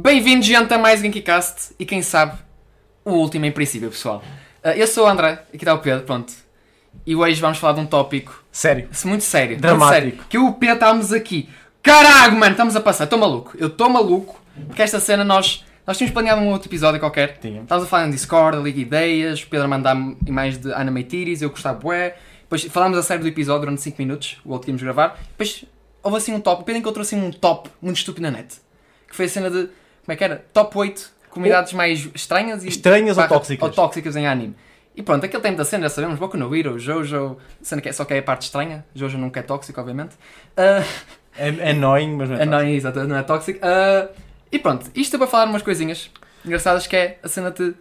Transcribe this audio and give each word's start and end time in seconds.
Bem-vindos, 0.00 0.46
gente, 0.46 0.72
a 0.72 0.78
mais 0.78 1.00
Genkicast 1.00 1.74
e 1.76 1.84
quem 1.84 2.02
sabe, 2.02 2.38
o 3.04 3.14
último 3.14 3.46
em 3.46 3.50
princípio, 3.50 3.90
pessoal. 3.90 4.22
Uh, 4.64 4.68
eu 4.68 4.86
sou 4.86 5.04
o 5.04 5.08
André, 5.08 5.42
aqui 5.52 5.56
está 5.56 5.74
o 5.74 5.80
Pedro, 5.80 6.04
pronto. 6.04 6.32
E 7.04 7.16
hoje 7.16 7.40
vamos 7.40 7.58
falar 7.58 7.72
de 7.72 7.80
um 7.80 7.86
tópico 7.86 8.44
Sério. 8.52 8.88
muito 9.04 9.24
sério. 9.24 9.50
muito 9.54 9.62
Dramático. 9.62 9.92
sério, 9.92 10.18
que 10.28 10.36
eu 10.36 10.44
e 10.44 10.48
o 10.50 10.52
Pedro 10.52 10.76
estávamos 10.76 11.12
aqui. 11.12 11.48
Caralho, 11.82 12.38
mano, 12.38 12.52
estamos 12.52 12.76
a 12.76 12.80
passar. 12.80 13.04
Estou 13.04 13.18
maluco. 13.18 13.56
Eu 13.58 13.66
estou 13.66 13.88
maluco 13.88 14.40
porque 14.68 14.82
esta 14.82 15.00
cena 15.00 15.24
nós. 15.24 15.64
Nós 15.84 15.98
tínhamos 15.98 16.12
planeado 16.12 16.40
um 16.42 16.48
outro 16.48 16.68
episódio 16.68 17.00
qualquer. 17.00 17.36
Tínhamos. 17.38 17.64
Estávamos 17.64 17.88
a 17.88 17.90
falar 17.90 18.06
em 18.06 18.10
Discord, 18.12 18.56
a 18.56 18.60
Liga 18.60 18.78
Ideias, 18.78 19.42
o 19.42 19.48
Pedro 19.48 19.64
a 19.64 19.68
mandar-me 19.68 20.16
imagens 20.24 20.58
de 20.58 20.72
Anime 20.74 21.02
Tiris, 21.02 21.42
eu 21.42 21.50
gostava 21.50 21.76
bué. 21.76 22.14
Depois 22.42 22.62
falámos 22.66 22.98
a 22.98 23.02
série 23.02 23.20
do 23.20 23.26
episódio 23.26 23.62
durante 23.62 23.82
5 23.82 23.96
minutos, 23.98 24.36
o 24.44 24.52
outro 24.52 24.66
que 24.66 24.70
íamos 24.70 24.80
gravar. 24.80 25.18
Depois 25.30 25.64
houve 26.04 26.18
assim 26.18 26.32
um 26.32 26.40
top, 26.40 26.62
o 26.62 26.64
Pedro 26.64 26.78
encontrou 26.78 27.02
assim 27.02 27.20
um 27.20 27.32
top 27.32 27.68
muito 27.82 27.96
estúpido 27.96 28.22
na 28.22 28.30
net. 28.30 28.58
Que 29.08 29.16
foi 29.16 29.24
a 29.24 29.28
cena 29.28 29.50
de, 29.50 29.68
como 30.08 30.14
é 30.14 30.16
que 30.16 30.24
era? 30.24 30.42
Top 30.54 30.78
8 30.78 31.10
comunidades 31.28 31.74
mais 31.74 32.08
estranhas 32.14 32.64
e... 32.64 32.68
Estranhas 32.68 33.18
ou 33.18 33.22
barra- 33.22 33.28
tóxicas? 33.28 33.68
Ou 33.68 33.74
tóxicas 33.74 34.16
em 34.16 34.26
anime. 34.26 34.56
E 34.96 35.02
pronto, 35.02 35.22
aquele 35.26 35.42
tempo 35.42 35.58
da 35.58 35.66
cena, 35.66 35.82
já 35.82 35.90
sabemos, 35.90 36.18
Boku 36.18 36.38
no 36.38 36.56
Hero, 36.56 36.78
Jojo, 36.78 37.36
cena 37.60 37.82
que 37.82 37.90
é, 37.90 37.92
só 37.92 38.06
que 38.06 38.14
é 38.14 38.18
a 38.20 38.22
parte 38.22 38.42
estranha. 38.42 38.86
Jojo 38.94 39.18
nunca 39.18 39.38
é 39.40 39.42
tóxico, 39.42 39.78
obviamente. 39.78 40.16
Ah, 40.56 40.82
É, 41.36 41.48
é 41.50 41.70
annoying, 41.72 42.16
mas 42.16 42.30
não 42.30 42.36
é. 42.38 42.44
não, 42.46 42.62
exato, 42.66 43.04
não 43.04 43.16
é 43.18 43.22
tóxico. 43.22 43.60
Ah, 43.62 44.08
e 44.50 44.58
pronto, 44.58 44.90
isto 44.94 45.14
é 45.16 45.18
para 45.18 45.28
falar 45.28 45.44
umas 45.44 45.60
coisinhas 45.60 46.10
engraçadas 46.42 46.86
que 46.86 46.96
é 46.96 47.18
a 47.22 47.28
cena 47.28 47.50
de 47.50 47.74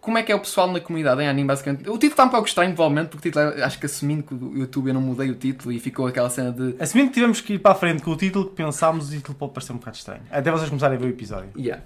como 0.00 0.16
é 0.18 0.22
que 0.22 0.32
é 0.32 0.34
o 0.34 0.40
pessoal 0.40 0.70
na 0.72 0.80
comunidade 0.80 1.20
em 1.22 1.28
anime, 1.28 1.46
basicamente. 1.48 1.82
O 1.88 1.92
título 1.94 2.10
está 2.12 2.24
um 2.24 2.28
pouco 2.30 2.46
estranho, 2.48 2.74
provavelmente, 2.74 3.08
porque 3.10 3.28
o 3.28 3.30
título, 3.30 3.50
é- 3.60 3.62
acho 3.64 3.78
que 3.78 3.86
assumindo 3.86 4.22
que 4.22 4.32
o 4.34 4.56
YouTube 4.58 4.88
eu 4.88 4.94
não 4.94 5.00
mudei 5.00 5.30
o 5.30 5.34
título 5.34 5.72
e 5.72 5.78
ficou 5.78 6.06
aquela 6.06 6.30
cena 6.30 6.50
de. 6.52 6.74
Assumindo 6.80 7.08
que 7.10 7.14
tivemos 7.14 7.40
que 7.40 7.54
ir 7.54 7.58
para 7.58 7.72
a 7.72 7.74
frente 7.74 8.02
com 8.02 8.10
o 8.10 8.16
título 8.16 8.46
que 8.48 8.54
pensámos, 8.56 9.08
o 9.08 9.12
título 9.12 9.36
pode 9.36 9.52
parecer 9.52 9.72
um 9.72 9.76
bocado 9.76 9.96
estranho. 9.96 10.22
Até 10.30 10.50
vocês 10.50 10.68
começarem 10.68 10.96
a 10.96 11.00
ver 11.00 11.06
o 11.06 11.10
episódio. 11.10 11.50
Yeah. 11.56 11.82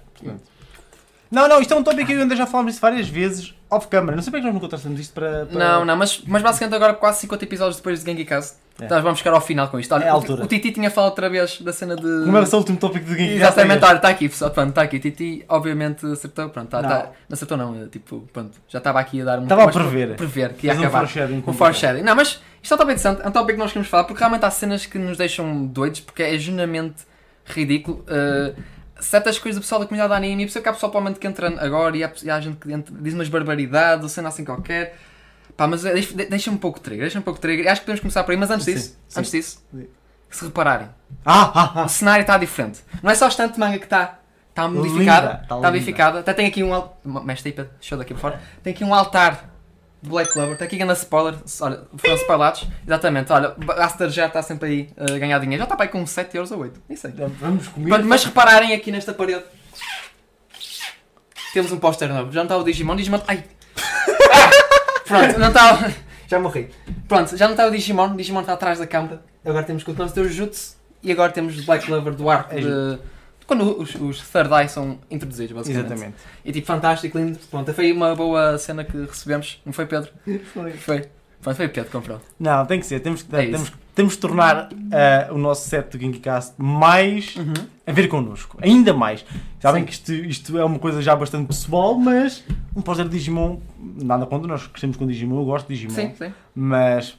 Não, 1.31 1.47
não, 1.47 1.59
isto 1.59 1.73
é 1.73 1.77
um 1.77 1.83
tópico 1.83 2.05
que 2.05 2.13
eu 2.13 2.21
André 2.21 2.37
já 2.37 2.45
falámos 2.45 2.71
disso 2.73 2.81
várias 2.81 3.09
vezes, 3.09 3.53
off 3.69 3.87
camera. 3.87 4.15
Não 4.15 4.23
sei 4.23 4.31
bem 4.31 4.41
que 4.41 4.45
nós 4.45 4.53
nunca 4.53 4.67
trouxemos 4.69 4.99
isto 4.99 5.13
para. 5.13 5.45
para- 5.47 5.59
Não, 5.59 5.83
não, 5.85 5.95
mas, 5.97 6.21
mas 6.25 6.41
basicamente 6.41 6.75
agora 6.75 6.93
quase 6.93 7.19
50 7.21 7.43
episódios 7.43 7.77
depois 7.77 7.99
de 7.99 8.05
Genkicast. 8.09 8.57
É. 8.77 8.89
Nós 8.89 9.01
vamos 9.01 9.19
chegar 9.19 9.33
ao 9.33 9.39
final 9.39 9.69
com 9.69 9.79
isto. 9.79 9.93
Olha, 9.95 10.03
É 10.03 10.09
a 10.09 10.13
o- 10.13 10.17
altura. 10.17 10.43
O, 10.43 10.47
Titi 10.47 10.69
tinha 10.71 10.91
falado 10.91 11.11
outra 11.11 11.29
vez 11.29 11.61
da 11.61 11.71
cena 11.71 11.95
de. 11.95 12.01
Como 12.01 12.35
era 12.35 12.45
só 12.45 12.57
o 12.57 12.59
último 12.59 12.77
tópico 12.77 13.05
de 13.05 13.15
Geek 13.15 13.35
Exatamente, 13.35 13.85
olha, 13.85 13.95
está 13.95 14.09
aqui, 14.09 14.27
pessoal, 14.27 14.51
pronto, 14.51 14.69
está 14.69 14.81
aqui. 14.81 14.99
Titi, 14.99 15.45
obviamente, 15.47 16.05
acertou, 16.05 16.49
pronto, 16.49 16.67
tá, 16.69 16.81
Não. 16.81 16.89
tá- 16.89 17.03
não 17.05 17.33
acertou, 17.33 17.57
não, 17.57 17.83
é, 17.83 17.87
tipo, 17.87 18.27
pronto, 18.33 18.51
já 18.67 18.79
estava 18.79 18.99
aqui 18.99 19.21
a 19.21 19.25
dar 19.25 19.39
um. 19.39 19.43
Estava 19.43 19.63
a 19.63 19.67
prever. 19.69 20.15
Prever 20.17 20.53
que 20.55 20.67
ia 20.67 20.73
Fez 20.73 20.83
um 20.83 20.87
acabar. 20.87 21.07
foreshadowing 21.07 21.43
Um 21.47 21.53
foreshadowing. 21.53 22.03
Não, 22.03 22.15
mas 22.15 22.41
isto 22.61 22.73
é 22.73 22.75
um 22.75 22.77
tópico 22.77 22.91
interessante, 22.99 23.21
é 23.25 23.29
um 23.29 23.31
tópico 23.31 23.53
que 23.53 23.59
nós 23.59 23.71
queremos 23.71 23.87
falar, 23.89 24.03
porque 24.03 24.19
realmente 24.19 24.45
há 24.45 24.51
cenas 24.51 24.85
que 24.85 24.97
nos 24.99 25.17
deixam 25.17 25.65
doidos, 25.67 26.01
porque 26.01 26.23
é 26.23 26.37
genuinamente 26.37 27.03
ridículo. 27.45 28.03
uh, 28.09 28.55
certas 28.99 29.37
coisas 29.37 29.59
do 29.59 29.61
pessoal 29.63 29.79
da 29.81 29.87
comunidade 29.87 30.09
da 30.09 30.15
anime, 30.15 30.43
e 30.43 30.45
percebo 30.45 30.63
que 30.63 30.69
há 30.69 30.73
pessoal 30.73 30.89
provavelmente 30.91 31.19
que 31.19 31.27
entra 31.27 31.47
agora 31.63 31.95
e 31.97 32.03
há, 32.03 32.11
e 32.23 32.29
há 32.29 32.39
gente 32.39 32.57
que 32.57 32.71
entra- 32.71 32.95
diz 32.99 33.13
umas 33.13 33.27
barbaridades, 33.29 34.03
ou 34.03 34.09
cena 34.09 34.29
assim 34.29 34.43
qualquer. 34.45 34.97
Pá, 35.57 35.67
mas 35.67 35.83
deixa- 35.83 36.13
de- 36.13 36.25
deixa-me 36.25 36.57
um 36.57 36.59
pouco 36.59 36.79
trigger, 36.79 37.03
deixa-me 37.03 37.21
um 37.21 37.23
pouco 37.25 37.39
trigger. 37.39 37.71
Acho 37.71 37.81
que 37.81 37.85
podemos 37.85 38.01
começar 38.01 38.23
por 38.23 38.31
aí, 38.31 38.37
mas 38.37 38.51
antes 38.51 38.65
disso, 38.65 38.97
sim. 39.07 39.19
antes 39.19 39.31
disso, 39.31 39.63
se 40.29 40.43
repararem, 40.45 40.89
Ah, 41.25 41.51
ah, 41.55 41.71
ah. 41.75 41.85
o 41.85 41.89
cenário 41.89 42.21
está 42.21 42.37
diferente. 42.37 42.81
Não 43.01 43.09
é 43.09 43.15
só 43.15 43.25
a 43.25 43.27
estante 43.29 43.53
de 43.53 43.59
manga 43.59 43.77
que 43.77 43.85
está 43.85 44.19
está 44.49 44.67
modificada. 44.67 45.27
Linda, 45.27 45.41
Está 45.43 45.55
está 45.55 45.71
modificada. 45.71 46.19
Até 46.19 46.33
tem 46.33 46.45
aqui 46.47 46.63
um. 46.63 46.73
al- 46.73 46.99
Mestre 47.05 47.49
Ipa, 47.51 47.69
show 47.79 47.97
daqui 47.97 48.13
para 48.13 48.21
fora. 48.21 48.41
Tem 48.63 48.73
aqui 48.73 48.83
um 48.83 48.93
altar 48.93 49.49
de 50.01 50.09
Black 50.09 50.31
Clover. 50.33 50.53
Está 50.53 50.65
aqui 50.65 50.77
grande 50.77 50.93
spoiler. 50.93 51.35
Olha, 51.61 51.83
foram 51.97 52.15
spoilados. 52.15 52.67
Exatamente. 52.85 53.31
Olha, 53.31 53.55
Aster 53.77 54.09
já 54.09 54.27
está 54.27 54.41
sempre 54.41 54.69
aí 54.69 54.89
a 54.97 55.17
ganhar 55.17 55.39
dinheiro. 55.39 55.59
Já 55.59 55.63
está 55.65 55.75
para 55.75 55.85
aí 55.85 55.89
com 55.91 56.05
7 56.05 56.35
euros 56.35 56.51
ou 56.51 56.59
8. 56.59 56.81
Nem 56.89 56.97
sei. 56.97 57.11
Vamos 57.11 57.67
comer. 57.69 57.89
Pronto, 57.89 58.05
mas 58.05 58.23
repararem 58.25 58.73
aqui 58.73 58.91
nesta 58.91 59.13
parede. 59.13 59.43
Temos 61.53 61.71
um 61.71 61.77
póster 61.79 62.09
novo. 62.09 62.31
Já 62.31 62.39
não 62.41 62.45
está 62.45 62.57
o 62.57 62.63
Digimon. 62.63 62.95
Digimon. 62.95 63.21
Ai! 63.27 63.43
Pronto, 65.05 65.39
não 65.39 65.47
está. 65.47 65.91
Já 66.27 66.39
morri. 66.39 66.69
Pronto, 67.07 67.37
já 67.37 67.45
não 67.45 67.53
está 67.53 67.67
o 67.67 67.71
Digimon. 67.71 68.15
Digimon 68.15 68.41
está 68.41 68.53
atrás 68.53 68.79
da 68.79 68.87
câmara. 68.87 69.21
Agora 69.45 69.63
temos 69.63 69.83
que 69.83 69.91
o 69.91 69.93
teu 70.09 70.27
Jutsu. 70.27 70.75
E 71.03 71.11
agora 71.11 71.31
temos 71.31 71.63
Black 71.63 71.85
Clover 71.85 72.15
do 72.15 72.27
arco 72.27 72.55
É 72.55 72.61
de. 72.61 72.99
Quando 73.45 73.79
os, 73.79 73.93
os 73.93 74.27
Third 74.27 74.51
Eye 74.51 74.67
são 74.67 74.97
introduzidos, 75.11 75.55
basicamente. 75.55 75.85
Exatamente. 75.85 76.17
E 76.43 76.51
tipo, 76.51 76.65
fantástico, 76.65 77.15
lindo. 77.15 77.37
Pronto, 77.51 77.71
foi 77.75 77.91
uma 77.91 78.15
boa 78.15 78.57
cena 78.57 78.83
que 78.83 78.97
recebemos. 78.97 79.61
Não 79.63 79.71
foi 79.71 79.85
Pedro? 79.85 80.09
Foi. 80.79 81.05
Pronto, 81.43 81.57
foi 81.57 81.67
o 81.67 81.69
Pedro 81.69 81.85
que 81.85 81.91
comprou. 81.91 82.19
Não, 82.39 82.65
tem 82.65 82.79
que 82.79 82.87
ser. 82.87 83.01
Temos 83.01 83.21
que, 83.21 83.35
É 83.35 83.45
temos, 83.45 83.71
temos 83.95 84.15
que 84.15 84.21
tornar 84.21 84.69
ah, 84.91 85.33
o 85.33 85.37
nosso 85.37 85.67
set 85.67 85.89
do 85.91 85.97
Geekcast 85.97 86.53
mais 86.57 87.35
a 87.87 87.91
ver 87.91 88.07
connosco. 88.07 88.57
Ainda 88.61 88.93
mais. 88.93 89.25
Sabem 89.59 89.81
Sim. 89.81 89.85
que 89.85 89.93
isto, 89.93 90.11
isto 90.13 90.57
é 90.57 90.65
uma 90.65 90.79
coisa 90.79 91.01
já 91.01 91.15
bastante 91.15 91.47
pessoal, 91.47 91.95
mas 91.95 92.43
um 92.75 92.81
póster 92.81 93.05
de 93.05 93.11
Digimon, 93.11 93.59
nada 93.79 94.25
contra, 94.25 94.47
nós 94.47 94.67
crescemos 94.67 94.97
com 94.97 95.07
Digimon, 95.07 95.39
eu 95.39 95.45
gosto 95.45 95.67
de 95.67 95.75
Digimon. 95.75 95.95
Sim, 95.95 96.13
sim. 96.15 96.33
Mas, 96.53 97.17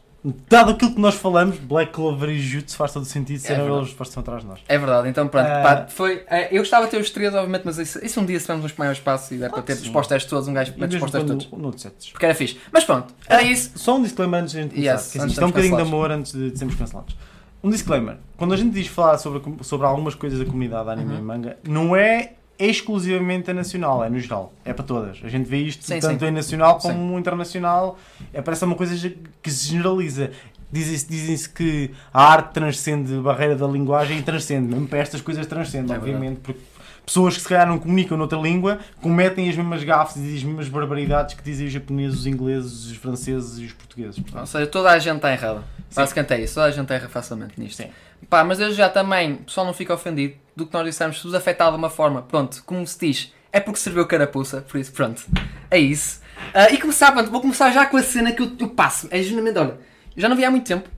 dado 0.48 0.72
aquilo 0.72 0.94
que 0.94 1.00
nós 1.00 1.14
falamos, 1.14 1.56
Black 1.59 1.92
Clover 1.92 2.31
e 2.31 2.38
Jutsu 2.38 2.76
faz 2.76 2.92
todo 2.92 3.04
sentido 3.04 3.38
serem 3.38 3.62
verdade. 3.62 3.81
eles 3.82 3.94
que 3.94 4.03
estão 4.03 4.20
atrás 4.20 4.42
de 4.42 4.48
nós. 4.48 4.60
É 4.69 4.78
verdade, 4.78 5.09
então 5.09 5.28
pronto, 5.28 5.47
Ah. 5.47 5.62
pá, 5.62 5.87
foi. 5.88 6.25
é, 6.28 6.48
eu 6.54 6.59
gostava 6.59 6.84
de 6.87 6.91
ter 6.91 7.00
os 7.00 7.10
três, 7.10 7.34
obviamente, 7.34 7.62
mas 7.64 7.78
isso, 7.78 8.04
isso 8.04 8.20
um 8.20 8.25
dia 8.26 8.38
se 8.38 8.47
tivermos 8.47 8.65
uns 8.65 8.76
maiores 8.76 8.98
espaços 8.98 9.31
e 9.31 9.36
der 9.38 9.50
para 9.50 9.62
ter 9.62 9.75
os 9.75 9.81
sim. 9.81 9.92
posters 9.92 10.25
todos, 10.25 10.48
um 10.48 10.54
gajo 10.54 10.72
posters 10.72 11.00
quando 11.00 11.26
todos. 11.26 11.50
noutros 11.53 11.82
sets. 11.82 12.10
Porque 12.10 12.25
era 12.26 12.34
fixe. 12.34 12.59
Mas 12.72 12.84
pronto, 12.84 13.15
era 13.28 13.42
isso. 13.42 13.72
Só 13.76 13.97
um 13.97 14.03
disclaimer 14.03 14.41
antes 14.42 14.53
de 14.53 14.59
a 14.59 14.62
gente 14.62 14.75
começar, 14.75 14.92
Yes, 14.94 15.12
que 15.12 15.19
é 15.41 15.44
um 15.44 15.48
bocadinho 15.48 15.76
de 15.76 15.82
amor 15.82 16.10
antes 16.10 16.32
de, 16.32 16.50
de 16.50 16.59
sermos 16.59 16.75
cancelados. 16.76 17.16
Um 17.62 17.70
disclaimer, 17.70 18.16
quando 18.36 18.54
a 18.54 18.56
gente 18.56 18.72
diz 18.75 18.86
falar 18.86 19.19
sobre, 19.19 19.42
sobre 19.62 19.86
algumas 19.86 20.15
coisas 20.15 20.38
da 20.38 20.44
comunidade 20.44 20.88
anime 20.91 21.15
Uhum. 21.15 21.19
e 21.19 21.22
manga, 21.22 21.56
não 21.66 21.97
é 21.97 22.32
exclusivamente 22.58 23.50
a 23.50 23.54
nacional, 23.54 24.04
é 24.04 24.08
no 24.08 24.18
geral, 24.18 24.52
é 24.64 24.72
para 24.72 24.84
todas. 24.84 25.18
A 25.22 25.28
gente 25.28 25.48
vê 25.48 25.58
isto 25.58 25.84
Sim, 25.84 26.00
tanto 26.00 26.20
sim. 26.20 26.26
em 26.26 26.30
nacional 26.30 26.80
Sim. 26.80 26.88
como 26.88 27.18
internacional, 27.18 27.98
é, 28.32 28.40
parece 28.40 28.64
uma 28.64 28.74
coisa 28.74 29.12
que 29.42 29.50
se 29.50 29.68
generaliza. 29.68 30.30
Dizem-se 30.70 31.06
dizem 31.08 31.50
que 31.54 31.90
a 32.12 32.24
arte 32.24 32.52
transcende 32.52 33.14
a 33.14 33.20
barreira 33.20 33.54
da 33.54 33.66
linguagem 33.66 34.18
e 34.18 34.22
transcende, 34.22 34.68
mesmo 34.68 34.88
para 34.88 34.98
estas 34.98 35.20
coisas 35.20 35.46
transcende, 35.46 35.92
É 35.92 35.96
obviamente, 35.96 36.40
porque 36.40 36.60
pessoas 37.06 37.36
que 37.36 37.42
se 37.42 37.48
calhar 37.48 37.68
não 37.68 37.78
comunicam 37.78 38.18
noutra 38.18 38.38
língua 38.38 38.80
cometem 39.00 39.48
as 39.48 39.54
mesmas 39.56 39.84
gafes 39.84 40.16
e 40.16 40.36
as 40.36 40.42
mesmas 40.42 40.68
barbaridades 40.68 41.36
que 41.36 41.42
dizem 41.42 41.68
os 41.68 41.72
japoneses, 41.72 42.20
os 42.20 42.26
ingleses, 42.26 42.86
os 42.86 42.96
franceses 42.96 43.58
e 43.60 43.64
os 43.64 43.72
portugueses. 43.72 44.16
portanto. 44.16 44.40
Ou 44.40 44.46
seja, 44.46 44.66
toda 44.66 44.90
a 44.90 44.98
gente 44.98 45.16
está 45.16 45.32
errada. 45.32 45.60
Sim. 45.88 46.00
Basicamente 46.00 46.32
é 46.32 46.40
isso, 46.40 46.54
toda 46.54 46.66
a 46.66 46.70
gente 46.72 46.92
erra 46.92 47.08
facilmente 47.08 47.60
nisto. 47.60 47.76
Sim. 47.76 47.90
Pá, 48.28 48.43
mas 48.43 48.59
desde 48.59 48.77
já 48.77 48.88
também, 48.88 49.34
o 49.34 49.44
pessoal 49.44 49.66
não 49.66 49.75
fica 49.75 49.94
ofendido 49.94 50.34
do 50.54 50.66
que 50.66 50.72
nós 50.72 50.84
dissemos, 50.84 51.19
se 51.19 51.25
vos 51.25 51.34
afetar 51.34 51.71
de 51.71 51.77
uma 51.77 51.91
forma, 51.91 52.22
pronto, 52.22 52.62
como 52.65 52.87
se 52.87 52.99
diz, 52.99 53.32
é 53.53 53.60
porque 53.60 53.78
serviu 53.78 54.06
carapuça, 54.06 54.62
por 54.62 54.78
isso, 54.78 54.93
pronto, 54.93 55.22
é 55.71 55.78
isso. 55.78 56.21
Ah, 56.53 56.71
e 56.71 56.78
começar, 56.78 57.12
pronto, 57.12 57.31
vou 57.31 57.41
começar 57.41 57.71
já 57.71 57.87
com 57.87 57.97
a 57.97 58.03
cena 58.03 58.32
que 58.32 58.43
eu, 58.43 58.50
eu 58.59 58.69
passo, 58.71 59.06
é 59.10 59.22
genuinamente, 59.22 59.59
olha, 59.59 59.78
eu 60.16 60.22
já 60.22 60.28
não 60.28 60.37
vi 60.37 60.44
há 60.44 60.50
muito 60.50 60.66
tempo, 60.66 60.88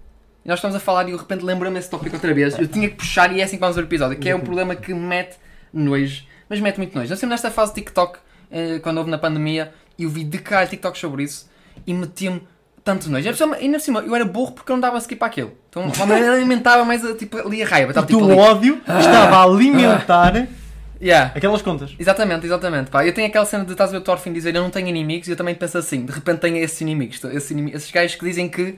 e 0.44 0.48
nós 0.48 0.58
estamos 0.58 0.76
a 0.76 0.80
falar 0.80 1.06
e 1.08 1.10
eu 1.10 1.16
de 1.16 1.22
repente 1.22 1.44
lembro-me 1.44 1.78
esse 1.78 1.90
tópico 1.90 2.16
outra 2.16 2.32
vez, 2.32 2.58
eu 2.58 2.68
tinha 2.68 2.88
que 2.88 2.96
puxar 2.96 3.30
e 3.34 3.40
é 3.40 3.44
assim 3.44 3.56
que 3.56 3.60
vamos 3.60 3.76
ver 3.76 3.82
o 3.82 3.86
episódio, 3.86 4.18
que 4.18 4.28
é 4.28 4.34
um 4.34 4.40
problema 4.40 4.74
que 4.74 4.94
me 4.94 5.00
mete 5.00 5.36
nojo, 5.72 6.24
mas 6.48 6.60
mete 6.60 6.78
muito 6.78 6.94
nojo. 6.94 7.10
Nós 7.10 7.18
sempre 7.18 7.34
nesta 7.34 7.50
fase 7.50 7.74
de 7.74 7.82
TikTok, 7.82 8.18
eh, 8.50 8.78
quando 8.78 8.98
houve 8.98 9.10
na 9.10 9.18
pandemia, 9.18 9.74
eu 9.98 10.08
vi 10.08 10.24
de 10.24 10.38
cara 10.38 10.66
TikTok 10.66 10.98
sobre 10.98 11.24
isso, 11.24 11.50
e 11.86 11.92
metia-me 11.92 12.46
tanto 12.92 13.10
nojo. 13.10 13.26
E 13.26 13.28
ainda 13.60 13.78
por 13.78 13.84
cima, 13.84 14.00
eu 14.00 14.14
era 14.14 14.24
burro 14.24 14.52
porque 14.52 14.72
eu 14.72 14.76
não 14.76 14.80
dava 14.80 14.96
skip 14.98 15.22
àquilo. 15.22 15.52
Então 15.68 15.84
me 16.06 16.12
alimentava 16.14 16.84
mais 16.84 17.04
a, 17.04 17.14
tipo, 17.14 17.36
ali 17.38 17.62
a 17.62 17.66
raiva. 17.66 17.88
O 17.88 17.90
Estava, 17.90 18.06
tipo, 18.06 18.24
ali. 18.24 18.32
ódio 18.38 18.74
estava 18.86 19.36
a 19.36 19.42
alimentar 19.44 20.48
Yeah. 21.00 21.32
aquelas 21.36 21.62
contas. 21.62 21.94
Exatamente, 21.96 22.44
exatamente. 22.46 22.90
Pá. 22.90 23.06
Eu 23.06 23.12
tenho 23.14 23.28
aquela 23.28 23.44
cena 23.46 23.64
de 23.64 23.70
estás 23.70 23.90
a 23.90 23.92
ver 23.92 23.98
o 23.98 24.00
Thorfinn 24.00 24.32
dizer 24.32 24.52
eu 24.56 24.62
não 24.62 24.70
tenho 24.70 24.88
inimigos 24.88 25.28
e 25.28 25.30
eu 25.30 25.36
também 25.36 25.54
penso 25.54 25.78
assim, 25.78 26.04
de 26.04 26.10
repente 26.12 26.38
tenho 26.40 26.56
esses 26.56 26.80
inimigos, 26.80 27.22
esses, 27.24 27.50
inimi- 27.52 27.70
esses 27.72 27.88
gajos 27.90 28.16
que 28.16 28.24
dizem 28.24 28.48
que 28.48 28.76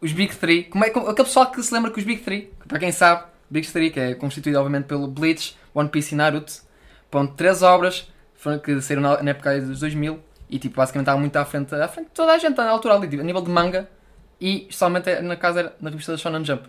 os 0.00 0.12
Big 0.12 0.36
Three, 0.36 0.64
como 0.64 0.84
é, 0.84 0.90
como, 0.90 1.08
aquele 1.08 1.26
pessoal 1.26 1.50
que 1.50 1.60
se 1.62 1.74
lembra 1.74 1.90
que 1.90 1.98
os 1.98 2.04
Big 2.04 2.20
Three, 2.20 2.52
para 2.68 2.78
quem 2.78 2.92
sabe, 2.92 3.24
Big 3.50 3.66
Three, 3.66 3.90
que 3.90 3.98
é 3.98 4.14
constituído 4.14 4.58
obviamente 4.58 4.84
pelo 4.84 5.08
Bleach, 5.08 5.56
One 5.74 5.88
Piece 5.88 6.14
e 6.14 6.16
Naruto, 6.16 6.52
ponto, 7.10 7.34
três 7.34 7.60
obras 7.62 8.06
foram, 8.36 8.58
que 8.60 8.80
saíram 8.80 9.02
na, 9.02 9.20
na 9.22 9.30
época 9.32 9.58
dos 9.60 9.80
2000 9.80 10.20
e 10.48 10.58
tipo, 10.58 10.76
basicamente 10.76 11.04
estavam 11.04 11.20
muito 11.20 11.36
à 11.36 11.44
frente, 11.44 11.74
à 11.74 11.88
frente 11.88 12.06
de 12.06 12.12
toda 12.12 12.32
a 12.32 12.38
gente 12.38 12.56
na 12.56 12.70
altura 12.70 12.94
ali, 12.94 13.08
tipo, 13.08 13.22
a 13.22 13.24
nível 13.24 13.42
de 13.42 13.50
manga 13.50 13.88
e 14.40 14.62
especialmente 14.62 15.20
na 15.22 15.36
casa 15.36 15.74
na 15.80 15.90
revista 15.90 16.12
da 16.12 16.18
Shonen 16.18 16.44
Jump. 16.44 16.68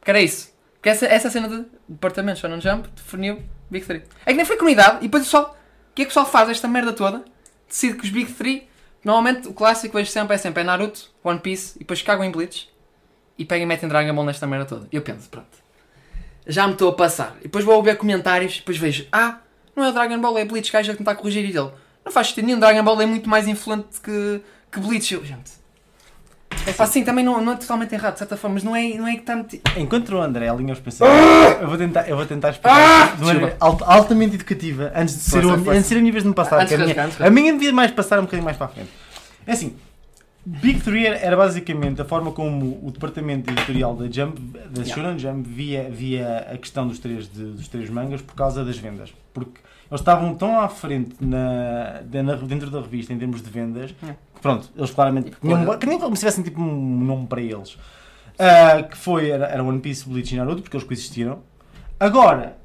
Porque 0.00 0.10
era 0.10 0.20
isso. 0.20 0.52
Porque 0.74 0.88
essa, 0.88 1.06
essa 1.06 1.30
cena 1.30 1.48
de 1.48 1.64
departamento 1.88 2.40
Shonen 2.40 2.60
Jump 2.60 2.88
definiu 2.94 3.42
Big 3.70 3.86
Three. 3.86 4.02
É 4.24 4.30
que 4.30 4.36
nem 4.36 4.44
foi 4.44 4.56
comunidade 4.56 4.98
e 4.98 5.02
depois 5.02 5.22
o 5.22 5.26
pessoal, 5.26 5.56
o 5.90 5.94
que 5.94 6.02
é 6.02 6.04
que 6.04 6.08
o 6.08 6.08
pessoal 6.08 6.26
faz 6.26 6.48
esta 6.48 6.68
merda 6.68 6.92
toda? 6.92 7.24
Decide 7.68 7.94
que 7.94 8.04
os 8.04 8.10
Big 8.10 8.32
Three, 8.32 8.68
normalmente 9.04 9.48
o 9.48 9.52
clássico 9.52 9.92
que 9.92 9.98
vejo 9.98 10.10
sempre 10.10 10.34
é 10.34 10.38
sempre 10.38 10.62
é 10.62 10.64
Naruto, 10.64 11.10
One 11.22 11.40
Piece 11.40 11.76
e 11.76 11.80
depois 11.80 12.02
cagam 12.02 12.24
em 12.24 12.30
Bleach 12.30 12.68
e 13.38 13.44
pegam 13.44 13.64
e 13.64 13.66
metem 13.66 13.88
Dragon 13.88 14.14
Ball 14.14 14.24
nesta 14.24 14.46
merda 14.46 14.66
toda. 14.66 14.88
Eu 14.90 15.02
penso, 15.02 15.28
pronto, 15.28 15.58
já 16.46 16.66
me 16.66 16.72
estou 16.72 16.90
a 16.90 16.94
passar. 16.94 17.36
E 17.40 17.44
depois 17.44 17.64
vou 17.64 17.82
ver 17.82 17.96
comentários 17.96 18.56
e 18.56 18.58
depois 18.58 18.78
vejo, 18.78 19.06
ah, 19.12 19.40
não 19.74 19.84
é 19.84 19.92
Dragon 19.92 20.18
Ball, 20.20 20.38
é 20.38 20.44
Bleach, 20.44 20.72
gajo 20.72 20.92
a 20.92 20.96
tentar 20.96 21.16
corrigir 21.16 21.44
e 21.44 21.56
ele. 21.56 21.70
Não 22.06 22.12
faz 22.12 22.28
sentido 22.28 22.46
nenhum, 22.46 22.58
Dragon 22.60 22.82
Ball 22.82 23.02
é 23.02 23.06
muito 23.06 23.28
mais 23.28 23.46
influente 23.48 24.00
que, 24.02 24.40
que 24.72 24.80
Bleach. 24.80 25.12
Eu, 25.12 25.24
gente, 25.24 25.50
É 26.66 26.72
pá, 26.72 26.86
sim, 26.86 27.02
também 27.04 27.24
não, 27.24 27.42
não 27.44 27.52
é 27.52 27.56
totalmente 27.56 27.92
errado, 27.92 28.12
de 28.14 28.20
certa 28.20 28.36
forma, 28.36 28.54
mas 28.54 28.62
não 28.64 28.74
é, 28.74 28.94
não 28.94 29.06
é 29.08 29.14
que 29.14 29.20
está 29.20 29.34
metido. 29.36 29.62
Enquanto 29.76 30.10
o 30.10 30.20
André 30.22 30.48
alinha 30.48 30.72
os 30.72 30.78
pensamentos, 30.80 31.60
eu 31.60 31.68
vou 31.68 31.76
tentar, 31.76 32.08
eu 32.08 32.16
vou 32.16 32.24
tentar 32.24 32.50
explicar 32.50 33.16
de 33.16 33.24
maneira 33.24 33.56
alt- 33.60 33.82
altamente 33.82 34.36
educativa 34.36 34.92
antes 34.94 35.16
de 35.16 35.20
ser, 35.22 35.44
o- 35.44 35.50
antes 35.52 35.82
de 35.82 35.88
ser 35.88 35.96
a 35.96 36.00
minha 36.00 36.12
vez 36.12 36.22
de 36.22 36.28
me 36.28 36.34
passar. 36.34 36.60
Antes 36.62 36.68
que 36.68 36.74
a, 36.74 36.78
de 36.78 36.92
minha, 36.92 37.04
antes 37.04 37.16
de 37.18 37.24
a 37.24 37.30
minha 37.30 37.52
devia 37.52 37.72
mais 37.72 37.90
passar 37.90 38.18
um 38.20 38.22
bocadinho 38.22 38.44
mais 38.44 38.56
para 38.56 38.66
a 38.66 38.70
frente. 38.70 38.90
É 39.46 39.52
assim, 39.52 39.76
Big 40.44 40.80
Three 40.80 41.06
era, 41.06 41.36
basicamente 41.36 42.00
a 42.00 42.04
forma 42.04 42.30
como 42.30 42.78
o 42.84 42.90
departamento 42.92 43.50
editorial 43.50 43.96
da 43.96 44.08
Jump, 44.08 44.40
da. 44.70 44.84
Shonen 44.84 45.18
Jump, 45.18 45.48
via, 45.48 45.88
via 45.90 46.46
a 46.52 46.56
questão 46.56 46.86
dos 46.86 47.00
três, 47.00 47.28
de- 47.28 47.46
dos 47.52 47.66
três 47.66 47.90
mangas 47.90 48.22
por 48.22 48.34
causa 48.36 48.64
das 48.64 48.78
vendas. 48.78 49.12
Porque 49.34 49.60
eles 49.90 50.00
estavam 50.00 50.34
tão 50.34 50.58
à 50.60 50.68
frente 50.68 51.14
na, 51.20 52.00
na- 52.22 52.34
dentro 52.36 52.70
da 52.70 52.80
revista 52.80 53.12
em 53.12 53.18
termos 53.18 53.42
de 53.42 53.48
vendas, 53.50 53.94
Yeah. 54.02 54.18
que 54.34 54.40
pronto, 54.40 54.68
eles 54.76 54.90
claramente 54.90 55.28
E 55.28 55.76
que 55.78 55.86
nem 55.86 55.98
como 55.98 56.14
se 56.16 56.20
tivessem 56.20 56.42
tipo 56.44 56.60
um 56.60 57.00
nome 57.04 57.26
para 57.26 57.40
eles. 57.40 57.78
Ah, 58.38 58.82
que 58.82 58.96
foi, 58.96 59.30
era, 59.30 59.46
era 59.46 59.62
One 59.64 59.80
Piece, 59.80 60.08
Bleach 60.08 60.34
e 60.34 60.36
Naruto, 60.38 60.60
porque 60.62 60.76
eles 60.76 60.86
coexistiram. 60.86 61.38
Agora, 61.98 62.58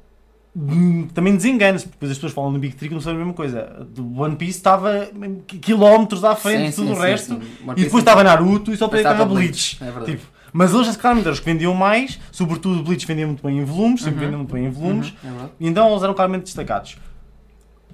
hum, 0.54 1.08
também 1.14 1.34
desengana-se, 1.34 1.84
porque 1.86 1.96
depois 1.96 2.10
as 2.12 2.18
pessoas 2.18 2.32
falam 2.34 2.50
no 2.50 2.58
Big 2.58 2.74
Three 2.76 2.88
que 2.88 2.94
não 2.94 3.00
sabem 3.00 3.16
a 3.16 3.18
mesma 3.20 3.32
coisa. 3.34 3.86
Do 3.88 4.20
One 4.20 4.36
Piece 4.36 4.58
estava 4.58 5.08
qui- 5.46 5.58
quilómetros 5.58 6.24
à 6.24 6.34
frente 6.36 6.70
de 6.70 6.76
tudo 6.76 6.92
o 6.92 6.94
resto. 6.98 7.40
E 7.76 7.84
depois 7.84 8.02
estava 8.02 8.22
Naruto 8.22 8.72
e 8.72 8.76
só 8.76 8.84
Depois 8.86 9.00
estava 9.00 9.24
Bleach. 9.24 9.78
É 9.80 9.84
verdade. 9.86 10.12
Tipo, 10.12 10.26
mas 10.52 10.74
eles 10.74 10.94
claramente 10.96 11.24
eram 11.24 11.32
os 11.32 11.40
que 11.40 11.46
vendiam 11.46 11.72
mais, 11.72 12.20
sobretudo 12.30 12.82
Bleach 12.82 13.06
vendia 13.06 13.26
muito 13.26 13.42
bem 13.42 13.58
em 13.60 13.64
volumes, 13.64 14.02
sempre 14.02 14.16
Uhum. 14.18 14.24
vendeu 14.26 14.38
muito 14.40 14.52
bem 14.52 14.66
em 14.66 14.70
volumes. 14.70 15.14
Uhum, 15.24 15.44
é. 15.44 15.48
E 15.58 15.66
então 15.66 15.90
eles 15.90 16.02
eram 16.02 16.12
claramente 16.12 16.44
destacados. 16.44 16.98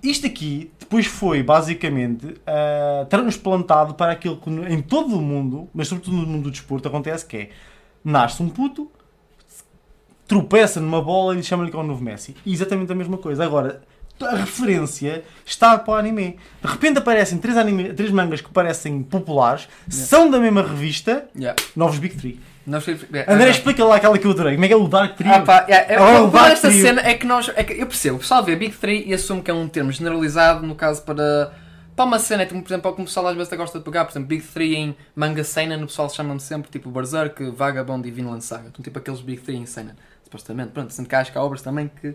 Isto 0.03 0.27
aqui 0.27 0.71
depois 0.79 1.07
foi 1.07 1.43
basicamente 1.43 2.35
ah, 2.47 3.07
transplantado 3.09 3.95
para 3.95 4.13
aquilo 4.13 4.37
que 4.37 4.49
em 4.49 4.81
todo 4.81 5.17
o 5.17 5.21
mundo, 5.21 5.69
mas 5.75 5.89
sobretudo 5.89 6.17
no 6.17 6.27
mundo 6.27 6.45
do 6.45 6.51
desporto, 6.51 6.89
acontece 6.89 7.27
que 7.27 7.37
é 7.37 7.51
nasce 8.05 8.43
um 8.43 8.49
puto, 8.49 8.91
tropeça 10.27 10.81
numa 10.81 11.03
bola 11.03 11.37
e 11.37 11.43
chama-lhe 11.43 11.71
que 11.71 11.77
é 11.77 11.81
o 11.81 11.83
novo 11.83 12.03
Messi. 12.03 12.37
E 12.45 12.53
exatamente 12.53 12.91
a 12.93 12.95
mesma 12.95 13.19
coisa. 13.19 13.45
Agora, 13.45 13.83
a 14.21 14.37
referência 14.37 15.25
está 15.45 15.79
para 15.79 15.93
o 15.93 15.97
anime. 15.97 16.39
De 16.63 16.69
repente 16.69 16.99
aparecem 16.99 17.39
três, 17.39 17.57
anime, 17.57 17.93
três 17.93 18.11
mangas 18.11 18.41
que 18.41 18.51
parecem 18.51 19.03
populares, 19.03 19.69
são 19.89 20.31
da 20.31 20.39
mesma 20.39 20.63
revista, 20.63 21.29
Yeah. 21.37 21.61
novos 21.77 21.99
Big 21.99 22.17
Three. 22.17 22.41
Nós 22.69 22.87
é, 22.87 22.93
André, 23.27 23.49
é, 23.49 23.51
explica 23.51 23.83
lá 23.83 23.97
aquela 23.97 24.19
que 24.19 24.27
eu 24.27 24.31
adorei. 24.31 24.55
Como 24.55 24.65
é 24.65 24.69
que 24.69 24.75
é 24.75 24.77
o 24.77 24.87
Dark 24.87 25.17
Trio? 25.17 25.33
Ah, 25.33 25.41
pá, 25.41 25.65
é, 25.67 25.95
é, 25.95 25.97
Agora 25.97 26.23
o 26.25 26.31
Dark 26.31 26.51
desta 26.51 26.69
Trio. 26.69 26.83
cena 26.83 27.01
é 27.01 27.15
que 27.15 27.27
nós. 27.27 27.51
É 27.57 27.65
que 27.65 27.73
eu 27.73 27.87
percebo, 27.87 28.17
o 28.17 28.21
pessoal 28.21 28.45
vê 28.45 28.55
Big 28.55 28.77
3 28.77 29.05
e 29.07 29.15
assume 29.15 29.41
que 29.41 29.51
é 29.51 29.55
um 29.55 29.67
termo 29.67 29.91
generalizado, 29.91 30.67
no 30.67 30.75
caso 30.75 31.03
para. 31.03 31.53
Para 31.97 32.05
uma 32.05 32.21
cena, 32.21 32.47
tipo, 32.47 32.61
por 32.63 32.69
exemplo, 32.69 32.93
como 32.93 33.03
o 33.03 33.07
pessoal 33.07 33.27
às 33.27 33.37
vezes 33.37 33.53
gosta 33.55 33.79
de 33.79 33.85
pegar, 33.85 34.05
por 34.05 34.13
exemplo, 34.13 34.29
Big 34.29 34.43
3 34.43 34.73
em 34.73 34.97
manga 35.17 35.43
seinen, 35.43 35.83
o 35.83 35.87
pessoal 35.87 36.09
chama-me 36.09 36.39
sempre 36.39 36.71
tipo 36.71 36.89
Berserk, 36.91 37.51
Vagabond 37.51 38.07
e 38.07 38.11
Vinland 38.13 38.45
Saga. 38.45 38.69
Então, 38.69 38.85
tipo 38.85 38.97
aqueles 39.01 39.21
Big 39.21 39.41
3 39.41 39.59
em 39.59 39.67
seinen, 39.67 39.95
supostamente. 40.29 40.73
Pronto, 40.73 40.93
sendo 40.93 41.09
que 41.09 41.15
acho 41.15 41.33
que 41.33 41.39
há 41.39 41.43
obras 41.43 41.63
também 41.63 41.91
que. 42.01 42.15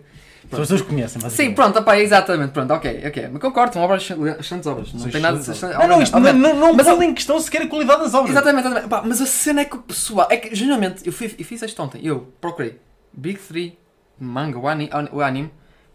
As 0.52 0.58
pessoas 0.58 0.82
conhecem, 0.82 1.20
Sim, 1.20 1.26
basicamente. 1.26 1.54
pronto, 1.54 1.78
opá, 1.80 1.98
exatamente, 1.98 2.52
pronto, 2.52 2.72
ok, 2.72 3.04
ok. 3.06 3.28
Mas 3.32 3.42
concordo, 3.42 3.72
são 3.74 3.82
obras, 3.82 4.02
excelentes 4.02 4.66
obras. 4.66 4.92
Não 4.92 5.08
tem 5.08 5.20
nada 5.20 5.38
de. 5.38 5.62
Não, 5.62 5.88
não, 5.88 6.02
isto 6.02 6.12
não, 6.12 6.18
obviamente. 6.20 6.42
não, 6.42 6.60
não 6.60 6.74
Mas 6.74 6.86
põe 6.86 7.06
em 7.06 7.14
questão 7.14 7.40
sequer 7.40 7.62
a 7.62 7.66
qualidade 7.66 8.02
das 8.02 8.14
obras. 8.14 8.30
Exatamente, 8.30 8.66
exatamente. 8.66 8.88
Pá, 8.88 9.02
mas 9.04 9.20
a 9.20 9.26
cena 9.26 9.62
é 9.62 9.64
que 9.64 9.76
o 9.76 9.82
pessoal. 9.82 10.28
É 10.30 10.36
que, 10.36 10.54
geralmente, 10.54 11.04
eu, 11.04 11.12
fui, 11.12 11.34
eu 11.38 11.44
fiz 11.44 11.60
isto 11.62 11.82
ontem. 11.82 12.00
Eu 12.04 12.32
procurei 12.40 12.78
Big 13.12 13.38
3, 13.38 13.72
manga, 14.18 14.58
o 14.58 14.68
anime, 14.68 14.90
o 15.12 15.20
anime 15.20 15.50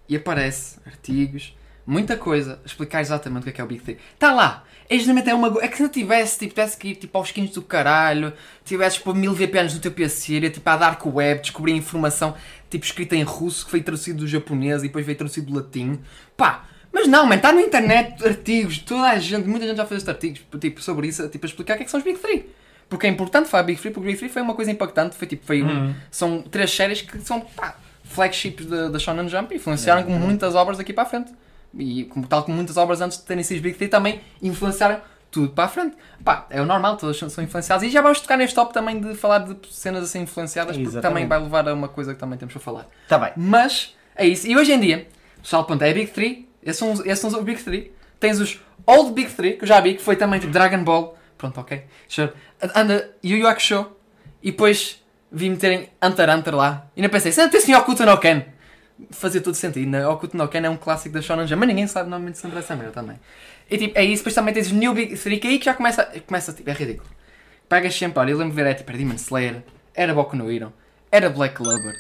e 0.07 0.15
aparece 0.15 0.79
artigos, 0.85 1.55
muita 1.85 2.17
coisa, 2.17 2.59
explicar 2.65 3.01
exatamente 3.01 3.41
o 3.41 3.43
que 3.43 3.49
é, 3.49 3.53
que 3.53 3.61
é 3.61 3.63
o 3.63 3.67
Big 3.67 3.83
3. 3.83 3.97
Está 4.15 4.33
lá! 4.33 4.63
É 4.89 4.97
geralmente 4.97 5.29
é 5.29 5.35
uma. 5.35 5.63
É 5.63 5.67
que 5.67 5.77
se 5.77 5.83
não 5.83 5.89
tivesse, 5.89 6.39
tipo, 6.39 6.53
tivesse 6.55 6.75
que 6.77 6.87
ir 6.89 6.95
tipo, 6.95 7.15
aos 7.17 7.27
skins 7.27 7.51
do 7.51 7.61
caralho, 7.61 8.33
tivesses 8.65 8.97
por 8.97 9.13
mil 9.15 9.33
VPNs 9.33 9.75
no 9.75 9.79
teu 9.81 9.91
PC, 9.91 10.33
ir, 10.33 10.49
tipo, 10.51 10.67
à 10.67 10.75
Dark 10.75 11.05
Web, 11.05 11.41
descobrir 11.41 11.73
informação, 11.73 12.33
tipo, 12.69 12.83
escrita 12.83 13.15
em 13.15 13.21
russo, 13.23 13.65
que 13.65 13.71
foi 13.71 13.81
traduzido 13.81 14.19
do 14.19 14.27
japonês 14.27 14.81
e 14.81 14.87
depois 14.87 15.05
veio 15.05 15.17
traduzido 15.17 15.51
do 15.51 15.57
latim. 15.57 15.99
Pá! 16.35 16.65
Mas 16.91 17.07
não, 17.07 17.27
man, 17.27 17.35
está 17.35 17.51
na 17.51 17.61
internet 17.61 18.25
artigos, 18.25 18.79
toda 18.79 19.03
a 19.03 19.19
gente, 19.19 19.47
muita 19.47 19.67
gente 19.67 19.77
já 19.77 19.85
fez 19.85 20.07
artigos, 20.09 20.41
tipo, 20.59 20.81
sobre 20.81 21.07
isso, 21.07 21.27
tipo, 21.29 21.45
a 21.45 21.47
explicar 21.47 21.73
o 21.75 21.77
que 21.77 21.83
é 21.83 21.85
que 21.85 21.91
são 21.91 21.99
os 21.99 22.03
Big 22.03 22.17
3. 22.17 22.43
Porque 22.89 23.05
é 23.05 23.09
importante 23.11 23.47
falar 23.47 23.61
Big 23.61 23.79
Three, 23.79 23.91
porque 23.93 24.07
o 24.07 24.11
Big 24.11 24.17
Three 24.17 24.29
foi 24.29 24.41
uma 24.41 24.55
coisa 24.55 24.71
impactante. 24.71 25.15
Foi 25.15 25.27
tipo, 25.27 25.45
foi 25.45 25.61
um- 25.61 25.67
Uhum. 25.67 25.95
são 26.09 26.41
três 26.41 26.71
séries 26.71 27.01
que 27.01 27.19
são 27.19 27.39
pá, 27.41 27.75
flagships 28.03 28.65
da, 28.65 28.97
Shonen 28.97 29.29
Jump 29.29 29.53
e 29.53 29.57
influenciaram 29.57 30.01
com 30.01 30.13
muitas 30.13 30.55
obras 30.55 30.79
daqui 30.79 30.91
para 30.91 31.03
a 31.03 31.05
frente. 31.05 31.31
E 31.77 32.05
como, 32.05 32.25
tal 32.27 32.43
como 32.43 32.55
muitas 32.57 32.77
obras 32.77 32.99
antes 33.01 33.17
de 33.19 33.23
terem 33.25 33.43
sido 33.43 33.61
Big 33.61 33.77
Three 33.77 33.87
também 33.89 34.21
influenciaram 34.41 34.99
tudo 35.31 35.49
para 35.49 35.65
a 35.65 35.67
frente. 35.67 35.95
Pá, 36.23 36.47
é 36.49 36.59
o 36.61 36.65
normal, 36.65 36.97
todas 36.97 37.17
são- 37.17 37.27
influenciadas. 37.43 37.83
E 37.83 37.89
já 37.91 38.01
vamos 38.01 38.19
tocar 38.19 38.37
neste 38.37 38.55
top 38.55 38.73
também 38.73 38.99
de 38.99 39.13
falar 39.15 39.39
de 39.39 39.55
cenas 39.71 40.03
assim 40.03 40.21
influenciadas, 40.21 40.75
porque 40.75 40.87
Exatamente. 40.89 41.13
também 41.13 41.27
vai 41.27 41.39
levar 41.39 41.67
a 41.69 41.73
uma 41.73 41.87
coisa 41.87 42.13
que 42.13 42.19
também 42.19 42.37
temos 42.39 42.53
para 42.53 42.61
falar. 42.63 42.87
Está 43.03 43.19
bem. 43.19 43.31
Mas 43.37 43.95
é 44.15 44.25
isso. 44.25 44.47
E 44.47 44.57
hoje 44.57 44.71
em 44.71 44.79
dia, 44.79 45.07
pessoal, 45.41 45.63
pronto, 45.65 45.81
é 45.83 45.93
Big 45.93 46.11
3. 46.11 46.39
Esses 46.63 46.77
são, 46.79 46.91
os- 46.93 46.99
esses 47.05 47.19
são 47.19 47.29
os 47.29 47.43
Big 47.45 47.61
3. 47.63 47.87
Tens 48.19 48.39
os 48.39 48.59
Old 48.87 49.11
Big 49.13 49.29
3, 49.31 49.57
que 49.57 49.63
eu 49.63 49.67
já 49.67 49.79
vi, 49.79 49.93
que 49.93 50.01
foi 50.01 50.15
também 50.15 50.39
tipo 50.39 50.51
Dragon 50.51 50.83
Ball. 50.83 51.15
Pronto, 51.37 51.59
ok. 51.59 51.83
Sure. 52.07 52.31
Anda 52.75 53.11
Yu 53.23 53.37
Yu 53.37 53.47
Hakusho. 53.47 53.85
E 54.41 54.51
depois 54.51 55.03
vi 55.31 55.49
meterem 55.49 55.89
Hunter 56.03 56.29
Hunter 56.35 56.55
lá. 56.55 56.87
E 56.97 57.01
não 57.03 57.09
pensei, 57.09 57.31
se 57.31 57.39
não 57.41 57.49
tem 57.49 57.75
Okuto 57.75 58.03
no 58.05 58.17
Ken. 58.17 58.43
Fazia 59.11 59.41
todo 59.41 59.55
sentido. 59.55 59.89
Né? 59.89 60.05
Okuto 60.07 60.35
no 60.35 60.47
Ken 60.47 60.65
é 60.65 60.69
um 60.69 60.77
clássico 60.77 61.13
da 61.13 61.21
Shonen 61.21 61.47
Jump, 61.47 61.59
mas 61.59 61.67
ninguém 61.69 61.87
sabe 61.87 62.09
normalmente 62.09 62.37
sobre 62.37 62.59
essa 62.59 62.75
merda 62.75 62.91
também. 62.91 63.19
E 63.69 63.77
tipo, 63.77 63.97
é 63.97 64.03
isso. 64.03 64.21
Depois 64.21 64.35
também 64.35 64.53
tens 64.53 64.71
New 64.71 64.93
Big 64.93 65.15
3, 65.15 65.39
que 65.39 65.47
aí 65.47 65.59
que 65.59 65.65
já 65.65 65.73
começa, 65.73 66.03
começa 66.25 66.53
tipo, 66.53 66.69
é 66.69 66.73
ridículo. 66.73 67.09
Pegas 67.67 67.95
sempre, 67.95 68.19
olha, 68.19 68.31
eu 68.31 68.37
lembro 68.37 68.55
de 68.55 68.61
ver, 68.61 68.69
é 68.69 68.73
tipo, 68.73 68.89
era 68.89 68.97
Demon 68.97 69.13
Slayer, 69.13 69.63
era 69.93 70.13
Boku 70.13 70.35
no 70.35 70.51
Hero, 70.51 70.73
era 71.11 71.29
Black 71.29 71.53
Clover, 71.53 71.93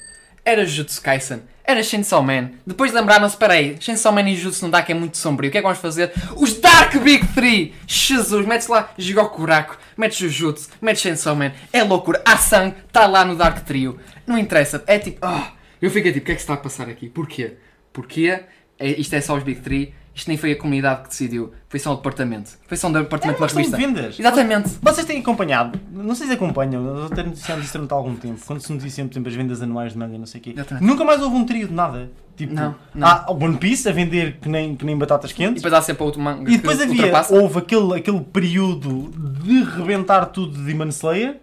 era 0.43 0.65
Jujutsu 0.65 0.99
Kaisen, 0.99 1.43
era 1.63 1.83
Chainsaw 1.83 2.23
Man. 2.23 2.49
Depois 2.65 2.91
lembraram-se, 2.91 3.37
peraí, 3.37 3.77
Chainsaw 3.79 4.11
Man 4.11 4.27
e 4.27 4.35
Jujutsu 4.35 4.63
não 4.63 4.71
dá 4.71 4.81
que 4.81 4.91
é 4.91 4.95
muito 4.95 5.17
sombrio. 5.17 5.49
O 5.49 5.51
que 5.51 5.59
é 5.59 5.61
que 5.61 5.67
vamos 5.67 5.77
fazer? 5.77 6.11
Os 6.35 6.55
Dark 6.55 6.95
Big 6.97 7.27
3! 7.35 7.71
Jesus, 7.85 8.47
metes 8.47 8.67
lá 8.67 8.91
Jigoku 8.97 9.35
Kuraku, 9.35 9.77
metes 9.95 10.17
Jujutsu, 10.17 10.69
metes 10.81 11.03
Chainsaw 11.03 11.35
Man. 11.35 11.51
É 11.71 11.83
loucura. 11.83 12.19
A 12.25 12.35
sangue 12.37 12.75
está 12.87 13.05
lá 13.05 13.23
no 13.23 13.35
Dark 13.35 13.63
Trio. 13.63 13.99
Não 14.25 14.39
interessa. 14.39 14.83
É 14.87 14.97
tipo, 14.97 15.19
ah, 15.21 15.51
eu 15.81 15.89
fiquei 15.91 16.11
tipo, 16.11 16.23
o 16.23 16.25
que 16.25 16.31
é 16.31 16.35
que 16.35 16.41
se 16.41 16.45
está 16.45 16.53
a 16.53 16.57
passar 16.57 16.87
aqui? 16.89 17.09
Porquê? 17.09 17.53
Porquê? 17.93 18.41
É, 18.77 18.89
isto 18.99 19.13
é 19.13 19.21
só 19.21 19.35
os 19.35 19.43
Big 19.43 19.59
3. 19.61 19.89
Isto 20.15 20.27
nem 20.27 20.37
foi 20.37 20.51
a 20.51 20.55
comunidade 20.57 21.03
que 21.03 21.09
decidiu. 21.09 21.53
Foi 21.69 21.79
só 21.79 21.93
o 21.93 21.95
departamento. 21.95 22.51
Foi 22.67 22.75
só 22.75 22.87
um 22.89 22.91
departamento 22.91 23.37
É 23.37 23.41
uma 23.41 23.47
de 23.47 23.53
revista. 23.55 23.77
vendas. 23.77 24.19
Exatamente. 24.19 24.69
Vocês 24.81 25.05
têm 25.05 25.19
acompanhado, 25.21 25.79
não 25.91 26.13
sei 26.13 26.27
se 26.27 26.33
acompanham, 26.33 26.85
eu 26.85 27.05
até 27.05 27.23
noticiando 27.23 27.61
isso 27.61 27.71
durante 27.73 27.93
algum 27.93 28.15
tempo, 28.15 28.39
quando 28.45 28.59
se 28.59 28.71
noticiam, 28.73 29.07
por 29.07 29.13
exemplo, 29.13 29.29
as 29.29 29.35
vendas 29.35 29.61
anuais 29.61 29.93
de 29.93 29.97
manga, 29.97 30.17
não 30.17 30.25
sei 30.25 30.41
o 30.41 30.43
quê. 30.43 30.49
Exatamente. 30.55 30.85
Nunca 30.85 31.05
mais 31.05 31.21
houve 31.21 31.35
um 31.37 31.45
trio 31.45 31.67
de 31.69 31.73
nada. 31.73 32.11
Tipo, 32.35 32.53
Não, 32.53 32.75
não. 32.93 33.07
há 33.07 33.31
One 33.31 33.57
Piece 33.57 33.87
a 33.87 33.91
vender 33.93 34.37
que 34.41 34.49
nem, 34.49 34.75
que 34.75 34.85
nem 34.85 34.97
batatas 34.97 35.31
E 35.31 35.33
quentes. 35.35 35.61
depois 35.61 35.73
há 35.73 35.81
sempre 35.81 36.03
outro 36.03 36.19
manga 36.21 36.49
E 36.51 36.57
depois 36.57 36.81
havia, 36.81 36.95
ultrapassa. 36.95 37.33
houve 37.33 37.59
aquele, 37.59 37.93
aquele 37.95 38.19
período 38.21 39.11
de 39.43 39.63
rebentar 39.63 40.25
tudo 40.27 40.51
de 40.57 40.63
Demon 40.63 40.87
Slayer. 40.89 41.37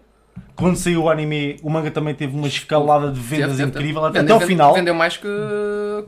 Quando 0.57 0.75
saiu 0.75 1.03
o 1.03 1.09
anime, 1.09 1.57
o 1.61 1.69
manga 1.69 1.91
também 1.91 2.15
teve 2.15 2.35
uma 2.35 2.47
escalada 2.47 3.11
de 3.11 3.19
vendas 3.19 3.51
Teve, 3.51 3.57
teve, 3.57 3.71
teve. 3.71 3.79
incrível 3.79 4.05
até, 4.05 4.19
Vendeu- 4.21 4.35
ao 4.35 4.41
final. 4.41 4.73
Vendeu 4.73 4.95
mais 4.95 5.15
que, 5.15 5.27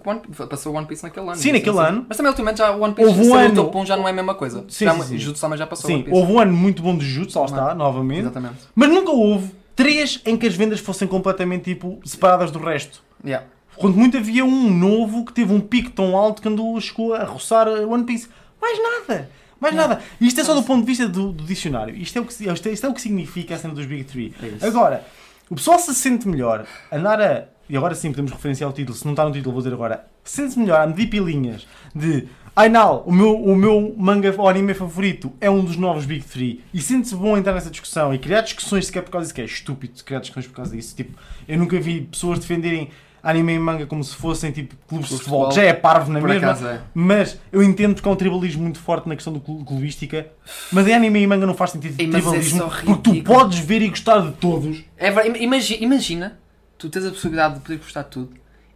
One. 0.03 0.21
Passou 0.49 0.73
o 0.73 0.75
One 0.75 0.87
Piece 0.87 1.03
naquele 1.03 1.27
ano. 1.27 1.35
Sim, 1.35 1.51
naquele 1.51 1.77
ano. 1.77 2.05
Mas 2.07 2.17
também 2.17 2.29
ultimamente 2.31 2.57
já 2.57 2.71
o 2.75 2.81
One 2.81 2.93
Piece 2.95 3.07
Houve 3.09 3.27
um 3.29 3.35
ano- 3.35 3.55
topo 3.55 3.79
1 3.79 3.85
já 3.85 3.95
não 3.95 4.07
é 4.07 4.11
a 4.11 4.13
mesma 4.13 4.33
coisa. 4.33 4.65
Sim, 4.67 4.85
já, 4.85 4.93
sim, 5.01 5.19
sim. 5.19 5.33
Também 5.33 5.57
já 5.57 5.67
passou 5.67 5.85
o 5.85 5.87
Sim, 5.87 5.93
One 5.97 6.03
Piece. 6.05 6.17
houve 6.19 6.31
um 6.33 6.39
ano 6.39 6.51
muito 6.53 6.81
bom 6.81 6.97
de 6.97 7.05
Jutsu, 7.05 7.39
lá 7.39 7.45
está, 7.45 7.75
novamente. 7.75 8.21
Exatamente. 8.21 8.55
Mas 8.73 8.89
nunca 8.89 9.11
houve 9.11 9.51
três 9.75 10.19
em 10.25 10.35
que 10.35 10.47
as 10.47 10.55
vendas 10.55 10.79
fossem 10.79 11.07
completamente 11.07 11.65
tipo, 11.65 11.99
separadas 12.03 12.49
do 12.49 12.57
resto. 12.59 13.01
Yeah. 13.23 13.45
Quando 13.77 13.95
muito 13.97 14.17
havia 14.17 14.43
um 14.43 14.69
novo 14.73 15.23
que 15.25 15.31
teve 15.31 15.53
um 15.53 15.59
pico 15.61 15.91
tão 15.91 16.17
alto 16.17 16.41
que 16.41 16.47
andou, 16.47 16.79
chegou 16.81 17.13
a 17.13 17.23
roçar 17.23 17.67
One 17.67 18.03
Piece. 18.03 18.27
Mais 18.61 18.77
nada! 18.81 19.29
Mais 19.59 19.75
Não. 19.75 19.87
nada! 19.87 20.01
Isto 20.21 20.41
é 20.41 20.43
só 20.43 20.53
do 20.53 20.63
ponto 20.63 20.81
de 20.81 20.87
vista 20.87 21.07
do, 21.07 21.31
do 21.31 21.43
dicionário. 21.43 21.95
Isto 21.95 22.17
é, 22.17 22.21
o 22.21 22.25
que, 22.25 22.31
isto, 22.31 22.67
é, 22.69 22.71
isto 22.71 22.85
é 22.85 22.89
o 22.89 22.93
que 22.93 23.01
significa 23.01 23.55
a 23.55 23.57
cena 23.57 23.73
dos 23.73 23.85
Big 23.85 24.03
Three. 24.05 24.33
É. 24.41 24.65
Agora, 24.65 25.05
o 25.49 25.55
pessoal 25.55 25.79
se 25.79 25.93
sente 25.95 26.27
melhor 26.27 26.65
andar 26.91 27.21
a. 27.21 27.45
E 27.69 27.77
agora 27.77 27.93
sim 27.93 28.09
podemos 28.09 28.31
referenciar 28.31 28.67
o 28.67 28.73
título, 28.73 28.97
se 28.97 29.05
não 29.05 29.11
está 29.13 29.23
no 29.23 29.31
título, 29.31 29.53
vou 29.53 29.61
dizer 29.61 29.73
agora. 29.73 30.05
Sente-se 30.23 30.57
melhor 30.57 30.81
a 30.81 30.87
medir 30.87 31.07
pilinhas 31.07 31.67
de. 31.93 32.27
Ai 32.55 32.67
não, 32.67 33.01
o 33.01 33.11
meu, 33.13 33.35
o 33.41 33.55
meu 33.55 33.93
manga 33.97 34.33
ou 34.37 34.49
anime 34.49 34.73
favorito 34.73 35.31
é 35.39 35.49
um 35.49 35.63
dos 35.63 35.77
novos 35.77 36.05
Big 36.05 36.25
Three. 36.25 36.63
E 36.73 36.81
sente-se 36.81 37.15
bom 37.15 37.37
entrar 37.37 37.53
nessa 37.53 37.69
discussão 37.69 38.13
e 38.13 38.17
criar 38.17 38.41
discussões 38.41 38.87
sequer 38.87 39.03
por 39.03 39.11
causa 39.11 39.25
disso, 39.25 39.35
que 39.35 39.41
é 39.41 39.45
estúpido 39.45 40.03
criar 40.03 40.19
discussões 40.19 40.47
por 40.47 40.55
causa 40.55 40.75
disso. 40.75 40.95
Tipo, 40.95 41.17
eu 41.47 41.57
nunca 41.57 41.79
vi 41.79 42.01
pessoas 42.01 42.39
defenderem 42.39 42.89
anime 43.21 43.53
e 43.53 43.59
manga 43.59 43.85
como 43.85 44.03
se 44.03 44.15
fossem 44.15 44.51
tipo 44.51 44.75
clubes 44.87 45.09
de 45.09 45.15
futebol. 45.17 45.45
futebol. 45.45 45.63
Já 45.63 45.69
é 45.69 45.73
parvo 45.73 46.11
na 46.11 46.19
Por 46.19 46.29
mesma. 46.29 46.47
acaso 46.51 46.67
é. 46.67 46.81
Mas 46.93 47.37
eu 47.51 47.61
entendo 47.63 47.93
porque 47.95 48.07
há 48.07 48.11
um 48.11 48.15
tribalismo 48.15 48.61
muito 48.63 48.79
forte 48.79 49.07
na 49.09 49.15
questão 49.15 49.33
do 49.33 49.39
clu- 49.39 49.63
clubística. 49.65 50.27
Mas 50.71 50.87
em 50.87 50.93
anime 50.93 51.19
e 51.21 51.27
manga 51.27 51.45
não 51.45 51.53
faz 51.53 51.71
sentido 51.71 51.95
Ei, 51.99 52.07
mas 52.07 52.17
é 52.17 52.21
tribalismo. 52.21 52.59
só 52.59 52.67
porque 52.69 52.95
tu 53.03 53.23
podes 53.23 53.59
ver 53.59 53.81
e 53.81 53.89
gostar 53.89 54.19
de 54.21 54.31
todos. 54.33 54.83
É 54.97 55.11
verdade. 55.11 55.43
Imagina, 55.43 55.83
imagina, 55.83 56.39
tu 56.77 56.89
tens 56.89 57.05
a 57.05 57.09
possibilidade 57.09 57.55
de 57.55 57.59
poder 57.61 57.77
gostar 57.77 58.03
de 58.03 58.09
tudo 58.09 58.31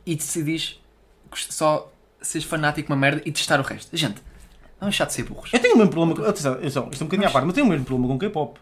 e 0.05 0.15
decidis 0.15 0.79
só 1.49 1.91
seres 2.21 2.47
fanático 2.47 2.91
uma 2.91 2.99
merda 2.99 3.21
e 3.25 3.31
testar 3.31 3.59
o 3.59 3.63
resto. 3.63 3.95
Gente, 3.95 4.15
vamos 4.79 4.93
deixar 4.93 5.05
de 5.05 5.13
ser 5.13 5.23
burros. 5.23 5.51
Eu 5.53 5.59
tenho 5.59 5.75
o 5.75 5.77
mesmo 5.77 5.91
problema 5.91 6.15
com. 6.15 6.29
Atenção, 6.29 6.53
atenção, 6.53 6.89
isto 6.91 7.01
é 7.01 7.03
um 7.03 7.07
bocadinho 7.07 7.29
à 7.29 7.31
parte, 7.31 7.45
mas 7.45 7.51
eu 7.51 7.55
tenho 7.55 7.67
o 7.67 7.69
mesmo 7.69 7.85
problema 7.85 8.13
com 8.13 8.19
K-pop. 8.19 8.59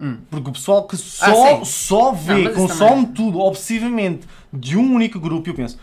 Hum. 0.00 0.18
Porque 0.28 0.50
o 0.50 0.52
pessoal 0.52 0.88
que 0.88 0.96
só, 0.96 1.60
Ah, 1.60 1.64
só 1.64 2.12
vê, 2.12 2.32
Não, 2.34 2.42
mas 2.42 2.52
isso 2.52 2.60
consome 2.66 3.06
tudo 3.06 3.38
obsessivamente 3.38 4.26
de 4.58 4.76
um 4.76 4.94
único 4.94 5.18
grupo, 5.18 5.48
eu 5.48 5.54
penso, 5.54 5.78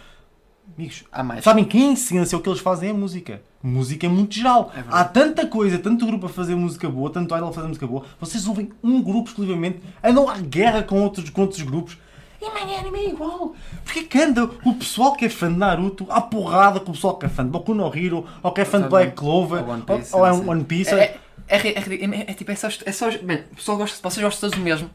amigos, 0.77 1.03
Há 1.11 1.23
mais. 1.23 1.43
sabem 1.43 1.63
que 1.63 1.77
em 1.77 1.93
essência 1.93 2.37
o 2.37 2.41
que 2.41 2.49
eles 2.49 2.61
fazem 2.61 2.89
é 2.89 2.93
música. 2.93 3.41
Música 3.61 4.07
é 4.07 4.09
muito 4.09 4.33
geral. 4.33 4.71
É. 4.75 4.83
Há 4.89 5.03
tanta 5.03 5.45
coisa, 5.45 5.77
tanto 5.77 6.05
grupo 6.05 6.25
a 6.25 6.29
fazer 6.29 6.55
música 6.55 6.89
boa, 6.89 7.09
tanto 7.11 7.35
idol 7.35 7.49
a 7.49 7.53
fazer 7.53 7.67
música 7.67 7.85
boa. 7.85 8.05
Vocês 8.19 8.47
ouvem 8.47 8.71
um 8.83 9.01
grupo 9.01 9.29
exclusivamente, 9.29 9.81
andam 10.03 10.27
à 10.27 10.37
guerra 10.37 10.81
com 10.83 11.01
outros, 11.01 11.29
com 11.29 11.41
outros 11.41 11.61
grupos. 11.61 11.97
E 12.41 12.45
amanhã 12.45 12.79
anime 12.79 12.97
é 12.97 13.09
igual. 13.09 13.53
Porque 13.83 14.03
que 14.03 14.17
anda 14.19 14.45
o 14.65 14.73
pessoal 14.73 15.15
que 15.15 15.25
é 15.25 15.29
fã 15.29 15.51
de 15.51 15.59
Naruto 15.59 16.07
à 16.09 16.19
porrada 16.19 16.79
com 16.79 16.89
o 16.89 16.93
pessoal 16.95 17.15
que 17.15 17.27
é 17.27 17.29
fã 17.29 17.43
de 17.43 17.51
Boku 17.51 17.75
no 17.75 17.85
Hero, 17.95 18.25
ou 18.41 18.51
que 18.51 18.61
é 18.61 18.65
fã 18.65 18.81
de 18.81 18.89
Black 18.89 19.15
Clover, 19.15 19.63
Ou 19.63 19.73
One 19.73 19.83
Piece, 19.83 20.15
ou 20.15 20.25
é 20.25 20.33
um. 20.33 20.49
One 20.49 20.63
Piece. 20.63 20.95
É, 20.95 21.19
é, 21.47 21.57
é, 21.57 21.67
é, 21.69 21.75
é, 21.75 22.31
é 22.31 22.33
tipo, 22.33 22.51
é 22.51 22.55
só. 22.55 22.67
É 22.83 22.91
só 22.91 23.11
man, 23.21 23.41
o 23.51 23.55
pessoal 23.57 23.77
gosta, 23.77 23.99
vocês 24.01 24.23
gostam 24.23 24.49
todos 24.49 24.57
do 24.57 24.63
mesmo. 24.63 24.89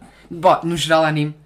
No 0.64 0.76
geral, 0.76 1.04
anime, 1.04 1.36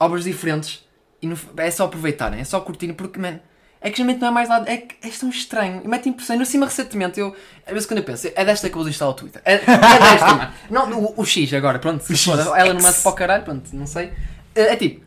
obras 0.00 0.24
diferentes. 0.24 0.82
E 1.24 1.26
no- 1.26 1.38
é 1.56 1.70
só 1.70 1.84
aproveitarem, 1.86 2.40
é 2.40 2.44
só 2.44 2.60
curtirem, 2.60 2.94
porque, 2.94 3.18
man, 3.18 3.40
é 3.80 3.90
que 3.90 3.96
geralmente 3.96 4.20
não 4.20 4.28
é 4.28 4.30
mais 4.30 4.48
lá. 4.48 4.62
É, 4.66 4.76
que 4.78 4.94
é 5.06 5.10
tão 5.10 5.28
estranho. 5.30 5.80
E 5.84 5.88
mete 5.88 6.08
impressão. 6.08 6.36
No 6.38 6.44
cima, 6.44 6.66
recentemente, 6.66 7.18
eu. 7.18 7.34
Às 7.66 7.72
vezes, 7.72 7.86
quando 7.86 7.98
eu 7.98 8.04
penso, 8.04 8.28
é 8.34 8.44
desta 8.44 8.68
que 8.68 8.74
eu 8.76 8.80
vou 8.80 8.88
instalar 8.88 9.12
o 9.14 9.16
Twitter. 9.16 9.40
É, 9.44 9.54
é 9.54 9.58
desta, 9.58 10.34
mano. 10.34 10.52
Não, 10.70 11.00
o, 11.00 11.14
o 11.20 11.24
X 11.24 11.52
agora, 11.54 11.78
pronto. 11.78 12.04
X, 12.06 12.24
foda, 12.24 12.42
ela 12.42 12.74
não 12.74 12.80
manda 12.82 12.92
para 12.96 13.10
o 13.10 13.14
caralho, 13.14 13.42
pronto, 13.44 13.70
não 13.74 13.86
sei. 13.86 14.12
É, 14.54 14.72
é 14.72 14.76
tipo. 14.76 15.02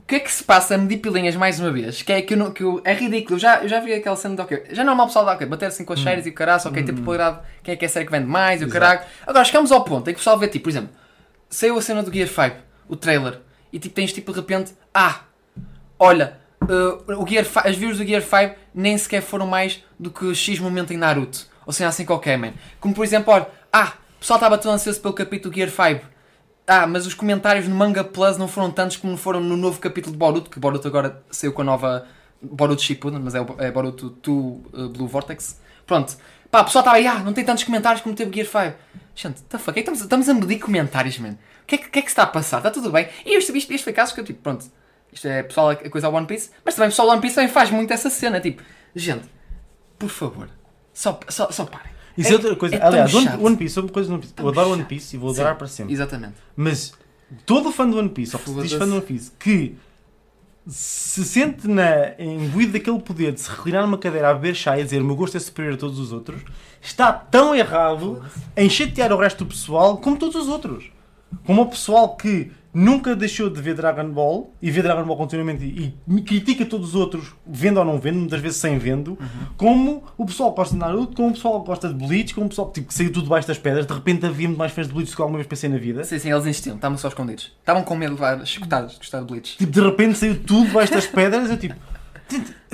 O 0.00 0.06
que 0.06 0.16
é 0.16 0.20
que 0.20 0.30
se 0.30 0.44
passa 0.44 0.74
a 0.74 0.78
medir 0.78 0.98
pilinhas 0.98 1.34
mais 1.34 1.58
uma 1.58 1.70
vez? 1.72 2.02
Que 2.02 2.12
é 2.12 2.20
que, 2.20 2.34
eu 2.34 2.38
não, 2.38 2.50
que 2.50 2.62
eu- 2.62 2.78
é 2.84 2.92
ridículo. 2.92 3.36
Eu 3.36 3.38
já, 3.40 3.62
eu 3.62 3.68
já 3.70 3.80
vi 3.80 3.90
aquela 3.94 4.16
cena 4.16 4.36
de 4.36 4.42
ok. 4.42 4.64
Já 4.70 4.84
não 4.84 4.92
é 4.92 4.96
mal 4.96 5.06
pessoal 5.06 5.24
de 5.24 5.30
ok, 5.30 5.46
bater 5.46 5.64
assim 5.66 5.82
com 5.82 5.94
as 5.94 6.00
séries 6.00 6.26
e 6.26 6.28
o 6.28 6.34
caralho, 6.34 6.60
ok, 6.66 6.82
ter 6.82 6.92
popularidade, 6.92 7.38
quem 7.62 7.72
é 7.72 7.76
que 7.76 7.86
é 7.86 7.88
a 7.88 7.90
série 7.90 8.04
que 8.04 8.10
vende 8.12 8.26
mais 8.26 8.60
e 8.60 8.64
o 8.66 8.68
caralho. 8.68 9.00
Agora 9.26 9.42
chegamos 9.46 9.72
ao 9.72 9.82
ponto 9.82 10.02
em 10.10 10.12
que 10.12 10.18
o 10.18 10.20
pessoal 10.20 10.38
vê 10.38 10.46
tipo, 10.48 10.64
por 10.64 10.68
exemplo, 10.70 10.90
saiu 11.48 11.78
a 11.78 11.80
cena 11.80 12.02
do 12.02 12.12
Gear 12.12 12.28
5, 12.28 12.56
o 12.86 12.96
trailer, 12.96 13.40
e 13.72 13.78
tipo 13.78 13.94
tens 13.94 14.12
tipo 14.12 14.30
de 14.30 14.38
repente, 14.40 14.74
ah, 14.92 15.20
olha, 15.98 16.38
uh, 16.62 17.22
o 17.22 17.26
Gear 17.26 17.44
5, 17.44 17.68
as 17.68 17.76
views 17.76 17.98
do 17.98 18.04
Gear 18.04 18.22
5 18.22 18.54
nem 18.74 18.96
sequer 18.98 19.22
foram 19.22 19.46
mais 19.46 19.82
do 19.98 20.10
que 20.10 20.34
X 20.34 20.58
momento 20.58 20.92
em 20.92 20.96
Naruto. 20.96 21.46
Ou 21.66 21.72
seja, 21.72 21.88
assim 21.88 22.04
qualquer, 22.04 22.36
man. 22.38 22.52
Como 22.80 22.94
por 22.94 23.04
exemplo, 23.04 23.32
olha, 23.32 23.46
ah, 23.72 23.94
o 24.16 24.20
pessoal 24.20 24.36
estava 24.38 24.58
tão 24.58 24.72
ansioso 24.72 25.00
pelo 25.00 25.14
capítulo 25.14 25.54
Gear 25.54 25.70
5. 25.70 26.04
Ah, 26.66 26.86
mas 26.86 27.06
os 27.06 27.14
comentários 27.14 27.68
no 27.68 27.74
Manga 27.74 28.02
Plus 28.02 28.36
não 28.38 28.48
foram 28.48 28.70
tantos 28.70 28.96
como 28.96 29.16
foram 29.16 29.40
no 29.40 29.56
novo 29.56 29.78
capítulo 29.80 30.12
de 30.12 30.18
Boruto, 30.18 30.50
que 30.50 30.58
Boruto 30.58 30.88
agora 30.88 31.22
saiu 31.30 31.52
com 31.52 31.60
a 31.62 31.64
nova 31.64 32.06
Boruto 32.40 32.80
Shippuden, 32.82 33.20
mas 33.20 33.34
é, 33.34 33.40
o- 33.40 33.56
é 33.58 33.70
Boruto 33.70 34.10
2 34.22 34.36
uh, 34.72 34.88
Blue 34.88 35.06
Vortex. 35.06 35.60
Pronto. 35.86 36.16
Pá, 36.50 36.60
o 36.60 36.64
pessoal 36.64 36.80
estava 36.82 36.96
aí, 36.96 37.06
ah, 37.06 37.18
não 37.20 37.32
tem 37.32 37.44
tantos 37.44 37.64
comentários 37.64 38.00
como 38.02 38.14
teve 38.14 38.32
Gear 38.42 38.46
5. 38.70 38.78
Gente, 39.14 39.42
the 39.42 39.58
fuck, 39.58 39.76
é 39.78 39.80
estamos, 39.80 40.00
estamos 40.00 40.28
a 40.28 40.34
medir 40.34 40.58
comentários, 40.58 41.18
man. 41.18 41.32
O 41.62 41.66
que 41.66 41.74
é 41.76 41.78
que, 41.78 41.88
que 41.88 41.98
é 41.98 42.02
que 42.02 42.08
está 42.08 42.22
a 42.24 42.26
passar? 42.26 42.58
Está 42.58 42.70
tudo 42.70 42.90
bem? 42.90 43.08
E 43.24 43.36
isto, 43.38 43.54
isto, 43.56 43.72
isto 43.72 43.84
foi 43.84 43.92
casos 43.92 44.14
que 44.14 44.20
eu, 44.20 44.24
tipo, 44.24 44.40
pronto, 44.42 44.64
isto 45.14 45.28
é 45.28 45.42
pessoal 45.42 45.70
a 45.70 45.76
coisa 45.76 46.08
ao 46.08 46.12
One 46.12 46.26
Piece, 46.26 46.50
mas 46.64 46.74
também 46.74 46.88
o 46.88 46.90
pessoal 46.90 47.08
do 47.08 47.12
One 47.12 47.22
Piece 47.22 47.36
também 47.36 47.50
faz 47.50 47.70
muito 47.70 47.92
essa 47.92 48.10
cena, 48.10 48.40
tipo, 48.40 48.62
gente, 48.94 49.28
por 49.98 50.10
favor, 50.10 50.48
só, 50.92 51.18
só, 51.28 51.50
só 51.50 51.64
parem. 51.64 51.94
Isso 52.16 52.30
é, 52.30 52.34
outra 52.34 52.56
coisa. 52.56 52.76
é 52.76 52.82
Aliás, 52.82 53.14
One, 53.14 53.24
chato. 53.24 53.44
One 53.44 53.56
Piece, 53.56 53.74
sobre 53.74 53.92
coisas 53.92 54.08
do 54.08 54.14
One 54.14 54.22
Piece. 54.22 54.34
Tão 54.34 54.44
Eu 54.44 54.50
adoro 54.50 54.68
chato. 54.68 54.78
One 54.78 54.84
Piece 54.84 55.16
e 55.16 55.18
vou 55.18 55.30
Sim, 55.30 55.40
adorar 55.40 55.56
para 55.56 55.66
sempre. 55.66 55.92
Exatamente. 55.92 56.34
Mas 56.56 56.94
todo 57.46 57.72
fã 57.72 57.88
do 57.88 57.98
One 57.98 58.08
Piece, 58.08 58.36
ou 58.36 58.42
que 58.42 58.62
diz 58.62 58.72
fã 58.72 58.86
do 58.86 58.94
One 58.94 59.02
Piece, 59.02 59.32
que 59.38 59.76
se 60.66 61.24
sente 61.24 61.68
na, 61.68 62.14
imbuído 62.18 62.72
daquele 62.72 62.98
poder 62.98 63.32
de 63.32 63.40
se 63.40 63.50
reclinar 63.50 63.82
numa 63.82 63.98
cadeira 63.98 64.30
a 64.30 64.34
beber 64.34 64.54
chá 64.54 64.78
e 64.78 64.84
dizer 64.84 65.02
o 65.02 65.04
meu 65.04 65.14
gosto 65.14 65.36
é 65.36 65.40
superior 65.40 65.74
a 65.74 65.76
todos 65.76 65.98
os 65.98 66.12
outros, 66.12 66.40
está 66.80 67.12
tão 67.12 67.54
errado 67.54 68.24
em 68.56 68.68
chatear 68.68 69.12
o 69.12 69.18
resto 69.18 69.44
do 69.44 69.50
pessoal 69.50 69.98
como 69.98 70.16
todos 70.16 70.36
os 70.36 70.48
outros. 70.48 70.90
Como 71.44 71.62
o 71.62 71.66
pessoal 71.66 72.16
que 72.16 72.50
nunca 72.74 73.14
deixou 73.14 73.48
de 73.48 73.62
ver 73.62 73.74
Dragon 73.74 74.10
Ball 74.10 74.52
e 74.60 74.68
vê 74.70 74.82
Dragon 74.82 75.04
Ball 75.04 75.16
continuamente 75.16 75.64
e, 75.64 75.94
e 76.08 76.20
critica 76.22 76.66
todos 76.66 76.88
os 76.88 76.94
outros, 76.96 77.32
vendo 77.46 77.78
ou 77.78 77.84
não 77.84 77.98
vendo, 78.00 78.18
muitas 78.18 78.40
vezes 78.40 78.56
sem 78.58 78.76
vendo, 78.78 79.16
como 79.56 80.02
o 80.18 80.26
pessoal 80.26 80.52
gosta 80.52 80.74
de 80.74 80.80
Naruto, 80.80 81.14
como 81.16 81.28
o 81.28 81.32
pessoal 81.32 81.62
gosta 81.62 81.88
de 81.88 81.94
Bleach, 81.94 82.34
como 82.34 82.46
o 82.46 82.48
pessoal 82.48 82.70
tipo, 82.72 82.88
que 82.88 82.94
saiu 82.94 83.12
tudo 83.12 83.22
debaixo 83.24 83.46
das 83.46 83.58
pedras, 83.58 83.86
de 83.86 83.92
repente 83.94 84.26
havia 84.26 84.48
muito 84.48 84.58
mais 84.58 84.72
fãs 84.72 84.88
de 84.88 84.92
Bleach 84.92 85.10
do 85.12 85.16
que 85.16 85.22
alguma 85.22 85.38
vez 85.38 85.46
pensei 85.46 85.70
na 85.70 85.78
vida. 85.78 86.02
Sim, 86.04 86.18
sim, 86.18 86.32
eles 86.32 86.44
insistiam, 86.46 86.74
estavam 86.76 86.98
só 86.98 87.06
escondidos. 87.08 87.52
Estavam 87.60 87.84
com 87.84 87.94
medo 87.94 88.16
de 88.16 88.20
levar 88.20 88.44
chicotadas, 88.44 88.92
de 88.92 88.98
gostar 88.98 89.20
de 89.20 89.26
Bleach. 89.26 89.56
Tipo, 89.56 89.72
de 89.72 89.80
repente 89.80 90.18
saiu 90.18 90.42
tudo 90.42 90.66
debaixo 90.66 90.92
das 90.92 91.06
pedras. 91.06 91.50
Eu 91.50 91.56
tipo, 91.56 91.74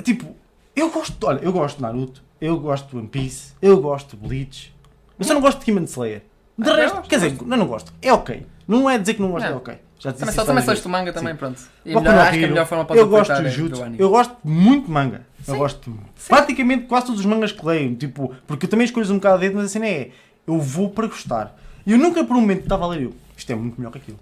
tipo, 0.03 0.35
eu 0.75 0.89
gosto, 0.89 1.15
olha, 1.27 1.39
eu 1.43 1.51
gosto 1.53 1.75
de 1.77 1.81
Naruto, 1.83 2.23
eu 2.39 2.59
gosto 2.59 2.89
de 2.89 2.97
One 2.97 3.07
Piece, 3.07 3.53
eu 3.61 3.79
gosto 3.79 4.17
de 4.17 4.27
Bleach. 4.27 4.73
Eu 5.19 5.25
só 5.25 5.33
não 5.35 5.41
gosto 5.41 5.59
de 5.59 5.65
Demon 5.67 5.83
Slayer. 5.85 6.23
De 6.57 6.69
Ah, 6.69 6.73
eu 6.73 6.77
resto, 6.77 6.95
gosto, 6.95 7.09
quer 7.09 7.15
eu 7.17 7.29
dizer, 7.29 7.45
não, 7.45 7.57
não 7.57 7.67
gosto. 7.67 7.93
É 8.01 8.11
ok. 8.11 8.45
Não 8.67 8.89
é 8.89 8.97
dizer 8.97 9.15
que 9.15 9.21
não 9.21 9.31
gosto, 9.31 9.45
Não. 9.45 9.53
é 9.53 9.55
ok. 9.55 9.75
Já 10.03 10.09
disse 10.09 10.19
Também 10.21 10.33
só 10.35 10.45
também 10.45 10.63
só 10.63 10.73
este 10.73 10.87
manga 10.87 11.11
Sim. 11.13 11.19
também, 11.19 11.35
pronto. 11.35 11.61
E 11.85 11.93
a 11.93 11.99
melhor- 12.01 12.17
acho 12.17 12.31
que 12.31 12.37
a 12.37 12.39
Hero, 12.41 12.49
melhor 12.53 12.65
forma 12.65 12.85
para 12.85 12.95
eu 12.97 13.07
gosto 13.07 13.33
de 13.35 13.45
é 13.45 13.49
Jutsu, 13.51 13.83
anime. 13.83 13.99
eu 13.99 14.09
gosto 14.09 14.35
muito 14.43 14.85
de 14.87 14.91
manga. 14.91 15.21
Eu 15.47 15.53
Sim. 15.53 15.59
gosto 15.59 15.99
praticamente 16.27 16.85
quase 16.87 17.05
todos 17.05 17.19
os 17.21 17.25
mangas 17.27 17.51
que 17.51 17.63
leio, 17.63 17.95
tipo, 17.95 18.33
porque 18.47 18.65
eu 18.65 18.69
também 18.69 18.85
escolho 18.85 19.05
um 19.11 19.15
bocado 19.17 19.35
a 19.35 19.37
dedo, 19.37 19.57
mas 19.57 19.65
a 19.65 19.69
cena 19.69 19.85
é, 19.87 20.09
eu 20.47 20.59
vou 20.59 20.89
para 20.89 21.05
gostar. 21.05 21.55
E 21.85 21.91
eu 21.91 21.99
nunca 21.99 22.23
por 22.23 22.35
um 22.35 22.41
momento 22.41 22.63
estava 22.63 22.83
a 22.85 22.87
ler 22.87 23.03
eu, 23.03 23.13
isto 23.37 23.51
é 23.51 23.55
muito 23.55 23.77
melhor 23.79 23.91
que 23.91 23.99
aquilo. 23.99 24.19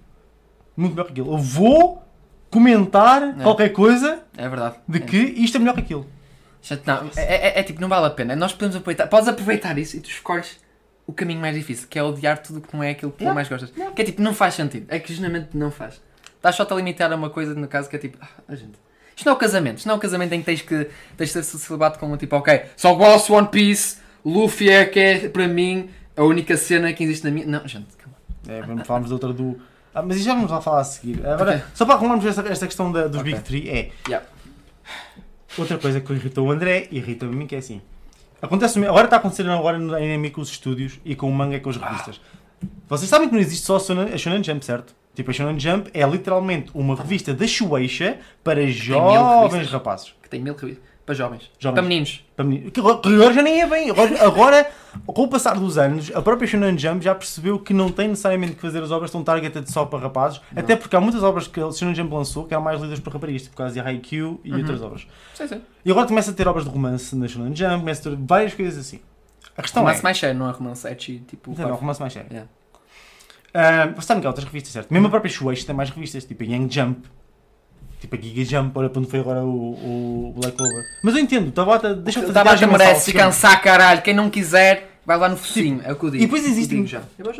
Muito 0.75 0.91
melhor 0.93 1.05
que 1.05 1.12
aquilo. 1.13 1.31
Eu 1.33 1.38
vou 1.38 2.03
comentar 2.50 3.21
É. 3.24 3.43
qualquer 3.43 3.69
coisa 3.69 4.19
É 4.38 4.50
verdade. 4.50 4.75
de 4.88 4.98
É. 4.98 5.01
que 5.01 5.17
isto 5.17 5.55
é 5.55 5.59
melhor 5.59 5.74
que 5.75 5.81
aquilo. 5.81 6.05
Não, 6.86 7.09
é, 7.15 7.21
é- 7.57 7.59
é 7.59 7.63
tipo, 7.63 7.79
não 7.79 7.88
vale 7.88 8.07
a 8.07 8.09
pena. 8.09 8.36
Nós 8.36 8.51
podemos 8.51 8.75
aproveitar. 8.75 9.07
Podes 9.07 9.29
aproveitar 9.29 9.77
isso 9.77 9.95
e 9.95 10.01
tu 10.01 10.09
escolhes 10.09 10.59
o 11.10 11.13
caminho 11.13 11.42
mais 11.42 11.56
difícil, 11.56 11.88
que 11.89 11.98
é 11.98 12.04
odiar 12.04 12.38
tudo 12.42 12.62
que 12.62 12.75
não 12.75 12.84
é 12.84 12.92
aquilo 12.92 13.12
que 13.12 13.18
tu 13.18 13.22
Yeah. 13.22 13.34
mais 13.36 13.48
gostas. 13.50 13.72
Que 13.96 14.01
é 14.01 14.06
tipo, 14.06 14.22
não 14.22 14.34
faz 14.34 14.54
sentido. 14.54 14.86
É 14.89 15.00
que 15.00 15.13
genuinamente 15.13 15.56
não 15.58 15.72
faz. 15.72 16.00
Estás 16.36 16.56
só-te 16.56 16.72
a 16.72 16.75
limitar 16.75 17.12
a 17.12 17.16
uma 17.16 17.30
coisa, 17.30 17.54
no 17.56 17.68
caso, 17.68 17.89
que 17.89 17.96
é 17.96 18.00
tipo, 18.00 18.18
ah, 18.22 18.56
gente. 18.56 18.78
Isto 19.16 19.25
não 19.25 19.34
é 19.34 19.36
o 19.36 19.39
casamento. 19.39 19.78
Isto 19.78 19.88
não 19.88 19.96
é 19.96 19.98
o 19.98 20.00
casamento 20.01 20.34
em 20.34 20.39
que 20.39 20.46
tens 20.46 20.62
que 20.62 20.88
tens 21.18 21.34
de 21.34 21.44
ser 21.44 21.44
celibato 21.44 22.00
com 22.00 22.16
tipo, 22.16 22.36
ok, 22.36 22.62
só 22.78 22.94
gosto 22.94 23.28
de 23.28 23.32
One 23.34 23.48
Piece, 23.50 23.98
Luffy 24.24 24.70
é 24.70 24.86
que 24.86 25.00
é 25.00 25.30
para 25.30 25.48
mim 25.48 25.89
a 26.16 26.24
única 26.24 26.56
cena 26.56 26.94
que 26.94 27.04
existe 27.04 27.24
na 27.25 27.32
minha. 27.32 27.46
Não, 27.46 27.68
gente, 27.68 27.88
calma. 27.98 28.16
É, 28.48 28.62
vamos 28.62 28.86
falarmos 28.88 29.10
de 29.10 29.13
outra 29.13 29.34
do. 29.34 29.60
Ah, 29.94 30.01
mas 30.01 30.18
isso 30.18 30.25
já 30.25 30.34
vamos 30.36 30.51
lá 30.51 30.62
falar 30.62 30.82
a 30.82 30.84
seguir. 30.84 31.25
Agora, 31.25 31.51
Ok. 31.56 31.63
só 31.74 31.86
para 31.86 31.96
arrumarmos 31.96 32.25
esta, 32.25 32.42
esta 32.48 32.66
questão 32.68 32.92
da- 32.92 33.08
dos 33.08 33.20
Ok. 33.22 33.34
Big 33.34 33.44
Three, 33.44 33.70
é. 33.70 33.89
Yeah. 34.08 34.25
Outra 35.58 35.78
coisa 35.78 36.00
que 36.00 36.13
irritou 36.13 36.48
o 36.48 36.51
André 36.51 36.88
e 36.92 36.98
irrita-me 36.98 37.34
a 37.34 37.36
mim, 37.36 37.48
que 37.48 37.56
é 37.56 37.58
assim. 37.58 37.82
Acontece, 38.41 38.84
agora 38.86 39.05
está 39.05 39.17
a 39.17 39.19
acontecer 39.19 39.48
agora 39.50 39.77
no 39.77 39.93
anime 39.93 40.29
com 40.29 40.41
os 40.41 40.50
estúdios 40.50 41.00
e 41.03 41.15
com 41.15 41.29
o 41.29 41.34
manga 41.34 41.55
e 41.55 41.60
com 41.60 41.69
as 41.69 41.77
revistas. 41.77 42.22
Vocês 42.88 43.10
sabem 43.10 43.27
que 43.27 43.34
não 43.34 43.41
existe 43.41 43.65
só 43.65 43.75
a 43.77 43.79
Shonen, 43.79 44.13
a 44.13 44.17
Shonen 44.17 44.43
Jump, 44.43 44.63
certo? 44.65 44.96
Tipo, 45.13 45.31
a 45.31 45.34
Shonen 45.34 45.60
Jump 45.60 45.89
é 45.93 46.05
literalmente 46.05 46.72
uma 46.74 46.96
revista 46.96 47.34
da 47.34 47.46
Shueisha 47.46 48.19
para 48.43 48.65
jovens 48.67 49.51
revistas. 49.51 49.72
rapazes. 49.72 50.13
Que 50.22 50.29
tem 50.29 50.41
mil 50.41 50.55
revistas. 50.55 50.88
Para 51.10 51.16
jovens. 51.16 51.50
Jovens. 51.58 51.74
Para 51.74 51.82
meninos. 51.82 52.24
Para 52.36 52.46
mim, 52.46 52.70
que 52.70 52.80
agora 52.80 53.34
já 53.34 53.42
nem 53.42 53.62
é 53.62 53.66
bem. 53.66 53.89
Agora, 53.89 54.24
agora, 54.24 54.72
com 55.08 55.24
o 55.24 55.28
passar 55.28 55.56
dos 55.56 55.75
anos, 55.75 56.12
a 56.13 56.22
própria 56.22 56.48
Shonen 56.48 56.78
Jump 56.78 57.04
já 57.04 57.16
percebeu 57.16 57.58
que 57.58 57.74
não 57.74 57.92
tem 57.92 58.10
necessariamente 58.10 58.54
que 58.54 58.62
fazer 58.62 58.84
as 58.84 58.92
obras 58.92 59.10
tão 59.10 59.24
targeted 59.24 59.72
só 59.72 59.86
para 59.88 59.98
rapazes, 59.98 60.39
Não. 60.51 60.62
até 60.62 60.75
porque 60.75 60.96
há 60.96 61.01
muitas 61.01 61.24
obras 61.24 61.48
que 61.48 61.60
a 61.60 61.72
Shonen 61.72 61.96
Jump 61.96 62.13
lançou 62.13 62.46
que 62.46 62.54
eram 62.54 62.63
mais 62.63 62.80
lidas 62.80 63.00
por 63.00 63.12
raparigas, 63.12 63.42
tipo 63.42 63.70
de 63.72 63.80
Haikyuu 63.80 64.39
e 64.44 64.51
Uhum. 64.51 64.60
outras 64.60 64.82
obras. 64.84 65.08
Sim, 65.34 65.48
sim. 65.48 65.62
E 65.84 65.89
agora 65.89 66.06
começa 66.06 66.30
a 66.30 66.34
ter 66.36 66.48
obras 66.48 66.63
de 66.63 66.70
romance 66.70 67.16
na 67.16 67.28
Shonen 67.28 67.56
Jump, 67.56 67.80
começa 67.80 68.08
a 68.08 68.12
ter 68.12 68.18
várias 68.22 68.54
coisas 68.54 68.78
assim. 68.78 69.00
A 69.58 69.63
questão 69.63 69.82
Romance 69.82 70.01
é... 70.01 70.04
mais 70.04 70.18
sério, 70.20 70.38
não 70.38 70.48
é 70.48 70.51
romance 70.51 70.88
edgy, 70.88 71.24
tipo. 71.28 71.56
Não, 71.58 71.70
não, 71.70 71.75
romance 71.75 72.00
mais 72.00 72.13
sério. 72.13 72.30
Yeah. 72.32 72.50
Ah, 73.51 73.88
você 74.00 74.13
há 74.13 74.16
outras 74.16 74.44
revistas, 74.46 74.74
certo? 74.74 74.94
Mesmo 74.94 75.08
a 75.08 75.10
própria 75.10 75.32
Shueisha 75.32 75.66
tem 75.66 75.75
mais 75.75 75.89
revistas, 75.89 76.24
tipo 76.24 76.44
a 76.44 76.46
Young 76.46 76.70
Jump, 76.70 77.10
tipo 78.00 78.15
a 78.15 78.20
Giga 78.20 78.46
Jump, 78.46 78.77
olha 78.77 78.89
para 78.89 79.00
onde 79.00 79.10
foi 79.10 79.20
agora 79.20 79.44
o, 79.44 80.29
o 80.29 80.34
Black 80.38 80.56
Clover. 80.56 80.84
Mas 81.03 81.15
eu 81.15 81.22
entendo, 81.22 81.51
tá, 81.51 81.65
bota, 81.65 81.94
deixa 81.94 82.20
eu 82.20 82.24
O 82.24 82.27
fazer 82.27 82.39
Tabata 82.39 82.68
merece 82.68 83.06
se 83.06 83.13
cansar, 83.13 83.62
caralho. 83.62 84.01
Quem 84.01 84.13
não 84.13 84.29
quiser, 84.29 85.00
vai 85.06 85.18
lá 85.18 85.29
no 85.29 85.38
focinho. 85.38 85.82
É 85.84 85.91
o 85.91 85.96
que 85.96 86.06
eu 86.06 86.10
digo. 86.12 86.24
E 86.24 86.25
depois 86.25 86.46
existem-. 86.46 86.86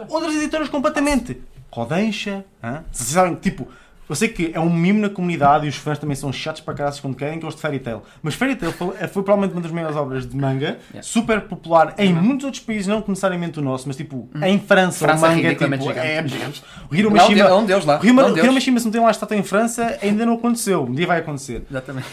Outras 0.10 0.36
editoras 0.36 0.70
completamente. 0.70 1.42
Rodancha, 1.72 2.44
hã? 2.64 2.84
vocês 2.92 3.10
sabem, 3.10 3.36
tipo, 3.36 3.68
eu 4.10 4.16
sei 4.16 4.28
que 4.28 4.52
é 4.54 4.60
um 4.60 4.70
mimo 4.74 5.00
na 5.00 5.10
comunidade 5.10 5.66
e 5.68 5.70
os 5.70 5.76
fãs 5.76 5.98
também 6.00 6.16
são 6.16 6.34
chatos 6.34 6.62
para 6.62 6.74
caralho 6.74 6.96
quando 7.02 7.16
querem, 7.16 7.40
que 7.40 7.46
é 7.46 7.48
os 7.48 7.56
de 7.56 7.62
Fairy 7.62 7.80
Tail. 7.80 8.02
Mas 8.24 8.34
Fairy 8.34 8.56
Tail 8.56 8.72
foi, 8.74 8.96
foi 8.96 9.24
provavelmente 9.24 9.54
uma 9.54 9.62
das 9.62 9.72
maiores 9.72 9.96
obras 9.96 10.28
de 10.28 10.36
manga, 10.36 10.78
Yeah. 10.90 11.02
super 11.04 11.42
popular 11.42 11.94
em 11.98 12.14
Uhum. 12.14 12.22
muitos 12.22 12.46
outros 12.46 12.64
países, 12.64 12.88
não 12.88 13.04
necessariamente 13.08 13.60
o 13.60 13.62
nosso, 13.62 13.88
mas 13.88 13.96
tipo, 13.96 14.28
em 14.44 14.60
França, 14.60 15.06
França 15.06 15.28
o 15.28 15.32
é 15.32 15.36
manga 15.36 15.48
é, 15.48 15.56
tipo, 15.56 15.64
é 15.74 15.78
gigante. 15.80 16.30
gigante. 16.30 16.64
O 16.92 16.96
Hiro 16.96 17.10
é 17.10 17.14
Mashima, 17.14 17.36
deus- 17.36 17.64
é 17.64 17.66
deus 17.68 17.86
lá. 17.86 18.00
o 18.02 18.06
Hiro, 18.06 18.20
É 18.20 18.24
o 18.24 18.34
deus. 18.34 18.44
Hiro 18.46 18.54
Mashima, 18.54 18.80
se 18.80 18.86
não 18.86 18.92
tem 18.92 19.02
lá 19.02 19.08
a 19.08 19.12
estátua 19.12 19.38
em 19.38 19.44
França, 19.44 19.98
ainda 20.02 20.26
não 20.26 20.34
aconteceu. 20.34 20.84
Um 20.84 20.94
dia 20.94 21.06
vai 21.08 21.20
acontecer. 21.20 21.64
Exatamente. 21.70 22.08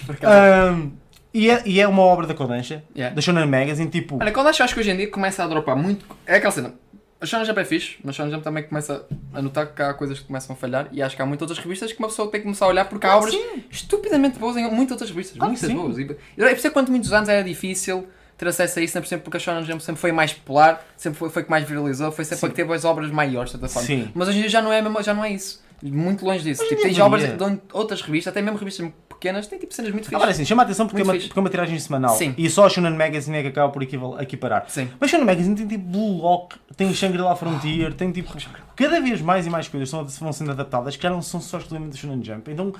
e, 1.34 1.50
é, 1.50 1.62
e 1.66 1.80
é 1.80 1.86
uma 1.86 2.02
obra 2.02 2.26
da 2.26 2.34
Kodansha, 2.34 2.82
Yeah. 2.94 3.14
da 3.14 3.20
Shonen 3.20 3.46
Magazine, 3.46 3.90
tipo, 3.90 4.18
Olha, 4.20 4.32
quando 4.32 4.46
acho, 4.48 4.62
acho 4.62 4.72
que 4.74 4.80
hoje 4.80 4.90
em 4.90 4.96
dia 4.96 5.10
começa 5.10 5.44
a 5.44 5.46
dropar 5.46 5.76
muito. 5.76 6.04
É 6.26 6.36
aquela 6.36 6.50
cena. 6.52 6.72
A 7.20 7.24
Shonen 7.24 7.48
é 7.48 7.64
fixe, 7.64 7.96
mas 8.04 8.14
a 8.14 8.24
Shonen 8.24 8.40
também 8.40 8.62
começa 8.64 9.06
a 9.32 9.40
notar 9.40 9.66
que 9.74 9.80
há 9.82 9.94
coisas 9.94 10.20
que 10.20 10.26
começam 10.26 10.54
a 10.54 10.58
falhar 10.58 10.88
e 10.92 11.00
acho 11.02 11.16
que 11.16 11.22
há 11.22 11.26
muitas 11.26 11.48
outras 11.48 11.64
revistas 11.64 11.92
que 11.92 11.98
uma 11.98 12.08
pessoa 12.08 12.30
tem 12.30 12.40
que 12.40 12.44
começar 12.44 12.66
a 12.66 12.68
olhar 12.68 12.84
porque 12.86 13.06
há 13.06 13.10
Claro 13.10 13.26
obras 13.26 13.34
que 13.34 13.54
sim. 13.54 13.64
estupidamente 13.70 14.38
boas 14.38 14.56
em 14.56 14.70
muitas 14.70 14.92
outras 14.92 15.10
revistas. 15.10 15.38
Claro 15.38 15.52
muitas 15.52 15.70
boas. 15.72 15.98
E 15.98 16.02
eu 16.36 16.46
percebo 16.46 16.74
quanto 16.74 16.90
muitos 16.90 17.12
anos 17.12 17.28
era 17.28 17.42
difícil 17.42 18.06
ter 18.36 18.48
acesso 18.48 18.78
a 18.78 18.82
isso, 18.82 18.92
sempre, 18.92 19.08
sempre 19.08 19.24
porque 19.24 19.38
a 19.38 19.40
Shonen 19.40 19.64
Jump 19.64 19.82
sempre 19.82 19.98
foi 20.00 20.12
mais 20.12 20.34
popular, 20.34 20.86
sempre 20.94 21.18
foi, 21.18 21.30
foi 21.30 21.42
que 21.44 21.50
mais 21.50 21.66
viralizou, 21.66 22.12
foi 22.12 22.22
sempre 22.24 22.40
Sim. 22.40 22.46
a 22.46 22.48
que 22.50 22.54
teve 22.56 22.74
as 22.74 22.84
obras 22.84 23.10
maiores, 23.10 23.50
de 23.50 23.58
certa 23.58 23.68
forma. 23.72 23.86
Sim. 23.86 24.10
Mas 24.14 24.28
hoje 24.28 24.36
em 24.36 24.40
dia 24.42 24.50
já 24.50 24.60
não 24.60 24.70
é, 24.70 24.82
mesmo- 24.82 25.02
já 25.02 25.14
não 25.14 25.24
é 25.24 25.30
isso. 25.32 25.64
Muito 25.82 26.22
longe 26.24 26.42
disso. 26.44 26.60
Hoje 26.62 26.70
Tipo, 26.70 26.82
tens 26.82 26.98
obras 26.98 27.22
varia. 27.22 27.36
de 27.56 27.60
outras 27.72 28.02
revistas, 28.02 28.30
até 28.32 28.42
mesmo 28.42 28.58
revistas 28.58 28.90
pequenas, 29.16 29.46
têm 29.46 29.58
tipo 29.58 29.74
cenas 29.74 29.90
muito 29.92 30.04
fixas. 30.04 30.16
Agora 30.16 30.30
assim, 30.30 30.44
chama 30.44 30.62
a 30.62 30.64
atenção 30.64 30.86
porque 30.86 31.02
é 31.02 31.04
uma, 31.04 31.12
fixe. 31.14 31.28
porque 31.28 31.38
é 31.38 31.42
uma 31.42 31.50
tiragem 31.50 31.78
semanal. 31.78 32.14
Sim. 32.16 32.34
E 32.38 32.48
só 32.48 32.66
a 32.66 32.68
Shonen 32.68 32.94
Magazine 32.94 33.38
é 33.38 33.42
que 33.42 33.48
acaba 33.48 33.72
por 33.72 33.82
equiparar. 33.82 34.66
Sim. 34.68 34.88
Mas 35.00 35.10
Shonen 35.10 35.26
Magazine 35.26 35.54
tem 35.56 35.66
tipo 35.66 35.84
Blue 35.84 36.18
Lock, 36.18 36.56
tem 36.76 36.92
Shangri-La 36.94 37.34
Frontier, 37.36 37.92
tem 37.94 38.12
tipo. 38.12 38.32
Cada 38.76 39.00
vez 39.00 39.20
mais 39.20 39.46
e 39.46 39.50
mais 39.50 39.68
coisas 39.68 39.88
são, 39.88 40.04
vão 40.04 40.32
sendo 40.32 40.52
adaptadas 40.52 40.96
que 40.96 41.08
não 41.08 41.22
são 41.22 41.40
só 41.40 41.58
exclusivamente 41.58 41.96
da 41.96 42.00
Shonen 42.00 42.24
Jump. 42.24 42.50
Então, 42.50 42.72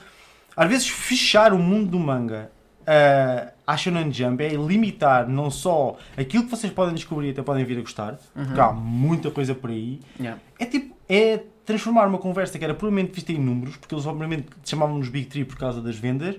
às 0.57 0.69
vezes, 0.69 0.89
fechar 0.89 1.53
o 1.53 1.59
mundo 1.59 1.91
do 1.91 1.99
manga 1.99 2.51
ah, 2.87 3.53
à 3.67 3.77
Shonen 3.77 4.13
Jump 4.13 4.43
é 4.45 4.51
limitar 4.51 5.29
não 5.29 5.51
só 5.51 5.97
aquilo 6.17 6.45
que 6.45 6.51
vocês 6.51 6.73
podem 6.73 6.95
descobrir 6.95 7.29
e 7.29 7.31
até 7.31 7.43
podem 7.43 7.65
vir 7.65 7.79
a 7.79 7.81
gostar, 7.81 8.19
porque 8.33 8.61
há 8.61 8.73
muita 8.73 9.31
coisa 9.31 9.55
por 9.55 9.71
aí. 9.71 10.01
Yeah. 10.21 10.41
É 10.59 10.65
tipo, 10.65 10.97
é 11.09 11.41
transformar 11.67 12.07
uma 12.07 12.19
conversa 12.19 12.59
que 12.59 12.65
era 12.65 12.75
puramente 12.75 13.13
vista 13.13 13.33
em 13.33 13.39
números, 13.39 13.77
porque 13.77 13.95
eles 13.95 14.07
obviamente 14.07 14.47
chamavam-nos 14.65 15.09
Big 15.09 15.27
Three 15.27 15.45
por 15.45 15.57
causa 15.59 15.81
das 15.83 15.97
vendas, 15.97 16.37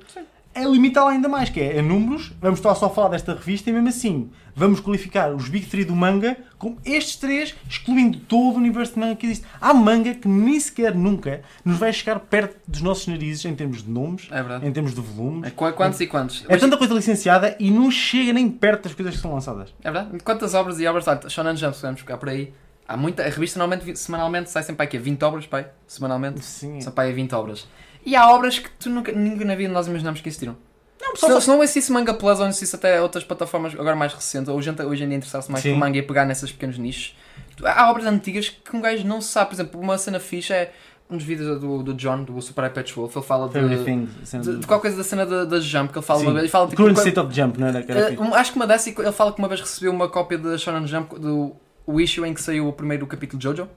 é 0.55 0.63
limitá-la 0.63 1.11
ainda 1.11 1.29
mais, 1.29 1.49
que 1.51 1.59
é, 1.59 1.79
em 1.79 1.83
números, 1.83 2.31
vamos 2.41 2.57
estar 2.57 2.73
só 2.73 2.87
a 2.87 2.89
falar 2.89 3.09
desta 3.09 3.35
revista 3.35 3.69
e 3.69 3.73
mesmo 3.73 3.89
assim 3.89 4.31
vamos 4.55 4.79
qualificar 4.79 5.31
os 5.31 5.47
Big 5.49 5.67
Three 5.67 5.85
do 5.85 5.95
manga 5.95 6.35
como 6.57 6.79
estes 6.83 7.17
três, 7.17 7.53
excluindo 7.69 8.17
todo 8.21 8.55
o 8.55 8.57
universo 8.57 8.93
de 8.95 8.99
manga 8.99 9.15
que 9.15 9.27
existe. 9.27 9.45
Há 9.61 9.71
manga 9.71 10.15
que 10.15 10.27
nem 10.27 10.59
sequer 10.59 10.95
nunca 10.95 11.41
nos 11.63 11.77
vai 11.77 11.93
chegar 11.93 12.19
perto 12.21 12.57
dos 12.67 12.81
nossos 12.81 13.05
narizes 13.05 13.45
em 13.45 13.53
termos 13.53 13.83
de 13.83 13.89
nomes, 13.91 14.27
É 14.31 14.67
em 14.67 14.71
termos 14.71 14.95
de 14.95 15.01
volumes. 15.01 15.45
É, 15.47 15.51
qu- 15.51 15.71
quantos 15.73 15.99
e 16.01 16.07
quantos? 16.07 16.43
É 16.49 16.57
tanta 16.57 16.75
coisa 16.75 16.91
licenciada 16.95 17.55
e 17.59 17.69
não 17.69 17.91
chega 17.91 18.33
nem 18.33 18.49
perto 18.49 18.85
das 18.85 18.95
coisas 18.95 19.13
que 19.15 19.21
são 19.21 19.31
lançadas. 19.35 19.71
É 19.83 19.91
verdade? 19.91 20.17
Quantas 20.23 20.55
obras 20.55 20.79
e 20.79 20.87
obras? 20.87 21.07
Olha, 21.07 21.29
Shonen 21.29 21.55
Jump, 21.55 21.75
se 21.75 21.83
vamos 21.83 21.99
ficar 21.99 22.17
por 22.17 22.29
aí. 22.29 22.51
Há 22.87 22.95
muita, 22.95 23.23
a 23.23 23.29
revista 23.29 23.59
normalmente, 23.59 23.97
semanalmente, 23.97 24.49
sai 24.49 24.63
sempre 24.63 24.77
para 24.77 24.85
aqui 24.85 24.97
20 24.97 25.21
obras, 25.23 25.45
pai, 25.45 25.67
semanalmente. 25.85 26.43
Sim. 26.43 26.79
São 26.79 26.93
para 26.93 27.03
aí 27.05 27.13
20 27.13 27.33
obras. 27.35 27.67
E 28.05 28.15
há 28.15 28.29
obras 28.31 28.59
que 28.59 28.69
tu 28.71 28.89
nunca, 28.89 29.11
nunca 29.11 29.43
na 29.43 29.55
vida 29.55 29.73
nós 29.73 29.87
imaginamos 29.87 30.21
que 30.21 30.29
existiram. 30.29 30.55
Não, 31.01 31.15
Se 31.15 31.27
não, 31.27 31.41
se 31.41 31.47
não 31.47 31.63
existisse 31.63 31.91
Manga 31.91 32.13
Plus 32.13 32.39
ou 32.39 32.47
existisse 32.47 32.75
até 32.75 33.01
outras 33.01 33.23
plataformas 33.23 33.73
agora 33.73 33.95
mais 33.95 34.13
recentes, 34.13 34.47
ou 34.49 34.61
gente 34.61 34.81
hoje 34.81 35.03
em 35.03 35.07
dia 35.07 35.17
interessar-se 35.17 35.51
mais 35.51 35.61
Sim. 35.61 35.73
por 35.73 35.79
manga 35.79 35.97
e 35.97 36.01
pegar 36.01 36.25
nesses 36.25 36.51
pequenos 36.51 36.77
nichos, 36.77 37.15
há 37.63 37.89
obras 37.91 38.05
antigas 38.05 38.49
que 38.49 38.75
um 38.75 38.81
gajo 38.81 39.05
não 39.05 39.21
sabe. 39.21 39.49
Por 39.49 39.55
exemplo, 39.55 39.79
uma 39.81 39.97
cena 39.97 40.19
fixa 40.19 40.55
é 40.55 40.73
um 41.09 41.17
dos 41.17 41.25
vídeos 41.25 41.59
do, 41.59 41.83
do 41.83 41.93
John, 41.93 42.23
do 42.23 42.41
Super 42.41 42.67
iPad 42.67 42.91
Wolf, 42.93 43.15
ele 43.15 43.25
fala 43.25 43.47
de, 43.47 43.57
Everything. 43.57 44.09
de, 44.23 44.57
de 44.59 44.67
qualquer 44.67 44.89
coisa 44.89 44.97
da 44.97 45.03
cena 45.03 45.25
da, 45.25 45.59
Jump, 45.59 45.91
que 45.91 45.99
ele 45.99 46.05
fala 46.05 46.19
Sim. 46.19 46.25
uma 46.25 46.33
vez. 46.33 46.43
Ele 46.43 46.51
fala, 46.51 46.67
tipo, 46.67 46.81
Current 46.81 46.97
State 46.97 47.19
of 47.19 47.33
Jump, 47.33 47.59
não 47.59 47.67
era 47.67 47.79
Uh, 47.79 48.33
acho 48.33 48.51
que 48.51 48.57
uma 48.57 48.67
dessas, 48.67 48.87
ele 48.87 49.11
fala 49.11 49.31
que 49.31 49.39
uma 49.39 49.47
vez 49.47 49.61
recebeu 49.61 49.91
uma 49.91 50.09
cópia 50.09 50.37
da 50.37 50.57
Shonen 50.57 50.85
Jump 50.87 51.17
do 51.19 51.55
o 51.87 51.99
issue 51.99 52.23
em 52.25 52.33
que 52.33 52.41
saiu 52.41 52.67
o 52.67 52.73
primeiro 52.73 53.07
capítulo 53.07 53.39
de 53.39 53.43
Jojo. 53.45 53.67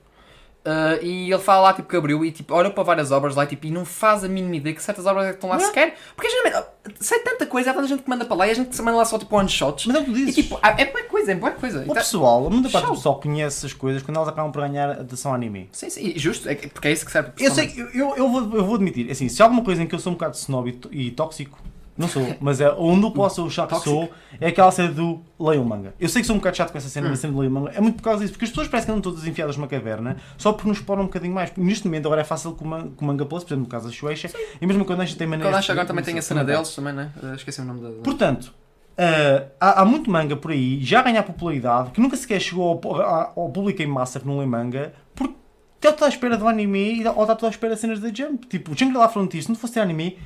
Uh, 0.63 1.03
e 1.03 1.33
ele 1.33 1.43
fala 1.43 1.63
lá 1.69 1.73
tipo, 1.73 1.89
que 1.89 1.97
abriu 1.97 2.23
e 2.23 2.31
tipo, 2.31 2.53
olha 2.53 2.69
para 2.69 2.83
várias 2.83 3.11
obras 3.11 3.35
lá 3.35 3.47
tipo, 3.47 3.67
e 3.67 3.71
não 3.71 3.87
faz 3.87 4.23
a 4.25 4.29
mínima 4.29 4.57
ideia 4.57 4.77
que 4.77 4.83
certas 4.83 5.07
obras 5.07 5.25
é 5.25 5.29
que 5.31 5.37
estão 5.37 5.49
lá 5.49 5.57
Não. 5.57 5.65
sequer. 5.65 5.97
Porque 6.15 6.29
geralmente 6.29 6.67
sai 7.01 7.19
tanta 7.21 7.47
coisa, 7.47 7.71
há 7.71 7.75
tanta 7.75 7.89
gente 7.89 8.03
que 8.03 8.11
manda 8.11 8.27
para 8.27 8.37
lá 8.37 8.47
e 8.47 8.51
a 8.51 8.55
gente 8.55 8.77
se 8.77 8.83
manda 8.83 8.99
lá 8.99 9.07
só 9.07 9.19
tipo 9.19 9.35
one 9.35 9.49
shots. 9.49 9.87
Mas 9.87 9.97
é 9.97 10.01
o 10.01 10.05
que 10.05 10.11
tu 10.11 10.19
E 10.19 10.27
dizes. 10.27 10.35
tipo, 10.35 10.61
é 10.63 10.85
boa 10.85 11.05
coisa, 11.05 11.33
é 11.33 11.35
boa 11.35 11.53
coisa. 11.53 11.79
O 11.79 11.83
Então- 11.85 11.95
pessoal, 11.95 12.47
a 12.47 12.51
muita 12.51 12.69
parte 12.69 12.85
do 12.89 12.93
pessoal 12.93 13.19
conhece 13.19 13.57
essas 13.57 13.73
coisas 13.73 14.03
quando 14.03 14.19
elas 14.19 14.29
acabam 14.29 14.53
por 14.53 14.61
ganhar 14.61 14.91
atenção 14.91 15.31
ao 15.31 15.35
anime. 15.37 15.71
Sim, 15.73 15.89
sim, 15.89 16.13
justo, 16.17 16.47
é 16.47 16.55
que- 16.55 16.69
porque 16.69 16.89
é 16.89 16.93
isso 16.93 17.07
que 17.07 17.13
serve. 17.13 17.31
Eu 17.39 17.51
sei, 17.55 17.73
eu, 17.95 18.15
eu, 18.17 18.29
vou, 18.29 18.41
eu 18.59 18.65
vou 18.67 18.75
admitir, 18.75 19.11
assim, 19.11 19.31
se 19.31 19.41
há 19.41 19.47
alguma 19.47 19.65
coisa 19.65 19.83
em 19.83 19.87
que 19.87 19.95
eu 19.95 19.99
sou 19.99 20.13
um 20.13 20.15
bocado 20.15 20.37
snob 20.37 20.79
e, 20.93 21.07
e 21.07 21.11
tóxico, 21.11 21.59
não 22.01 22.09
sou, 22.09 22.35
mas 22.41 22.61
é 22.61 22.71
onde 22.79 23.05
eu 23.05 23.11
posso 23.13 23.47
achar 23.47 23.67
que 23.69 23.79
sou, 23.81 24.11
é 24.41 24.49
aquela 24.49 24.71
cena 24.73 24.91
do 24.93 25.21
leiam 25.39 25.65
manga. 25.65 25.95
Eu 26.01 26.09
sei 26.09 26.23
que 26.23 26.27
sou 26.27 26.35
um 26.35 26.39
bocado 26.39 26.57
chato 26.57 26.73
com 26.73 26.79
essa 26.79 26.89
cena 26.89 27.07
Hum. 27.07 27.11
da 27.11 27.17
cena 27.17 27.33
do 27.33 27.39
leiam 27.39 27.53
manga, 27.53 27.71
é 27.75 27.81
muito 27.81 27.97
por 27.97 28.03
causa 28.03 28.21
disso, 28.21 28.33
porque 28.33 28.45
as 28.47 28.51
pessoas 28.51 28.69
parecem 28.69 28.87
que 28.87 28.93
andam 28.93 29.03
todas 29.13 29.27
enfiadas 29.27 29.57
numa 29.57 29.69
caverna, 29.69 30.17
só 30.37 30.53
porque 30.53 30.69
nos 30.69 30.79
exploram 30.79 31.03
um 31.03 31.07
bocadinho 31.07 31.35
mais. 31.35 31.53
Neste 31.57 31.87
momento 31.87 32.07
agora 32.07 32.23
é 32.23 32.25
fácil 32.25 32.53
com 32.53 32.65
o 32.65 32.69
man- 32.69 32.89
com 32.97 33.05
o 33.05 33.09
Manga 33.09 33.25
Plus, 33.27 33.45
por 33.45 33.51
exemplo, 33.51 33.65
no 33.65 33.69
caso 33.71 33.87
da 33.87 33.93
Shueisha, 33.93 34.31
e 34.61 34.67
mesmo 34.67 34.85
quando 34.85 35.03
a 35.03 35.05
gente 35.05 35.17
tem 35.19 35.27
maneira. 35.27 35.51
Quando 35.51 35.59
acho 35.59 35.71
agora 35.73 35.87
também 35.87 36.03
tem 36.05 36.19
a 36.19 36.23
cena 36.23 36.43
deles 36.45 36.75
também, 36.75 36.93
né? 36.93 37.13
Uh, 37.23 37.35
esqueci 37.35 37.61
o 37.61 37.65
nome 37.65 37.81
da. 37.81 37.91
Portanto, 38.03 38.53
ah, 38.99 39.45
há, 39.61 39.81
há 39.83 39.85
muito 39.85 40.11
manga 40.11 40.37
por 40.37 40.51
aí, 40.51 40.83
já 40.83 41.01
a 41.01 41.03
ganhar 41.03 41.23
popularidade, 41.23 41.91
que 41.91 42.01
nunca 42.01 42.17
sequer 42.17 42.41
chegou 42.41 42.69
ao, 42.69 42.77
pu- 42.79 42.95
a- 42.97 43.33
ao 43.37 43.49
público 43.51 43.81
em 43.83 43.87
massa 43.87 44.21
que 44.21 44.27
não 44.27 44.39
lê 44.39 44.47
manga, 44.47 44.93
porque 45.15 45.35
está 45.83 46.07
à 46.07 46.09
espera 46.09 46.37
do 46.37 46.47
anime 46.47 47.01
e- 47.03 47.09
ou 47.09 47.23
está 47.31 47.47
à 47.47 47.51
espera 47.51 47.75
de 47.75 47.81
cenas 47.81 48.01
da 48.01 48.09
Jump. 48.13 48.47
Tipo, 48.47 48.77
Shangri-La 48.79 49.09
Frontier, 49.09 49.43
se 49.43 49.49
não 49.49 49.57
fosse 49.57 49.81
anime, 49.81 50.19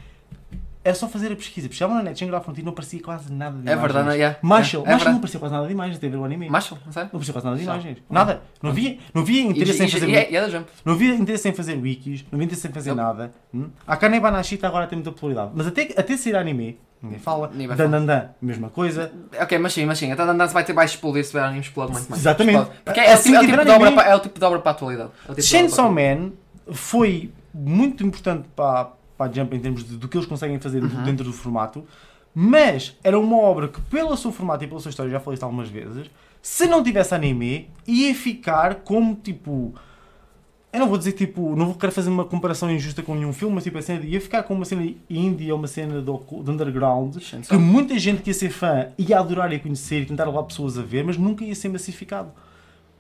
era 0.85 0.95
só 0.95 1.09
fazer 1.09 1.33
a 1.33 1.37
pesquisa. 1.37 1.67
Pesquisava 1.67 1.95
na 1.95 2.03
net, 2.03 2.19
Shangri-La 2.19 2.41
Frontier 2.43 2.63
não 2.65 2.73
aparecia 2.73 3.01
quase 3.03 3.33
nada 3.33 3.53
de 3.57 3.61
É 3.61 3.73
imagens. 3.73 3.81
verdade, 3.83 4.07
não, 4.09 4.15
yeah. 4.15 4.39
Marshall, 4.43 4.83
É 4.83 4.91
Marshall 4.91 4.99
verdade. 4.99 5.11
não 5.11 5.17
aparecia 5.19 5.41
quase 5.41 5.55
nada 5.55 5.67
de 5.67 5.73
imagens, 5.73 5.97
até 5.97 6.09
ver 6.09 6.17
o 6.19 6.25
anime. 6.25 6.51
Marshall, 6.51 6.79
não 6.85 6.93
sei? 6.93 7.03
Não 7.05 7.09
aparecia 7.09 7.33
quase 7.33 7.47
nada 7.47 7.57
de 7.59 7.63
imagens. 7.65 7.99
Nada. 8.11 8.43
Não 8.63 8.71
havia, 8.71 8.99
não 9.15 9.23
havia 9.23 9.41
E, 9.41 9.47
interesse 9.47 9.83
em 9.83 9.87
e, 9.87 9.91
fazer 9.91 10.09
e, 10.09 10.15
é, 10.17 10.31
e 10.31 10.37
é 10.37 10.41
da 10.43 10.49
Jump. 10.51 10.67
não 10.85 10.93
havia 10.95 11.15
interesse 11.15 11.49
em 11.49 11.53
fazer 11.55 11.75
wikis, 11.75 12.23
não 12.31 12.37
havia 12.37 12.45
interesse 12.45 12.69
em 12.69 12.73
fazer 12.73 12.91
Não. 12.91 12.97
nada. 12.97 13.33
Hum? 13.55 13.69
A 13.87 13.97
Kane 13.97 14.21
Banashita 14.21 14.67
agora 14.69 14.87
tem 14.87 14.97
muita 14.97 15.11
popularidade. 15.11 15.51
Mas 15.55 15.67
até, 15.67 15.89
até 15.97 16.17
sair 16.17 16.37
anime, 16.37 16.79
ninguém 17.03 17.19
fala. 17.19 17.49
Ninguém 17.49 17.67
vai 17.69 17.77
Dan 17.77 17.85
falar. 17.91 17.99
Dan 18.01 18.07
Dan, 18.07 18.29
mesma 18.43 18.69
coisa. 18.69 19.11
Ok, 19.41 19.59
mas 19.59 19.73
sim, 19.73 19.87
mas 19.87 19.99
sim, 19.99 20.13
até 20.13 20.23
andando 20.23 20.51
vai 20.51 20.65
ter 20.65 20.73
mais 20.75 20.91
explodir 20.91 21.25
se 21.25 21.31
tiver 21.31 21.43
anime 21.45 21.61
explode 21.61 21.93
muito 21.93 22.11
mais. 22.11 22.21
Exatamente. 22.21 22.71
Porque 22.85 23.01
é, 23.01 23.13
Assim 23.13 23.31
tipo- 23.33 23.37
é 23.37 23.39
o 23.39 23.41
tipo 23.43 23.53
tiver 23.53 23.65
de 23.65 23.71
obra 23.71 23.87
anime- 23.89 24.03
para, 24.03 24.11
é 24.11 24.15
o 24.17 24.21
tipo 24.21 24.39
de 24.39 24.45
obra 24.45 24.59
para 24.59 24.71
a 24.71 24.75
atualidade. 24.75 25.09
É 25.09 25.13
tipo 25.15 25.25
de 25.27 25.31
obra 25.33 25.43
Chainsaw 25.43 25.91
Man 25.93 26.33
foi 26.73 27.31
muito 27.53 28.05
importante 28.05 28.49
para, 28.57 28.89
para 29.17 29.31
a 29.31 29.33
Jump 29.35 29.55
em 29.57 29.61
termos 29.61 29.85
de, 29.85 29.97
do 29.97 30.09
que 30.09 30.17
eles 30.17 30.27
conseguem 30.27 30.59
fazer 30.59 30.83
Uhum. 30.83 31.03
dentro 31.05 31.25
do 31.25 31.33
formato, 31.33 31.85
mas 32.35 32.97
era 33.05 33.19
uma 33.19 33.37
obra 33.37 33.69
que, 33.69 33.81
pelo 33.83 34.17
seu 34.17 34.33
formato 34.33 34.65
e 34.65 34.67
pela 34.67 34.81
sua 34.81 34.89
história, 34.91 35.11
já 35.13 35.21
falei 35.21 35.35
isto 35.35 35.45
algumas 35.45 35.69
vezes, 35.69 36.11
se 36.43 36.67
não 36.67 36.83
tivesse 36.83 37.15
anime, 37.15 37.69
ia 37.87 38.15
ficar 38.15 38.77
como 38.77 39.15
tipo. 39.15 39.73
Eu 40.73 40.81
não 40.81 40.89
vou 40.89 40.99
dizer 40.99 41.13
tipo, 41.13 41.55
não 41.55 41.67
vou 41.67 41.75
querer 41.77 41.93
fazer 41.93 42.11
uma 42.11 42.25
comparação 42.25 42.69
injusta 42.69 43.01
com 43.01 43.15
nenhum 43.15 43.33
filme, 43.33 43.55
mas 43.55 43.63
tipo, 43.63 43.79
a 43.79 43.83
cena 43.83 44.01
de- 44.01 44.09
ia 44.09 44.21
ficar 44.21 44.43
com 44.43 44.55
uma 44.55 44.65
cena 44.65 44.85
indie 45.09 45.53
ou 45.53 45.57
uma 45.57 45.69
cena 45.69 46.03
de, 46.03 46.11
ocu- 46.11 46.43
de 46.43 46.51
underground 46.51 47.17
que 47.49 47.57
muita 47.57 47.97
gente 47.97 48.23
que 48.23 48.31
ia 48.31 48.35
ser 48.35 48.51
fã 48.51 48.89
ia 48.99 49.21
adorar 49.21 49.53
e 49.53 49.61
conhecer 49.61 50.01
e 50.03 50.07
tentar 50.07 50.25
levar 50.25 50.43
pessoas 50.43 50.77
a 50.77 50.83
ver, 50.83 51.05
mas 51.05 51.17
nunca 51.17 51.45
ia 51.45 51.55
ser 51.55 51.69
massificado. 51.69 52.33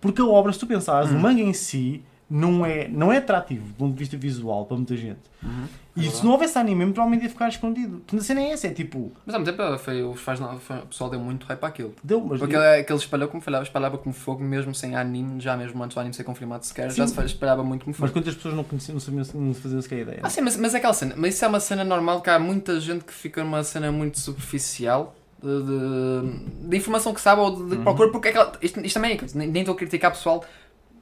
Porque 0.01 0.21
a 0.23 0.25
obra, 0.25 0.53
se 0.53 0.59
tu 0.61 0.69
pensares, 0.69 1.11
Uhum. 1.11 1.17
o 1.19 1.21
manga 1.21 1.41
em 1.43 1.53
si 1.53 2.01
não 2.29 2.65
é, 2.65 2.89
não 2.89 3.13
é 3.13 3.19
atrativo 3.19 3.67
do 3.69 3.75
ponto 3.75 3.93
de 3.93 3.99
vista 3.99 4.17
visual 4.17 4.65
para 4.67 4.77
muita 4.77 4.97
gente. 4.97 5.21
Uhum. 5.43 5.67
E 5.97 6.01
verdade. 6.01 6.17
se 6.19 6.25
não 6.25 6.33
houvesse 6.33 6.59
anime, 6.59 6.85
provavelmente 6.87 7.23
ia 7.23 7.29
ficar 7.31 7.49
escondido. 7.49 7.99
Portanto, 7.99 8.21
a 8.21 8.25
cena 8.25 8.41
é 8.41 8.51
essa, 8.51 8.67
é 8.67 8.71
tipo, 8.71 9.13
Mas 9.25 9.35
ao 9.35 9.41
mesmo 9.43 9.57
tempo 9.57 9.79
foi, 9.79 10.03
os 10.03 10.41
não- 10.41 10.59
foi- 10.59 10.79
o 10.79 10.87
pessoal 10.87 11.09
deu 11.11 11.21
muito 11.21 11.47
hype 11.47 11.63
àquilo. 11.63 11.95
deu, 12.03 12.21
mas 12.21 12.41
Porque 12.41 12.57
ele, 12.57 12.81
aquele 12.81 12.99
espalhou 12.99 13.29
como 13.29 13.41
falhava, 13.43 13.63
espalhava 13.63 13.99
como 13.99 14.13
fogo, 14.15 14.43
mesmo 14.43 14.75
sem 14.75 14.97
anime, 14.97 15.41
já 15.41 15.57
mesmo 15.57 15.81
antes 15.85 15.95
do 15.95 16.01
anime 16.01 16.15
ser 16.15 16.25
confirmado 16.25 16.65
sequer, 16.67 16.91
já 16.91 17.07
Sim. 17.07 17.15
se 17.15 17.25
espalhava 17.27 17.63
muito 17.63 17.85
como 17.85 17.95
mas 17.97 18.11
fogo. 18.11 18.13
quantas 18.21 18.35
pessoas 18.35 18.55
não 18.55 18.65
conheciam, 18.65 18.95
não 18.95 19.01
sabiam, 19.01 19.25
não 19.35 19.55
faziam 19.55 19.81
sequer 19.83 20.01
ideia. 20.01 20.21
Ah, 20.23 20.31
sim, 20.31 20.41
mas, 20.41 20.57
mas 20.57 20.75
é 20.75 20.79
aquela 20.79 20.95
cena, 20.95 21.15
mas 21.17 21.35
isso 21.35 21.45
é 21.45 21.49
uma 21.49 21.61
cena 21.61 21.85
normal 21.85 22.21
que 22.23 22.31
há 22.31 22.39
muita 22.39 22.81
gente 22.81 23.05
que 23.05 23.13
fica 23.13 23.45
numa 23.45 23.63
cena 23.63 23.93
muito 23.93 24.19
superficial 24.19 25.15
de, 25.41 25.49
de, 25.49 26.69
de 26.71 26.77
informação 26.77 27.13
que 27.15 27.21
sabe 27.21 27.41
ou 27.43 27.51
de, 27.55 27.71
de 27.71 27.77
Uhum. 27.77 27.85
procura, 27.85 28.11
porque 28.11 28.29
é 28.29 28.31
aquela, 28.31 28.53
isto, 28.63 28.81
isto 28.81 28.95
também 28.95 29.13
é 29.13 29.19
nem 29.47 29.61
estou 29.63 29.75
a 29.75 29.79
criticar 29.79 30.11
pessoal. 30.11 30.43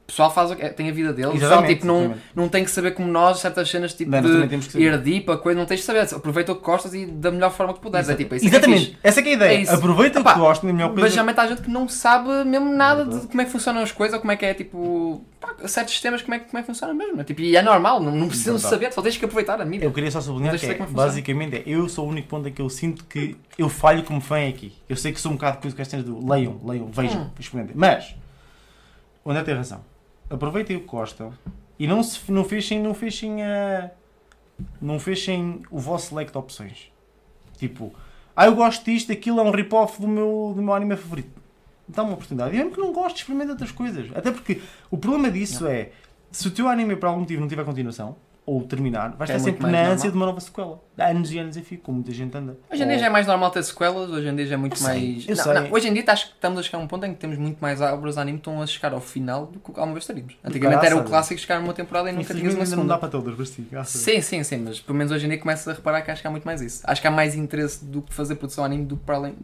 O 0.03 0.05
pessoal 0.05 0.29
faz 0.33 0.51
o 0.51 0.55
que- 0.57 0.67
tem 0.69 0.89
a 0.89 0.91
vida 0.91 1.13
dele, 1.13 1.29
o 1.29 1.31
pessoal 1.31 1.51
Exatamente, 1.53 1.73
tipo, 1.75 1.87
não, 1.87 1.99
exatamente. 1.99 2.25
não 2.35 2.49
tem 2.49 2.63
que 2.65 2.69
saber 2.71 2.91
como 2.91 3.07
nós 3.07 3.39
certas 3.39 3.69
cenas 3.69 3.93
tipo 3.93 4.11
Não, 4.11 4.19
de 4.21 4.25
que 4.27 4.33
coisa, 4.33 4.41
não 5.59 5.65
tens 5.65 5.79
de 5.79 5.85
saber. 5.85 6.01
Aproveita 6.13 6.51
o 6.51 6.55
que 6.57 6.61
gostas 6.61 6.93
e 6.93 7.05
da 7.05 7.31
melhor 7.31 7.51
forma 7.51 7.73
que 7.73 7.79
puderes. 7.79 8.09
É 8.09 8.13
tipo, 8.15 8.35
isso 8.35 8.45
é 8.45 8.49
que 8.49 8.55
é 8.55 8.57
Exatamente, 8.59 8.97
essa 9.01 9.19
é 9.21 9.23
que 9.23 9.29
é 9.29 9.31
a 9.31 9.33
É 9.33 9.35
ideia. 9.37 9.59
isso. 9.61 9.73
Aproveita 9.73 10.19
o 10.19 10.21
Epá, 10.21 10.33
que 10.33 10.39
gostam, 10.39 10.69
a 10.69 10.73
melhor 10.73 10.89
coisa. 10.89 11.01
Mas 11.03 11.11
geralmente 11.13 11.39
há 11.39 11.47
gente 11.47 11.61
que 11.61 11.69
não 11.71 11.87
sabe 11.87 12.29
mesmo 12.43 12.69
nada 12.75 13.05
de 13.05 13.27
como 13.27 13.41
é 13.41 13.45
que 13.45 13.51
funcionam 13.51 13.81
as 13.81 13.93
coisas, 13.93 14.13
ou 14.15 14.19
como 14.19 14.31
é 14.33 14.35
que 14.35 14.45
é 14.45 14.53
tipo. 14.53 15.23
pá, 15.39 15.55
certos 15.67 15.93
sistemas, 15.93 16.21
como 16.21 16.35
é, 16.35 16.39
que- 16.39 16.45
como 16.47 16.57
é 16.59 16.61
que 16.61 16.67
funciona 16.67 16.93
mesmo. 16.93 17.21
É, 17.21 17.23
tipo, 17.23 17.39
e 17.41 17.55
é 17.55 17.61
normal, 17.61 18.01
não, 18.01 18.11
não 18.11 18.27
precisam 18.27 18.59
saber, 18.59 18.91
só 18.91 19.01
tens 19.01 19.15
que 19.17 19.23
aproveitar 19.23 19.59
a 19.61 19.65
mídia. 19.65 19.85
Eu 19.85 19.91
queria 19.93 20.11
só 20.11 20.19
sublinhar 20.19 20.59
que 20.59 20.65
é, 20.65 20.69
é 20.69 20.73
que 20.75 20.83
basicamente 20.91 21.55
é, 21.55 21.63
eu 21.65 21.87
sou 21.87 22.05
o 22.05 22.09
único 22.09 22.27
ponto 22.27 22.47
em 22.49 22.51
que 22.51 22.61
eu 22.61 22.69
sinto 22.69 23.05
que 23.05 23.37
eu 23.57 23.69
falho 23.69 24.03
como 24.03 24.19
fã 24.19 24.37
é 24.39 24.49
aqui. 24.49 24.73
Eu 24.89 24.97
sei 24.97 25.13
que 25.13 25.19
sou 25.21 25.31
um 25.31 25.35
bocado 25.35 25.59
com 25.59 25.81
as 25.81 25.87
cenas 25.87 26.05
do 26.05 26.29
leiam, 26.29 26.59
leiam, 26.65 26.87
vejam, 26.91 27.21
Hum. 27.23 27.29
experimentem. 27.39 27.73
Mas, 27.77 28.13
o 29.23 29.31
André 29.31 29.43
tem 29.43 29.55
razão. 29.55 29.81
Aproveitem 30.33 30.77
o 30.77 30.79
que 30.81 30.87
gostam 30.87 31.31
e 31.77 31.85
não, 31.85 32.01
se, 32.01 32.31
não 32.31 32.43
fechem, 32.43 32.81
não 32.81 32.93
fechem 32.93 33.43
a. 33.43 33.91
Não 34.81 34.99
fechem 34.99 35.61
o 35.69 35.79
vosso 35.79 36.15
leque 36.15 36.31
de 36.31 36.37
opções. 36.37 36.91
Tipo, 37.57 37.93
ah, 38.35 38.45
eu 38.45 38.55
gosto 38.55 38.85
disto, 38.85 39.11
aquilo 39.11 39.39
é 39.39 39.43
um 39.43 39.51
rip-off 39.51 40.01
do 40.01 40.07
meu, 40.07 40.53
do 40.55 40.61
meu 40.61 40.73
anime 40.73 40.95
favorito. 40.95 41.41
Dá 41.87 42.03
uma 42.03 42.13
oportunidade. 42.13 42.55
E 42.55 42.57
mesmo 42.57 42.71
que 42.71 42.79
não 42.79 42.91
goste, 42.91 43.19
experimenta 43.19 43.51
outras 43.51 43.71
coisas. 43.71 44.09
Até 44.15 44.31
porque 44.31 44.61
o 44.89 44.97
problema 44.97 45.29
disso 45.29 45.67
é 45.67 45.91
se 46.31 46.47
o 46.47 46.51
teu 46.51 46.67
anime 46.67 46.95
por 46.95 47.07
algum 47.07 47.21
motivo 47.21 47.41
não 47.41 47.47
tiver 47.47 47.63
continuação 47.63 48.15
ou 48.45 48.61
terminar, 48.63 49.15
vais 49.15 49.29
É 49.29 49.35
estar 49.37 49.51
sempre 49.51 49.71
na 49.71 49.87
ânsia 49.87 50.11
de 50.11 50.17
uma 50.17 50.25
nova 50.25 50.39
sequela. 50.41 50.81
Há 50.97 51.07
anos 51.07 51.31
e 51.31 51.39
anos 51.39 51.55
a 51.57 51.61
fio, 51.61 51.79
como 51.79 51.95
muita 51.99 52.11
gente 52.11 52.35
anda. 52.37 52.57
Hoje 52.71 52.83
em 52.83 52.87
dia 52.87 52.99
já 52.99 53.05
é 53.05 53.09
mais 53.09 53.25
normal 53.25 53.49
ter 53.51 53.63
sequelas, 53.63 54.09
hoje 54.09 54.27
em 54.27 54.35
dia 54.35 54.45
já 54.45 54.55
é 54.55 54.57
muito 54.57 54.73
Eu 54.73 54.77
sei, 54.77 54.87
mais. 54.87 55.27
eu 55.29 55.35
Não, 55.37 55.43
sei. 55.43 55.53
não, 55.53 55.71
hoje 55.71 55.87
em 55.87 55.93
dia 55.93 56.03
acho 56.07 56.27
que 56.27 56.33
estamos 56.33 56.59
a 56.59 56.63
chegar 56.63 56.77
a 56.77 56.81
um 56.81 56.87
ponto 56.87 57.05
em 57.05 57.13
que 57.13 57.19
temos 57.19 57.37
muito 57.37 57.59
mais 57.61 57.79
obras 57.79 58.15
de 58.15 58.19
anime 58.21 58.39
que 58.39 58.41
estão 58.49 58.61
a 58.61 58.67
chegar 58.67 58.91
ao 58.93 58.99
final 58.99 59.45
do 59.45 59.59
que 59.59 59.69
alguma 59.71 59.93
vez 59.93 60.05
teríamos. 60.05 60.35
Antigamente 60.43 60.85
era 60.85 60.95
o 60.95 60.97
Graças 60.97 61.09
clássico 61.09 61.39
chegar 61.41 61.61
numa 61.61 61.73
temporada 61.73 62.09
e 62.09 62.11
nunca 62.11 62.25
tinhas 62.33 62.53
Infelizmente 62.53 62.55
uma 62.59 62.63
ainda 62.65 62.75
não 62.75 62.81
segunda. 62.83 62.93
dá 62.95 62.99
para 62.99 63.09
todas, 63.09 63.37
mas 63.37 63.49
sim. 63.49 63.67
graças 63.71 64.01
Sim, 64.01 64.21
sim, 64.21 64.43
sim, 64.43 64.57
mas 64.57 64.79
pelo 64.81 64.97
menos 64.97 65.13
hoje 65.13 65.25
em 65.25 65.29
dia 65.29 65.37
começas 65.39 65.65
a 65.67 65.73
reparar 65.73 66.01
que 66.01 66.11
acho 66.11 66.21
que 66.21 66.27
há 66.27 66.31
muito 66.31 66.43
mais 66.45 66.61
isso. 66.61 66.81
Acho 66.83 67.01
que 67.01 67.07
há 67.07 67.11
mais 67.11 67.35
interesse 67.35 67.85
do 67.85 68.01
que 68.01 68.13
fazer 68.13 68.35
produção 68.35 68.65
anime 68.65 68.85
do 68.85 68.97
que 68.97 69.03
para 69.05 69.15
além. 69.15 69.35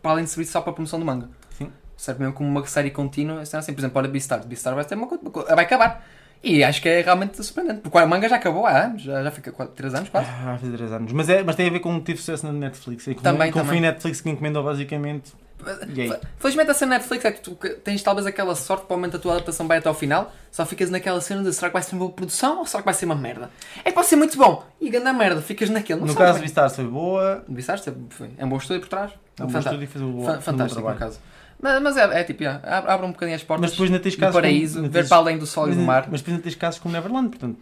para 0.00 0.12
além 0.12 0.24
de 0.24 0.30
servir 0.30 0.46
só 0.46 0.60
para 0.60 0.70
a 0.70 0.74
promoção 0.74 1.00
do 1.00 1.04
manga. 1.04 1.28
Sim. 1.58 1.72
Serve 1.96 2.20
mesmo 2.20 2.34
como 2.34 2.48
uma 2.48 2.64
série 2.66 2.90
contínua. 2.90 3.40
Assim, 3.40 3.56
assim, 3.56 3.72
por 3.72 3.80
exemplo, 3.80 3.98
olha 3.98 4.08
Beastar. 4.08 4.44
Beastar 4.46 4.74
vai, 4.74 4.84
ter 4.84 4.94
uma, 4.94 5.06
vai 5.08 5.64
acabar. 5.64 6.04
E 6.44 6.62
acho 6.62 6.82
que 6.82 6.88
é 6.88 7.00
realmente 7.00 7.42
surpreendente. 7.42 7.80
Porque 7.80 7.96
o 7.98 8.06
manga 8.06 8.28
já 8.28 8.36
acabou 8.36 8.66
há 8.66 8.84
anos, 8.84 9.02
já, 9.02 9.22
já 9.22 9.30
fica 9.30 9.50
3 9.52 9.94
anos 9.94 10.08
quase. 10.10 10.28
Ah, 10.28 10.44
Vai 10.44 10.58
fazer 10.58 10.76
3 10.76 10.92
anos. 10.92 11.12
Mas, 11.12 11.28
é, 11.30 11.42
mas 11.42 11.56
tem 11.56 11.66
a 11.68 11.70
ver 11.70 11.80
com 11.80 11.98
que 11.98 12.04
teve 12.06 12.18
sucesso 12.18 12.46
na 12.46 12.52
Netflix. 12.52 13.06
E 13.06 13.14
como, 13.14 13.22
Também, 13.24 13.50
como 13.50 13.64
foi 13.64 13.76
também. 13.76 13.88
a 13.88 13.92
Netflix 13.92 14.20
que 14.20 14.28
encomendou 14.30 14.62
basicamente. 14.62 15.32
Aí? 15.66 16.12
Felizmente 16.38 16.70
a 16.70 16.74
cena 16.74 16.96
Netflix 16.96 17.24
é 17.24 17.32
que 17.32 17.40
tu 17.40 17.56
tens 17.82 18.02
talvez 18.02 18.26
aquela 18.26 18.54
sorte 18.54 18.84
para 18.84 18.94
aumentar 18.96 19.16
a 19.16 19.20
tua 19.20 19.32
adaptação 19.32 19.66
bem 19.66 19.78
até 19.78 19.88
ao 19.88 19.94
final, 19.94 20.30
só 20.52 20.66
ficas 20.66 20.90
naquela 20.90 21.18
cena 21.22 21.42
de 21.42 21.50
será 21.54 21.68
que 21.70 21.72
vai 21.72 21.82
ser 21.82 21.94
uma 21.94 22.00
boa 22.00 22.12
produção 22.12 22.58
ou 22.58 22.66
será 22.66 22.82
que 22.82 22.84
vai 22.84 22.92
ser 22.92 23.06
uma 23.06 23.14
merda? 23.14 23.48
É 23.82 23.84
que 23.88 23.92
pode 23.92 24.06
ser 24.08 24.16
muito 24.16 24.36
bom 24.36 24.62
e 24.78 24.90
ganda 24.90 25.10
merda, 25.14 25.40
ficas 25.40 25.70
naquele. 25.70 26.00
Não 26.00 26.08
No 26.08 26.14
caso, 26.14 26.34
bem. 26.34 26.42
Beastars 26.42 26.76
foi 26.76 26.84
boa. 26.84 27.42
Vistaste? 27.48 27.90
Foi. 28.10 28.30
É 28.36 28.44
um 28.44 28.48
bom 28.50 28.58
estúdio 28.58 28.82
por 28.82 28.88
trás. 28.88 29.12
É 29.40 29.44
um 29.44 29.46
bom 29.46 29.58
estúdio 29.58 29.82
e 29.84 29.86
fez 29.86 30.04
um 30.04 30.12
bom, 30.12 30.24
Fa- 30.26 30.32
um 30.32 30.34
bom 30.34 30.40
Fantástico, 30.42 30.80
no 30.80 30.86
trabalho. 30.86 30.98
caso. 30.98 31.20
Mas, 31.60 31.82
mas 31.82 31.96
é, 31.96 32.20
é 32.20 32.24
tipo, 32.24 32.42
yeah, 32.42 32.60
abre, 32.86 33.06
um 33.06 33.12
bocadinho 33.12 33.36
as 33.36 33.42
portas 33.42 33.62
Mas 33.62 33.70
depois 33.72 33.90
tens 34.02 34.14
do 34.14 34.20
casos. 34.20 34.34
paraíso, 34.34 34.78
como, 34.80 34.90
ver 34.90 35.08
para 35.08 35.16
além 35.16 35.38
do 35.38 35.46
sol 35.46 35.70
e 35.70 35.74
do 35.74 35.80
mar. 35.80 36.08
mas 36.10 36.20
depois 36.20 36.34
ainda 36.34 36.42
tens 36.42 36.54
casos 36.56 36.80
como 36.80 36.92
Neverland, 36.94 37.30
portanto. 37.30 37.58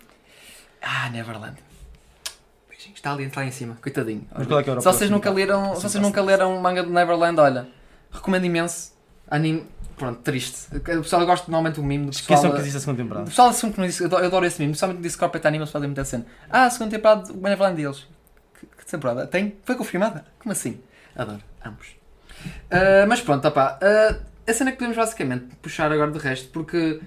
Ah, 0.81 1.09
Neverland. 1.11 1.57
Está 2.95 3.13
ali, 3.13 3.25
está 3.25 3.41
lá 3.41 3.47
em 3.47 3.51
cima, 3.51 3.77
coitadinho. 3.83 4.27
Mas 4.33 4.47
qual 4.47 4.61
é 4.61 4.63
que 4.63 4.71
era 4.71 4.79
o 4.79 4.83
Se 4.83 4.87
vocês 4.89 5.11
nunca 5.11 5.29
leram, 5.31 5.75
se 5.75 5.81
Sim, 5.81 5.89
vocês 5.89 6.03
nunca 6.03 6.23
leram 6.23 6.57
o 6.57 6.63
manga 6.63 6.83
do 6.85 6.91
Neverland, 6.91 7.41
olha, 7.41 7.69
recomendo 8.13 8.45
imenso. 8.45 8.93
Anime, 9.29 9.67
pronto, 9.97 10.21
triste. 10.21 10.69
O 10.77 10.81
pessoal 10.81 11.25
gosta 11.27 11.51
normalmente 11.51 11.77
do 11.77 11.83
mime 11.83 12.07
do 12.07 12.13
pessoal. 12.13 12.37
Esqueçam 12.37 12.53
que 12.53 12.61
existe 12.61 12.77
a 12.77 12.81
segunda 12.81 13.01
O 13.01 13.05
temporada. 13.05 13.27
pessoal 13.27 13.49
assume 13.49 13.73
que 13.73 13.81
não 13.81 13.87
disse, 13.87 14.05
eu 14.05 14.17
adoro, 14.17 14.45
esse 14.47 14.59
meme, 14.61 14.73
principalmente 14.73 15.03
disse 15.03 15.17
que 15.17 15.25
o 15.25 15.27
Carpet 15.27 15.47
Animals 15.49 15.71
fazem 15.71 15.89
muita 15.89 16.05
cena. 16.05 16.27
Ah, 16.49 16.65
a 16.67 16.71
segunda 16.71 16.91
temporada 16.97 17.33
do 17.33 17.41
Neverland 17.41 17.77
deles. 17.77 18.07
Que, 18.61 18.67
que 18.67 18.87
temporada? 18.87 19.27
Tem? 19.27 19.57
Foi 19.65 19.75
confirmada? 19.75 20.25
Como 20.39 20.53
assim? 20.53 20.81
Adoro, 21.17 21.41
ambos. 21.65 21.89
Ah, 22.71 23.05
mas 23.09 23.21
pronto, 23.21 23.47
opá, 23.47 23.79
ah, 23.83 24.17
a 24.49 24.53
cena 24.53 24.71
que 24.73 24.79
podemos 24.79 24.97
basicamente 24.97 25.47
puxar 25.63 25.91
agora 25.93 26.11
de 26.11 26.19
resto, 26.19 26.49
porque, 26.51 27.01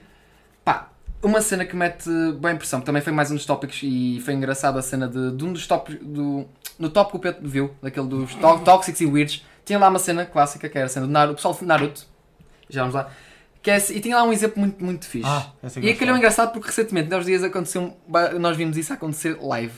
pá, 0.64 0.90
uma 1.22 1.42
cena 1.42 1.66
que 1.66 1.76
mete 1.76 2.10
bem 2.40 2.56
pressão, 2.56 2.82
também 2.82 3.02
foi 3.02 3.12
mais 3.12 3.32
um 3.32 3.36
dos 3.36 3.46
tópicos 3.46 3.80
e 3.84 4.22
foi 4.24 4.34
engraçado 4.34 4.78
a 4.78 4.82
cena 4.82 5.08
de, 5.08 5.32
de 5.32 5.44
um 5.44 5.52
dos 5.54 5.66
tópicos, 5.68 6.06
do, 6.06 6.46
no 6.78 6.90
tópico 6.90 7.20
que 7.20 7.28
o 7.30 7.32
Pedro 7.34 7.50
viu, 7.50 7.76
daquele 7.82 8.08
dos 8.08 8.36
tó- 8.36 8.58
Tóxicos 8.60 9.02
e 9.02 9.06
Weirds, 9.06 9.44
tinha 9.66 9.80
lá 9.80 9.90
uma 9.90 10.00
cena 10.00 10.26
clássica, 10.26 10.70
que 10.70 10.78
era 10.78 10.86
a 10.86 10.90
cena 10.90 11.08
do 11.08 11.12
Naruto, 11.12 11.34
o 11.34 11.36
pessoal 11.38 11.54
de 11.56 11.66
Naruto, 11.66 12.06
já 12.70 12.82
vamos 12.82 12.96
lá, 12.96 13.10
que 13.64 13.72
é, 13.72 13.78
e 13.90 14.00
tinha 14.00 14.16
lá 14.16 14.24
um 14.24 14.32
exemplo 14.32 14.60
muito, 14.60 14.84
muito 14.84 15.06
fixe. 15.08 15.28
Ah, 15.28 15.48
essa 15.64 15.80
E 15.80 15.90
aquilo 15.90 16.12
é 16.12 16.18
engraçado 16.18 16.52
porque 16.54 16.68
recentemente, 16.68 17.10
nos 17.10 17.26
dias 17.26 17.44
aconteceu, 17.44 17.98
nós 18.40 18.56
vimos 18.56 18.78
isso 18.78 18.94
acontecer 18.94 19.36
live. 19.42 19.74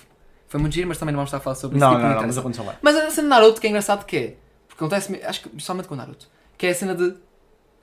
Foi 0.50 0.60
muito 0.60 0.74
giro, 0.74 0.90
mas 0.90 0.98
também 0.98 1.14
não 1.14 1.20
vamos 1.20 1.30
estar 1.30 1.38
a 1.38 1.40
falar 1.40 1.56
sobre 1.56 1.78
isso. 1.78 1.86
Não, 1.86 1.96
tipo, 1.96 2.06
não, 2.08 2.16
não, 2.16 2.28
mas 2.28 2.38
aconteceu 2.38 2.66
lá. 2.66 2.76
Mas 2.82 2.96
a 2.98 3.10
cena 3.10 3.24
de 3.24 3.30
Naruto 3.30 3.62
que 3.62 3.68
é 3.68 3.70
engraçado 3.70 4.06
que 4.06 4.18
é, 4.18 4.36
porque 4.78 4.96
acontece, 4.96 5.22
acho 5.26 5.42
que 5.42 5.62
somente 5.64 5.88
com 5.88 5.96
o 5.96 5.98
Naruto, 5.98 6.28
que 6.58 6.68
é 6.68 6.70
a 6.70 6.76
cena 6.76 6.94
de 6.94 7.16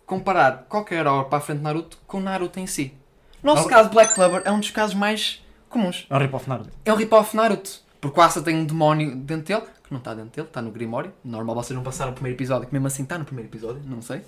comparar 0.07 0.67
qualquer 0.69 1.07
hora 1.07 1.25
para 1.25 1.39
a 1.39 1.41
frente 1.41 1.59
de 1.59 1.65
Naruto 1.65 1.99
com 2.07 2.21
Naruto 2.21 2.61
em 2.61 2.67
si. 2.67 2.95
No 3.43 3.55
nosso 3.55 3.67
Ah. 3.69 3.71
caso, 3.71 3.91
Black 3.91 4.15
Clover 4.15 4.43
é 4.45 4.51
um 4.53 4.61
dos 4.61 4.71
casos 4.71 4.95
mais 4.95 5.45
comuns. 5.69 6.07
É 6.09 6.15
um 6.15 6.19
rip-off 6.19 6.49
Naruto. 6.49 6.71
É 6.85 6.93
um 6.93 6.97
rip-off 6.97 7.37
Naruto. 7.37 7.83
Porque 8.01 8.21
o 8.21 8.23
Asa 8.23 8.43
tem 8.43 8.55
um 8.57 8.65
demónio 8.65 9.17
dentro 9.17 9.47
dele, 9.47 9.67
que 9.83 9.91
não 9.91 9.99
está 9.99 10.15
dentro 10.15 10.31
dele, 10.31 10.47
está 10.47 10.63
no 10.63 10.71
Grimório. 10.71 11.13
Normal 11.25 11.57
vocês 11.57 11.77
não 11.77 11.83
passaram 11.83 12.13
o 12.13 12.15
primeiro 12.15 12.37
episódio, 12.37 12.67
que 12.69 12.73
mesmo 12.73 12.87
assim 12.87 13.03
está 13.03 13.19
no 13.19 13.25
primeiro 13.25 13.49
episódio, 13.51 13.83
não 13.87 14.01
sei. 14.03 14.23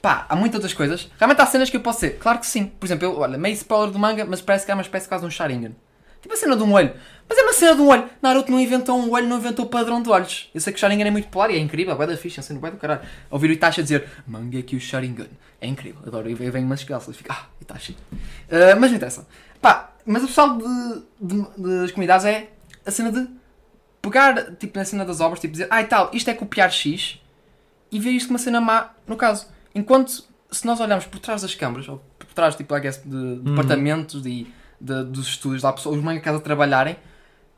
Pá, 0.00 0.26
há 0.28 0.34
muitas 0.34 0.56
outras 0.56 0.74
coisas. 0.74 1.08
Realmente 1.18 1.40
há 1.40 1.46
cenas 1.46 1.70
que 1.70 1.76
eu 1.76 1.80
posso 1.80 2.00
ser. 2.00 2.18
Claro 2.18 2.40
que 2.40 2.46
sim. 2.46 2.66
Por 2.66 2.86
exemplo, 2.86 3.04
eu, 3.06 3.18
olha, 3.20 3.38
meio 3.38 3.54
spoiler 3.54 3.90
do 3.92 3.98
manga, 3.98 4.24
mas 4.24 4.40
parece 4.42 4.66
que 4.66 4.72
há 4.72 4.74
uma 4.74 4.82
espécie 4.82 5.06
quase 5.08 5.22
de 5.22 5.28
um 5.28 5.30
Sharingan. 5.30 5.72
Tipo 6.22 6.32
a 6.34 6.36
cena 6.36 6.56
de 6.56 6.62
um 6.62 6.72
olho. 6.72 6.94
Mas 7.28 7.36
é 7.38 7.42
uma 7.42 7.52
cena 7.52 7.74
de 7.74 7.80
um 7.82 7.88
olho. 7.88 8.08
Naruto 8.22 8.50
não 8.50 8.60
inventou 8.60 8.98
um 8.98 9.10
olho, 9.10 9.26
não 9.26 9.38
inventou 9.38 9.64
o 9.64 9.68
padrão 9.68 10.00
de 10.02 10.08
olhos. 10.08 10.48
Eu 10.54 10.60
sei 10.60 10.72
que 10.72 10.78
o 10.78 10.80
Sharingan 10.80 11.06
é 11.06 11.10
muito 11.10 11.24
popular 11.26 11.50
e 11.50 11.56
é 11.56 11.58
incrível, 11.58 12.00
é 12.00 12.06
da 12.06 12.16
ficha, 12.16 12.40
é 12.40 12.42
cena 12.42 12.60
bué 12.60 12.70
do 12.70 12.76
caralho. 12.76 13.00
Ouvir 13.30 13.50
o 13.50 13.52
Itachi 13.52 13.82
dizer 13.82 14.08
Mangekyo 14.26 14.80
Sharingan. 14.80 15.26
É 15.60 15.66
incrível, 15.66 16.00
adoro. 16.06 16.28
Eu 16.30 16.36
venho 16.36 16.64
umas 16.66 16.82
calças 16.84 17.14
e 17.14 17.18
fico, 17.18 17.32
ah, 17.32 17.46
Itachi. 17.60 17.96
Ah, 18.50 18.76
mas 18.78 18.90
não 18.90 18.96
interessa. 18.96 19.26
Pá, 19.60 19.92
mas 20.06 20.22
o 20.24 20.26
pessoal 20.26 20.56
de, 20.58 21.02
de- 21.20 21.80
das 21.80 21.90
comunidades 21.92 22.24
é 22.26 22.50
a 22.86 22.90
cena 22.90 23.10
de 23.12 23.28
pegar, 24.00 24.54
tipo, 24.56 24.76
na 24.78 24.84
cena 24.84 25.04
das 25.04 25.20
obras, 25.20 25.40
tipo, 25.40 25.52
dizer, 25.52 25.68
ah, 25.70 25.80
e 25.80 25.84
tal, 25.86 26.10
isto 26.12 26.28
é 26.28 26.34
copiar 26.34 26.70
X 26.70 27.20
e 27.90 27.98
ver 28.00 28.10
isto 28.10 28.26
como 28.28 28.36
uma 28.38 28.42
cena 28.44 28.60
má, 28.60 28.90
no 29.06 29.16
caso. 29.16 29.46
Enquanto, 29.74 30.24
se 30.50 30.66
nós 30.66 30.80
olharmos 30.80 31.06
por 31.06 31.18
trás 31.20 31.42
das 31.42 31.54
câmaras, 31.54 31.88
ou 31.88 32.02
por 32.18 32.26
trás, 32.34 32.54
tipo, 32.56 32.76
I 32.76 32.80
guess, 32.80 33.00
de 33.04 33.36
departamentos 33.36 34.26
e 34.26 34.52
de, 34.82 35.04
dos 35.04 35.28
estúdios, 35.28 35.62
lá, 35.62 35.72
pessoas, 35.72 35.96
os 35.96 36.02
mangakas 36.02 36.34
a 36.36 36.40
trabalharem, 36.40 36.96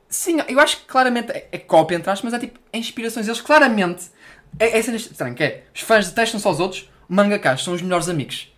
sim, 0.09 0.37
eu 0.49 0.61
acho 0.61 0.79
que 0.79 0.85
claramente 0.87 1.33
é, 1.33 1.49
é 1.51 1.59
cópia, 1.59 1.97
entre 1.97 2.11
aspas, 2.11 2.33
mas 2.33 2.35
é 2.43 2.47
tipo, 2.47 2.59
é 2.73 2.79
inspirações. 2.79 3.27
Eles 3.27 3.41
claramente, 3.41 4.05
é, 4.59 4.79
é 4.79 4.83
cena 4.83 4.97
estranha, 4.97 5.35
que 5.35 5.43
é, 5.43 5.65
os 5.75 5.81
fãs 5.81 6.09
detestam-se 6.09 6.47
aos 6.47 6.61
outros, 6.61 6.89
mangakas 7.09 7.63
são 7.65 7.75
os 7.75 7.83
melhores 7.83 8.09
amigos. 8.09 8.53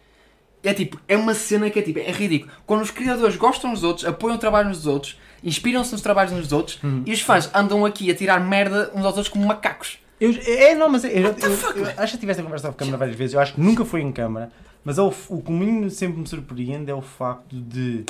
É 0.62 0.74
tipo, 0.74 1.00
é 1.07 1.16
uma 1.16 1.33
cena 1.35 1.70
que 1.70 1.79
é 1.79 1.83
tipo, 1.83 1.98
é 2.00 2.11
ridículo. 2.11 2.50
Quando 2.66 2.83
os 2.83 2.90
criadores 2.90 3.37
gostam 3.37 3.72
dos 3.72 3.85
outros, 3.85 4.05
apoiam 4.05 4.35
o 4.37 4.38
trabalho 4.38 4.68
uns 4.68 4.79
dos 4.79 4.87
outros, 4.87 5.16
inspiram-se 5.44 5.92
nos 5.92 6.00
trabalhos 6.00 6.33
uns 6.33 6.40
dos 6.42 6.52
outros, 6.52 6.81
e 7.05 7.12
os 7.12 7.20
fãs 7.20 7.48
andam 7.55 7.85
aqui 7.87 8.11
a 8.11 8.14
tirar 8.16 8.40
merda 8.40 8.90
uns 8.92 9.05
aos 9.05 9.16
outros 9.16 9.29
como 9.29 9.46
macacos. 9.46 9.98
Eu, 10.20 10.35
é, 10.44 10.74
não, 10.74 10.88
mas 10.88 11.05
eu, 11.05 11.11
eu, 11.11 11.22
eu- 11.29 11.92
acho 11.98 12.14
que 12.14 12.18
tiveste 12.18 12.40
a 12.40 12.44
conversa 12.44 12.68
off 12.68 12.76
câmara 12.76 12.96
várias 12.96 13.16
vezes. 13.16 13.35
Eu 13.35 13.40
acho 13.40 13.52
que 13.55 13.61
nunca 13.61 13.85
foi 13.85 14.00
em 14.00 14.11
câmara. 14.11 14.50
Mas 14.87 14.99
é 14.99 15.03
o, 15.03 15.12
o 15.31 15.42
que 15.42 15.51
me- 15.51 15.90
sempre 15.90 16.20
me 16.20 16.29
surpreende 16.29 16.88
é 16.92 16.94
o 16.94 17.03
facto 17.03 17.57
de. 17.61 18.05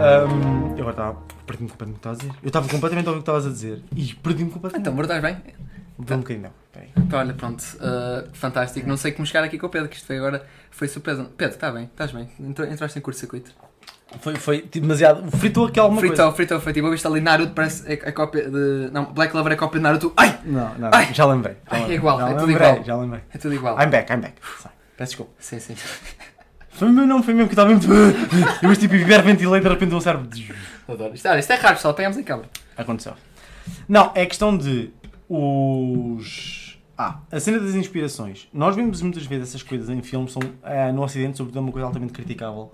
ahm, 0.00 0.72
eu 0.74 0.88
agora 0.88 0.90
estava. 0.90 1.18
Perdi-me 1.46 1.68
completamente 1.68 1.98
o 1.98 2.00
que 2.00 2.08
estavas 2.08 2.16
a 2.20 2.22
dizer. 2.22 2.34
Eu 2.42 2.46
estava 2.46 2.68
completamente 2.68 3.06
a 3.06 3.10
ouvir 3.10 3.18
o 3.20 3.22
que 3.22 3.30
estavas 3.30 3.46
a 3.46 3.50
dizer. 3.50 3.82
E 3.94 4.14
perdi-me 4.14 4.50
completamente. 4.50 4.88
Então, 4.88 4.96
verdade 4.96 5.20
bem? 5.20 5.36
Vê 5.98 6.14
um 6.14 6.18
bocadinho, 6.18 6.44
não. 6.44 6.52
Peraí. 6.72 6.88
Olha, 7.12 7.34
pronto, 7.34 7.60
uh, 7.60 8.26
fantástico. 8.32 8.88
Não 8.88 8.96
sei 8.96 9.12
como 9.12 9.26
chegar 9.26 9.44
aqui 9.44 9.58
com 9.58 9.66
o 9.66 9.68
Pedro, 9.68 9.88
que 9.90 9.96
isto 9.96 10.06
foi 10.06 10.16
agora, 10.16 10.46
foi 10.70 10.88
surpresa. 10.88 11.26
Pedro, 11.36 11.54
está 11.56 11.70
bem, 11.70 11.84
estás 11.84 12.10
bem. 12.10 12.26
Entraste 12.40 12.98
em 12.98 13.02
curto-circuito. 13.02 13.50
Foi, 14.20 14.34
foi 14.36 14.60
tipo, 14.62 14.80
demasiado. 14.86 15.30
Fritou 15.36 15.66
aqui 15.66 15.78
alguma 15.78 16.00
coisa. 16.00 16.32
Fritou, 16.32 16.58
fritou, 16.58 16.72
tipo, 16.72 17.06
eu 17.06 17.12
ali 17.12 17.20
Naruto, 17.20 17.52
parece 17.52 17.86
a, 17.86 18.08
a 18.08 18.12
cópia 18.12 18.48
de. 18.48 18.88
Não, 18.92 19.12
Black 19.12 19.36
Lover 19.36 19.52
é 19.52 19.56
a 19.56 19.58
cópia 19.58 19.78
de 19.78 19.82
Naruto. 19.82 20.10
Ai! 20.16 20.38
Não, 20.46 20.74
não, 20.78 20.90
Ai! 20.90 21.12
já 21.12 21.26
lembrei. 21.26 21.54
Já 21.54 21.60
Ai, 21.68 21.76
é 21.76 21.80
lembrei, 21.80 21.96
igual, 21.98 22.18
já 22.18 22.24
é 22.24 22.34
tudo 22.34 22.46
lembrei, 22.46 22.68
igual. 22.70 22.84
Já 22.84 22.96
lembrei. 22.96 23.20
É 23.34 23.38
tudo 23.38 23.54
igual. 23.54 23.74
I'm 23.78 23.90
back, 23.90 24.10
I'm 24.10 24.20
back. 24.20 24.34
Sai, 24.62 24.72
Peço 24.98 25.12
desculpa. 25.12 25.32
Sim, 25.38 25.60
sim. 25.60 25.76
Foi 26.70 26.88
mesmo, 26.88 27.06
não, 27.06 27.22
foi 27.22 27.32
mesmo 27.32 27.48
que 27.48 27.54
estava 27.54 27.72
mesmo. 27.72 27.94
Eu 28.60 28.68
mas 28.68 28.78
tipo 28.78 28.96
hiperventilei 28.96 29.60
de 29.60 29.68
repente 29.68 29.94
um 29.94 30.00
cérebro. 30.00 30.28
Adoro. 30.88 31.14
Isto, 31.14 31.28
olha, 31.28 31.38
isto 31.38 31.52
é 31.52 31.54
raro, 31.54 31.76
pessoal, 31.76 31.94
pegamos 31.94 32.18
em 32.18 32.24
câmara. 32.24 32.48
Aconteceu. 32.76 33.14
Não, 33.88 34.10
é 34.16 34.26
questão 34.26 34.58
de 34.58 34.90
os. 35.28 36.80
Ah, 36.96 37.20
a 37.30 37.38
cena 37.38 37.60
das 37.60 37.76
inspirações. 37.76 38.48
Nós 38.52 38.74
vemos 38.74 39.00
muitas 39.00 39.24
vezes 39.24 39.50
essas 39.50 39.62
coisas 39.62 39.88
em 39.88 40.02
filmes, 40.02 40.32
são, 40.32 40.42
eh, 40.64 40.90
no 40.90 41.04
Ocidente, 41.04 41.36
sobretudo, 41.36 41.58
é 41.58 41.62
uma 41.62 41.70
coisa 41.70 41.86
altamente 41.86 42.12
criticável. 42.12 42.72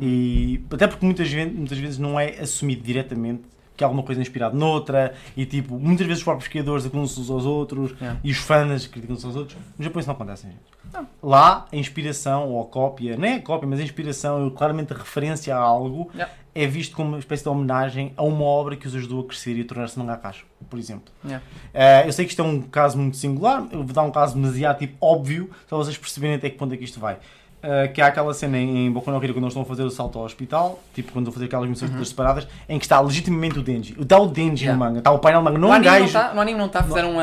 E 0.00 0.64
até 0.72 0.86
porque 0.86 1.04
muitas 1.04 1.28
vezes, 1.28 1.52
muitas 1.52 1.78
vezes 1.78 1.98
não 1.98 2.20
é 2.20 2.38
assumido 2.38 2.82
diretamente 2.82 3.42
que 3.78 3.84
alguma 3.84 4.02
coisa 4.02 4.20
inspirada 4.20 4.54
noutra, 4.56 5.14
e 5.36 5.46
tipo, 5.46 5.78
muitas 5.78 6.04
vezes 6.04 6.18
os 6.20 6.24
próprios 6.24 6.48
criadores 6.48 6.84
acusam-se 6.84 7.20
uns 7.20 7.30
aos 7.30 7.46
outros 7.46 7.92
Yeah. 8.00 8.20
e 8.24 8.30
os 8.32 8.38
fãs 8.38 8.86
criticam-se 8.88 9.24
aos 9.24 9.36
outros. 9.36 9.56
No 9.78 9.84
Japão 9.84 10.00
isso 10.00 10.08
não 10.08 10.14
acontece, 10.16 10.48
gente. 10.48 11.06
Lá, 11.22 11.66
a 11.72 11.76
inspiração 11.76 12.48
ou 12.48 12.60
a 12.62 12.66
cópia, 12.66 13.16
não 13.16 13.24
é 13.28 13.34
a 13.34 13.40
cópia, 13.40 13.68
mas 13.68 13.78
a 13.78 13.82
inspiração, 13.84 14.50
claramente 14.50 14.92
a 14.92 14.96
referência 14.96 15.54
a 15.54 15.58
algo, 15.60 16.10
Yeah. 16.12 16.34
é 16.56 16.66
visto 16.66 16.96
como 16.96 17.10
uma 17.10 17.18
espécie 17.20 17.44
de 17.44 17.48
homenagem 17.50 18.12
a 18.16 18.24
uma 18.24 18.42
obra 18.44 18.74
que 18.74 18.86
os 18.88 18.94
ajudou 18.96 19.20
a 19.20 19.24
crescer 19.24 19.56
e 19.56 19.60
a 19.60 19.64
tornar-se 19.64 19.96
mangakas, 19.96 20.38
por 20.68 20.76
exemplo. 20.78 21.12
Yeah. 21.24 21.44
Eh, 21.72 22.08
eu 22.08 22.12
sei 22.12 22.24
que 22.24 22.32
isto 22.32 22.42
é 22.42 22.44
um 22.44 22.60
caso 22.62 22.98
muito 22.98 23.16
singular, 23.16 23.64
eu 23.70 23.84
vou 23.84 23.94
dar 23.94 24.02
um 24.02 24.10
caso 24.10 24.34
demasiado 24.34 24.78
tipo, 24.78 24.96
óbvio, 25.00 25.50
para 25.68 25.78
vocês 25.78 25.96
perceberem 25.96 26.34
até 26.36 26.50
que 26.50 26.56
ponto 26.58 26.74
é 26.74 26.76
que 26.76 26.84
isto 26.84 26.98
vai. 26.98 27.18
Eh, 27.60 27.88
que 27.88 28.00
há 28.00 28.06
aquela 28.06 28.32
cena 28.32 28.56
em, 28.56 28.86
em 28.86 28.92
Boku 28.92 29.10
no 29.10 29.16
Hero 29.16 29.34
quando 29.34 29.42
eles 29.44 29.48
estão 29.52 29.62
a 29.62 29.64
fazer 29.66 29.82
o 29.82 29.90
salto 29.90 30.16
ao 30.16 30.24
hospital, 30.24 30.80
tipo 30.94 31.10
quando 31.12 31.24
estão 31.24 31.32
a 31.32 31.34
fazer 31.34 31.46
aquelas 31.46 31.68
missões 31.68 31.90
todas 31.90 32.08
separadas, 32.08 32.46
em 32.68 32.78
que 32.78 32.84
está 32.84 33.00
legitimamente 33.00 33.58
o 33.58 33.62
Denji. 33.62 33.96
Está 34.00 34.16
o 34.16 34.26
Denji 34.28 34.64
Uhum. 34.68 34.70
Yeah. 34.70 34.72
no 34.74 34.78
manga, 34.78 34.98
está 35.00 35.10
o 35.10 35.18
painel 35.18 35.42
manga, 35.42 35.58
não 35.58 35.66
no, 35.68 35.68
um 35.68 35.72
anime 35.76 35.90
não 35.92 36.00
gajo. 36.00 36.12
tá, 36.12 36.34
no 36.34 36.40
anime 36.40 36.58
não 36.58 36.66
está, 36.66 36.82
fizeram 36.84 37.10
uma, 37.12 37.22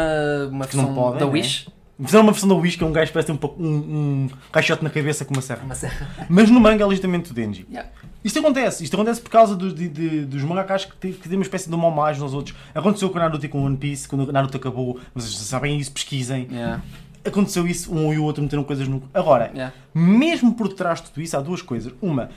uma 0.50 0.52
não 0.52 0.60
versão 0.60 0.94
podem, 0.94 1.20
da 1.20 1.26
né? 1.26 1.32
Wish. 1.32 1.68
Fizeram 2.04 2.24
uma 2.26 2.34
versão 2.34 2.50
da 2.50 2.56
Wish 2.56 2.78
que 2.78 2.84
é 2.84 2.88
um 2.88 2.92
gajo 2.92 3.08
que 3.08 3.14
parece 3.14 3.32
ter 3.34 3.40
um, 3.62 3.66
um, 3.66 3.68
um 4.26 4.30
caixote 4.52 4.84
na 4.84 4.90
cabeça 4.90 5.24
com 5.24 5.34
uma 5.34 5.42
serra. 5.42 5.62
Uma 5.64 5.76
serra. 5.76 6.10
Mas 6.28 6.50
no 6.50 6.60
manga 6.60 6.84
é 6.84 6.86
legitimamente 6.86 7.32
o 7.32 7.34
Denji. 7.34 7.66
Yeah. 7.72 7.90
Isto 8.22 8.40
acontece, 8.40 8.84
isto 8.84 8.94
acontece 8.96 9.22
por 9.22 9.30
causa 9.30 9.56
dos, 9.56 9.74
de, 9.74 9.88
de- 9.88 10.26
dos 10.26 10.42
mangakas 10.44 10.84
que 10.84 10.98
têm 10.98 11.14
que 11.14 11.30
têm 11.30 11.38
uma 11.38 11.44
espécie 11.44 11.70
de 11.70 11.76
uma 11.76 11.88
homagem 11.88 12.22
aos 12.22 12.34
outros. 12.34 12.54
Aconteceu 12.74 13.10
com 13.10 13.18
o 13.18 13.22
Naruto 13.22 13.46
e 13.46 13.48
com 13.48 13.60
o 13.62 13.66
One 13.66 13.78
Piece, 13.78 14.06
quando 14.10 14.28
o 14.28 14.32
Naruto 14.34 14.58
acabou, 14.58 15.00
vocês 15.14 15.34
sabem 15.38 15.78
isso, 15.80 15.92
pesquisem. 15.94 16.48
Yeah. 16.52 16.82
Aconteceu 17.26 17.66
isso, 17.68 17.94
um 17.94 18.14
e 18.14 18.18
o 18.20 18.24
outro 18.24 18.44
meteram 18.44 18.64
coisas 18.64 18.88
no. 18.88 19.02
Agora, 19.14 19.50
Yeah. 19.54 19.74
mesmo 19.94 20.54
por 20.54 20.68
trás 20.70 21.02
de 21.02 21.10
tudo 21.10 21.22
isso, 21.24 21.36
há 21.36 21.42
duas 21.42 21.62
coisas. 21.62 21.94
Uma, 22.02 22.30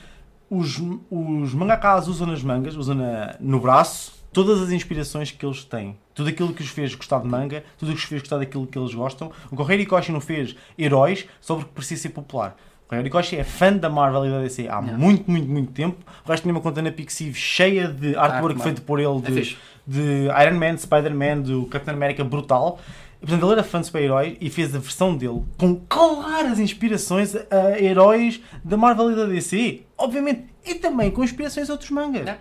os, 0.50 0.80
os 1.10 1.52
mangakas 1.54 2.08
usam 2.08 2.26
nas 2.26 2.42
mangas, 2.42 2.74
usam 2.74 2.94
na- 2.94 3.34
no 3.38 3.60
braço, 3.60 4.12
todas 4.32 4.60
as 4.62 4.70
inspirações 4.70 5.30
que 5.30 5.44
eles 5.44 5.62
têm. 5.64 5.96
Tudo 6.14 6.30
aquilo 6.30 6.52
que 6.54 6.62
os 6.62 6.68
fez 6.68 6.94
gostar 6.94 7.20
de 7.20 7.28
manga, 7.28 7.62
tudo 7.76 7.90
o 7.90 7.92
que 7.94 7.98
os 8.00 8.04
fez 8.04 8.22
gostar 8.22 8.38
daquilo 8.38 8.66
que 8.66 8.78
eles 8.78 8.94
gostam. 8.94 9.30
O 9.50 9.56
Correio 9.56 9.86
Koshi 9.86 10.10
não 10.10 10.20
fez 10.20 10.56
heróis 10.78 11.26
só 11.40 11.54
porque 11.56 11.70
precisa 11.74 12.02
ser 12.02 12.08
popular. 12.10 12.56
O 12.86 12.88
Correio 12.88 13.10
Koshi 13.10 13.36
é 13.36 13.44
fã 13.44 13.72
da 13.72 13.90
Marvel 13.90 14.24
e 14.26 14.30
da 14.30 14.40
DC 14.40 14.62
há 14.62 14.78
Yeah. 14.80 14.96
muito, 14.96 15.30
muito, 15.30 15.46
muito 15.48 15.72
tempo. 15.72 15.98
O 16.24 16.30
resto 16.30 16.42
tinha 16.44 16.54
uma 16.54 16.60
conta 16.62 16.80
na 16.80 16.90
Pixiv 16.90 17.34
cheia 17.34 17.86
de 17.88 18.16
artwork 18.16 18.54
Arte, 18.54 18.62
feito 18.64 18.82
por 18.82 18.98
ele 18.98 19.18
É 19.18 19.20
de, 19.20 19.32
fixe. 19.32 19.56
de 19.86 20.28
Iron 20.46 20.58
Man, 20.58 20.76
Spider-Man, 20.78 21.40
do 21.42 21.66
Capitão 21.66 21.92
América 21.94 22.24
brutal. 22.24 22.78
Portanto, 23.20 23.42
ele 23.44 23.52
era 23.52 23.64
fã 23.64 23.80
de 23.80 23.86
super-heróis 23.86 24.36
e 24.40 24.48
fez 24.48 24.74
a 24.74 24.78
versão 24.78 25.16
dele 25.16 25.42
com 25.56 25.74
claras 25.88 26.58
inspirações 26.60 27.34
a 27.34 27.78
heróis 27.80 28.40
da 28.64 28.76
Marvel 28.76 29.10
e 29.12 29.16
da 29.16 29.26
DC. 29.26 29.82
Obviamente. 29.96 30.44
E 30.64 30.74
também 30.76 31.10
com 31.10 31.24
inspirações 31.24 31.68
a 31.68 31.72
outros 31.72 31.90
mangas. 31.90 32.26
É. 32.28 32.38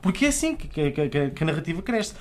Porque 0.00 0.24
é 0.26 0.28
assim 0.28 0.54
que, 0.56 0.68
que- 0.68 0.90
que- 1.08 1.30
que 1.30 1.42
a 1.42 1.46
narrativa 1.46 1.82
cresce. 1.82 2.14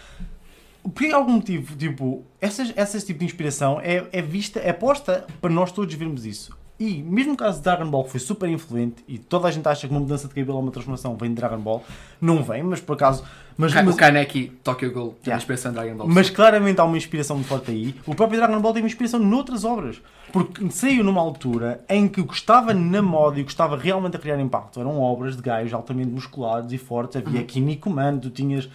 Por 0.94 1.14
algum 1.14 1.34
motivo, 1.34 1.76
tipo, 1.78 2.26
essas, 2.42 2.74
essas 2.76 3.06
tipo 3.06 3.20
de 3.20 3.26
inspiração 3.26 3.80
é, 3.82 4.06
é 4.12 4.22
vista, 4.22 4.60
é 4.60 4.74
posta 4.74 5.26
para 5.40 5.50
nós 5.50 5.72
todos 5.72 5.94
vermos 5.96 6.26
isso. 6.26 6.58
E 6.78 7.02
mesmo 7.04 7.32
no 7.32 7.38
caso 7.38 7.60
de 7.60 7.64
Dragon 7.64 7.90
Ball, 7.90 8.04
que 8.04 8.10
foi 8.12 8.20
super 8.20 8.50
influente, 8.50 9.02
e 9.08 9.18
toda 9.18 9.48
a 9.48 9.52
gente 9.52 9.66
acha 9.68 9.88
que 9.88 9.94
uma 9.94 10.02
mudança 10.02 10.28
de 10.28 10.34
cabelo 10.34 10.56
ou 10.58 10.62
uma 10.62 10.72
transformação 10.72 11.16
vem 11.16 11.30
de 11.30 11.36
Dragon 11.36 11.60
Ball, 11.60 11.82
não 12.20 12.44
vem, 12.44 12.64
mas 12.64 12.82
por 12.82 12.94
acaso. 12.94 13.24
Mas, 13.58 13.74
Ka- 13.74 13.84
mas- 13.84 13.94
O 13.96 13.98
Kaneki, 13.98 14.52
Tokyo 14.64 14.92
Ghoul, 14.92 15.10
tem 15.22 15.32
Yeah. 15.32 15.34
uma 15.34 15.38
inspiração 15.38 15.72
em 15.72 15.76
Dragon 15.76 15.96
Ball. 15.98 16.08
mas 16.08 16.30
claramente 16.30 16.80
há 16.82 16.84
uma 16.84 16.98
inspiração 16.98 17.36
muito 17.36 17.48
forte 17.48 17.72
aí. 17.72 17.96
O 18.06 18.16
próprio 18.16 18.40
Dragon 18.40 18.60
Ball 18.62 18.74
tem 18.74 18.82
uma 18.82 18.88
inspiração 18.88 19.20
noutras 19.20 19.64
obras. 19.64 20.02
Porque 20.32 20.70
saiu 20.72 21.04
numa 21.04 21.22
altura 21.22 21.84
em 21.88 22.08
que 22.08 22.20
o 22.22 22.26
que 22.28 22.34
estava 22.34 22.74
na 22.74 23.02
moda 23.02 23.40
e 23.40 23.42
o 23.44 23.46
que 23.46 23.52
estava 23.52 23.78
realmente 23.78 24.16
a 24.16 24.20
criar 24.20 24.40
impacto 24.40 24.80
eram 24.80 25.00
obras 25.00 25.36
de 25.36 25.42
gajos 25.44 25.74
altamente 25.74 26.10
musculados 26.10 26.74
e 26.74 26.78
fortes. 26.78 27.18
Havia 27.18 27.42
Uhum. 27.42 27.46
Kinnikuman, 27.46 28.18
tu 28.20 28.30
tinhas 28.30 28.66
uh, 28.66 28.70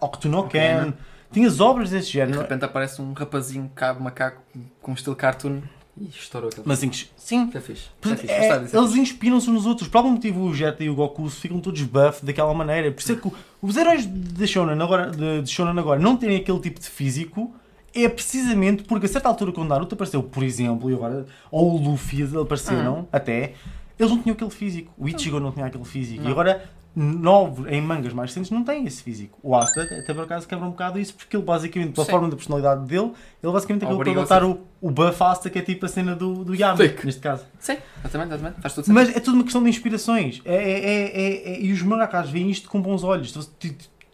Octonoken, 0.00 0.50
Ken. 0.84 0.92
tinhas 1.32 1.58
obras 1.60 1.90
desse 1.90 2.08
de 2.08 2.12
género. 2.14 2.40
repente 2.40 2.64
aparece 2.64 3.00
um 3.00 3.12
rapazinho, 3.14 3.70
cabo, 3.74 4.02
macaco, 4.02 4.42
com 4.82 4.90
um 4.90 4.94
estilo 4.94 5.16
cartoon 5.16 5.60
e 6.00 6.06
estourou 6.08 6.48
aquele. 6.48 6.66
Mas 6.66 6.80
sim, 6.80 6.88
Isso 6.88 7.58
é 7.58 7.60
fixe. 7.60 7.88
Isso 8.02 8.14
é 8.32 8.58
disso, 8.58 8.76
eles 8.76 8.94
inspiram-se 8.96 9.48
uns 9.48 9.54
nos 9.54 9.66
outros. 9.66 9.88
Por 9.88 9.98
algum 9.98 10.10
motivo 10.10 10.40
o 10.40 10.54
Jetta 10.54 10.82
e 10.82 10.90
o 10.90 10.94
Goku 10.94 11.28
ficam 11.30 11.60
todos 11.60 11.80
buff 11.82 12.24
daquela 12.24 12.52
maneira. 12.52 12.90
Por 12.90 13.00
isso 13.00 13.12
é 13.12 13.16
que 13.16 13.30
os 13.62 13.76
heróis 13.76 14.04
de 14.06 14.46
Shonen 14.46 14.80
agora, 14.82 15.10
de, 15.10 15.42
de 15.42 15.50
Shonen 15.50 15.78
agora 15.78 16.00
não 16.00 16.16
terem 16.16 16.36
aquele 16.36 16.58
tipo 16.58 16.80
de 16.80 16.88
físico 16.88 17.54
é 17.94 18.08
precisamente 18.08 18.82
porque 18.82 19.06
a 19.06 19.08
certa 19.08 19.28
altura 19.28 19.52
quando 19.52 19.68
Naruto 19.68 19.94
apareceu, 19.94 20.20
por 20.22 20.42
exemplo, 20.42 20.90
e 20.90 20.94
agora, 20.94 21.26
ou 21.48 21.76
o 21.76 21.82
Luffy 21.90 22.22
eles 22.22 22.34
apareceram 22.34 23.06
até, 23.12 23.54
eles 23.96 24.10
não 24.10 24.20
tinham 24.20 24.34
aquele 24.34 24.50
físico. 24.50 24.92
O 24.98 25.08
Ichigo 25.08 25.38
não 25.38 25.52
tinha 25.52 25.66
aquele 25.66 25.84
físico. 25.84 26.20
E 26.20 26.24
Não. 26.24 26.32
agora 26.32 26.68
novos 26.96 27.66
em 27.70 27.80
mangas 27.82 28.12
mais 28.12 28.30
recentes 28.30 28.50
não 28.50 28.62
têm 28.62 28.86
esse 28.86 29.02
físico. 29.02 29.38
O 29.42 29.54
Asta 29.56 29.82
até 29.82 30.14
por 30.14 30.22
acaso 30.24 30.46
quebra 30.46 30.64
um 30.66 30.70
bocado 30.70 30.98
isso 30.98 31.14
porque 31.14 31.36
ele 31.36 31.44
basicamente, 31.44 31.92
pela 31.92 32.04
Sim. 32.04 32.10
forma 32.12 32.28
da 32.28 32.36
personalidade 32.36 32.86
dele, 32.86 33.12
ele 33.42 33.52
basicamente 33.52 33.84
acabou 33.84 34.04
por 34.04 34.08
adotar 34.10 34.44
o, 34.44 34.60
o 34.80 34.90
buff 34.90 35.22
Asta 35.22 35.50
que 35.50 35.58
é 35.58 35.62
tipo 35.62 35.86
a 35.86 35.88
cena 35.88 36.14
do, 36.14 36.44
do 36.44 36.54
Yami, 36.54 36.78
Thick. 36.78 37.04
neste 37.04 37.20
caso. 37.20 37.44
Sim, 37.58 37.78
exatamente, 38.00 38.28
exatamente. 38.34 38.60
Faz 38.60 38.74
tudo. 38.74 38.92
Mas 38.92 39.08
é 39.16 39.18
tudo 39.20 39.34
uma 39.34 39.42
questão 39.44 39.62
de 39.62 39.68
inspirações. 39.70 40.40
É, 40.44 40.54
é- 40.54 40.78
é- 40.78 41.20
é- 41.20 41.52
é- 41.54 41.60
e 41.62 41.72
os 41.72 41.82
mangakas 41.82 42.30
veem 42.30 42.48
isto 42.50 42.68
com 42.68 42.80
bons 42.80 43.02
olhos. 43.02 43.32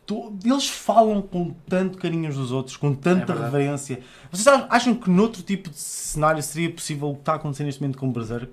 Tu- 0.07 0.33
Eles 0.45 0.69
falam 0.69 1.23
com 1.23 1.55
tanto 1.69 1.97
carinho 1.97 2.29
uns 2.31 2.37
dos 2.37 2.51
outros, 2.51 2.77
com 2.77 2.89
É 2.89 2.95
tanta 2.97 3.27
verdade. 3.33 3.43
reverência. 3.53 4.01
Vocês 4.33 4.45
ach- 4.49 4.67
acham 4.69 4.93
que 4.95 5.09
noutro 5.09 5.41
tipo 5.41 5.71
de 5.71 5.79
cenário 5.79 6.43
seria 6.43 6.69
possível 6.69 7.11
o 7.11 7.15
que 7.15 7.21
está 7.21 7.35
acontecendo 7.35 7.67
neste 7.67 7.81
momento 7.81 7.97
com 7.99 8.11
Berserk? 8.11 8.51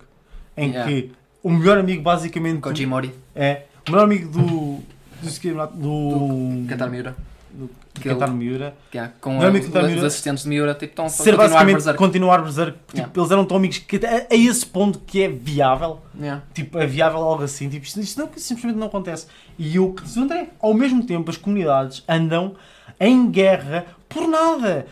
Em 0.56 0.70
Yeah. 0.70 0.92
que 0.92 1.12
o 1.42 1.50
melhor 1.50 1.80
amigo 1.80 2.04
basicamente 2.04 2.60
Koji 2.60 2.86
Mori, 2.86 3.12
é 3.34 3.64
o 3.88 3.92
melhor 3.92 4.04
amigo 4.04 4.30
do. 4.32 4.80
do, 5.22 5.30
Skid- 5.30 5.56
do, 5.76 6.66
Kentaro 6.68 6.92
Miura, 6.92 7.16
do 7.52 7.70
que 7.94 8.02
Kentaro 8.10 8.34
Miura. 8.34 8.76
que 8.92 8.98
é, 9.00 9.10
com 9.20 9.42
a- 9.42 9.48
amigo 9.48 9.60
de 9.66 9.66
Kentaro 9.68 9.86
os 9.88 9.92
Miura. 9.94 10.08
assistentes 10.08 10.44
de 10.44 10.50
Miura, 10.50 10.74
tipo, 10.74 10.86
estão 10.92 11.06
a 11.06 11.10
Ser 11.10 11.18
continuar 11.18 11.34
a 11.34 11.48
basicamente 11.48 11.74
Berserk. 11.76 11.98
continuar 11.98 12.42
Berserk. 12.44 12.72
Tipo, 12.78 12.98
Yeah. 12.98 13.14
Eles 13.20 13.32
eram 13.32 13.46
tão 13.46 13.58
amigos 13.58 13.78
que 13.80 13.96
até 13.96 14.28
a 14.32 14.36
esse 14.36 14.66
ponto 14.66 15.00
que 15.00 15.24
é 15.24 15.28
viável. 15.28 16.00
Yeah. 16.20 16.44
Tipo, 16.54 16.78
é 16.80 16.86
viável 16.86 17.20
algo 17.20 17.44
assim. 17.44 17.68
Tipo, 17.70 17.86
isto, 17.86 18.00
isto 18.00 18.20
não, 18.22 18.30
simplesmente 18.38 18.78
não 18.78 18.88
acontece. 18.88 19.26
E 19.58 19.80
o 19.80 19.94
que 19.94 20.20
André, 20.20 20.50
ao 20.62 20.74
mesmo 20.74 21.04
tempo, 21.06 21.30
as 21.32 21.38
comunidades 21.38 22.04
andam 22.08 22.54
em 23.00 23.30
guerra 23.32 23.86
por 24.08 24.28
nada. 24.28 24.86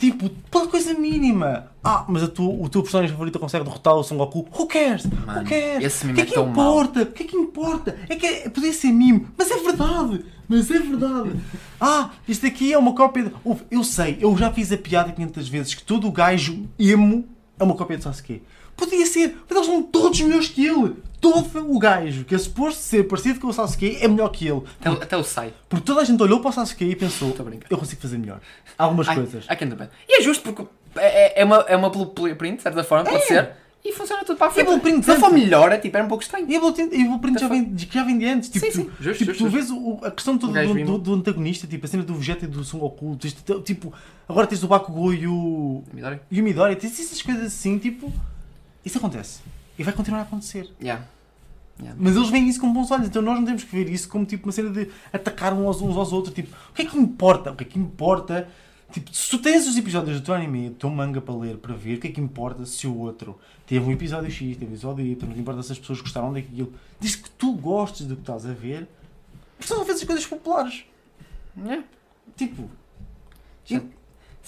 Tipo, 0.00 0.30
pela 0.50 0.66
coisa 0.66 0.94
mínima. 0.94 1.66
Ah, 1.84 2.06
mas 2.08 2.22
a 2.22 2.28
tua, 2.28 2.48
o 2.54 2.68
teu 2.70 2.82
personagem 2.82 3.12
favorito 3.12 3.38
consegue 3.38 3.64
derrotar 3.64 3.94
o 3.94 4.02
Son 4.02 4.16
Goku. 4.16 4.48
Who 4.50 4.66
cares? 4.66 5.04
Mano, 5.04 5.42
Who 5.42 5.46
cares? 5.46 5.84
esse 5.84 6.06
meme 6.06 6.14
que 6.16 6.20
é 6.22 6.24
é 6.24 6.26
que 6.26 6.36
mau. 6.38 6.48
importa? 6.50 7.02
O 7.02 7.06
que 7.06 7.22
é 7.22 7.26
que 7.26 7.36
importa? 7.36 7.96
É 8.08 8.16
que 8.16 8.26
é, 8.26 8.48
podia 8.48 8.72
ser 8.72 8.90
mime, 8.92 9.26
mas 9.36 9.50
é 9.50 9.56
verdade. 9.58 10.24
Mas 10.48 10.70
é 10.70 10.78
verdade. 10.78 11.32
Ah, 11.78 12.10
isto 12.26 12.46
aqui 12.46 12.72
é 12.72 12.78
uma 12.78 12.94
cópia. 12.94 13.24
De... 13.24 13.32
Ouve, 13.44 13.62
Eu 13.70 13.84
sei, 13.84 14.16
eu 14.20 14.34
já 14.36 14.50
fiz 14.50 14.72
a 14.72 14.78
piada 14.78 15.12
500 15.12 15.48
vezes 15.48 15.74
que 15.74 15.82
todo 15.84 16.08
o 16.08 16.12
gajo 16.12 16.66
emo 16.78 17.26
é 17.58 17.62
uma 17.62 17.74
cópia 17.74 17.98
de 17.98 18.04
Sasuke. 18.04 18.42
Podia 18.74 19.04
ser, 19.04 19.36
mas 19.46 19.56
eles 19.56 19.66
são 19.66 19.82
todos 19.82 20.18
melhores 20.22 20.48
que 20.48 20.64
ele. 20.66 20.94
Todo 21.20 21.46
o 21.70 21.78
gajo 21.78 22.24
que 22.24 22.34
é 22.34 22.38
suposto 22.38 22.80
ser 22.80 23.04
parecido 23.06 23.40
com 23.40 23.48
o 23.48 23.52
Sasuke 23.52 23.98
é 24.00 24.08
melhor 24.08 24.28
que 24.30 24.48
ele. 24.48 24.62
Até, 24.80 24.90
o- 24.90 25.02
até 25.02 25.16
o 25.18 25.22
Sai. 25.22 25.52
Porque 25.68 25.84
toda 25.84 26.00
a 26.00 26.04
gente 26.04 26.22
olhou 26.22 26.40
para 26.40 26.48
o 26.48 26.52
Sasuke 26.52 26.84
e 26.84 26.96
pensou: 26.96 27.34
eu 27.68 27.76
consigo 27.78 28.00
fazer 28.00 28.16
melhor. 28.16 28.40
Algumas 28.78 29.06
Ai, 29.08 29.16
coisas. 29.16 29.44
I 29.44 29.56
can 29.56 29.66
do 29.68 29.76
better. 29.76 29.94
E 30.08 30.20
é 30.20 30.22
justo 30.22 30.42
porque 30.42 30.66
é, 30.96 31.38
é- 31.38 31.42
é 31.42 31.44
uma, 31.44 31.56
é 31.68 31.76
uma 31.76 31.90
blueprint, 31.90 32.56
de 32.56 32.62
certa 32.62 32.82
forma, 32.82 33.04
pode 33.04 33.24
ser. 33.26 33.50
E 33.82 33.92
funciona 33.94 34.22
tudo 34.24 34.36
para 34.36 34.48
a 34.48 34.50
frente. 34.50 34.66
blueprint, 34.66 35.02
Se 35.04 35.08
não 35.10 35.20
for 35.20 35.32
melhor, 35.32 35.72
é 35.72 35.78
tipo, 35.78 35.96
era 35.96 36.04
um 36.04 36.08
pouco 36.08 36.22
estranho. 36.22 36.44
E 36.50 36.58
Blueprint, 36.58 36.94
e 36.94 37.04
Blueprint 37.04 37.40
já, 37.40 37.48
vem, 37.48 37.74
que 37.74 37.94
já 37.94 38.04
vem 38.04 38.18
de 38.18 38.26
antes. 38.26 38.50
Tipo, 38.50 38.66
Sim, 38.66 38.72
sim. 38.72 38.84
tu, 38.84 39.02
Justo, 39.02 39.18
tipo, 39.24 39.30
justo, 39.32 39.44
tu 39.44 39.50
vês 39.50 39.70
o- 39.70 39.98
a 40.02 40.10
questão 40.10 40.36
toda 40.36 40.62
do, 40.66 40.74
do, 40.84 40.98
do 40.98 41.14
antagonista, 41.14 41.66
tipo, 41.66 41.86
a 41.86 41.88
cena 41.88 42.02
do 42.02 42.14
Vegeta 42.14 42.44
e 42.44 42.48
do 42.48 42.62
Son 42.62 42.78
Goku. 42.78 43.16
Tipo, 43.64 43.90
agora 44.28 44.46
tens 44.46 44.62
o 44.62 44.68
Bakugou 44.68 45.14
e 45.14 45.26
o, 45.26 45.82
Midori? 45.94 46.20
e 46.30 46.40
o 46.42 46.44
Midori. 46.44 46.76
Tens 46.76 46.98
essas 47.00 47.22
coisas 47.22 47.46
assim, 47.46 47.78
tipo... 47.78 48.12
Isso 48.84 48.98
acontece. 48.98 49.40
E 49.78 49.82
vai 49.82 49.92
continuar 49.92 50.20
a 50.20 50.22
acontecer. 50.22 50.70
Yeah. 50.80 51.06
Yeah. 51.80 51.98
Mas 51.98 52.14
eles 52.14 52.28
veem 52.28 52.48
isso 52.48 52.60
com 52.60 52.72
bons 52.72 52.90
olhos, 52.90 53.06
então 53.06 53.22
nós 53.22 53.38
não 53.38 53.44
temos 53.44 53.64
que 53.64 53.74
ver 53.74 53.88
isso 53.88 54.08
como 54.08 54.26
tipo 54.26 54.46
uma 54.46 54.52
cena 54.52 54.70
de 54.70 54.90
atacar 55.12 55.52
uns 55.54 55.80
aos, 55.80 56.12
outros. 56.12 56.34
Tipo, 56.34 56.54
o 56.70 56.74
que 56.74 56.82
é 56.82 56.84
que 56.84 56.98
importa? 56.98 57.52
O 57.52 57.56
que 57.56 57.64
é 57.64 57.66
que 57.66 57.78
importa? 57.78 58.48
Tipo, 58.92 59.14
se 59.14 59.30
tu 59.30 59.38
tens 59.38 59.66
os 59.66 59.76
episódios 59.76 60.20
do 60.20 60.24
teu 60.24 60.34
anime, 60.34 60.70
do 60.70 60.74
teu 60.74 60.90
manga 60.90 61.20
para 61.20 61.34
ler, 61.34 61.56
para 61.56 61.74
ver, 61.74 61.96
o 61.96 62.00
que 62.00 62.08
é 62.08 62.12
que 62.12 62.20
importa 62.20 62.66
se 62.66 62.86
o 62.86 62.96
outro 62.98 63.38
teve 63.66 63.84
um 63.84 63.92
episódio 63.92 64.30
X, 64.30 64.56
teve 64.56 64.66
um 64.66 64.74
episódio 64.74 65.06
Y, 65.06 65.28
não 65.28 65.36
importa 65.36 65.62
se 65.62 65.72
as 65.72 65.78
pessoas 65.78 66.00
gostaram 66.00 66.32
daquilo. 66.32 66.72
Diz 66.98 67.16
que 67.16 67.30
tu 67.30 67.52
gostes 67.52 68.06
do 68.06 68.16
que 68.16 68.22
estás 68.22 68.44
a 68.44 68.52
ver, 68.52 68.88
porque 69.56 69.72
são 69.72 69.80
às 69.80 69.86
vezes 69.86 70.04
coisas 70.04 70.26
populares. 70.26 70.84
Yeah. 71.56 71.84
Tipo, 72.36 72.68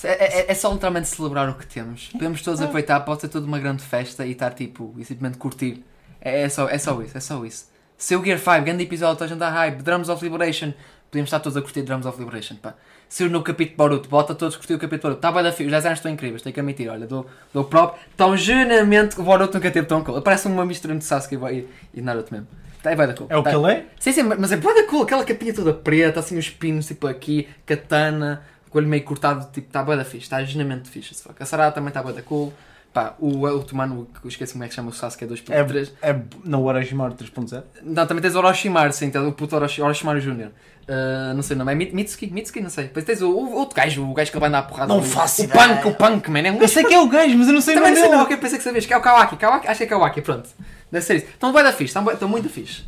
É, 0.05 0.41
é- 0.41 0.51
é 0.53 0.55
só 0.55 0.73
literalmente 0.73 1.09
celebrar 1.09 1.49
o 1.49 1.55
que 1.55 1.67
temos. 1.67 2.09
Podemos 2.13 2.43
todos 2.43 2.61
Ah. 2.61 2.65
aproveitar, 2.65 3.01
pode 3.01 3.21
ser 3.23 3.29
toda 3.29 3.47
uma 3.47 3.59
grande 3.59 3.83
festa 3.83 4.25
e 4.27 4.33
estar 4.33 4.51
tipo, 4.53 4.95
e 4.99 5.05
simplesmente 5.05 5.39
curtir. 5.39 5.85
É, 6.21 6.43
é 6.43 6.49
só, 6.49 6.69
é 6.69 6.79
só 6.79 7.01
isso, 7.03 7.17
é 7.17 7.21
só 7.21 7.45
isso. 7.45 7.67
Se 7.97 8.17
o 8.17 8.25
Gear 8.25 8.39
5, 8.39 8.63
grande 8.65 8.83
episódio, 8.85 9.17
toda 9.17 9.27
a 9.27 9.29
gente 9.29 9.43
hype, 9.57 9.83
Drums 9.83 10.09
of 10.09 10.25
Liberation, 10.25 10.73
podemos 11.11 11.29
estar 11.29 11.41
todos 11.41 11.57
a 11.57 11.63
curtir 11.63 11.83
Drums 11.83 12.05
of 12.07 12.19
Liberation, 12.19 12.57
pá. 12.57 12.75
Se 13.09 13.23
o 13.25 13.31
no 13.31 13.43
capítulo 13.43 13.77
Boruto, 13.77 14.09
bota 14.09 14.35
todos 14.35 14.55
a 14.55 14.59
curtir 14.59 14.75
o 14.75 14.79
capítulo 14.79 15.03
Boruto. 15.15 15.19
Está 15.19 15.31
bem 15.31 15.43
da 15.43 15.53
fio, 15.53 15.67
os 15.67 15.73
desenhos 15.73 15.99
estão 15.99 16.11
incríveis, 16.11 16.43
tenho 16.43 16.55
que 16.55 16.61
admitir, 16.61 16.89
olha, 16.89 17.07
dou, 17.07 17.27
dou 17.53 17.65
próprio. 17.65 18.01
Tão 18.17 18.37
genuinamente 18.37 19.15
que 19.15 19.21
o 19.21 19.25
Boruto 19.25 19.55
nunca 19.55 19.71
teve 19.71 19.87
tão 19.87 20.03
cool. 20.03 20.21
Parece 20.23 20.49
uma 20.49 20.65
mistura 20.65 20.95
entre 20.95 21.05
Sasuke 21.07 21.37
e, 21.37 21.69
e 21.95 22.01
Naruto 22.01 22.33
mesmo. 22.33 22.49
Tá, 22.83 22.91
é 22.91 22.97
da 22.97 23.15
cool. 23.15 23.27
é 23.31 23.37
o 23.37 23.43
Tá- 23.45 23.51
que 23.51 23.57
ele 23.57 23.71
é. 23.71 23.87
Sim, 24.01 24.13
sim, 24.13 24.23
mas 24.25 24.51
é 24.51 24.57
da 24.57 24.87
cool, 24.89 25.03
aquela 25.03 25.25
capinha 25.25 25.55
toda 25.55 25.73
preta, 25.73 26.19
assim 26.19 26.37
os 26.37 26.49
pinos 26.51 26.87
tipo 26.87 27.07
aqui, 27.07 27.47
katana, 27.65 28.43
com 28.73 28.79
o 28.79 28.81
olho 28.81 28.89
meio 28.89 29.05
cortado, 29.05 29.47
tipo, 29.53 29.67
está 29.67 29.83
bué 29.83 29.97
da 29.97 30.05
fixe, 30.05 30.25
está 30.25 30.43
genuinamente 30.43 30.89
fixe. 30.89 31.15
fuck. 31.15 31.41
A 31.41 31.45
Sarada 31.47 31.73
também 31.73 31.89
está 31.89 32.03
bué 32.03 32.13
da 32.15 32.23
cool. 32.23 32.53
Pá, 32.93 33.15
o 33.19 33.47
outro 33.47 33.75
mano, 33.75 34.07
que 34.21 34.27
eu 34.27 34.29
esqueci 34.29 34.53
como 34.53 34.65
é 34.65 34.69
que 34.69 34.75
chama 34.75 34.91
o 34.91 34.93
Sasuke, 34.93 35.25
é 35.25 35.27
2.3. 35.27 35.93
É, 36.03 36.11
é 36.11 36.21
não 36.45 36.63
o 36.63 36.67
Orochimaru 36.67 37.15
3.0. 37.15 37.63
Não, 37.83 38.07
também 38.07 38.21
tens 38.21 38.35
o 38.35 38.39
Orochimaru, 38.39 38.93
sim, 38.93 39.11
tens 39.11 39.25
o 39.25 39.33
puto 39.33 39.57
Orochi, 39.57 39.81
Orochimaru 39.81 40.21
Jr. 40.21 40.49
Uh, 40.49 41.33
não 41.35 41.43
sei 41.43 41.55
o 41.55 41.59
nome, 41.59 41.73
é 41.73 41.75
Mi- 41.75 41.91
Mitsuki? 41.93 42.27
Mitsuki, 42.27 42.61
não 42.61 42.69
sei. 42.69 42.85
Depois 42.85 43.05
tens 43.07 43.23
o, 43.23 43.31
o 43.31 43.55
outro 43.55 43.75
gajo, 43.77 44.05
o 44.05 44.13
gajo 44.13 44.31
que 44.31 44.37
ele 44.37 44.41
vai 44.41 44.49
andar 44.49 44.59
a 44.59 44.63
porrada. 44.65 44.93
Não 44.93 45.01
o, 45.01 45.03
faço 45.03 45.41
o 45.41 45.45
ideia. 45.47 45.77
punk, 45.77 45.89
o 45.89 45.95
punk, 45.95 46.29
man. 46.31 46.41
É 46.41 46.53
um 46.53 46.59
Eu 46.61 46.69
sei 46.69 46.85
que 46.85 46.93
é 46.93 47.01
o 47.01 47.09
gajo, 47.09 47.39
mas 47.39 47.47
eu 47.49 47.55
não 47.55 47.61
sei 47.63 47.75
o 47.75 47.79
também 47.79 47.93
nome 47.93 48.03
não 48.03 48.09
sei 48.09 48.17
não, 48.19 48.25
ok, 48.25 48.37
pensei 48.37 48.59
que 48.59 48.65
sabias, 48.65 48.85
que 48.85 48.93
é 48.93 48.97
o 48.97 49.01
Kawaki. 49.01 49.37
Kawaki 49.37 49.69
acho 49.69 49.79
que 49.79 49.85
é 49.85 49.87
Kawaki, 49.87 50.21
pronto. 50.21 50.51
Deve 50.91 51.05
ser 51.07 51.17
isso. 51.17 51.27
Estão 51.29 51.53
bem 51.53 51.63
da 51.63 51.73
fixe, 51.73 51.99
estão, 51.99 52.29
muito 52.29 52.49
fixe. 52.51 52.83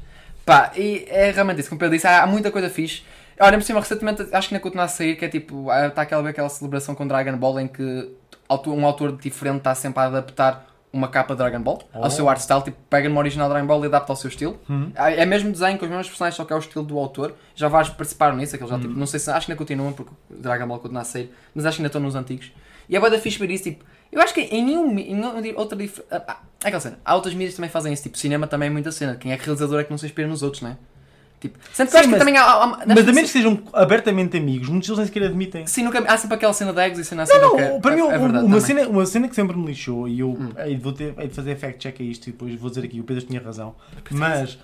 Pá, 0.45 0.73
e 0.77 1.07
é 1.09 1.31
realmente 1.31 1.61
isso, 1.61 1.71
como 1.71 1.77
o 1.77 1.81
Pedro 1.81 1.95
disse, 1.95 2.07
há, 2.07 2.23
há 2.25 2.27
muita 2.27 2.51
coisa 2.51 2.69
fixe. 2.69 3.03
Olha, 3.41 3.59
por 3.59 3.65
cima, 3.65 3.81
recentemente, 3.81 4.23
acho 4.33 4.49
que 4.49 4.55
ainda 4.55 4.63
continua 4.63 4.85
a 4.85 4.89
sair, 4.89 5.17
que 5.17 5.25
é 5.25 5.29
tipo, 5.29 5.69
ah, 5.71 5.87
está 5.89 6.03
aquela, 6.03 6.29
aquela 6.29 6.49
celebração 6.49 6.95
com 6.95 7.07
Dragon 7.07 7.37
Ball 7.37 7.61
em 7.61 7.69
que 7.69 8.11
um 8.69 8.87
autor 8.87 9.17
diferente 9.17 9.59
está 9.59 9.75
sempre 9.75 10.01
a 10.01 10.05
adaptar 10.07 10.67
uma 10.93 11.09
capa 11.09 11.35
de 11.35 11.39
Dragon 11.39 11.61
Ball 11.61 11.83
ao 11.93 12.05
Oh. 12.07 12.11
seu 12.11 12.29
art 12.29 12.39
style, 12.41 12.63
tipo, 12.63 12.77
pega 12.89 13.09
no 13.09 13.19
original 13.19 13.49
Dragon 13.49 13.67
Ball 13.67 13.83
e 13.83 13.87
adapta 13.89 14.13
ao 14.13 14.17
seu 14.17 14.29
estilo. 14.29 14.61
Uhum. 14.69 14.93
É 14.95 15.23
é 15.23 15.27
mesmo 15.27 15.51
desenho 15.51 15.77
com 15.77 15.85
os 15.85 15.91
mesmos 15.91 16.07
personagens, 16.07 16.37
só 16.37 16.45
que 16.45 16.53
é 16.53 16.57
o 16.57 16.59
estilo 16.61 16.85
do 16.85 16.97
autor. 16.99 17.35
Já 17.57 17.67
vários 17.67 17.93
participaram 17.93 18.37
nisso, 18.37 18.55
aqueles 18.55 18.71
já, 18.71 18.79
tipo, 18.79 18.95
não 18.95 19.07
sei 19.07 19.19
se, 19.19 19.29
acho 19.31 19.47
que 19.47 19.51
ainda 19.53 19.59
continuam, 19.59 19.93
porque 19.93 20.13
o 20.31 20.37
Dragon 20.37 20.69
Ball 20.69 20.79
continua 20.79 21.03
a 21.03 21.05
sair, 21.05 21.35
mas 21.53 21.67
acho 21.67 21.77
que 21.79 21.83
ainda 21.83 21.89
estão 21.89 22.01
nos 22.01 22.15
antigos. 22.15 22.53
E 22.89 22.95
é 22.97 23.01
bué 23.01 23.11
da 23.11 23.19
fixe 23.19 23.39
ver 23.39 23.51
isso, 23.51 23.65
tipo, 23.65 23.85
eu 24.13 24.21
acho 24.23 24.33
que 24.33 24.43
em 24.43 24.63
nenhum, 24.65 24.97
em 24.97 25.55
outra 25.57 25.77
dif- 25.77 26.03
ah, 26.11 26.23
ah, 26.29 26.37
é 26.63 26.69
aquela 26.69 26.81
cena, 26.81 26.99
há 27.05 27.15
outras 27.17 27.35
mídias 27.35 27.53
que 27.55 27.57
também 27.57 27.71
fazem 27.71 27.93
isso, 27.93 28.03
tipo, 28.05 28.17
cinema 28.17 28.47
também 28.47 28.69
é 28.69 28.71
muita 28.71 28.93
cena, 28.93 29.17
quem 29.17 29.33
é 29.33 29.37
realizador 29.37 29.81
é 29.81 29.85
que 29.85 29.91
não 29.91 29.99
se 29.99 30.07
inspira 30.07 30.29
nos 30.29 30.43
outros, 30.45 30.63
não 30.63 30.71
é? 30.71 30.77
Tipo, 31.45 31.59
sempre 31.73 31.75
que 31.75 31.81
eu 31.83 31.87
Sim, 31.87 31.97
acho 31.99 32.03
que 32.03 32.11
mas- 32.11 32.19
também 32.19 32.37
há, 32.39 32.43
há, 32.43 32.65
há 32.65 32.85
Mas 32.87 32.99
a 33.09 33.13
menos 33.13 33.21
que 33.31 33.39
sejam 33.39 33.59
abertamente 33.73 34.37
amigos, 34.37 34.69
muitos 34.69 34.89
deles 34.89 34.99
nem 34.99 35.07
sequer 35.07 35.25
admitem. 35.25 35.67
Sim, 35.67 35.83
nunca, 35.85 35.99
há 36.01 36.17
sempre 36.17 36.37
aquela 36.37 36.53
cena 36.55 36.73
de 36.73 36.81
egos 36.81 36.99
e 36.99 37.05
cena 37.05 37.25
assim. 37.25 37.39
Não, 37.39 37.57
que 37.57 37.63
não, 37.63 37.81
para 37.81 37.95
mim, 37.95 38.03
é, 38.03 38.05
é 38.15 38.19
uma, 38.19 38.33
também. 38.43 38.61
cena, 38.61 38.89
uma 38.89 39.05
cena 39.07 39.29
que 39.29 39.35
sempre 39.35 39.57
me 39.57 39.67
lixou, 39.67 40.09
e 40.09 40.21
eu 40.21 40.31
Hum. 40.31 40.51
hei 40.65 40.77
vou 40.79 40.93
ter, 40.93 41.15
hei 41.19 41.29
de 41.29 41.35
fazer 41.35 41.57
fact 41.57 41.79
check 41.79 42.01
a 42.01 42.03
isto 42.05 42.29
e 42.29 42.33
depois 42.33 42.55
vou 42.59 42.71
dizer 42.71 42.85
aqui, 42.85 42.99
o 43.01 43.05
Pedro 43.05 43.23
tinha 43.25 43.41
razão, 43.43 43.75
mas 44.11 44.59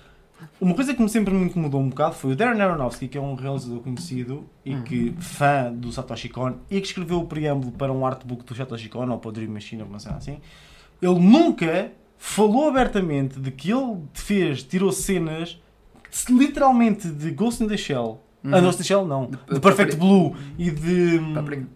Uma 0.59 0.73
coisa 0.73 0.91
que 0.95 0.99
me 0.99 1.07
sempre 1.07 1.31
me 1.35 1.45
incomodou 1.45 1.79
um 1.79 1.89
bocado 1.89 2.15
foi 2.15 2.31
o 2.31 2.35
Darren 2.35 2.59
Aronofsky, 2.59 3.07
que 3.07 3.15
é 3.15 3.21
um 3.21 3.35
realizador 3.35 3.79
conhecido 3.81 4.43
e 4.65 4.73
Hum. 4.73 4.81
que 4.81 5.13
fã 5.19 5.71
do 5.71 5.91
Satoshi 5.91 6.29
Kon 6.29 6.53
e 6.67 6.81
que 6.81 6.87
escreveu 6.87 7.19
o 7.19 7.27
preâmbulo 7.27 7.71
para 7.73 7.93
um 7.93 8.03
artbook 8.03 8.43
do 8.43 8.55
Satoshi 8.55 8.89
Kon 8.89 9.07
ou 9.07 9.19
para 9.19 9.29
o 9.29 9.31
Dream 9.31 9.51
Machine 9.51 9.83
ou 9.83 9.87
uma 9.87 9.99
cena 9.99 10.15
assim. 10.17 10.39
Ele 10.99 11.19
nunca 11.19 11.91
falou 12.17 12.67
abertamente 12.69 13.39
de 13.39 13.51
que 13.51 13.71
ele 13.71 13.97
fez, 14.15 14.63
tirou 14.63 14.91
cenas 14.91 15.61
literalmente 16.29 17.07
de 17.09 17.31
Ghost 17.31 17.61
in 17.63 17.67
the 17.67 17.77
Shell. 17.77 18.19
Uhum. 18.43 18.53
Ah, 18.55 18.59
Ghost 18.59 18.75
in 18.79 18.83
the 18.83 18.87
Shell 18.87 19.05
não. 19.07 19.25
De- 19.29 19.37
De 19.53 19.59
Perfect 19.59 19.95
Blue 19.97 20.35
e 20.57 20.69
de. 20.71 21.19
Paprika. 21.33 21.67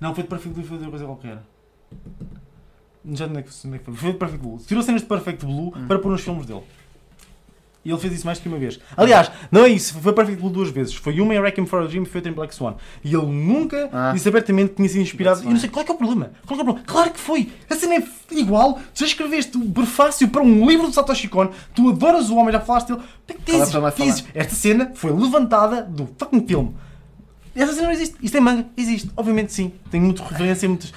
Não, 0.00 0.14
foi 0.14 0.24
de 0.24 0.28
Perfect 0.28 0.54
Blue, 0.54 0.64
foi 0.66 0.78
de 0.78 0.90
coisa 0.90 1.04
qualquer. 1.04 1.38
Já 3.12 3.26
não 3.26 3.38
é 3.38 3.42
que 3.42 3.48
é 3.48 3.78
que 3.78 3.84
foi. 3.84 3.94
Foi 3.94 4.12
de 4.12 4.18
Perfect 4.18 4.42
Blue. 4.42 4.58
Tirou 4.66 4.82
cenas 4.82 5.02
de 5.02 5.06
Perfect 5.08 5.44
Blue 5.44 5.72
Hum. 5.76 5.86
para 5.86 5.98
pôr 5.98 6.10
nos 6.10 6.22
filmes 6.22 6.46
dele. 6.46 6.62
E 7.84 7.90
ele 7.90 7.98
fez 7.98 8.14
isso 8.14 8.24
mais 8.26 8.38
que 8.38 8.48
uma 8.48 8.56
vez. 8.58 8.80
Aliás, 8.96 9.30
não 9.52 9.64
é 9.64 9.68
isso, 9.68 9.94
foi 10.00 10.12
Perfect 10.12 10.40
Blue 10.40 10.50
duas 10.50 10.70
vezes. 10.70 10.94
Foi 10.94 11.20
uma 11.20 11.34
em 11.34 11.38
Wrecking 11.38 11.66
for 11.66 11.82
a 11.82 11.86
Dream 11.86 12.04
e 12.04 12.06
foi 12.06 12.18
outra 12.18 12.32
em 12.32 12.34
Black 12.34 12.54
Swan. 12.54 12.76
E 13.04 13.14
ele 13.14 13.26
nunca 13.26 13.90
Ah. 13.92 14.12
disse 14.12 14.26
abertamente 14.28 14.70
que 14.70 14.76
tinha 14.76 14.88
sido 14.88 15.02
inspirado. 15.02 15.42
E 15.42 15.46
não 15.46 15.58
sei 15.58 15.68
qual 15.68 15.82
é 15.82 15.84
que 15.84 15.92
é 15.92 15.94
o 15.94 15.98
problema. 15.98 16.30
Qual 16.46 16.58
é 16.58 16.60
é 16.60 16.62
o 16.62 16.64
problema? 16.64 16.86
Claro 16.86 17.10
que 17.10 17.20
foi! 17.20 17.52
A 17.68 17.74
cena 17.74 17.94
é 17.96 18.04
igual. 18.32 18.74
Tu 18.94 19.00
já 19.00 19.06
escreveste 19.06 19.56
o 19.58 19.70
prefácio 19.70 20.28
para 20.28 20.42
um 20.42 20.66
livro 20.68 20.86
do 20.88 20.92
Satoshi 20.94 21.28
Kon, 21.28 21.50
tu 21.74 21.90
adoras 21.90 22.30
o 22.30 22.36
homem, 22.36 22.52
já 22.52 22.60
falaste 22.60 22.88
dele. 22.88 23.02
É 23.28 23.32
é 23.32 23.36
dizes? 23.44 23.72
Dizes, 23.96 24.24
Esta 24.34 24.54
cena 24.54 24.92
foi 24.94 25.12
levantada 25.12 25.82
do 25.82 26.08
fucking 26.18 26.46
filme. 26.46 26.74
Essa 27.54 27.72
cena 27.72 27.86
não 27.88 27.92
existe. 27.92 28.16
Isto 28.22 28.36
é 28.36 28.40
manga? 28.40 28.66
Existe. 28.76 29.10
Obviamente 29.16 29.52
sim. 29.52 29.72
Tem 29.90 30.00
muita 30.00 30.22
referência, 30.24 30.68
muitas. 30.68 30.92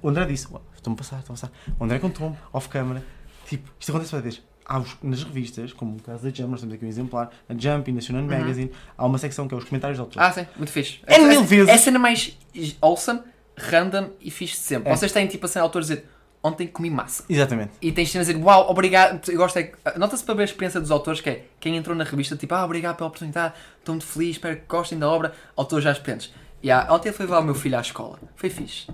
O 0.00 0.08
André 0.08 0.24
disse. 0.26 0.46
Estou-me 0.76 0.94
a 0.94 0.98
passar, 0.98 1.18
estou 1.18 1.34
a 1.34 1.36
passar. 1.36 1.52
O 1.78 1.84
André 1.84 1.98
contou-me, 1.98 2.36
off-camera. 2.52 3.04
Tipo, 3.46 3.70
isto 3.78 3.90
acontece 3.90 4.12
várias 4.12 4.34
vezes. 4.36 4.51
Os- 4.70 4.96
nas 5.02 5.22
revistas, 5.24 5.72
como 5.72 5.92
no 5.94 6.00
caso 6.00 6.22
da 6.22 6.30
Jump, 6.30 6.50
nós 6.52 6.60
temos 6.60 6.74
aqui 6.74 6.84
um 6.84 6.88
exemplar, 6.88 7.30
a 7.48 7.54
Jump 7.56 7.90
e 7.90 7.94
National 7.94 8.22
Magazine, 8.22 8.70
há 8.96 9.04
uma 9.06 9.18
secção 9.18 9.46
que 9.48 9.54
é 9.54 9.56
os 9.56 9.64
comentários 9.64 9.96
de 9.98 10.00
autores. 10.00 10.28
Ah, 10.28 10.32
sim, 10.32 10.46
muito 10.56 10.70
fixe. 10.72 11.00
É 11.06 11.18
mil 11.18 11.40
a- 11.40 11.44
vezes. 11.44 11.68
É 11.68 11.74
a 11.74 11.78
cena 11.78 11.98
mais 11.98 12.36
awesome, 12.80 13.20
random 13.56 14.10
e 14.20 14.30
fixe 14.30 14.54
de 14.54 14.60
sempre. 14.60 14.90
É. 14.90 14.96
Vocês 14.96 15.12
têm 15.12 15.26
tipo 15.26 15.44
a 15.46 15.48
cena 15.48 15.64
autor 15.64 15.82
dizer 15.82 16.08
ontem 16.42 16.66
comi 16.66 16.90
massa. 16.90 17.24
Exatamente. 17.28 17.72
E 17.80 17.92
tens 17.92 18.10
cenas 18.10 18.28
a 18.28 18.32
dizer 18.32 18.44
uau, 18.44 18.70
obrigado. 18.70 19.28
Eu 19.30 19.36
gosto 19.38 19.58
é 19.58 19.64
que. 19.64 19.98
Nota-se 19.98 20.24
para 20.24 20.34
ver 20.34 20.42
a 20.42 20.44
experiência 20.46 20.80
dos 20.80 20.90
autores 20.90 21.20
que 21.20 21.30
é 21.30 21.44
quem 21.60 21.76
entrou 21.76 21.96
na 21.96 22.04
revista, 22.04 22.36
tipo, 22.36 22.54
ah, 22.54 22.64
obrigado 22.64 22.96
pela 22.96 23.08
oportunidade, 23.08 23.54
estou 23.78 23.94
muito 23.94 24.06
feliz, 24.06 24.30
espero 24.36 24.56
que 24.56 24.62
gostem 24.68 24.98
da 24.98 25.08
obra. 25.08 25.32
Autores 25.56 25.84
já 25.84 25.92
experientes. 25.92 26.32
E 26.62 26.70
ah, 26.70 26.86
ontem 26.90 27.12
fui 27.12 27.26
levar 27.26 27.40
o 27.40 27.44
meu 27.44 27.54
filho 27.54 27.76
à 27.76 27.80
escola. 27.80 28.18
Foi 28.36 28.48
fixe. 28.48 28.86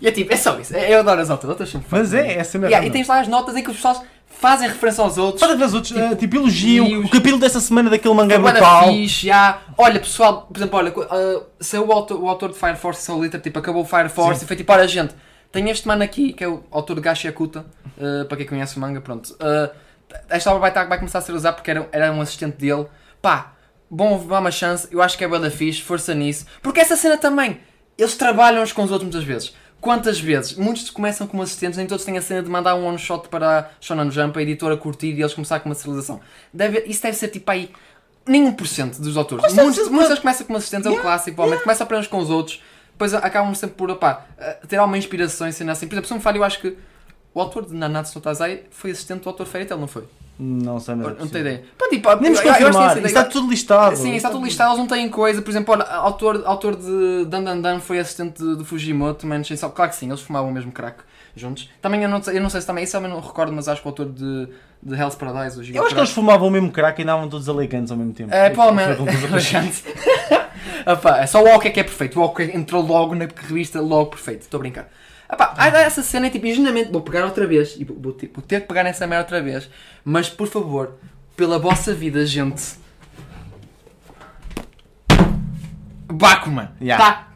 E 0.00 0.06
é 0.06 0.12
tipo, 0.12 0.32
é 0.32 0.36
só 0.36 0.58
isso. 0.60 0.76
É- 0.76 0.92
Eu 0.94 0.98
adoro 1.00 1.20
as 1.20 1.30
autores. 1.30 1.50
Autores 1.60 1.84
Mas 1.90 2.12
é, 2.12 2.34
é 2.34 2.40
a 2.40 2.44
cena 2.44 2.66
Yeah, 2.66 2.86
e 2.86 2.90
tens 2.90 3.08
lá 3.08 3.18
as 3.20 3.28
notas 3.28 3.56
em 3.56 3.62
que 3.62 3.70
os 3.70 3.76
pessoas 3.76 4.02
fazem 4.26 4.68
referência 4.68 5.02
aos 5.02 5.16
outros. 5.18 5.40
Para 5.40 5.54
ver 5.56 5.64
os 5.64 5.74
outros, 5.74 5.92
Tipo, 5.92 6.04
eh, 6.12 6.16
tipo, 6.16 6.36
elogiam. 6.36 7.00
O 7.00 7.08
capítulo 7.08 7.38
dessa 7.40 7.60
semana 7.60 7.88
daquele 7.90 8.14
mangá 8.14 8.34
é 8.34 8.38
brutal. 8.38 8.88
fixe, 8.88 9.26
já. 9.26 9.58
Olha, 9.78 9.98
pessoal, 10.00 10.42
por 10.42 10.56
exemplo, 10.58 10.78
olha, 10.78 10.92
uh, 10.92 11.42
saiu 11.60 11.86
o 11.86 11.92
autor, 11.92 12.20
o 12.22 12.28
autor 12.28 12.50
de 12.52 12.58
Fire 12.58 12.76
Force 12.76 13.02
Soul 13.02 13.24
Eater, 13.24 13.40
tipo, 13.40 13.58
acabou 13.58 13.82
o 13.82 13.86
Fire 13.86 14.08
Force 14.08 14.40
Sim. 14.40 14.44
e 14.44 14.48
foi 14.48 14.56
tipo, 14.56 14.72
olha, 14.72 14.86
gente, 14.86 15.14
tem 15.50 15.68
este 15.70 15.86
mano 15.88 16.02
aqui, 16.02 16.32
que 16.32 16.44
é 16.44 16.48
o 16.48 16.62
autor 16.70 16.96
de 16.96 17.00
Gashi 17.02 17.28
Akuta, 17.28 17.64
uh, 17.96 18.24
para 18.26 18.36
quem 18.36 18.46
conhece 18.46 18.76
o 18.76 18.80
manga, 18.80 19.00
pronto. 19.00 19.28
Uh, 19.34 19.70
esta 20.28 20.50
obra 20.50 20.60
vai, 20.60 20.70
estar- 20.70 20.84
vai 20.84 20.98
começar 20.98 21.18
a 21.18 21.22
ser 21.22 21.32
usada 21.32 21.54
porque 21.56 21.70
era, 21.70 21.88
era 21.92 22.12
um 22.12 22.20
assistente 22.20 22.56
dele. 22.58 22.86
Pá, 23.22 23.52
bom, 23.90 24.24
dá 24.26 24.38
uma 24.38 24.50
chance, 24.50 24.86
eu 24.90 25.00
acho 25.02 25.16
que 25.16 25.24
é 25.24 25.28
da 25.28 25.50
fixe, 25.50 25.80
força 25.82 26.14
nisso. 26.14 26.46
Porque 26.62 26.80
essa 26.80 26.96
cena 26.96 27.16
também, 27.16 27.60
eles 27.96 28.16
trabalham 28.16 28.62
uns 28.62 28.72
com 28.72 28.82
os 28.82 28.90
outros 28.90 29.10
muitas 29.10 29.24
vezes. 29.26 29.54
Quantas 29.86 30.18
vezes? 30.18 30.54
Muitos 30.54 30.90
começam 30.90 31.28
como 31.28 31.44
assistentes, 31.44 31.78
nem 31.78 31.86
todos 31.86 32.04
têm 32.04 32.18
a 32.18 32.20
cena 32.20 32.42
de 32.42 32.50
mandar 32.50 32.74
um 32.74 32.88
one 32.88 32.98
shot 32.98 33.28
para 33.28 33.60
a 33.60 33.66
Shonen 33.80 34.10
Jump, 34.10 34.36
a 34.36 34.42
editora 34.42 34.76
curtir 34.76 35.12
e 35.12 35.22
eles 35.22 35.32
começar 35.32 35.60
com 35.60 35.68
uma 35.68 35.76
serialização. 35.76 36.20
Deve, 36.52 36.80
isso 36.88 37.00
deve 37.00 37.16
ser 37.16 37.28
tipo 37.28 37.48
aí 37.48 37.70
nenhum 38.26 38.52
por 38.52 38.66
cento 38.66 39.00
dos 39.00 39.16
autores. 39.16 39.44
Certeza, 39.44 39.62
Muitos, 39.62 39.88
muitos 39.88 40.08
deles 40.08 40.18
começam 40.18 40.44
como 40.44 40.58
assistentes, 40.58 40.86
é 40.86 40.88
o 40.88 40.92
Yeah, 40.94 41.08
clássico, 41.08 41.36
provavelmente 41.36 41.62
começam 41.62 41.84
a 41.84 41.86
aprender 41.86 42.00
uns 42.00 42.08
com 42.08 42.18
os 42.18 42.30
outros, 42.30 42.60
depois 42.90 43.14
acabam 43.14 43.54
sempre 43.54 43.76
por 43.76 43.88
opá, 43.88 44.26
a 44.36 44.66
ter 44.66 44.76
alguma 44.76 44.98
inspiração 44.98 45.46
e 45.46 45.52
cena 45.52 45.70
assim. 45.70 45.86
Por 45.86 45.94
exemplo, 45.94 46.08
se 46.08 46.10
não 46.10 46.18
me 46.18 46.24
falho, 46.24 46.38
eu 46.38 46.44
acho 46.44 46.60
que 46.60 46.76
o 47.32 47.40
autor 47.40 47.64
de 47.64 47.72
Nanatsu 47.72 48.18
no 48.18 48.20
Taizai 48.20 48.64
foi 48.72 48.90
assistente 48.90 49.22
do 49.22 49.28
autor 49.28 49.46
Fairy 49.46 49.68
Tail, 49.68 49.80
não 49.80 49.86
foi? 49.86 50.02
Não 50.38 50.78
sei, 50.78 50.94
mas. 50.94 51.06
é 51.06 51.10
não 51.18 51.28
tenho 51.28 51.40
ideia. 51.40 51.64
Pá, 51.78 51.88
tipo, 51.88 52.08
eu 52.08 52.12
acho 52.12 52.42
que 52.42 52.48
confirmar. 52.48 52.68
essa 52.68 52.86
Isso 52.88 52.98
ideia- 52.98 53.06
está 53.06 53.24
tudo 53.24 53.48
listado. 53.50 53.96
Sim, 53.96 54.14
está 54.14 54.28
tudo 54.30 54.44
listado, 54.44 54.70
eles 54.70 54.78
não 54.78 54.86
têm 54.86 55.08
coisa. 55.08 55.40
Por 55.40 55.50
exemplo, 55.50 55.74
olha, 55.74 55.84
autor, 55.84 56.42
autor 56.44 56.76
de 56.76 57.24
Dan 57.26 57.42
Dan 57.42 57.60
Dan 57.60 57.80
foi 57.80 57.98
assistente 57.98 58.42
de, 58.42 58.56
de 58.56 58.64
Fujimoto, 58.64 59.26
Man 59.26 59.42
Chainsaw. 59.42 59.70
Claro 59.70 59.90
que 59.90 59.96
sim, 59.96 60.08
eles 60.08 60.20
fumavam 60.20 60.50
o 60.50 60.52
mesmo 60.52 60.70
crack 60.72 60.98
juntos. 61.34 61.70
Também 61.80 62.02
eu 62.02 62.08
não, 62.08 62.22
sei- 62.22 62.36
eu 62.36 62.42
não 62.42 62.50
sei 62.50 62.60
se 62.60 62.66
também, 62.66 62.84
isso 62.84 62.96
eu 62.96 63.00
não 63.00 63.20
recordo, 63.20 63.52
mas 63.52 63.66
acho 63.68 63.80
que 63.80 63.88
o 63.88 63.90
autor 63.90 64.06
de, 64.06 64.48
de 64.82 64.94
Hell's 64.94 65.14
Paradise, 65.14 65.58
o 65.58 65.62
Eu 65.74 65.84
acho 65.84 65.94
que 65.94 66.00
eles 66.00 66.10
fumavam 66.12 66.48
o 66.48 66.50
mesmo 66.50 66.70
crack 66.70 66.98
e 67.00 67.02
andavam 67.02 67.28
todos 67.28 67.48
elegantes 67.48 67.90
ao 67.90 67.96
mesmo 67.96 68.12
tempo. 68.12 68.34
É, 68.34 68.50
cheguei. 69.40 69.70
Epá, 70.86 71.18
é 71.20 71.26
só 71.26 71.42
o 71.42 71.44
Walker 71.46 71.70
que 71.70 71.80
é 71.80 71.84
perfeito. 71.84 72.18
O 72.18 72.22
Walker 72.22 72.50
entrou 72.54 72.82
logo 72.84 73.14
na 73.14 73.26
revista, 73.26 73.80
logo 73.80 74.10
perfeito. 74.10 74.42
Estou 74.42 74.58
a 74.58 74.60
brincar. 74.60 74.88
Epá, 75.30 75.54
há 75.56 75.66
essa 75.80 76.02
cena 76.02 76.26
é 76.26 76.30
tipo, 76.30 76.46
genuinamente, 76.46 76.90
vou 76.92 77.00
pegar 77.00 77.24
outra 77.24 77.46
vez. 77.46 77.76
E 77.78 77.84
vou, 77.84 77.96
vou 77.98 78.12
ter, 78.12 78.30
vou 78.32 78.42
ter 78.42 78.60
que 78.60 78.68
pegar 78.68 78.84
nessa 78.84 79.06
merda 79.06 79.24
outra 79.24 79.42
vez. 79.42 79.68
Mas, 80.04 80.28
por 80.28 80.46
favor, 80.46 80.94
pela 81.36 81.58
vossa 81.58 81.92
vida, 81.92 82.24
gente. 82.24 82.76
Bakuman. 86.06 86.70
Yeah. 86.80 87.04
Tá, 87.04 87.28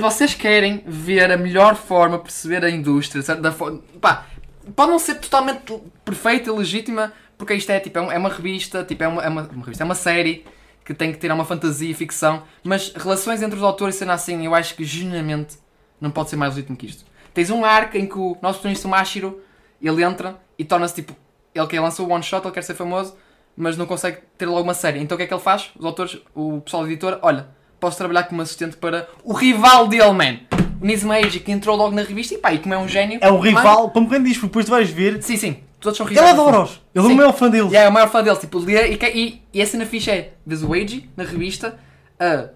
vocês 0.00 0.34
querem 0.34 0.82
ver 0.86 1.30
a 1.30 1.36
melhor 1.36 1.76
forma, 1.76 2.18
perceber 2.18 2.64
a 2.64 2.70
indústria, 2.70 3.22
certo? 3.22 3.40
Da 3.40 3.52
pá, 4.00 4.26
pode 4.74 4.90
não 4.90 4.98
ser 4.98 5.16
totalmente 5.16 5.80
perfeita 6.04 6.50
e 6.50 6.52
legítima, 6.52 7.12
porque 7.38 7.54
isto 7.54 7.70
é 7.70 7.80
tipo, 7.80 7.98
é 7.98 8.14
é 8.14 8.18
uma 8.18 8.28
revista, 8.28 8.84
tipo, 8.84 9.02
é 9.04 9.08
uma, 9.08 9.22
é 9.22 9.28
uma, 9.28 9.42
uma 9.42 9.64
revista, 9.64 9.82
é 9.82 9.86
uma 9.86 9.94
série 9.94 10.44
que 10.84 10.92
tem 10.92 11.12
que 11.12 11.18
ter 11.18 11.32
uma 11.32 11.44
fantasia 11.44 11.90
e 11.90 11.94
ficção, 11.94 12.42
mas 12.62 12.92
relações 12.94 13.40
entre 13.40 13.56
os 13.56 13.62
autores 13.62 13.94
sendo 13.94 14.12
assim, 14.12 14.44
eu 14.44 14.54
acho 14.54 14.74
que 14.74 14.84
genuinamente 14.84 15.56
não 15.98 16.10
pode 16.10 16.28
ser 16.28 16.36
mais 16.36 16.54
legítimo 16.54 16.76
que 16.76 16.86
isto. 16.86 17.04
Tens 17.34 17.50
um 17.50 17.64
arco 17.64 17.96
em 17.98 18.06
que 18.06 18.16
o 18.16 18.36
nosso 18.40 18.60
protagonista, 18.60 18.86
o 18.86 18.90
Mashiro, 18.90 19.40
ele 19.82 20.02
entra 20.02 20.36
e 20.58 20.64
torna-se 20.64 20.94
tipo, 20.94 21.14
ele 21.54 21.66
quer 21.66 21.80
lançar 21.80 22.02
o 22.04 22.10
one 22.10 22.22
shot, 22.22 22.44
ele 22.46 22.54
quer 22.54 22.62
ser 22.62 22.74
famoso, 22.74 23.14
mas 23.56 23.76
não 23.76 23.86
consegue 23.86 24.18
ter 24.38 24.46
logo 24.46 24.62
uma 24.62 24.74
série. 24.74 25.00
Então 25.00 25.16
o 25.16 25.18
que 25.18 25.24
é 25.24 25.26
que 25.26 25.34
ele 25.34 25.40
faz? 25.42 25.70
Os 25.78 25.84
autores, 25.84 26.18
o 26.34 26.60
pessoal 26.60 26.84
da 26.84 26.88
editora, 26.88 27.18
olha, 27.22 27.48
posso 27.80 27.98
trabalhar 27.98 28.22
como 28.24 28.40
assistente 28.40 28.76
para 28.76 29.08
o 29.24 29.32
rival 29.32 29.88
dele, 29.88 30.12
man. 30.12 30.38
O 30.80 31.12
Eiji, 31.14 31.40
que 31.40 31.50
entrou 31.50 31.76
logo 31.76 31.94
na 31.94 32.02
revista 32.02 32.34
e 32.34 32.38
pá, 32.38 32.52
e 32.52 32.58
como 32.58 32.74
é 32.74 32.78
um 32.78 32.86
gênio. 32.86 33.18
É 33.22 33.28
um 33.30 33.38
mano- 33.38 33.42
rival, 33.42 33.90
como 33.90 34.08
quem 34.08 34.22
diz, 34.22 34.34
porque 34.34 34.48
depois 34.48 34.66
tu 34.66 34.70
vais 34.70 34.90
ver. 34.90 35.22
Sim, 35.22 35.36
sim, 35.36 35.56
todos 35.80 35.96
são 35.96 36.06
Ele 36.06 36.14
rivais. 36.14 36.32
adora-os. 36.38 36.80
Ele 36.94 37.06
é 37.06 37.08
o 37.08 37.16
maior 37.16 37.32
fã 37.32 37.48
deles. 37.50 37.72
E 37.72 37.76
é 37.76 37.88
o 37.88 37.92
maior 37.92 38.10
fã 38.10 38.22
dele, 38.22 38.36
tipo, 38.36 38.58
lê 38.58 38.88
e, 38.92 38.96
que- 38.98 39.06
e, 39.08 39.42
e 39.52 39.62
a 39.62 39.66
cena 39.66 39.86
fixe 39.86 40.10
é, 40.10 40.34
vês 40.46 40.62
o 40.62 40.74
Eiji 40.74 41.08
na 41.16 41.24
revista 41.24 41.78
a 42.20 42.48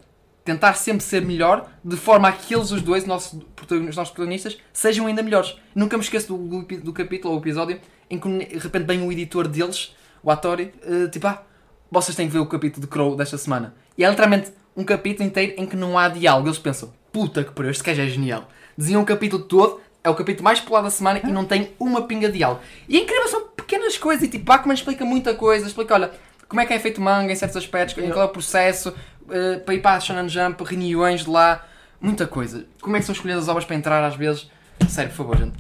tentar 0.49 0.73
sempre 0.75 1.05
ser 1.05 1.21
melhor, 1.21 1.69
de 1.85 1.95
forma 1.95 2.27
a 2.27 2.33
que 2.33 2.55
eles, 2.55 2.71
os 2.71 2.81
dois, 2.81 3.03
os 3.03 3.09
nossos, 3.09 3.39
os 3.71 3.97
nossos 3.97 4.15
protagonistas, 4.15 4.57
sejam 4.73 5.07
ainda 5.07 5.23
melhores. 5.23 5.55
Nunca 5.75 5.99
me 5.99 6.03
esqueço 6.03 6.35
do, 6.35 6.63
do, 6.63 6.77
do 6.79 6.93
capítulo 6.95 7.35
ou 7.35 7.41
episódio 7.41 7.79
em 8.09 8.19
que 8.19 8.29
de 8.29 8.59
repente 8.59 8.87
vem 8.87 9.07
o 9.07 9.13
editor 9.13 9.47
deles, 9.47 9.95
o 10.23 10.31
Atori, 10.31 10.73
eh, 10.83 11.09
tipo, 11.09 11.27
ah, 11.27 11.43
vocês 11.91 12.17
têm 12.17 12.27
que 12.27 12.33
ver 12.33 12.39
o 12.39 12.47
capítulo 12.47 12.81
de 12.81 12.91
Crow 12.91 13.15
desta 13.15 13.37
semana. 13.37 13.75
E 13.99 14.03
é 14.03 14.09
literalmente 14.09 14.51
um 14.75 14.85
capítulo 14.85 15.29
inteiro 15.29 15.53
em 15.59 15.67
que 15.67 15.77
não 15.77 15.99
há 15.99 16.09
diálogo. 16.09 16.49
Eles 16.49 16.59
pensam, 16.59 16.91
puta 17.13 17.45
que 17.45 17.53
pariu, 17.53 17.71
este 17.71 17.85
gajo 17.85 18.01
é 18.01 18.07
genial. 18.07 18.49
Diziam 18.77 19.03
o 19.03 19.05
capítulo 19.05 19.43
todo, 19.43 19.83
é 20.03 20.09
o 20.09 20.15
capítulo 20.15 20.45
mais 20.45 20.61
popular 20.61 20.81
da 20.81 20.91
semana 20.91 21.21
e 21.23 21.27
não 21.27 21.45
tem 21.45 21.75
uma 21.79 22.03
pinga 22.03 22.29
de 22.29 22.39
diálogo. 22.39 22.63
E 22.89 22.97
é 22.97 23.01
incrível, 23.03 23.29
são 23.29 23.49
pequenas 23.49 23.99
coisas 23.99 24.25
e 24.25 24.29
tipo, 24.29 24.47
Bakuman 24.47 24.73
explica 24.73 25.05
muita 25.05 25.35
coisa, 25.35 25.67
explica, 25.67 25.93
olha, 25.93 26.11
como 26.49 26.61
é 26.61 26.67
que 26.67 26.73
é 26.73 26.79
feito 26.79 27.01
manga 27.01 27.33
em 27.33 27.37
certos 27.37 27.57
aspectos, 27.57 27.95
qual 28.13 28.23
é 28.23 28.25
o 28.25 28.29
processo, 28.31 28.95
eh, 29.31 29.57
para 29.59 29.75
ir 29.75 29.81
para 29.83 29.97
a 29.97 30.01
Shonen 30.01 30.29
Jump, 30.29 30.63
reuniões 30.65 31.25
de 31.25 31.31
lá, 31.31 31.67
muita 32.01 32.27
coisa. 32.27 32.65
Como 32.81 32.97
é 32.97 33.01
que 33.01 33.07
são 33.07 33.13
escolhidas 33.13 33.43
as 33.45 33.49
obras 33.49 33.65
para 33.65 33.77
entrar 33.77 34.03
às 34.05 34.17
vezes? 34.17 34.49
Sério, 34.89 35.11
por 35.11 35.17
favor, 35.17 35.37
gente. 35.37 35.53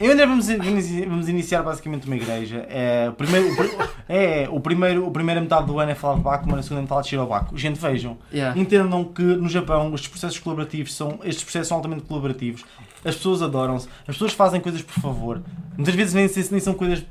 Eu 0.00 0.10
André 0.10 0.26
vamos, 0.26 0.48
vamos 0.48 1.28
iniciar 1.28 1.62
basicamente 1.62 2.06
uma 2.06 2.16
igreja. 2.16 2.66
É, 2.70 3.06
o 3.10 3.12
primeiro, 3.12 3.52
o, 3.52 3.56
pri- 3.56 3.70
é, 4.08 4.48
o 4.50 4.58
primeiro, 4.58 5.06
a 5.06 5.10
primeira 5.10 5.38
metade 5.40 5.66
do 5.66 5.78
ano 5.78 5.90
é 5.92 5.94
falar 5.94 6.16
de 6.16 6.22
Bakuman, 6.22 6.58
a 6.58 6.62
segunda 6.62 6.80
metade 6.82 7.02
de 7.02 7.08
Shirobako. 7.10 7.56
Gente, 7.58 7.78
vejam. 7.78 8.16
Yeah. 8.32 8.58
Entendam 8.58 9.04
que 9.04 9.22
no 9.22 9.48
Japão 9.50 9.94
estes 9.94 10.08
processos 10.08 10.38
colaborativos 10.38 10.94
são, 10.94 11.20
estes 11.22 11.44
processos 11.44 11.68
são 11.68 11.76
altamente 11.76 12.04
colaborativos. 12.04 12.64
As 13.04 13.14
pessoas 13.14 13.42
adoram-se, 13.42 13.88
as 14.00 14.14
pessoas 14.16 14.32
fazem 14.32 14.60
coisas 14.60 14.82
por 14.82 15.00
favor. 15.00 15.42
Muitas 15.76 15.94
vezes 15.94 16.14
nem, 16.14 16.26
nem 16.50 16.60
são 16.60 16.74
coisas 16.74 17.04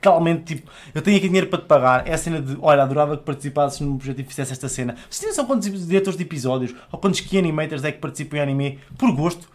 totalmente 0.00 0.54
tipo, 0.56 0.70
eu 0.94 1.00
tenho 1.00 1.16
aqui 1.16 1.26
dinheiro 1.28 1.46
para 1.46 1.60
te 1.60 1.66
pagar. 1.66 2.06
É 2.08 2.14
a 2.14 2.18
cena 2.18 2.42
de, 2.42 2.56
olha, 2.60 2.82
adorava 2.82 3.16
que 3.16 3.22
participasses 3.22 3.80
num 3.80 3.96
projeto 3.96 4.20
e 4.20 4.24
fizesse 4.24 4.52
esta 4.52 4.68
cena. 4.68 4.96
Vocês 5.08 5.20
têm 5.20 5.28
noção 5.28 5.46
quantos 5.46 5.86
diretores 5.86 6.16
de 6.16 6.24
episódios 6.24 6.74
ou 6.90 6.98
quantos 6.98 7.20
key 7.20 7.38
animators 7.38 7.84
é 7.84 7.92
que 7.92 7.98
participam 7.98 8.38
em 8.38 8.40
anime 8.40 8.78
por 8.98 9.12
gosto? 9.14 9.48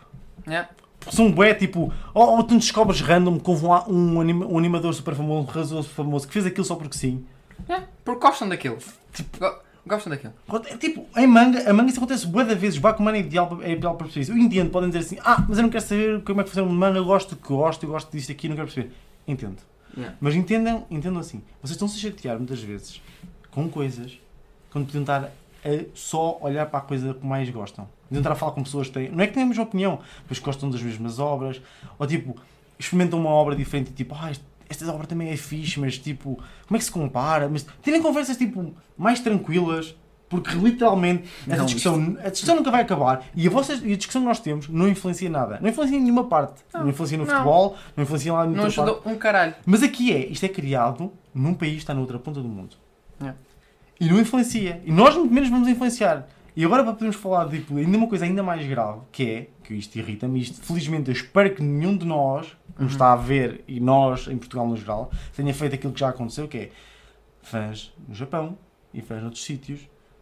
Yeah. 0.48 0.70
São 1.12 1.30
bué, 1.30 1.54
tipo, 1.54 1.92
ou, 2.14 2.38
ou 2.38 2.44
tu 2.44 2.58
descobres 2.58 3.02
random 3.02 3.38
que 3.38 3.50
houve 3.50 3.66
um, 3.66 4.16
um, 4.16 4.22
anima- 4.22 4.46
um 4.46 4.58
animador 4.58 4.94
super 4.94 5.14
famoso, 5.14 5.80
um 5.80 5.84
famoso, 5.84 6.26
que 6.28 6.34
fez 6.34 6.46
aquilo 6.46 6.64
só 6.66 6.76
porque 6.76 6.98
sim. 6.98 7.26
Yeah. 7.68 7.88
Porque 8.06 8.26
gostam 8.26 8.48
daquilo. 8.48 8.78
Tipo, 9.12 9.54
gostam 9.86 10.10
daquilo. 10.12 10.34
É 10.70 10.78
tipo, 10.78 11.06
em 11.18 11.28
manga, 11.28 11.70
a 11.70 11.74
manga 11.74 11.90
isso 11.90 12.00
acontece 12.00 12.26
de 12.28 12.56
vezes, 12.56 12.80
Bakuman 12.80 13.14
é 13.14 13.20
ideal, 13.20 13.60
é 13.62 13.72
ideal 13.72 13.96
para 13.96 14.06
perceber 14.06 14.24
isso. 14.24 14.32
Eu 14.32 14.38
entendo, 14.38 14.70
podem 14.72 14.90
dizer 14.90 15.00
assim, 15.00 15.18
ah, 15.24 15.46
mas 15.48 15.58
eu 15.58 15.64
não 15.64 15.70
quero 15.70 15.84
saber 15.84 16.24
como 16.24 16.42
é 16.42 16.44
que 16.44 16.50
fazer 16.50 16.62
um 16.62 16.70
manga, 16.70 16.98
eu 16.98 17.06
gosto 17.06 17.36
do 17.36 17.36
que 17.42 17.48
gosto, 17.48 17.84
eu 17.84 17.90
gosto 17.90 18.12
disto 18.12 18.32
aqui, 18.32 18.48
não 18.48 18.56
quero 18.56 18.68
perceber. 18.68 18.94
Entendo. 19.28 19.58
Yeah. 19.96 20.18
Mas 20.20 20.36
entendam, 20.36 20.88
entendam 20.90 21.20
assim, 21.20 21.42
vocês 21.62 21.72
estão-se 21.72 21.98
a 21.98 22.00
chatear 22.10 22.38
muitas 22.38 22.62
vezes 22.62 23.02
com 23.52 23.70
coisas 23.70 24.18
quando 24.72 24.86
podiam 24.86 25.02
estar 25.02 25.26
a 25.66 25.86
só 25.94 26.40
olhar 26.42 26.66
para 26.66 26.80
a 26.80 26.82
coisa 26.82 27.14
que 27.14 27.26
mais 27.26 27.50
gostam. 27.50 27.88
Podiam 28.10 28.22
estar 28.22 28.32
a 28.32 28.36
falar 28.36 28.54
com 28.54 28.64
pessoas 28.64 28.88
que 28.88 28.94
têm, 28.94 29.10
não 29.10 29.24
é 29.24 29.28
que 29.28 29.34
têm 29.34 29.44
a 29.44 29.46
mesma 29.46 29.64
opinião, 29.64 30.00
mas 30.28 30.40
gostam 30.40 30.70
das 30.70 30.82
mesmas 30.82 31.20
obras, 31.20 31.62
ou 32.00 32.08
tipo, 32.08 32.36
experimentam 32.80 33.20
uma 33.20 33.30
obra 33.30 33.56
diferente 33.56 33.92
e 33.92 33.94
tipo, 33.94 34.16
ah, 34.20 34.32
este- 34.32 34.44
esta 34.74 34.92
obra 34.92 35.08
também 35.08 35.30
é 35.30 35.38
fixe, 35.38 35.80
mas 35.80 35.98
tipo, 35.98 36.36
como 36.68 36.76
é 36.76 36.78
que 36.78 36.86
se 36.86 36.92
compara? 36.92 37.48
Mas 37.50 37.66
terem 37.82 38.02
conversas 38.02 38.38
tipo 38.38 38.74
mais 38.98 39.20
tranquilas, 39.20 39.96
porque 40.28 40.56
literalmente 40.56 41.30
essa 41.48 41.58
Não, 41.58 41.66
discussão, 41.66 42.18
a 42.24 42.30
discussão 42.30 42.56
nunca 42.56 42.72
vai 42.72 42.82
acabar 42.82 43.24
e 43.36 43.46
a, 43.46 43.50
vossa, 43.50 43.74
e 43.76 43.94
a 43.94 43.96
discussão 43.96 44.22
que 44.24 44.28
nós 44.28 44.40
temos 44.40 44.68
não 44.68 44.88
influencia 44.88 45.30
nada. 45.30 45.60
Não 45.62 45.70
influencia 45.70 45.98
em 45.98 46.02
nenhuma 46.02 46.24
parte. 46.24 46.62
Não, 46.74 46.90
influencia 46.90 47.18
no 47.18 47.26
não. 47.26 47.32
futebol, 47.32 47.78
não 47.96 48.04
influencia 48.04 48.34
lá 48.34 48.46
em 48.46 48.50
Não 48.50 48.66
ajudou 48.66 49.02
um 49.06 49.16
caralho. 49.16 49.54
Mas 49.66 49.84
aqui 49.84 50.12
é, 50.12 50.26
isto 50.26 50.44
é 50.44 50.50
criado 50.50 51.12
num 51.34 51.54
país 51.54 51.74
que 51.74 51.80
está 51.80 51.94
na 51.94 52.02
outra 52.02 52.18
ponta 52.18 52.42
do 52.42 52.48
mundo. 52.48 52.76
É. 53.24 53.34
E 54.00 54.10
não 54.10 54.20
influencia. 54.20 54.82
E 54.86 54.92
nós 54.92 55.16
muito 55.16 55.34
menos 55.34 55.50
vamos 55.50 55.68
influenciar. 55.68 56.28
E 56.56 56.64
agora 56.64 56.84
para 56.84 56.94
podermos 56.94 57.16
falar 57.16 57.46
de 57.46 57.60
tipo, 57.60 57.78
ainda 57.78 57.98
uma 57.98 58.08
coisa 58.08 58.26
ainda 58.26 58.44
mais 58.44 58.66
grave, 58.68 59.02
que 59.12 59.30
é, 59.30 59.48
que 59.64 59.74
isto 59.74 59.96
irrita-me, 59.98 60.40
isto 60.40 60.64
felizmente 60.64 61.10
eu 61.10 61.14
espero 61.14 61.54
que 61.56 61.64
nenhum 61.64 61.98
de 61.98 62.06
nós, 62.06 62.56
nos 62.78 62.94
está 62.94 63.14
a 63.14 63.16
ver, 63.16 63.64
e 63.68 63.80
nós 63.80 64.28
em 64.28 64.38
Portugal 64.38 64.68
no 64.68 64.76
geral, 64.76 65.12
tenha 65.36 65.54
feito 65.54 65.76
aquilo 65.76 65.94
que 65.94 66.00
já 66.00 66.10
aconteceu, 66.10 66.48
que 66.48 66.58
é 66.58 66.72
fãs 67.42 67.94
no 68.08 68.14
Japão 68.16 68.58
e 68.94 69.02
fãs 69.02 69.22
noutros 69.22 69.44
sítios 69.44 69.82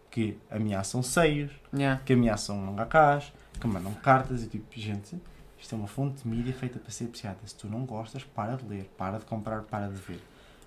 que 0.09 0.37
ameaçam 0.49 1.01
seios, 1.01 1.51
Yeah. 1.73 2.01
que 2.05 2.11
ameaçam 2.13 2.57
mangakas, 2.57 3.31
que 3.59 3.65
mandam 3.67 3.93
cartas 3.93 4.43
e 4.43 4.47
tipo, 4.47 4.65
gente, 4.77 5.15
isto 5.57 5.73
é 5.73 5.77
uma 5.77 5.87
fonte 5.87 6.23
de 6.23 6.27
mídia 6.27 6.53
feita 6.53 6.79
para 6.79 6.91
ser 6.91 7.05
apreciada. 7.05 7.37
Se 7.45 7.55
tu 7.55 7.67
não 7.67 7.85
gostas, 7.85 8.23
para 8.23 8.57
de 8.57 8.65
ler, 8.67 8.91
para 8.97 9.19
de 9.19 9.25
comprar, 9.25 9.61
para 9.61 9.87
de 9.87 9.95
ver. 9.95 10.19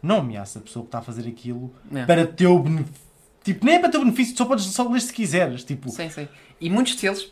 Não 0.02 0.18
ameaça 0.20 0.58
a 0.58 0.62
pessoa 0.62 0.84
que 0.84 0.88
está 0.88 0.98
a 1.00 1.02
fazer 1.02 1.28
aquilo 1.28 1.74
Yeah. 1.90 2.06
para 2.06 2.26
teu 2.26 2.58
benefício. 2.58 3.04
Tipo, 3.42 3.66
nem 3.66 3.74
é 3.74 3.78
para 3.78 3.90
teu 3.90 4.00
benefício, 4.00 4.34
só 4.34 4.46
podes 4.46 4.64
só 4.64 4.88
ler 4.88 5.00
se 5.00 5.12
quiseres. 5.12 5.62
Tipo, 5.64 5.90
Sim, 5.90 6.08
sim. 6.08 6.26
E 6.58 6.70
muitos 6.70 6.94
deles, 6.96 7.30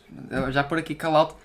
já 0.51 0.63
por 0.63 0.77
aqui 0.77 0.93
call 0.93 1.15
out, 1.15 1.35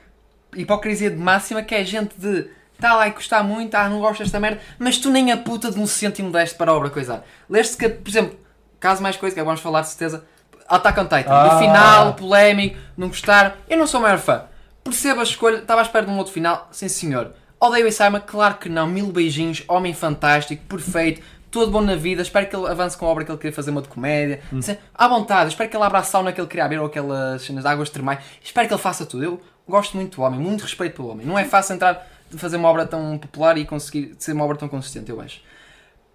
hipocrisia 0.55 1.11
de 1.11 1.17
máxima, 1.17 1.63
que 1.63 1.75
é 1.75 1.83
gente 1.85 2.15
de 2.21 2.51
está 2.79 2.95
lá 2.95 3.09
e 3.09 3.13
custar 3.13 3.43
muito, 3.43 3.75
ah, 3.75 3.89
não 3.89 3.99
gosto 4.01 4.21
desta 4.23 4.39
merda, 4.39 4.61
mas 4.79 4.99
tu 4.99 5.11
nem 5.11 5.33
a 5.33 5.37
puta 5.37 5.71
de 5.71 5.79
um 5.81 5.87
cêntimo 5.87 6.31
deste 6.31 6.57
para 6.57 6.71
a 6.71 6.75
obra 6.75 6.89
coisar. 6.89 7.25
Leste 7.51 7.77
que, 7.77 7.89
por 7.89 8.09
exemplo, 8.09 8.39
caso 8.79 9.03
mais 9.03 9.17
coisa 9.17 9.35
que 9.35 9.43
vamos 9.43 9.61
falar 9.61 9.81
de 9.83 9.89
certeza, 9.89 10.25
Attack 10.69 11.01
on 11.01 11.05
Titan, 11.05 11.31
Ah. 11.31 11.49
do 11.49 11.59
final, 11.59 12.15
polémico, 12.15 12.79
não 12.97 13.09
gostaram, 13.09 13.53
eu 13.69 13.77
não 13.79 13.87
sou 13.87 13.99
o 14.01 14.03
maior 14.03 14.19
fã. 14.19 14.45
Percebo 14.85 15.21
a 15.21 15.23
escolha, 15.25 15.57
estava 15.59 15.81
à 15.81 15.83
espera 15.83 16.07
de 16.07 16.13
um 16.13 16.17
outro 16.19 16.33
final, 16.33 16.69
sim 16.71 16.89
senhor. 16.89 17.33
Odeio 17.61 17.85
o 17.87 17.89
Isayama, 17.89 18.21
claro 18.21 18.55
que 18.55 18.69
não, 18.69 18.87
mil 18.87 19.07
beijinhos, 19.09 19.65
homem 19.67 19.93
fantástico, 19.93 20.63
perfeito, 20.67 21.21
todo 21.51 21.73
bom 21.73 21.81
na 21.81 21.97
vida, 21.97 22.23
espero 22.23 22.47
que 22.47 22.55
ele 22.55 22.69
avance 22.69 22.97
com 22.97 23.05
a 23.07 23.09
obra 23.09 23.25
que 23.25 23.31
ele 23.33 23.39
queria 23.39 23.53
fazer, 23.53 23.71
uma 23.71 23.83
de 23.83 23.89
comédia, 23.89 24.41
Se- 24.61 24.79
à 24.95 25.09
vontade, 25.09 25.51
espero 25.51 25.69
que 25.69 25.77
ele 25.77 25.85
abra 25.85 25.99
a 25.99 26.03
sauna 26.05 26.33
que 26.33 26.41
ele 26.41 26.47
queria 26.47 26.65
abrir 26.67 26.79
ou 26.79 26.87
aquelas 26.87 27.43
cenas 27.43 27.65
de 27.65 27.69
águas 27.69 27.91
termais, 27.91 28.21
espero 28.43 28.69
que 28.69 28.75
ele 28.75 28.81
faça 28.81 29.05
tudo. 29.05 29.25
Eu 29.25 29.41
gosto 29.69 29.97
muito 29.97 30.17
do 30.17 30.23
homem, 30.23 30.39
muito 30.39 30.63
respeito 30.63 30.95
pelo 30.97 31.09
homem. 31.09 31.27
Não 31.27 31.39
é 31.39 31.45
fácil 31.45 31.75
entrar, 31.75 32.07
fazer 32.37 32.57
uma 32.57 32.69
obra 32.69 32.87
tão 32.87 33.19
popular 33.19 33.57
e 33.57 33.65
conseguir 33.65 34.15
ser 34.19 34.33
uma 34.33 34.45
obra 34.45 34.57
tão 34.57 34.69
consistente, 34.69 35.11
eu 35.11 35.21
acho. 35.21 35.41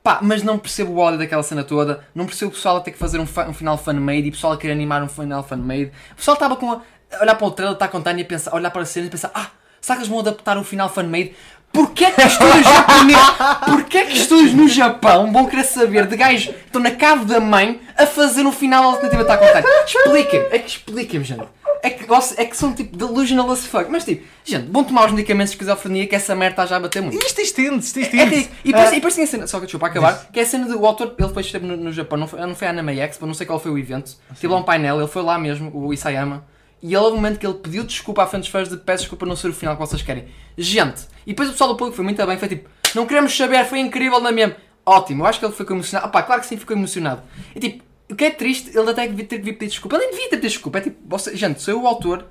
Pá, 0.04 0.20
mas 0.22 0.44
não 0.44 0.60
percebo 0.60 0.92
o 0.92 0.98
ódio 0.98 1.18
daquela 1.18 1.42
cena 1.44 1.64
toda, 1.64 2.06
não 2.14 2.26
percebo 2.26 2.52
o 2.52 2.54
pessoal 2.54 2.78
a 2.78 2.82
ter 2.82 2.92
que 2.92 2.98
fazer 2.98 3.20
um, 3.20 3.24
um 3.24 3.54
final 3.54 3.78
fan-made 3.78 4.26
e 4.26 4.30
o 4.30 4.32
pessoal 4.34 4.54
a 4.54 4.58
querer 4.58 4.74
animar 4.74 5.02
um 5.02 5.08
final 5.08 5.42
fan-made. 5.42 5.92
O 6.12 6.16
pessoal 6.16 6.36
estava 6.36 6.58
com 6.58 6.74
a, 6.74 6.82
a 7.14 7.22
olhar 7.22 7.36
para 7.36 7.48
o 7.48 7.52
trailer, 7.52 7.74
está 7.74 7.86
a 7.86 7.88
contar 7.88 8.18
e 8.18 8.22
a 8.22 8.26
pensar, 8.26 8.54
olhar 8.54 8.70
para 8.70 8.82
a 8.82 8.86
cena 8.86 9.08
e 9.08 9.10
pensar, 9.10 9.32
ah, 9.34 9.48
será 9.80 9.96
que 9.96 10.02
eles 10.02 10.10
vão 10.10 10.20
adaptar 10.20 10.58
um 10.58 10.64
final 10.64 10.90
fan-made? 10.90 11.34
Porquê 11.72 12.12
que 12.12 12.22
estúdios 12.22 12.66
japoneses, 12.66 13.30
porquê 13.66 14.04
que 14.04 14.14
estúdios 14.14 14.54
no 14.54 14.68
Japão 14.68 15.32
vão 15.32 15.48
querer 15.48 15.64
saber 15.64 16.06
de 16.06 16.16
gajos 16.16 16.54
que 16.54 16.66
estão 16.66 16.82
na 16.82 16.92
cave 16.92 17.26
da 17.26 17.40
mãe 17.40 17.82
a 17.98 18.06
fazer 18.06 18.46
um 18.46 18.52
final 18.52 18.84
alternativo 18.84 19.24
a 19.24 19.38
contar? 19.38 19.64
Expliquem-me, 19.86 20.46
é 20.52 20.60
que 20.60 20.70
expliquem-me, 20.70 21.26
gente. 21.26 21.48
É 21.84 21.90
que, 21.90 22.06
é 22.38 22.46
que 22.46 22.56
são 22.56 22.74
tipo 22.74 22.96
delusional 22.96 23.52
as 23.52 23.66
fuck. 23.66 23.92
Mas 23.92 24.06
tipo, 24.06 24.26
gente, 24.46 24.72
vão 24.72 24.86
tomar 24.86 25.06
os 25.08 25.12
medicamentos 25.12 25.52
de 25.52 25.58
esquizofrenia 25.58 26.08
que 26.08 26.16
essa 26.16 26.34
merda 26.34 26.54
está 26.54 26.66
já 26.66 26.78
a 26.78 26.80
bater 26.80 27.02
muito. 27.02 27.22
isto 27.24 27.42
estende-se, 27.42 27.88
isto 27.88 27.98
É 28.00 28.02
estende-se. 28.04 28.36
ridículo. 28.36 28.58
E 28.64 28.72
depois, 28.72 28.92
e 28.92 28.96
depois 28.96 29.16
tem 29.16 29.24
a 29.26 29.28
cena, 29.28 29.48
só 29.48 29.60
que 29.60 29.66
desculpa, 29.66 29.90
para 29.92 30.00
acabar, 30.00 30.32
que 30.32 30.40
é 30.40 30.44
a 30.44 30.46
cena 30.46 30.66
do 30.66 30.86
autor, 30.86 31.14
ele 31.20 31.28
depois 31.28 31.46
esteve 31.46 31.66
no, 31.68 31.76
no 31.76 31.92
Japão, 31.92 32.18
não 32.18 32.26
foi, 32.28 32.40
não 32.40 32.56
foi 32.56 32.68
a 32.68 32.72
Anime 32.72 33.00
Expo, 33.00 33.26
não 33.26 33.34
sei 33.34 33.46
qual 33.46 33.60
foi 33.60 33.70
o 33.72 33.78
evento, 33.78 34.14
teve 34.40 34.48
lá 34.54 34.60
um 34.60 34.64
painel, 34.64 34.98
ele 34.98 35.08
foi 35.08 35.22
lá 35.24 35.38
mesmo, 35.38 35.70
o 35.74 35.94
Isayama, 35.94 36.46
e 36.82 36.96
ele, 36.96 37.06
um 37.06 37.16
momento 37.16 37.38
que 37.38 37.46
ele 37.46 37.56
pediu 37.56 37.84
desculpa 37.84 38.24
à 38.24 38.28
frente 38.28 38.44
dos 38.44 38.50
fãs 38.50 38.70
de 38.70 38.78
peço 38.78 39.04
desculpa 39.04 39.26
não 39.26 39.36
ser 39.36 39.50
o 39.50 39.54
final 39.54 39.76
que 39.76 39.82
vocês 39.82 40.02
querem. 40.02 40.26
Gente, 40.58 41.04
e 41.26 41.32
depois 41.32 41.50
o 41.50 41.52
pessoal 41.52 41.70
do 41.70 41.76
público 41.76 41.96
foi 41.98 42.04
muito 42.06 42.26
bem, 42.26 42.38
foi 42.38 42.48
tipo, 42.48 42.70
não 42.96 43.06
queremos 43.06 43.36
saber, 43.36 43.66
foi 43.66 43.80
incrível 43.80 44.22
na 44.22 44.32
mesmo. 44.32 44.56
Ótimo, 44.86 45.24
eu 45.24 45.28
acho 45.28 45.40
que 45.40 45.46
ele 45.46 45.54
ficou 45.54 45.76
emocionado. 45.76 46.08
Ah 46.08 46.10
pá, 46.10 46.24
claro 46.24 46.42
que 46.42 46.48
sim, 46.48 46.58
ficou 46.58 46.76
emocionado. 46.76 47.22
E 47.56 47.60
tipo, 47.60 47.84
o 48.14 48.16
que 48.16 48.26
é 48.26 48.32
triste, 48.32 48.76
ele 48.78 48.90
até 48.90 49.08
devia 49.08 49.26
ter 49.26 49.40
que 49.40 49.44
vir 49.44 49.54
pedir 49.54 49.72
desculpa. 49.72 49.96
Ele 49.96 50.06
nem 50.06 50.12
devia 50.12 50.30
ter 50.30 50.38
pedido 50.38 50.52
desculpa. 50.52 50.78
É 50.78 50.82
tipo, 50.82 50.98
você, 51.08 51.36
gente, 51.36 51.62
sou 51.62 51.74
eu 51.74 51.82
o 51.82 51.88
autor 51.88 52.26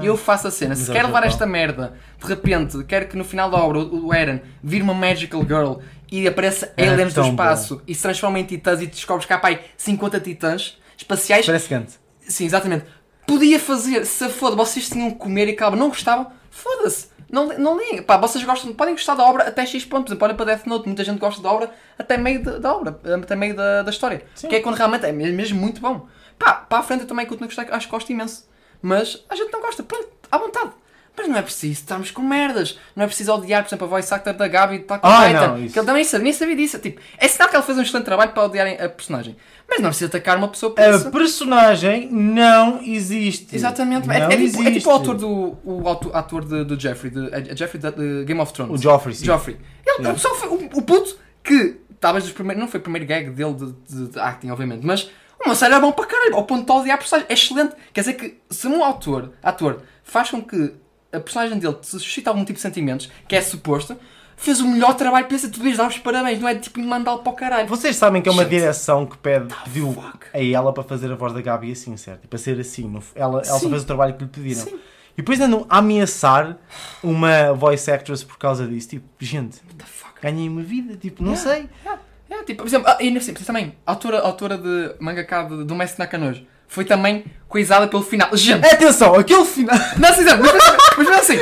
e 0.00 0.06
eu 0.06 0.16
faço 0.16 0.48
a 0.48 0.50
cena. 0.50 0.74
Se 0.74 0.90
é 0.90 0.94
quer 0.94 1.04
levar 1.04 1.24
esta 1.24 1.46
merda, 1.46 1.94
de 2.18 2.26
repente, 2.26 2.82
quer 2.84 3.08
que 3.08 3.16
no 3.16 3.24
final 3.24 3.50
da 3.50 3.58
obra 3.58 3.78
o 3.80 4.06
o 4.06 4.14
Eren 4.14 4.40
vire 4.62 4.82
uma 4.82 4.94
Magical 4.94 5.42
Girl 5.42 5.74
e 6.10 6.26
apareça 6.26 6.72
Era 6.76 6.92
aliens 6.92 7.14
do 7.14 7.22
espaço 7.22 7.82
e 7.86 7.94
se 7.94 8.02
transforma 8.02 8.38
em 8.38 8.44
titãs 8.44 8.80
e 8.80 8.86
descobres 8.86 9.26
que 9.26 9.32
há 9.32 9.38
pai 9.38 9.60
50 9.76 10.20
titãs 10.20 10.78
espaciais. 10.96 11.46
Parece 11.46 11.68
Gant. 11.68 11.88
Sim, 12.20 12.44
exatamente. 12.44 12.84
Podia 13.26 13.58
fazer, 13.58 14.04
se 14.04 14.28
foda, 14.28 14.56
vocês 14.56 14.88
tinham 14.88 15.10
que 15.10 15.16
comer 15.16 15.48
e 15.48 15.54
calma, 15.54 15.76
não 15.76 15.88
gostavam, 15.88 16.30
foda-se. 16.50 17.11
Não, 17.32 17.46
não 17.58 17.78
liguem. 17.78 18.02
Pá, 18.02 18.18
vocês 18.18 18.44
gostam, 18.44 18.74
podem 18.74 18.94
gostar 18.94 19.14
da 19.14 19.24
obra 19.24 19.44
até 19.48 19.64
X 19.66 19.84
ponto. 19.86 20.04
Por 20.04 20.10
exemplo, 20.10 20.26
olha 20.26 20.34
para 20.34 20.44
Death 20.54 20.66
Note, 20.66 20.86
muita 20.86 21.02
gente 21.02 21.18
gosta 21.18 21.40
da 21.42 21.50
obra 21.50 21.70
até 21.98 22.18
meio 22.18 22.42
da, 22.42 22.58
da 22.58 22.72
obra, 22.76 23.00
até 23.22 23.34
meio 23.34 23.56
da, 23.56 23.82
da 23.82 23.90
história. 23.90 24.22
Que 24.48 24.56
é 24.56 24.60
quando 24.60 24.76
realmente 24.76 25.06
é 25.06 25.10
mesmo, 25.12 25.58
muito 25.58 25.80
bom. 25.80 26.06
Pá, 26.38 26.52
para 26.52 26.78
a 26.78 26.82
frente 26.82 27.00
eu 27.00 27.06
também 27.08 27.24
continuo 27.24 27.46
a 27.50 27.54
gostar, 27.54 27.74
acho 27.74 27.86
que 27.86 27.90
gosto 27.90 28.10
imenso. 28.12 28.46
Mas 28.82 29.24
a 29.30 29.34
gente 29.34 29.50
não 29.50 29.60
gosta, 29.62 29.82
pronto, 29.82 30.08
à 30.30 30.36
vontade. 30.36 30.72
Mas 31.16 31.28
não 31.28 31.36
é 31.36 31.42
preciso 31.42 31.72
estarmos 31.74 32.10
com 32.10 32.22
merdas. 32.22 32.78
Não 32.96 33.04
é 33.04 33.06
preciso 33.06 33.32
odiar, 33.34 33.62
por 33.62 33.68
exemplo, 33.68 33.86
a 33.86 33.90
voice 33.90 34.12
actor 34.14 34.32
da 34.32 34.48
Gabi 34.48 34.78
de 34.78 34.84
Taco 34.84 35.06
Ah, 35.06 35.26
Titan. 35.26 35.46
não, 35.48 35.58
isso. 35.58 35.72
que 35.74 35.78
ele 35.78 35.86
também 35.86 36.04
sabia, 36.04 36.24
nem 36.24 36.32
sabia 36.32 36.56
disso. 36.56 36.78
Tipo, 36.78 37.00
é 37.18 37.28
sinal 37.28 37.48
que 37.50 37.56
ele 37.56 37.62
fez 37.62 37.76
um 37.78 37.82
excelente 37.82 38.04
trabalho 38.06 38.32
para 38.32 38.44
odiarem 38.44 38.80
a 38.80 38.88
personagem. 38.88 39.36
Mas 39.74 39.80
não 39.80 39.88
precisa 39.88 40.06
atacar 40.06 40.36
uma 40.36 40.48
pessoa 40.48 40.74
por 40.74 40.82
A 40.84 40.90
isso. 40.96 41.10
personagem 41.10 42.08
não 42.10 42.82
existe. 42.82 43.54
Exatamente. 43.56 44.06
Não 44.06 44.14
É, 44.14 44.18
é 44.18 44.28
tipo, 44.28 44.40
é 44.40 44.44
existe. 44.44 44.72
tipo 44.74 44.88
o 44.90 44.92
autor 44.92 45.16
do 45.16 45.56
o 45.64 45.88
autor, 45.88 46.14
ator 46.16 46.44
de, 46.44 46.64
do 46.64 46.78
Jeffrey, 46.78 47.10
de, 47.10 47.28
é 47.34 47.56
Jeffrey 47.56 47.80
de, 47.80 47.90
de 47.90 48.24
Game 48.24 48.40
of 48.40 48.52
Thrones. 48.52 48.78
O 48.78 48.82
Joffrey, 48.82 49.14
sim. 49.14 49.24
Joffrey. 49.24 49.56
Ele, 49.56 49.96
Yeah. 49.98 50.14
pessoal 50.14 50.34
foi, 50.34 50.48
o, 50.48 50.54
o 50.78 50.82
puto 50.82 51.16
que 51.42 51.76
talvez 52.00 52.24
dos 52.24 52.32
primeiros, 52.32 52.60
não 52.60 52.68
foi 52.68 52.80
o 52.80 52.82
primeiro 52.82 53.06
gag 53.06 53.30
dele 53.30 53.54
de, 53.88 54.08
de- 54.08 54.18
acting, 54.18 54.50
obviamente, 54.50 54.84
mas 54.84 55.08
uma 55.44 55.54
série 55.54 55.74
é 55.74 55.80
bom 55.80 55.92
para 55.92 56.06
caralho, 56.06 56.34
ao 56.36 56.44
ponto 56.44 56.64
de 56.66 56.72
odiar 56.72 56.94
a 56.96 56.98
personagem. 56.98 57.26
É 57.30 57.34
excelente. 57.34 57.74
Quer 57.92 58.00
dizer 58.02 58.12
que 58.14 58.38
se 58.50 58.66
um 58.66 58.82
autor, 58.84 59.32
ator, 59.42 59.82
faz 60.04 60.30
com 60.30 60.42
que 60.42 60.72
a 61.12 61.20
personagem 61.20 61.58
dele 61.58 61.74
te 61.74 61.86
suscite 61.88 62.28
algum 62.28 62.44
tipo 62.44 62.54
de 62.56 62.60
sentimentos, 62.60 63.10
que 63.28 63.34
é 63.36 63.40
suposto, 63.40 63.96
fez 64.36 64.60
o 64.60 64.66
melhor 64.68 64.94
trabalho, 64.94 65.26
pensa, 65.26 65.48
tu 65.48 65.60
deves 65.60 65.76
dar 65.78 65.88
os 65.88 65.98
parabéns, 65.98 66.40
não 66.40 66.48
é 66.48 66.54
tipo 66.54 66.80
mandá-lo 66.80 67.20
para 67.20 67.32
o 67.32 67.34
caralho. 67.36 67.68
Vocês 67.68 67.96
sabem 67.96 68.20
que 68.22 68.28
é 68.28 68.32
uma 68.32 68.42
Gente. 68.44 68.50
direção 68.58 69.06
que 69.06 69.16
pede, 69.18 69.54
pediu 69.64 69.92
fuck? 69.92 70.26
a 70.32 70.42
ela 70.42 70.72
para 70.72 70.82
fazer 70.82 71.10
a 71.12 71.14
voz 71.14 71.32
da 71.32 71.40
Gabi 71.40 71.72
assim, 71.72 71.96
certo? 71.96 72.24
E 72.24 72.28
para 72.28 72.38
ser 72.38 72.58
assim. 72.60 72.88
no- 72.88 73.02
ela 73.14 73.34
ela 73.38 73.44
só 73.44 73.58
Sim. 73.58 73.70
fez 73.70 73.82
o 73.82 73.86
trabalho 73.86 74.14
que 74.14 74.24
lhe 74.24 74.30
pediram. 74.30 74.62
Sim. 74.64 74.74
E 75.14 75.16
depois 75.16 75.40
andam 75.40 75.66
a 75.68 75.78
ameaçar 75.78 76.56
uma 77.02 77.52
voice 77.52 77.90
actress 77.90 78.24
por 78.24 78.38
causa 78.38 78.66
disso. 78.66 78.88
Tipo, 78.88 79.06
gente, 79.20 79.58
What 79.64 79.74
the 79.76 79.84
fuck? 79.84 80.12
ganhei 80.22 80.48
uma 80.48 80.62
vida. 80.62 80.96
Tipo, 80.96 81.22
não 81.22 81.32
Yeah. 81.34 81.50
sei. 81.50 81.98
É, 82.30 82.42
tipo, 82.44 82.62
por 82.62 82.66
exemplo, 82.66 82.88
ah, 82.88 82.96
e 82.98 83.08
ainda 83.08 83.18
assim, 83.18 83.34
também, 83.34 83.74
a 83.86 83.90
autora, 83.92 84.18
a 84.20 84.26
autora 84.26 84.56
de 84.56 84.94
mangaka 84.98 85.42
de- 85.42 85.64
do 85.64 85.74
Mestre 85.74 85.98
Nakanojo 85.98 86.46
foi 86.72 86.86
também 86.86 87.22
coisada 87.50 87.86
pelo 87.86 88.02
final. 88.02 88.34
Gente, 88.34 88.64
Atenção, 88.66 89.14
aquele 89.14 89.44
final. 89.44 89.76
não 89.98 90.08
assim, 90.08 90.24
mas, 90.24 90.38
mas, 90.40 91.06
mas 91.06 91.18
assim, 91.20 91.36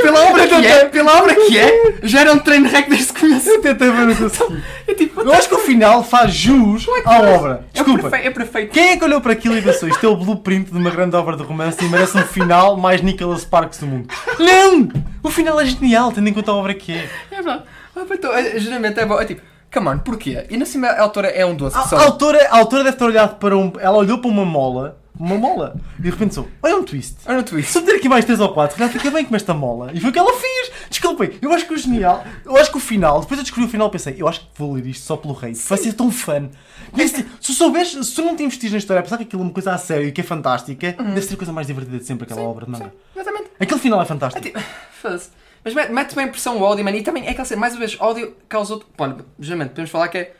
pela 0.00 0.24
obra 0.24 0.46
que 0.46 0.54
é, 0.54 0.84
pela 0.84 1.18
obra 1.18 1.34
que 1.34 1.58
é, 1.58 1.94
já 2.04 2.20
era 2.20 2.32
um 2.32 2.38
treino 2.38 2.68
rec 2.68 2.88
desde 2.88 3.12
que 3.12 3.20
começo. 3.22 3.50
Eu 3.50 3.60
tentei 3.60 3.90
ver 3.90 4.06
o 4.06 4.26
assim. 4.26 4.62
É 4.86 4.94
tipo, 4.94 5.20
Eu 5.20 5.32
acho 5.32 5.48
que 5.48 5.54
o 5.56 5.58
final 5.58 6.04
faz 6.04 6.32
jus 6.32 6.86
à 7.04 7.22
obra. 7.22 7.66
é 7.74 7.82
Desculpa. 7.82 8.02
perfeito, 8.08 8.26
é 8.26 8.30
perfeito. 8.30 8.72
Quem 8.72 8.90
é 8.90 8.96
que 8.96 9.04
olhou 9.04 9.20
para 9.20 9.32
aquilo 9.32 9.58
e 9.58 9.62
pensou 9.62 9.88
isto 9.88 10.06
é 10.06 10.08
o 10.08 10.14
blueprint 10.14 10.70
de 10.70 10.78
uma 10.78 10.90
grande 10.90 11.16
obra 11.16 11.36
de 11.36 11.42
romance 11.42 11.84
e 11.84 11.88
merece 11.88 12.16
um 12.16 12.22
final 12.22 12.76
mais 12.76 13.02
Nicholas 13.02 13.40
Sparks 13.40 13.80
do 13.80 13.86
mundo? 13.86 14.08
Não! 14.38 14.88
O 15.24 15.28
final 15.28 15.60
é 15.60 15.66
genial, 15.66 16.12
tendo 16.12 16.28
em 16.28 16.32
conta 16.32 16.52
a 16.52 16.54
obra 16.54 16.72
que 16.72 16.92
é. 16.92 17.10
É 17.32 17.34
verdade. 17.34 17.64
Ah, 17.96 18.04
então, 18.08 18.32
é, 18.32 18.60
geralmente 18.60 19.00
é 19.00 19.04
bom. 19.04 19.20
É 19.20 19.24
tipo, 19.24 19.42
come 19.76 19.88
on, 19.88 19.98
porquê? 19.98 20.46
E 20.48 20.56
na 20.56 20.64
cima 20.64 20.88
a 20.88 21.02
autora 21.02 21.28
é 21.28 21.44
um 21.44 21.54
doce. 21.54 21.76
A, 21.76 21.82
só. 21.82 21.96
a 21.96 22.04
autora, 22.04 22.48
a 22.50 22.56
autora 22.58 22.84
deve 22.84 22.96
ter 22.96 23.04
olhado 23.04 23.36
para 23.36 23.56
um. 23.56 23.72
Ela 23.78 23.96
olhou 23.98 24.18
para 24.18 24.30
uma 24.30 24.44
mola, 24.44 24.98
uma 25.18 25.36
mola, 25.36 25.76
e 25.98 26.02
de 26.02 26.10
repente 26.10 26.28
pensou: 26.30 26.48
olha 26.62 26.76
um 26.76 26.82
twist. 26.82 27.16
Olha 27.26 27.38
no 27.38 27.42
twist. 27.42 27.70
Se 27.72 27.78
eu 27.78 27.82
meter 27.82 27.96
aqui 27.96 28.08
mais 28.08 28.24
3 28.24 28.40
ou 28.40 28.48
4, 28.52 28.78
já 28.78 28.88
fica 28.88 29.10
bem 29.10 29.24
com 29.24 29.36
esta 29.36 29.52
mola. 29.52 29.90
E 29.92 30.00
foi 30.00 30.10
o 30.10 30.12
que 30.12 30.18
ela 30.18 30.32
fez. 30.32 30.72
Desculpem, 30.88 31.32
eu 31.42 31.52
acho 31.52 31.66
que 31.66 31.74
o 31.74 31.78
genial, 31.78 32.24
eu 32.44 32.56
acho 32.56 32.70
que 32.70 32.76
o 32.76 32.80
final, 32.80 33.20
depois 33.20 33.38
eu 33.38 33.44
descobri 33.44 33.66
o 33.66 33.70
final, 33.70 33.90
pensei: 33.90 34.14
eu 34.18 34.26
acho 34.28 34.40
que 34.40 34.46
vou 34.56 34.72
ler 34.72 34.86
isto 34.86 35.04
só 35.04 35.16
pelo 35.16 35.34
rei. 35.34 35.52
Vai 35.54 35.78
ser 35.78 35.92
tão 35.92 36.10
fã. 36.10 36.48
Ser- 36.96 37.26
se 37.40 37.52
souberes, 37.54 37.90
se 37.90 38.14
tu 38.14 38.22
não 38.22 38.34
te 38.36 38.42
investires 38.42 38.72
na 38.72 38.78
história, 38.78 39.00
apesar 39.00 39.16
que 39.18 39.24
aquilo 39.24 39.42
é 39.42 39.44
uma 39.46 39.52
coisa 39.52 39.72
a 39.72 39.78
sério 39.78 40.06
e 40.08 40.12
que 40.12 40.20
é 40.20 40.24
fantástica, 40.24 40.92
deve 40.92 41.22
ser 41.22 41.34
a 41.34 41.36
coisa 41.36 41.52
mais 41.52 41.66
divertida 41.66 41.98
de 41.98 42.04
sempre 42.04 42.24
aquela 42.24 42.42
obra 42.42 42.64
de 42.64 42.70
manga. 42.70 42.92
Exatamente. 43.14 43.50
Aquele 43.60 43.80
final 43.80 44.00
é 44.00 44.02
É 44.02 44.06
fantástico. 44.06 44.42
tipo, 44.46 44.60
foda-se. 45.02 45.30
Mas 45.66 45.74
mete, 45.74 45.90
mete 45.90 46.14
bem 46.14 46.28
pressão 46.28 46.58
o 46.58 46.62
ódio, 46.62 46.84
mano. 46.84 46.96
E 46.96 47.02
também 47.02 47.26
é 47.26 47.30
aquela 47.30 47.44
cena, 47.44 47.60
mais 47.60 47.72
uma 47.72 47.80
vez, 47.80 48.00
ódio 48.00 48.36
causou. 48.48 48.84
Olha, 48.96 49.16
geralmente 49.40 49.70
podemos 49.70 49.90
falar 49.90 50.06
que 50.06 50.18
é 50.18 50.34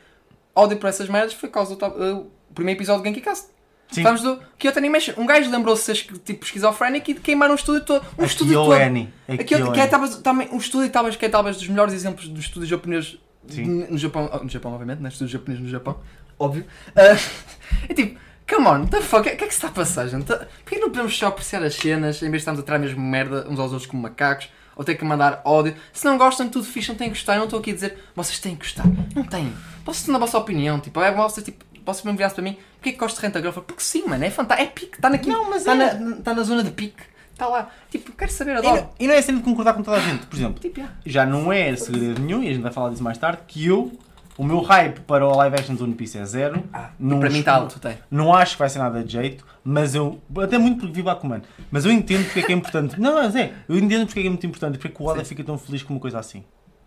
ódio 0.55 0.77
por 0.77 0.87
essas 0.87 1.09
merdas 1.09 1.33
foi 1.35 1.49
top- 1.49 2.01
uh, 2.01 2.19
o 2.49 2.55
primeiro 2.55 2.79
episódio 2.79 3.03
do 3.03 3.07
Genki 3.09 3.21
Cast. 3.21 3.49
Sim. 3.91 4.03
Falamos 4.05 4.23
do 4.23 4.41
Kyoto 4.57 4.79
Animation. 4.79 5.15
Um 5.17 5.27
gajo 5.27 5.51
lembrou-se 5.51 5.93
de 5.93 5.99
ser 5.99 6.19
tipo 6.19 6.45
esquizofrénico 6.45 7.11
e 7.11 7.15
de 7.15 7.21
queimar 7.21 7.51
um 7.51 7.57
estúdio 7.57 7.85
todo. 7.85 8.07
Um 8.17 8.23
A 8.23 8.27
estúdio 8.27 8.55
todo. 8.55 8.73
A 8.73 9.33
Aquilo, 9.35 9.73
que 9.73 9.81
é 9.81 9.87
talvez, 9.89 10.15
também, 10.19 10.49
um 10.53 10.59
estúdio 10.59 10.91
talvez, 10.91 11.17
que 11.17 11.27
é 11.27 11.29
talvez 11.29 11.57
dos 11.57 11.67
melhores 11.67 11.93
exemplos 11.93 12.29
dos 12.29 12.45
estúdios 12.45 12.69
japoneses 12.69 13.19
Sim. 13.49 13.63
n- 13.65 13.87
no 13.91 13.99
Japão, 13.99 14.31
oh, 14.33 14.45
no 14.45 14.49
Japão 14.49 14.73
obviamente, 14.75 15.01
né? 15.03 15.09
estúdios 15.09 15.33
japoneses 15.33 15.65
no 15.65 15.69
Japão, 15.71 15.99
óbvio. 16.39 16.65
Ah, 16.95 17.17
é 17.89 17.95
tipo, 17.95 18.19
come 18.49 18.67
on, 18.69 18.87
the 18.87 19.01
fuck, 19.01 19.21
o 19.21 19.23
que 19.25 19.31
é 19.31 19.35
que 19.37 19.45
se 19.47 19.51
está 19.59 19.69
a 19.69 19.73
passar, 19.73 20.07
gente? 20.07 20.25
Porquê 20.27 20.79
não 20.79 20.91
podemos 20.91 21.17
só 21.17 21.27
apreciar 21.29 21.63
as 21.65 21.75
cenas 21.75 22.17
em 22.23 22.31
vez 22.31 22.33
de 22.33 22.37
estarmos 22.39 22.61
a 22.61 22.65
tirar 22.65 22.79
mesmo 22.79 23.01
merda 23.01 23.45
uns 23.49 23.59
aos 23.59 23.73
outros 23.73 23.91
como 23.91 24.03
macacos? 24.03 24.49
Ou 24.77 24.85
ter 24.85 24.95
que 24.95 25.05
mandar 25.05 25.41
ódio. 25.45 25.75
Se 25.93 26.05
não 26.05 26.19
gostam, 26.19 26.49
tudo 26.49 26.65
fixe, 26.67 26.91
não 26.91 26.97
têm 26.97 27.09
que 27.09 27.15
gostar. 27.15 27.33
Eu 27.33 27.39
não 27.39 27.45
estou 27.47 27.59
aqui 27.59 27.71
a 27.71 27.75
dizer, 27.75 27.99
vocês 28.15 28.39
têm 28.39 28.55
que 28.55 28.65
gostar. 28.67 28.85
Não 29.15 29.25
têm. 29.25 29.53
Vocês 29.85 30.05
têm 30.05 30.15
a 30.15 30.19
vossa 30.19 30.37
opinião. 30.39 30.79
Tipo, 30.79 31.01
é 31.01 31.11
vocês, 31.11 31.45
tipo, 31.45 31.65
vocês 31.85 32.05
me 32.05 32.13
enviassem 32.13 32.35
para 32.35 32.45
mim, 32.45 32.59
porquê 32.75 32.93
que 32.93 32.99
gosto 32.99 33.17
de 33.17 33.23
Renta 33.23 33.39
Girl? 33.39 33.49
Eu 33.49 33.53
falo, 33.55 33.67
Porque 33.67 33.83
sim, 33.83 34.05
mano, 34.07 34.23
é 34.25 34.31
fantástico. 34.31 34.69
É 34.69 34.73
pique, 34.73 34.97
está 34.97 35.09
aqui. 35.09 35.29
Não, 35.29 35.49
mas 35.49 35.63
está, 35.63 35.73
é. 35.73 35.95
na, 35.99 36.17
está 36.19 36.35
na 36.35 36.43
zona 36.43 36.63
de 36.63 36.71
pique. 36.71 37.03
Está 37.33 37.47
lá. 37.49 37.71
Tipo, 37.91 38.13
quero 38.13 38.31
saber, 38.33 38.53
E 38.55 38.59
adoro. 38.59 38.77
não, 38.77 38.91
e 38.99 39.07
não 39.07 39.15
é 39.15 39.23
cena 39.23 39.39
de 39.39 39.45
concordar 39.45 39.75
com 39.75 39.83
toda 39.83 39.97
a 39.97 40.01
gente. 40.01 40.27
Por 40.27 40.37
exemplo, 40.37 40.61
Tipo, 40.61 40.81
yeah. 40.81 40.97
já 41.05 41.25
não 41.27 41.53
é 41.53 41.75
segredo 41.77 42.21
nenhum, 42.21 42.43
e 42.43 42.49
a 42.49 42.53
gente 42.53 42.63
vai 42.63 42.73
falar 42.73 42.91
disso 42.91 43.03
mais 43.03 43.19
tarde, 43.19 43.43
que 43.47 43.67
eu, 43.67 43.93
o 44.39 44.45
meu 44.45 44.61
hype 44.61 45.01
para 45.01 45.27
o 45.27 45.35
live 45.37 45.57
action 45.57 45.75
do 45.75 45.85
One 45.85 45.95
Piece 45.95 46.19
é 46.19 46.25
zero. 46.25 46.63
não, 46.99 47.21
para 47.21 47.31
mim 47.31 47.39
está 47.39 47.55
alto, 47.55 47.81
tem. 47.81 47.97
não 48.11 48.35
acho 48.35 48.53
que 48.53 48.59
vai 48.59 48.69
ser 48.69 48.79
nada 48.79 49.03
de 49.03 49.13
jeito, 49.13 49.45
mas 49.65 49.95
eu. 49.95 50.21
Até 50.39 50.59
muito 50.59 50.79
porque 50.79 50.93
vivo 50.93 51.07
Bakuman. 51.07 51.43
Mas 51.71 51.85
eu 51.85 51.93
entendo 51.93 52.25
porque 52.25 52.41
é 52.41 52.43
que 52.43 52.53
é 52.53 52.55
importante. 52.55 52.99
Não, 53.01 53.15
mas 53.15 53.35
é. 53.35 53.53
Eu 53.69 53.77
entendo 53.77 54.07
porque 54.07 54.21
é 54.21 54.23
que 54.23 54.29
é 54.29 54.31
muito 54.31 54.47
importante 54.47 54.79
porque 54.79 54.89
é 54.89 54.91
que 54.91 55.03
o 55.03 55.07
Oda 55.07 55.21
Sim. 55.21 55.25
fica 55.27 55.43
tão 55.43 55.59
feliz 55.59 55.83
com 55.83 55.95
uma 55.95 56.01
coisa 56.01 56.19
assim. 56.19 56.45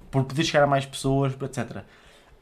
Por 0.09 0.23
poder 0.23 0.43
chegar 0.43 0.63
a 0.63 0.67
mais 0.67 0.85
pessoas, 0.85 1.33
etc. 1.33 1.83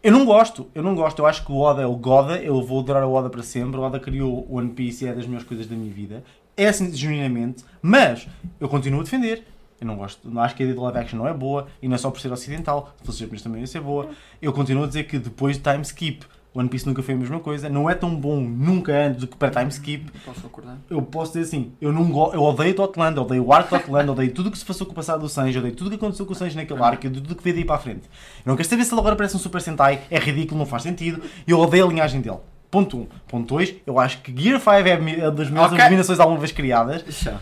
Eu 0.04 0.12
não 0.12 0.26
gosto, 0.26 0.70
eu 0.76 0.84
não 0.84 0.94
gosto, 0.94 1.20
eu 1.20 1.26
acho 1.26 1.44
que 1.44 1.52
o 1.52 1.58
Oda 1.58 1.82
é 1.82 1.86
o 1.86 1.96
Goda, 1.96 2.38
eu 2.38 2.62
vou 2.62 2.80
adorar 2.82 3.04
o 3.04 3.12
Oda 3.12 3.30
para 3.30 3.42
sempre. 3.42 3.80
O 3.80 3.84
Oda 3.84 4.00
criou 4.00 4.46
o 4.48 4.58
One 4.58 4.70
Piece 4.70 5.06
e 5.06 5.08
é 5.08 5.14
das 5.14 5.26
melhores 5.26 5.48
coisas 5.48 5.66
da 5.66 5.76
minha 5.76 5.92
vida. 5.92 6.24
É 6.56 6.68
assim, 6.68 6.94
genuinamente, 6.94 7.64
mas 7.82 8.28
eu 8.60 8.70
continuo 8.70 9.02
a 9.02 9.04
defender. 9.04 9.44
Eu 9.80 9.86
não 9.88 9.96
gosto, 9.96 10.28
não 10.30 10.42
acho 10.42 10.56
que 10.56 10.64
a 10.64 10.66
ideia 10.66 10.76
de 10.76 10.84
live 10.84 10.98
action 11.00 11.20
não 11.20 11.28
é 11.28 11.34
boa 11.34 11.68
e 11.82 11.88
não 11.88 11.96
é 11.96 11.98
só 11.98 12.10
por 12.10 12.20
ser 12.20 12.32
ocidental, 12.32 12.94
se 13.00 13.06
fosse 13.06 13.20
japonês 13.20 13.42
também 13.44 13.62
ia 13.62 13.68
ser 13.68 13.80
boa. 13.82 14.10
Eu 14.42 14.52
continuo 14.52 14.84
a 14.84 14.88
dizer 14.88 15.04
que 15.04 15.20
depois 15.20 15.58
de 15.58 15.64
time 15.64 15.82
skip, 15.84 16.26
One 16.56 16.68
Piece 16.68 16.88
nunca 16.88 17.04
foi 17.04 17.14
a 17.14 17.18
mesma 17.18 17.40
coisa, 17.40 17.70
não 17.70 17.88
é 17.88 17.94
tão 17.94 18.16
bom 18.16 18.38
nunca 18.42 18.92
antes 18.92 19.22
do 19.22 19.28
que 19.28 19.38
para 19.38 19.52
time 19.52 19.70
skip. 19.70 20.12
Posso 20.26 20.42
concordar? 20.42 20.78
Eu 20.90 21.00
posso 21.04 21.34
dizer 21.34 21.46
assim, 21.46 21.72
eu 21.80 21.94
não 21.94 22.10
go 22.10 22.32
eu 22.34 22.42
odeio 22.42 22.74
Totland, 22.74 23.20
odeio 23.20 23.46
o 23.46 23.54
arco 23.54 23.70
Totland, 23.70 24.10
odeio 24.10 24.34
tudo 24.34 24.48
o 24.50 24.52
que 24.52 24.58
se 24.58 24.66
passou 24.66 24.88
com 24.88 24.94
o 24.94 24.96
passado 24.96 25.20
do 25.20 25.30
Sanji, 25.30 25.60
odeio 25.60 25.76
tudo 25.76 25.88
o 25.88 25.90
que 25.92 25.96
aconteceu 25.98 26.26
com 26.26 26.34
o 26.34 26.36
Sanji 26.36 26.56
naquele 26.56 26.82
arco, 26.82 27.06
odeio 27.06 27.22
tudo 27.22 27.34
o 27.34 27.36
que 27.36 27.44
veio 27.44 27.56
daí 27.58 27.66
para 27.66 27.76
a 27.76 27.80
frente. 27.80 28.06
Eu 28.44 28.50
não 28.50 28.56
quero 28.56 28.68
saber 28.68 28.84
se 28.84 28.92
ele 28.92 29.00
agora 29.00 29.16
parece 29.16 29.36
um 29.36 29.40
Super 29.40 29.62
Sentai, 29.62 30.02
é 30.10 30.18
ridículo, 30.18 30.58
não 30.58 30.66
faz 30.66 30.82
sentido, 30.82 31.22
e 31.46 31.52
eu 31.52 31.60
odeio 31.60 31.86
a 31.86 31.90
linhagem 31.90 32.22
dele. 32.22 32.40
Ponto 32.72 32.98
1. 32.98 33.00
Um. 33.02 33.08
Ponto 33.28 33.48
2, 33.56 33.76
eu 33.86 34.00
acho 34.00 34.22
que 34.22 34.36
Gear 34.36 34.60
5 34.60 34.72
é 34.72 35.26
a 35.26 35.30
das 35.30 35.50
melhores 35.50 35.74
Ok. 35.74 35.80
abominações 35.80 36.20
alguma 36.20 36.40
vez 36.40 36.52
criadas, 36.52 37.04
Já. 37.08 37.40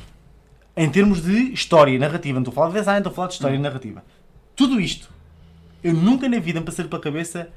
Em 0.78 0.90
termos 0.90 1.22
de 1.24 1.54
história 1.54 1.92
e 1.92 1.98
narrativa. 2.00 2.36
Não 2.36 2.42
estou 2.42 2.52
a 2.52 2.56
falar 2.56 2.68
de 2.70 2.74
design, 2.80 3.00
estou 3.00 3.12
a 3.12 3.16
falar 3.16 3.28
de 3.30 3.34
história 3.36 3.56
e 3.56 3.60
narrativa. 3.60 4.04
Tudo 4.56 4.80
isto, 4.80 5.10
eu 5.84 5.94
nunca 5.94 6.28
na 6.30 6.40
vida 6.40 6.60
me 6.60 6.66
passei 6.66 6.86
pela 6.86 7.02
cabeça 7.02 7.50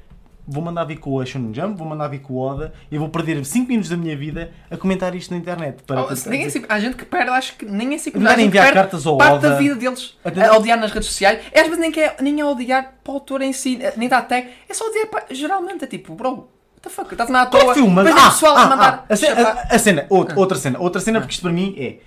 vou 0.51 0.63
mandar 0.63 0.83
vir 0.83 0.97
com 0.97 1.19
a 1.19 1.25
Shonen 1.27 1.53
Jump, 1.53 1.77
vou 1.77 1.87
mandar 1.87 2.07
vir 2.07 2.21
com 2.21 2.33
o 2.33 2.37
Oda 2.39 2.73
e 2.89 2.95
eu 2.95 2.99
vou 2.99 3.07
perder 3.09 3.45
5 3.45 3.67
minutos 3.67 3.87
da 3.87 3.95
minha 3.95 4.17
vida 4.17 4.49
a 4.71 4.75
comentar 4.75 5.13
isto 5.13 5.29
na 5.29 5.37
internet. 5.37 5.83
Para 5.83 6.01
Oh, 6.01 6.07
nem 6.27 6.41
é 6.41 6.45
dizer- 6.47 6.57
assim, 6.59 6.65
há 6.67 6.79
gente 6.79 6.95
que 6.95 7.05
perde, 7.05 7.29
acho 7.29 7.55
que 7.55 7.65
nem 7.65 7.91
é 7.91 7.95
assim 7.97 8.09
Não 8.15 8.23
devem 8.23 8.47
enviar 8.47 8.73
cartas 8.73 9.05
ao 9.05 9.15
parte 9.15 9.33
Oda. 9.35 9.49
da 9.51 9.55
vida 9.57 9.75
deles 9.75 10.17
Até- 10.25 10.47
a 10.47 10.57
odiar 10.57 10.79
nas 10.79 10.89
redes 10.91 11.07
sociais. 11.07 11.39
É, 11.51 11.59
às 11.61 11.67
vezes 11.67 11.79
nem, 11.79 11.91
é, 12.03 12.15
nem 12.19 12.39
é 12.41 12.45
odiar 12.45 12.95
para 13.03 13.11
o 13.11 13.15
autor 13.15 13.43
em 13.43 13.53
si, 13.53 13.77
nem 13.95 14.09
dá 14.09 14.23
tag, 14.23 14.47
é 14.67 14.73
só 14.73 14.87
odiar 14.87 15.05
para. 15.07 15.25
Geralmente 15.29 15.83
é 15.83 15.87
tipo, 15.87 16.15
bro, 16.15 16.31
what 16.31 16.49
the 16.81 16.89
fuck, 16.89 17.11
estás 17.13 17.29
na 17.29 17.45
Qual 17.45 17.61
toa. 17.61 17.71
é 17.71 17.73
que 17.75 17.79
foi 17.81 17.87
uma? 17.87 18.03
Depois 18.03 18.23
é 18.25 18.29
pessoal 18.29 18.57
a 18.57 18.65
mandar. 18.69 19.05
a, 19.07 19.15
cena, 19.15 19.41
a- 19.49 19.75
a 19.75 19.77
cena, 19.77 20.05
outra, 20.09 20.39
outra 20.39 20.57
cena, 20.57 20.79
outra 20.79 20.99
cena, 20.99 21.19
porque 21.21 21.33
isto 21.33 21.43
para 21.43 21.51
mim 21.51 21.75
é. 21.77 21.97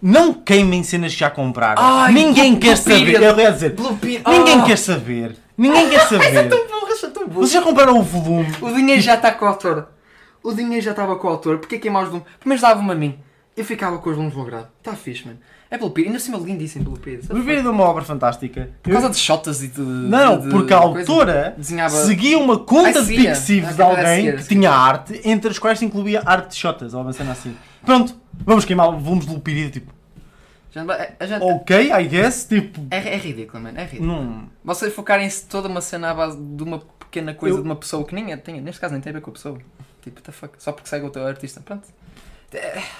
Não 0.00 0.32
queimem 0.32 0.82
cenas 0.84 1.12
que 1.12 1.20
já 1.20 1.30
compraram. 1.30 1.82
Ai, 1.82 2.12
ninguém 2.12 2.56
quer 2.56 2.76
saber. 2.76 3.20
Eu 3.20 3.38
ia 3.38 3.50
dizer, 3.52 3.74
ninguém 4.26 4.60
Ah. 4.60 4.64
quer 4.64 4.78
saber. 4.78 5.36
Ninguém 5.56 5.88
quer 5.90 6.00
saber. 6.08 6.48
Tão 6.48 6.66
burras, 6.68 7.00
são 7.00 7.10
tão. 7.10 7.28
Vocês 7.28 7.52
já 7.52 7.62
compraram 7.62 7.98
o 7.98 8.02
volume? 8.02 8.52
O 8.60 8.72
dinheiro 8.72 9.02
já 9.02 9.14
está 9.14 9.32
com 9.32 9.44
o 9.44 9.48
autor. 9.48 9.88
O 10.42 10.52
dinheiro 10.52 10.84
já 10.84 10.92
estava 10.92 11.16
com 11.16 11.26
o 11.26 11.30
autor. 11.30 11.58
Porquê 11.58 11.78
queimar 11.78 12.04
os 12.04 12.08
volumes? 12.10 12.28
Primeiro 12.38 12.62
dava-me 12.62 12.90
a 12.92 12.94
mim. 12.94 13.18
Eu 13.56 13.64
ficava 13.64 13.98
com 13.98 14.08
os 14.08 14.14
volumes 14.14 14.36
no 14.36 14.44
grado. 14.44 14.68
Está 14.78 14.94
fixe, 14.94 15.26
mano. 15.26 15.38
É 15.68 15.76
pelo 15.76 15.90
Piro. 15.90 16.06
Ainda 16.08 16.20
cima 16.20 16.38
lindíssimo 16.38 16.84
pelo 16.84 16.96
Piro. 16.98 17.22
O 17.28 17.34
Viver 17.34 17.58
é 17.58 17.68
uma 17.68 17.82
obra 17.84 18.04
fantástica. 18.04 18.70
Por 18.82 18.92
causa 18.92 19.10
de 19.10 19.16
shotas 19.18 19.62
e 19.64 19.68
de. 19.68 19.80
Não, 19.80 20.38
de- 20.38 20.48
porque 20.48 20.72
a 20.72 20.78
autora 20.78 21.54
desenhava- 21.58 22.04
seguia 22.06 22.38
uma 22.38 22.56
conta 22.60 23.00
Ai, 23.00 23.04
de 23.04 23.16
pixives 23.16 23.70
Ah, 23.70 23.72
de 23.72 23.82
alguém 23.82 24.36
que 24.36 24.44
tinha 24.44 24.70
arte, 24.70 25.20
entre 25.24 25.50
as 25.50 25.58
quais 25.58 25.80
se 25.80 25.84
incluía 25.84 26.22
arte 26.24 26.50
de 26.50 26.54
shotas, 26.56 26.94
ou 26.94 27.02
uma 27.02 27.12
cena 27.12 27.32
assim. 27.32 27.54
Pronto, 27.84 28.14
vamos 28.44 28.64
queimar, 28.64 28.90
vamos 28.98 29.26
lupir 29.26 29.70
tipo, 29.70 29.92
Já- 30.70 30.84
a 31.18 31.26
gente- 31.26 31.42
ok, 31.42 31.92
I 31.92 32.04
guess, 32.08 32.46
tipo, 32.46 32.86
É, 32.90 32.96
é 32.96 33.16
ridículo, 33.16 33.62
mano. 33.62 33.78
É 33.78 33.84
ridículo. 33.84 34.06
não... 34.06 34.50
Vocês 34.64 34.92
focarem-se 34.94 35.46
toda 35.46 35.68
uma 35.68 35.80
cena 35.80 36.10
à 36.10 36.14
base 36.14 36.36
de 36.38 36.62
uma 36.62 36.78
pequena 36.80 37.32
coisa 37.34 37.56
Eu- 37.56 37.62
de 37.62 37.68
uma 37.68 37.76
pessoa 37.76 38.04
que 38.04 38.14
nem 38.14 38.32
é, 38.32 38.36
tem, 38.36 38.60
neste 38.60 38.80
caso 38.80 38.92
nem 38.92 39.00
tem 39.00 39.10
a 39.10 39.14
ver 39.14 39.20
com 39.22 39.30
a 39.30 39.32
pessoa. 39.32 39.58
Tipo, 40.02 40.16
what 40.16 40.22
the 40.22 40.32
fuck, 40.32 40.54
só 40.62 40.72
porque 40.72 40.88
segue 40.88 41.06
o 41.06 41.10
teu 41.10 41.26
artista. 41.26 41.60
Pronto. 41.60 41.86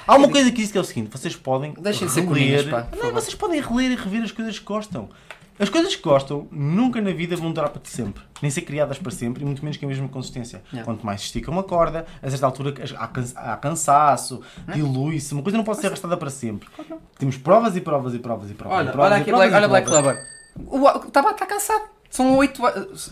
Há 0.06 0.16
uma 0.16 0.28
coisa 0.28 0.50
que 0.50 0.56
diz 0.58 0.70
que 0.70 0.76
é 0.76 0.80
o 0.80 0.84
seguinte, 0.84 1.08
vocês 1.10 1.34
podem 1.34 1.72
Deixem 1.80 2.06
de 2.06 2.12
ser 2.12 2.20
reler... 2.20 2.34
coninhas, 2.34 2.64
pá, 2.66 2.82
por 2.82 2.96
não, 2.96 3.04
favor. 3.06 3.20
vocês 3.22 3.34
podem 3.34 3.60
reler 3.62 3.92
e 3.92 3.94
rever 3.96 4.22
as 4.22 4.30
coisas 4.32 4.58
que 4.58 4.64
gostam. 4.64 5.08
As 5.58 5.68
coisas 5.68 5.94
que 5.96 6.02
gostam 6.02 6.46
nunca 6.50 7.00
na 7.00 7.10
vida 7.10 7.36
vão 7.36 7.52
durar 7.52 7.70
para 7.70 7.80
sempre. 7.84 8.22
Nem 8.40 8.50
ser 8.50 8.62
criadas 8.62 8.98
para 8.98 9.10
sempre 9.10 9.42
e 9.42 9.46
muito 9.46 9.62
menos 9.62 9.76
com 9.76 9.86
a 9.86 9.88
mesma 9.88 10.08
consistência. 10.08 10.62
Yeah. 10.72 10.84
Quanto 10.84 11.04
mais 11.04 11.20
se 11.20 11.26
estica 11.26 11.50
uma 11.50 11.62
corda, 11.62 12.06
a 12.22 12.30
certa 12.30 12.46
altura 12.46 12.74
há, 12.96 13.06
can- 13.08 13.32
há 13.34 13.56
cansaço, 13.56 14.40
dilui-se. 14.72 15.34
Uma 15.34 15.42
coisa 15.42 15.56
não 15.58 15.64
pode 15.64 15.80
ser 15.80 15.88
arrastada 15.88 16.16
para 16.16 16.30
sempre. 16.30 16.68
Temos 17.18 17.36
provas 17.36 17.76
e 17.76 17.80
provas 17.80 18.14
e 18.14 18.18
provas 18.18 18.50
e 18.50 18.54
provas. 18.54 18.78
Olha, 18.78 18.92
provas 18.92 19.12
olha 19.12 19.20
aqui, 19.20 19.30
provas 19.30 19.48
Black, 19.50 19.56
olha 19.56 19.68
Black. 19.68 19.86
Clover. 19.88 20.16
O 20.66 21.06
está 21.06 21.22
tá 21.34 21.46
cansado. 21.46 21.82
São 22.10 22.38
8 22.38 22.66
anos. 22.66 23.10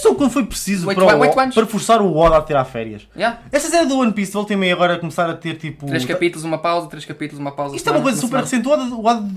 Só 0.00 0.14
quando 0.14 0.30
foi 0.30 0.46
preciso 0.46 0.88
Oito 0.88 0.96
para, 1.04 1.14
o, 1.16 1.20
oito 1.20 1.54
para 1.54 1.66
forçar 1.66 2.00
o 2.00 2.16
Oda 2.16 2.38
a 2.38 2.42
ter 2.42 2.56
a 2.56 2.64
férias. 2.64 3.06
Yeah. 3.14 3.38
Essa 3.52 3.68
cena 3.68 3.84
do 3.86 3.98
One 3.98 4.12
Piece, 4.12 4.32
voltei 4.32 4.56
meio 4.56 4.74
agora 4.74 4.94
a 4.94 4.98
começar 4.98 5.28
a 5.28 5.34
ter 5.34 5.56
tipo. 5.58 5.86
3 5.86 6.06
capítulos, 6.06 6.42
uma 6.44 6.56
pausa, 6.56 6.88
3 6.88 7.04
capítulos, 7.04 7.38
uma 7.38 7.52
pausa. 7.52 7.76
Isto 7.76 7.88
é 7.88 7.92
uma 7.92 7.98
semana, 7.98 8.02
coisa 8.02 8.20
super 8.20 8.46
semana. 8.46 8.64
recente. 8.64 8.66
O 8.68 8.70
Oda, 8.72 8.94
o 8.94 9.04
Oda 9.06 9.30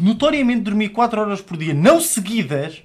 notoriamente 0.00 0.62
dormia 0.62 0.90
4 0.90 1.20
horas 1.20 1.40
por 1.40 1.56
dia, 1.56 1.74
não 1.74 2.00
seguidas. 2.00 2.82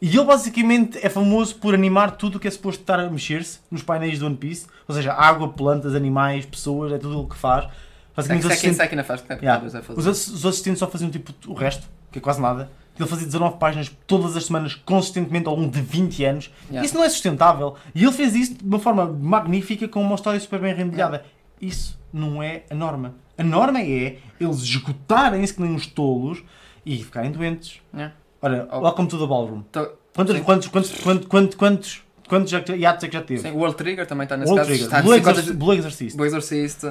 E 0.00 0.08
ele 0.08 0.24
basicamente 0.24 0.98
é 1.02 1.08
famoso 1.08 1.54
por 1.56 1.72
animar 1.72 2.12
tudo 2.12 2.36
o 2.36 2.40
que 2.40 2.46
é 2.46 2.50
suposto 2.50 2.82
estar 2.82 3.00
a 3.00 3.08
mexer-se 3.08 3.60
nos 3.70 3.82
painéis 3.82 4.18
do 4.18 4.26
One 4.26 4.36
Piece. 4.36 4.66
Ou 4.86 4.94
seja, 4.94 5.12
água, 5.12 5.48
plantas, 5.48 5.94
animais, 5.94 6.44
pessoas, 6.44 6.92
é 6.92 6.98
tudo 6.98 7.20
o 7.22 7.28
que 7.28 7.36
faz. 7.36 7.66
Basicamente, 8.14 8.42
que- 8.42 8.46
os 8.46 8.52
assistentes, 8.52 8.76
faz. 8.76 9.24
Yeah. 9.42 9.66
é 9.66 9.82
fazer. 9.82 10.10
os, 10.10 10.28
os 10.28 10.46
assistentes 10.46 10.78
só 10.78 10.88
faziam 10.88 11.10
tipo 11.10 11.32
o 11.46 11.54
resto, 11.54 11.88
que 12.12 12.18
é 12.18 12.22
quase 12.22 12.40
nada. 12.40 12.70
Ele 12.98 13.08
fazia 13.08 13.26
19 13.26 13.56
páginas 13.56 13.90
todas 14.06 14.36
as 14.36 14.44
semanas, 14.44 14.74
consistentemente 14.74 15.48
ao 15.48 15.56
longo 15.56 15.70
de 15.70 15.80
20 15.80 16.24
anos. 16.24 16.50
Yeah. 16.68 16.84
Isso 16.84 16.94
não 16.94 17.02
é 17.02 17.08
sustentável. 17.08 17.74
E 17.94 18.04
ele 18.04 18.12
fez 18.12 18.34
isso 18.34 18.54
de 18.54 18.64
uma 18.64 18.78
forma 18.78 19.06
magnífica, 19.06 19.88
com 19.88 20.00
uma 20.00 20.14
história 20.14 20.38
super 20.38 20.60
bem 20.60 20.74
rendilhada. 20.74 21.24
Isso 21.60 21.98
não 22.12 22.42
é 22.42 22.62
a 22.70 22.74
norma. 22.74 23.14
A 23.36 23.42
norma 23.42 23.80
é 23.80 24.16
eles 24.40 24.58
esgotarem-se 24.62 25.52
que 25.54 25.60
nem 25.62 25.72
uns 25.72 25.86
tolos 25.86 26.42
e 26.84 26.96
ficarem 26.98 27.30
doentes. 27.32 27.80
Yeah. 27.92 28.14
Ora, 28.40 28.68
Oh. 28.70 28.80
welcome 28.80 29.08
to 29.08 29.18
the 29.18 29.26
ballroom. 29.26 29.62
Tô- 29.72 29.88
Quantos, 30.14 30.38
quantos, 30.42 30.68
quantos, 30.68 30.90
quantos, 31.02 31.26
quantos, 31.26 31.56
quantos, 31.56 32.02
quantos 32.28 32.50
já- 32.50 32.62
hiatos 32.76 33.02
é 33.04 33.08
que 33.08 33.14
já 33.14 33.22
teve? 33.22 33.40
Sim, 33.42 33.50
o 33.50 33.56
World 33.56 33.76
Trigger 33.76 34.06
também 34.06 34.24
está 34.24 34.36
nesse 34.36 34.52
World 34.52 34.60
caso. 34.60 34.68
Trigger, 34.68 34.86
Está 34.86 35.02
Blue, 35.02 35.14
50 35.14 35.30
Exorcist, 35.40 35.58
Blue 35.58 35.72
Exorcist. 35.74 36.16
Blue 36.16 36.26
Exorcist. 36.26 36.84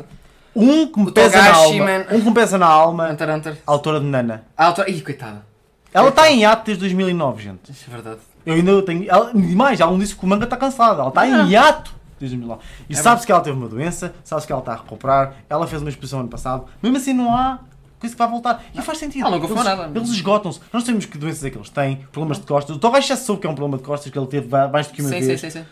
Um 0.55 0.87
que 0.87 0.99
me 0.99 1.07
O 1.07 1.11
pesa 1.13 1.41
na 1.41 1.53
alma. 1.53 1.85
man. 1.85 1.99
Um 2.11 2.19
que 2.19 2.27
me 2.27 2.33
pesa 2.33 2.57
na 2.57 2.65
alma. 2.67 3.09
Hunter 3.09 3.29
Hunter. 3.29 3.57
A 3.65 3.71
autora 3.71 3.99
de 4.01 4.05
Nana. 4.05 4.43
A 4.57 4.65
autora. 4.65 4.89
Ih, 4.91 5.01
coitada. 5.01 5.45
Ela 5.93 6.09
está 6.09 6.29
em 6.29 6.41
hiato 6.41 6.65
desde 6.65 6.81
2009, 6.81 7.41
gente. 7.43 7.71
Isso 7.71 7.85
é 7.87 7.91
verdade. 7.93 8.19
Eu 8.45 8.55
ainda 8.55 8.81
tenho. 8.81 9.09
Ela, 9.09 9.31
mais, 9.33 9.79
ela 9.79 9.91
não 9.91 9.97
disse 9.99 10.15
que 10.15 10.23
o 10.25 10.27
manga 10.27 10.43
está 10.43 10.57
cansado. 10.57 10.99
Ela 10.99 11.09
está 11.09 11.25
em 11.25 11.49
hiato 11.49 11.93
desde 12.23 12.37
2009. 12.37 12.61
E 12.89 12.93
É 12.93 12.95
sabe-se 12.95 13.25
que 13.25 13.31
ela 13.31 13.41
teve 13.41 13.57
uma 13.57 13.67
doença, 13.67 14.13
sabe-se 14.23 14.47
que 14.47 14.53
ela 14.53 14.61
está 14.61 14.73
a 14.73 14.77
recuperar. 14.77 15.35
Ela 15.49 15.67
fez 15.67 15.81
uma 15.81 15.89
exposição 15.89 16.21
ano 16.21 16.29
passado. 16.29 16.65
Mesmo 16.81 16.97
assim, 16.97 17.13
não 17.13 17.35
há 17.35 17.59
coisa 17.99 18.15
que 18.15 18.19
vai 18.19 18.27
voltar. 18.29 18.63
E 18.73 18.81
faz 18.81 18.97
sentido. 18.97 19.25
Ela 19.25 19.37
não 19.37 19.45
eles, 19.45 19.63
nada. 19.63 19.91
Eles 19.93 20.09
esgotam-se. 20.09 20.59
Nós 20.71 20.83
sabemos 20.83 21.05
que 21.05 21.17
doenças 21.17 21.43
é 21.43 21.49
que 21.49 21.57
eles 21.57 21.69
têm, 21.69 21.97
problemas 22.11 22.39
de 22.39 22.45
costas. 22.45 22.75
O 22.75 22.79
Togashi 22.79 23.09
já 23.09 23.17
soube 23.17 23.41
que 23.41 23.47
é 23.47 23.49
um 23.49 23.55
problema 23.55 23.77
de 23.77 23.83
costas 23.83 24.11
que 24.11 24.17
ele 24.17 24.27
teve 24.27 24.47
mais 24.47 24.87
do 24.87 24.93
que 24.93 25.01
uma 25.01 25.09
Sim, 25.09 25.21
sim, 25.21 25.27
vez. 25.27 25.41
sim, 25.41 25.49
sim. 25.49 25.65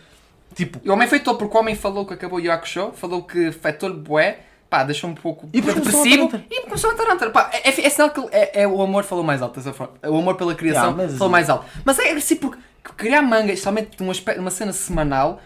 Tipo, 0.54 0.80
E 0.84 0.90
o 0.90 0.92
homem 0.92 1.08
feitou 1.08 1.34
porque 1.36 1.56
o 1.56 1.60
homem 1.60 1.74
falou 1.74 2.04
que 2.04 2.12
acabou 2.12 2.38
o 2.38 2.42
Yakusho, 2.42 2.92
falou 2.94 3.22
que 3.22 3.48
afetou-lhe 3.48 3.96
bué, 3.96 4.40
pá, 4.68 4.84
deixou 4.84 5.08
um 5.08 5.14
pouco 5.14 5.48
E 5.50 5.62
depois 5.62 5.78
começou 5.78 6.00
a 6.00 6.04
depressivo 6.04 6.44
e 6.50 6.60
começou 6.62 6.90
a 6.90 7.14
Hunter. 7.14 7.30
Pá, 7.30 7.50
é, 7.52 7.70
é, 7.70 7.86
é 7.86 7.90
sinal 7.90 8.10
que 8.10 8.20
é, 8.30 8.62
é 8.62 8.68
o 8.68 8.82
amor 8.82 9.04
falou 9.04 9.24
mais 9.24 9.40
alto 9.40 9.56
dessa 9.56 9.72
forma. 9.72 9.94
O 10.02 10.18
amor 10.18 10.34
pela 10.34 10.54
criação 10.54 10.92
Yeah, 10.92 11.16
falou 11.16 11.30
mais 11.30 11.48
alto. 11.48 11.64
Mas 11.84 11.98
é 11.98 12.12
assim 12.12 12.36
porque 12.36 12.58
criar 12.96 13.22
manga, 13.22 13.54
de 13.54 14.02
um 14.02 14.10
aspecto, 14.10 14.40
uma 14.40 14.50
cena 14.50 14.72
semanal, 14.72 15.40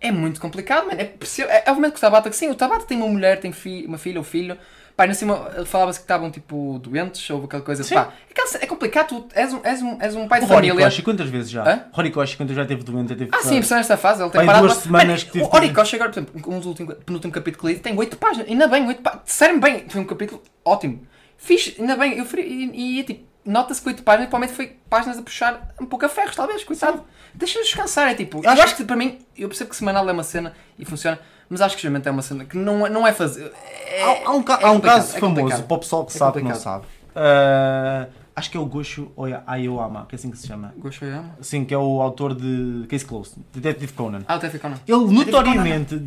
é 0.00 0.10
muito 0.12 0.40
complicado, 0.40 0.86
mano. 0.86 1.00
É, 1.00 1.04
preciso- 1.04 1.48
é, 1.48 1.64
obviamente 1.68 1.92
que 1.92 1.98
o 1.98 2.00
Tabata, 2.00 2.28
que 2.30 2.36
sim, 2.36 2.48
o 2.50 2.54
Tabata 2.54 2.84
tem 2.86 2.96
uma 2.98 3.08
mulher, 3.08 3.40
tem 3.40 3.52
fi, 3.52 3.84
uma 3.86 3.98
filha 3.98 4.18
ou 4.18 4.24
filho, 4.24 4.56
Pá, 4.96 5.08
na 5.08 5.14
cima 5.14 5.50
falava-se 5.66 5.98
que 5.98 6.04
estavam 6.04 6.30
tipo 6.30 6.78
doentes 6.78 7.28
ou 7.28 7.42
aquela 7.46 7.60
coisa. 7.64 7.82
Sim. 7.82 7.96
Pá, 7.96 8.12
cena- 8.46 8.62
é 8.62 8.66
complicado, 8.68 9.08
tu 9.08 9.28
és 9.34 9.52
um, 9.52 9.60
és 9.64 9.82
um, 9.82 10.00
és 10.00 10.14
um 10.14 10.28
pai 10.28 10.38
de 10.38 10.44
O 10.46 10.48
família. 10.48 10.84
Koshi, 10.84 11.02
quantas 11.02 11.28
vezes 11.28 11.50
já? 11.50 11.64
Hã? 11.68 11.84
Rory 11.92 12.12
Koshi, 12.12 12.36
quantas 12.36 12.54
já 12.54 12.64
teve 12.64 12.84
doente? 12.84 13.08
Teve 13.16 13.28
Ah, 13.34 13.42
sim, 13.42 13.60
só 13.62 13.74
nesta 13.74 13.96
fase, 13.96 14.22
ele 14.22 14.30
tem 14.30 14.38
Vai 14.38 14.46
parado. 14.46 14.66
duas 14.66 14.76
mas- 14.76 14.84
semanas 14.84 15.06
Mano, 15.08 15.18
que 15.18 15.32
tive 15.32 15.44
o 15.44 15.50
que- 15.50 15.56
Oricoche 15.56 15.96
agora, 15.96 16.10
por 16.12 16.20
exemplo, 16.20 16.42
um 16.54 16.58
dos 16.58 16.66
últimos, 16.68 16.94
penúltimo 17.04 17.32
capítulo 17.32 17.66
que 17.66 17.74
li, 17.74 17.80
tem 17.80 17.98
8 17.98 18.16
páginas. 18.16 18.48
Ainda 18.48 18.68
bem, 18.68 18.86
8 18.86 19.02
páginas. 19.02 19.24
Disseram 19.26 19.58
bem, 19.58 19.84
foi 19.88 20.00
um 20.00 20.04
capítulo 20.04 20.40
ótimo. 20.64 21.04
Fiz, 21.36 21.74
ainda 21.76 21.96
bem, 21.96 22.16
eu 22.16 22.24
fui, 22.24 22.42
e, 22.42 23.00
e 23.00 23.02
tipo, 23.02 23.26
nota-se 23.44 23.80
que 23.82 23.88
8 23.88 24.02
páginas, 24.02 24.28
provavelmente 24.28 24.56
foi 24.56 24.76
páginas 24.88 25.18
a 25.18 25.22
puxar 25.22 25.74
um 25.80 25.86
pouco 25.86 26.04
a 26.06 26.08
ferros, 26.08 26.34
talvez, 26.36 26.64
coitado. 26.64 27.02
Deixa-nos 27.34 27.66
descansar, 27.66 28.08
é 28.10 28.14
tipo, 28.14 28.40
eu 28.44 28.48
Acho 28.50 28.62
acho, 28.62 28.76
que 28.76 28.84
para 28.84 28.96
mim, 28.96 29.18
eu 29.36 29.48
percebo 29.48 29.70
que 29.70 29.76
semanal 29.76 30.08
é 30.08 30.12
uma 30.12 30.22
cena 30.22 30.52
e 30.78 30.84
funciona, 30.84 31.18
mas 31.48 31.60
acho 31.60 31.74
que 31.76 31.82
geralmente 31.82 32.06
é 32.06 32.10
uma 32.10 32.22
cena 32.22 32.44
que 32.44 32.56
não, 32.56 32.86
é- 32.86 32.90
não 32.90 33.06
é 33.06 33.12
fazer. 33.12 33.52
É, 33.86 34.02
Há, 34.02 34.28
há 34.28 34.30
um, 34.32 34.42
ca- 34.42 34.58
é 34.62 34.66
há 34.66 34.70
um 34.70 34.80
caso 34.80 35.16
é 35.16 35.20
famoso, 35.20 35.62
para 35.64 35.74
o 35.76 35.78
pessoal 35.80 36.04
que 36.06 36.12
É 36.12 36.18
sabe 36.18 36.38
que 36.38 36.44
não 36.44 36.54
sabe. 36.54 36.84
Ah, 37.16 38.06
acho 38.36 38.50
que 38.50 38.56
é 38.56 38.60
o 38.60 38.64
Gosho 38.66 39.10
Aoyama, 39.16 40.06
que 40.08 40.14
é 40.14 40.16
assim 40.16 40.30
que 40.30 40.38
se 40.38 40.46
chama. 40.46 40.72
Gostou 40.78 41.08
de 41.08 41.14
ama? 41.14 41.36
Sim, 41.40 41.64
que 41.64 41.74
é 41.74 41.78
o 41.78 42.00
autor 42.00 42.34
de 42.34 42.86
Case 42.88 43.04
Closed, 43.04 43.36
Detective 43.52 43.92
Conan. 43.94 44.22
Ah, 44.28 44.34
até 44.34 44.48
ficou 44.50 44.70
não. 44.70 44.78
Ele 44.86 45.12
notoriamente. 45.12 46.00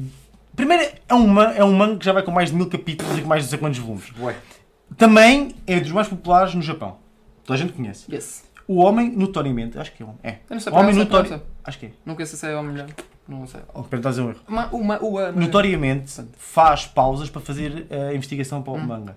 Primeiro, 0.56 0.92
é 1.08 1.14
um, 1.14 1.28
man, 1.28 1.52
é 1.56 1.64
um 1.64 1.74
manga 1.74 1.98
que 1.98 2.06
já 2.06 2.12
vai 2.14 2.24
com 2.24 2.32
mais 2.32 2.50
de 2.50 2.56
mil 2.56 2.68
capítulos 2.70 3.18
e 3.18 3.22
com 3.22 3.28
mais 3.28 3.44
de 3.44 3.48
não 3.48 3.50
sei 3.52 3.60
quantos 3.60 3.80
volumes. 3.80 4.06
Ué. 4.20 4.36
Também 4.98 5.54
é 5.68 5.80
dos 5.80 5.92
mais 5.92 6.08
populares 6.08 6.56
no 6.56 6.62
Japão. 6.62 6.98
Toda 7.48 7.58
a 7.58 7.64
gente 7.64 7.74
conhece. 7.74 8.06
Yes. 8.14 8.44
O 8.68 8.76
homem, 8.82 9.10
notoriamente, 9.10 9.80
acho 9.80 9.94
que 9.94 10.04
é 10.04 10.06
um. 10.06 10.14
É. 10.22 10.30
Eu 10.50 10.56
não 10.56 10.60
sei, 10.60 10.74
O 10.74 10.76
homem 10.76 10.88
não 10.88 10.94
sei, 10.94 11.04
não 11.04 11.10
notori... 11.12 11.30
sei. 11.30 11.42
Acho 11.64 11.80
que 11.80 11.86
é. 11.88 11.92
Não 12.06 12.14
conheço 12.16 12.36
se 12.38 12.46
é 12.46 12.54
homem 12.56 12.72
mulher. 12.72 12.88
Não 13.28 13.48
sei. 13.48 13.62
Oh, 13.74 13.84
estás 13.96 14.20
a 14.20 14.24
um 14.24 14.30
erro. 14.30 14.40
Uma, 14.48 14.68
uma, 14.68 15.00
uma, 15.00 15.32
Notoriamente 15.32 16.12
faz 16.38 16.86
pausas 16.86 17.30
para 17.30 17.42
fazer 17.42 17.88
a 17.90 18.14
investigação 18.14 18.62
para 18.62 18.74
o 18.74 18.76
Hum. 18.76 18.86
manga. 18.86 19.16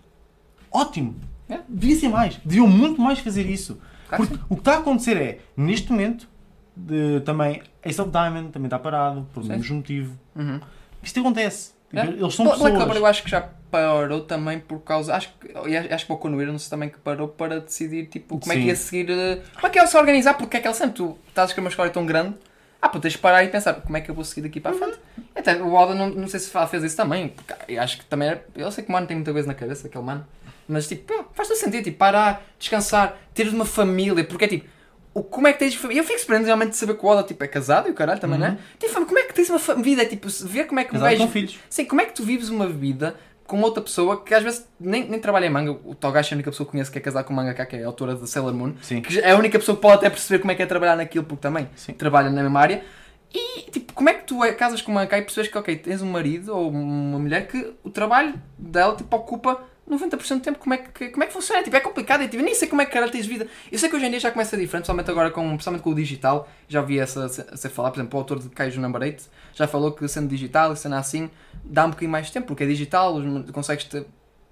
Ótimo! 0.70 1.16
É. 1.48 1.58
Devia 1.68 1.96
ser 1.96 2.08
mais. 2.08 2.36
Deviam 2.44 2.68
muito 2.68 3.00
mais 3.00 3.18
fazer 3.18 3.44
isso. 3.50 3.80
Claro 4.08 4.22
que 4.24 4.30
Porque 4.30 4.44
o 4.48 4.54
que 4.56 4.60
está 4.60 4.74
a 4.74 4.78
acontecer 4.78 5.16
é, 5.16 5.40
neste 5.56 5.90
momento, 5.90 6.28
de- 6.76 7.20
também 7.24 7.60
Ace 7.84 8.00
of 8.00 8.10
Diamond 8.10 8.50
também 8.52 8.66
está 8.66 8.78
parado, 8.78 9.26
por 9.34 9.42
Sim. 9.42 9.48
menos 9.50 9.68
motivo. 9.70 10.16
Uhum. 10.36 10.60
Isto 11.02 11.18
acontece. 11.20 11.72
Tipo, 11.90 12.02
É. 12.02 12.06
Eles 12.06 12.34
são 12.34 12.44
Bla- 12.44 12.54
Black 12.56 12.72
pessoas. 12.72 12.74
Clover 12.84 12.96
eu 12.96 13.06
acho 13.06 13.22
que 13.24 13.30
já 13.30 13.48
parou 13.70 14.20
também 14.22 14.58
por 14.60 14.80
causa. 14.80 15.14
Acho 15.14 15.32
que, 15.40 15.48
e 15.68 15.76
acho 15.76 16.06
que 16.06 16.12
o 16.12 16.28
no 16.28 16.40
Hero 16.40 16.56
também 16.68 16.88
que 16.88 16.98
parou 16.98 17.28
para 17.28 17.60
decidir 17.60 18.06
tipo, 18.06 18.38
como 18.38 18.52
é 18.52 18.56
que 18.56 18.62
Sim. 18.62 18.68
ia 18.68 18.76
seguir. 18.76 19.10
eh, 19.10 19.40
Como 19.54 19.66
é 19.66 19.70
que 19.70 19.78
ia 19.78 19.86
se 19.86 19.96
organizar, 19.96 20.34
porque 20.34 20.56
é 20.56 20.60
aquela 20.60 20.74
sempre 20.74 20.94
tu 20.94 21.18
estás 21.28 21.48
a 21.48 21.50
escrever 21.50 21.66
uma 21.66 21.70
história 21.70 21.92
tão 21.92 22.06
grande. 22.06 22.34
Ah, 22.82 22.88
pô, 22.88 22.98
tens 22.98 23.12
de 23.12 23.18
parar 23.18 23.44
e 23.44 23.48
pensar 23.48 23.74
como 23.74 23.96
é 23.96 24.00
que 24.00 24.10
eu 24.10 24.14
vou 24.14 24.24
seguir 24.24 24.42
daqui 24.42 24.58
para 24.60 24.70
a 24.70 24.74
frente. 24.74 24.98
Até 25.34 25.56
o 25.60 25.74
Oda 25.74 25.94
não, 25.94 26.08
não 26.08 26.26
sei 26.28 26.40
se 26.40 26.50
fez 26.68 26.82
isso 26.82 26.96
também, 26.96 27.28
porque 27.28 27.52
eu 27.68 27.82
acho 27.82 27.98
que 27.98 28.04
também 28.06 28.28
era. 28.28 28.44
Eu 28.56 28.70
sei 28.72 28.82
que 28.84 28.88
o 28.88 28.92
mano 28.92 29.06
tem 29.06 29.16
muita 29.16 29.32
coisa 29.32 29.46
na 29.46 29.54
cabeça, 29.54 29.86
aquele 29.86 30.04
mano. 30.04 30.26
Mas 30.66 30.86
tipo, 30.88 31.12
faz 31.34 31.48
todo 31.48 31.58
sentido, 31.58 31.84
tipo, 31.84 31.98
parar, 31.98 32.42
descansar, 32.58 33.16
teres 33.34 33.52
uma 33.52 33.66
família, 33.66 34.24
porque 34.24 34.44
é 34.44 34.48
tipo. 34.48 34.66
O, 35.12 35.22
como 35.24 35.48
é 35.48 35.52
que 35.52 35.58
tens 35.58 35.74
família? 35.74 36.00
Eu 36.00 36.04
fico 36.04 36.18
surpreso 36.18 36.44
realmente 36.44 36.70
de 36.70 36.76
saber 36.76 36.94
que 36.96 37.04
o 37.04 37.08
Oda 37.08 37.22
tipo, 37.24 37.42
é 37.42 37.48
casado 37.48 37.88
e 37.88 37.90
o 37.90 37.94
caralho 37.94 38.20
também, 38.20 38.38
não 38.38 38.46
é? 38.46 38.58
Tipo, 38.78 39.04
como 39.06 39.18
é 39.18 39.22
que 39.24 39.34
tens 39.34 39.50
uma 39.50 39.58
vida? 39.82 40.02
É 40.02 40.04
tipo, 40.06 40.28
ver 40.44 40.66
como 40.66 40.78
é 40.80 40.84
que 40.84 40.96
gajo- 40.96 41.18
com 41.18 41.28
filhos. 41.28 41.58
Sim, 41.68 41.84
como 41.84 42.00
é 42.00 42.04
que 42.06 42.12
tu 42.14 42.22
vives 42.22 42.48
uma 42.48 42.68
vida 42.68 43.16
com 43.44 43.60
outra 43.62 43.82
pessoa 43.82 44.22
que 44.22 44.32
às 44.32 44.44
vezes 44.44 44.64
nem, 44.78 45.08
nem 45.08 45.18
trabalha 45.18 45.46
em 45.46 45.50
manga? 45.50 45.72
O 45.72 45.94
Togashi 45.96 46.32
é 46.32 46.34
a 46.34 46.36
única 46.36 46.50
pessoa 46.52 46.64
que 46.64 46.70
conheço 46.70 46.92
que 46.92 46.98
é 46.98 47.00
casado 47.00 47.24
com 47.24 47.34
mangaka, 47.34 47.66
que 47.66 47.74
é 47.76 47.82
a 47.82 47.86
autora 47.88 48.14
de 48.14 48.28
Sailor 48.30 48.54
Moon. 48.54 48.74
Sim. 48.82 49.02
Que 49.02 49.18
é 49.18 49.32
a 49.32 49.36
única 49.36 49.58
pessoa 49.58 49.74
que 49.74 49.82
pode 49.82 49.96
até 49.96 50.10
perceber 50.10 50.38
como 50.38 50.52
é 50.52 50.54
que 50.54 50.62
é 50.62 50.66
trabalhar 50.66 50.94
naquilo, 50.96 51.24
porque 51.24 51.42
também 51.42 51.68
Sim. 51.74 51.92
trabalha 51.94 52.30
na 52.30 52.42
mesma 52.42 52.60
área. 52.60 52.84
E, 53.34 53.62
tipo, 53.70 53.92
como 53.92 54.08
é 54.08 54.14
que 54.14 54.24
tu 54.24 54.44
é- 54.44 54.52
casas 54.52 54.80
com 54.80 54.92
uma 54.92 55.00
mangaka 55.00 55.18
e 55.18 55.22
percebes 55.22 55.50
que, 55.50 55.58
ok, 55.58 55.76
tens 55.76 56.02
um 56.02 56.10
marido 56.10 56.54
ou 56.56 56.70
uma 56.70 57.18
mulher 57.18 57.48
que 57.48 57.74
o 57.82 57.90
trabalho 57.90 58.34
dela, 58.56 58.94
tipo, 58.94 59.16
ocupa 59.16 59.60
90% 59.90 60.34
do 60.36 60.40
tempo, 60.40 60.58
como 60.58 60.74
é 60.74 60.78
que, 60.78 61.08
como 61.08 61.24
é 61.24 61.26
que 61.26 61.32
funciona? 61.32 61.62
Tipo, 61.62 61.76
é 61.76 61.80
complicado, 61.80 62.22
é, 62.22 62.24
tipo, 62.28 62.36
eu 62.42 62.44
nem 62.44 62.54
sei 62.54 62.68
como 62.68 62.80
é 62.80 62.86
que 62.86 62.92
caralho 62.92 63.10
tens 63.10 63.26
vida. 63.26 63.46
Eu 63.70 63.78
sei 63.78 63.88
que 63.88 63.96
hoje 63.96 64.06
em 64.06 64.10
dia 64.10 64.20
já 64.20 64.30
começa 64.30 64.54
a 64.54 64.58
diferente, 64.58 64.82
principalmente 64.84 65.10
agora 65.10 65.30
com, 65.30 65.48
principalmente 65.50 65.82
com 65.82 65.90
o 65.90 65.94
digital, 65.94 66.48
já 66.68 66.80
ouvi 66.80 66.98
essa, 66.98 67.24
a 67.26 67.56
ser 67.56 67.68
falar, 67.70 67.90
por 67.90 67.98
exemplo, 68.00 68.16
o 68.16 68.20
autor 68.20 68.38
de 68.38 68.48
Kaiju 68.48 68.80
Number 68.80 69.02
8 69.02 69.24
já 69.54 69.66
falou 69.66 69.92
que 69.92 70.06
sendo 70.08 70.28
digital 70.28 70.72
e 70.72 70.76
sendo 70.76 70.94
assim, 70.94 71.28
dá 71.64 71.84
um 71.84 71.90
bocadinho 71.90 72.10
mais 72.12 72.26
de 72.26 72.32
tempo, 72.32 72.46
porque 72.46 72.64
é 72.64 72.66
digital, 72.66 73.16
consegues 73.52 73.88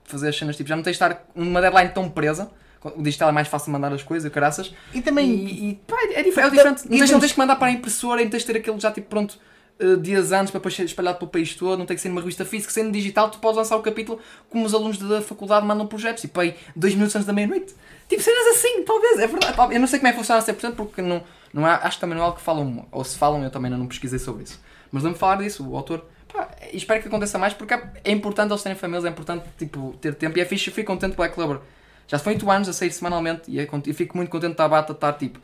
fazer 0.04 0.28
as 0.28 0.36
cenas, 0.36 0.56
tipo, 0.56 0.68
já 0.68 0.74
não 0.76 0.82
tens 0.82 0.96
de 0.96 1.02
estar 1.04 1.24
numa 1.34 1.60
deadline 1.60 1.90
tão 1.90 2.08
presa, 2.08 2.50
o 2.82 3.02
digital 3.02 3.28
é 3.28 3.32
mais 3.32 3.48
fácil 3.48 3.66
de 3.66 3.72
mandar 3.72 3.92
as 3.92 4.02
coisas, 4.02 4.30
caraças, 4.32 4.72
E 4.94 5.00
também. 5.02 5.28
e, 5.30 5.70
e, 5.70 5.74
pá, 5.86 5.96
é, 6.14 6.22
dif- 6.22 6.38
é 6.38 6.48
diferente. 6.50 6.88
Não 6.88 6.96
e 6.96 6.98
tens, 7.00 7.10
não 7.10 7.20
tens 7.20 7.32
que 7.32 7.38
mandar 7.38 7.56
para 7.56 7.68
a 7.68 7.70
impressora, 7.72 8.22
não 8.22 8.30
tens 8.30 8.40
de 8.42 8.46
ter 8.46 8.56
aquilo 8.58 8.78
já 8.80 8.90
tipo 8.92 9.08
pronto 9.08 9.38
eh, 9.80 9.96
dias 9.96 10.32
antes 10.32 10.50
para 10.50 10.58
depois 10.58 10.74
ser 10.74 10.84
espalhado 10.84 11.18
pelo 11.18 11.30
país 11.30 11.54
todo, 11.54 11.78
não 11.78 11.86
tem 11.86 11.96
que 11.96 12.00
ser 12.00 12.08
numa 12.08 12.20
revista 12.20 12.44
física, 12.44 12.72
sendo 12.72 12.90
digital, 12.90 13.30
tu 13.30 13.38
podes 13.38 13.56
lançar 13.58 13.76
o 13.76 13.82
capítulo 13.82 14.18
como 14.50 14.64
os 14.64 14.74
alunos 14.74 14.98
da 14.98 15.22
faculdade 15.22 15.64
mandam 15.66 15.86
projetos 15.86 16.24
e 16.24 16.28
pai, 16.28 16.56
dois 16.74 16.94
minutos 16.94 17.14
antes 17.14 17.26
da 17.26 17.32
meia-noite. 17.32 17.74
Tipo 18.08 18.22
cenas 18.22 18.56
assim, 18.56 18.82
talvez, 18.84 19.18
é 19.18 19.26
verdade. 19.26 19.54
Talvez. 19.54 19.76
Eu 19.76 19.80
não 19.80 19.86
sei 19.86 19.98
como 19.98 20.08
é 20.08 20.12
que 20.12 20.18
funciona 20.18 20.40
a 20.40 20.44
100% 20.44 20.74
porque 20.74 21.02
não, 21.02 21.22
não 21.52 21.66
há, 21.66 21.76
acho 21.76 21.96
que 21.96 22.00
também 22.00 22.16
não 22.16 22.22
é 22.22 22.26
algo 22.26 22.38
que 22.38 22.44
falam, 22.44 22.86
ou 22.90 23.04
se 23.04 23.16
falam, 23.18 23.42
eu 23.44 23.50
também 23.50 23.70
ainda 23.70 23.78
não 23.78 23.86
pesquisei 23.86 24.18
sobre 24.18 24.44
isso. 24.44 24.60
Mas 24.90 25.02
lembro-me 25.02 25.14
de 25.14 25.20
falar 25.20 25.36
disso, 25.36 25.68
o 25.68 25.76
autor. 25.76 26.04
Pá, 26.32 26.48
espero 26.72 27.00
que 27.00 27.08
aconteça 27.08 27.38
mais 27.38 27.54
porque 27.54 27.74
é- 27.74 28.10
importante 28.10 28.50
eles 28.50 28.62
terem 28.62 28.76
famílias, 28.76 29.04
é 29.04 29.08
importante 29.08 29.44
tipo, 29.58 29.94
ter 30.00 30.14
tempo 30.14 30.38
e 30.38 30.40
é 30.40 30.44
fixe, 30.44 30.68
eu 30.68 30.74
fico 30.74 30.90
contente 30.92 31.12
com 31.12 31.16
Black 31.16 31.34
Clover. 31.34 31.60
Já 32.06 32.18
foi 32.18 32.34
8 32.34 32.50
anos 32.50 32.68
a 32.68 32.72
sair 32.72 32.90
semanalmente 32.90 33.42
e 33.50 33.60
é 33.60 33.68
eu 33.86 33.94
fico 33.94 34.16
muito 34.16 34.30
contente 34.30 34.50
da 34.50 34.56
Tabata 34.56 34.92
estar 34.92 35.12
tipo, 35.14 35.38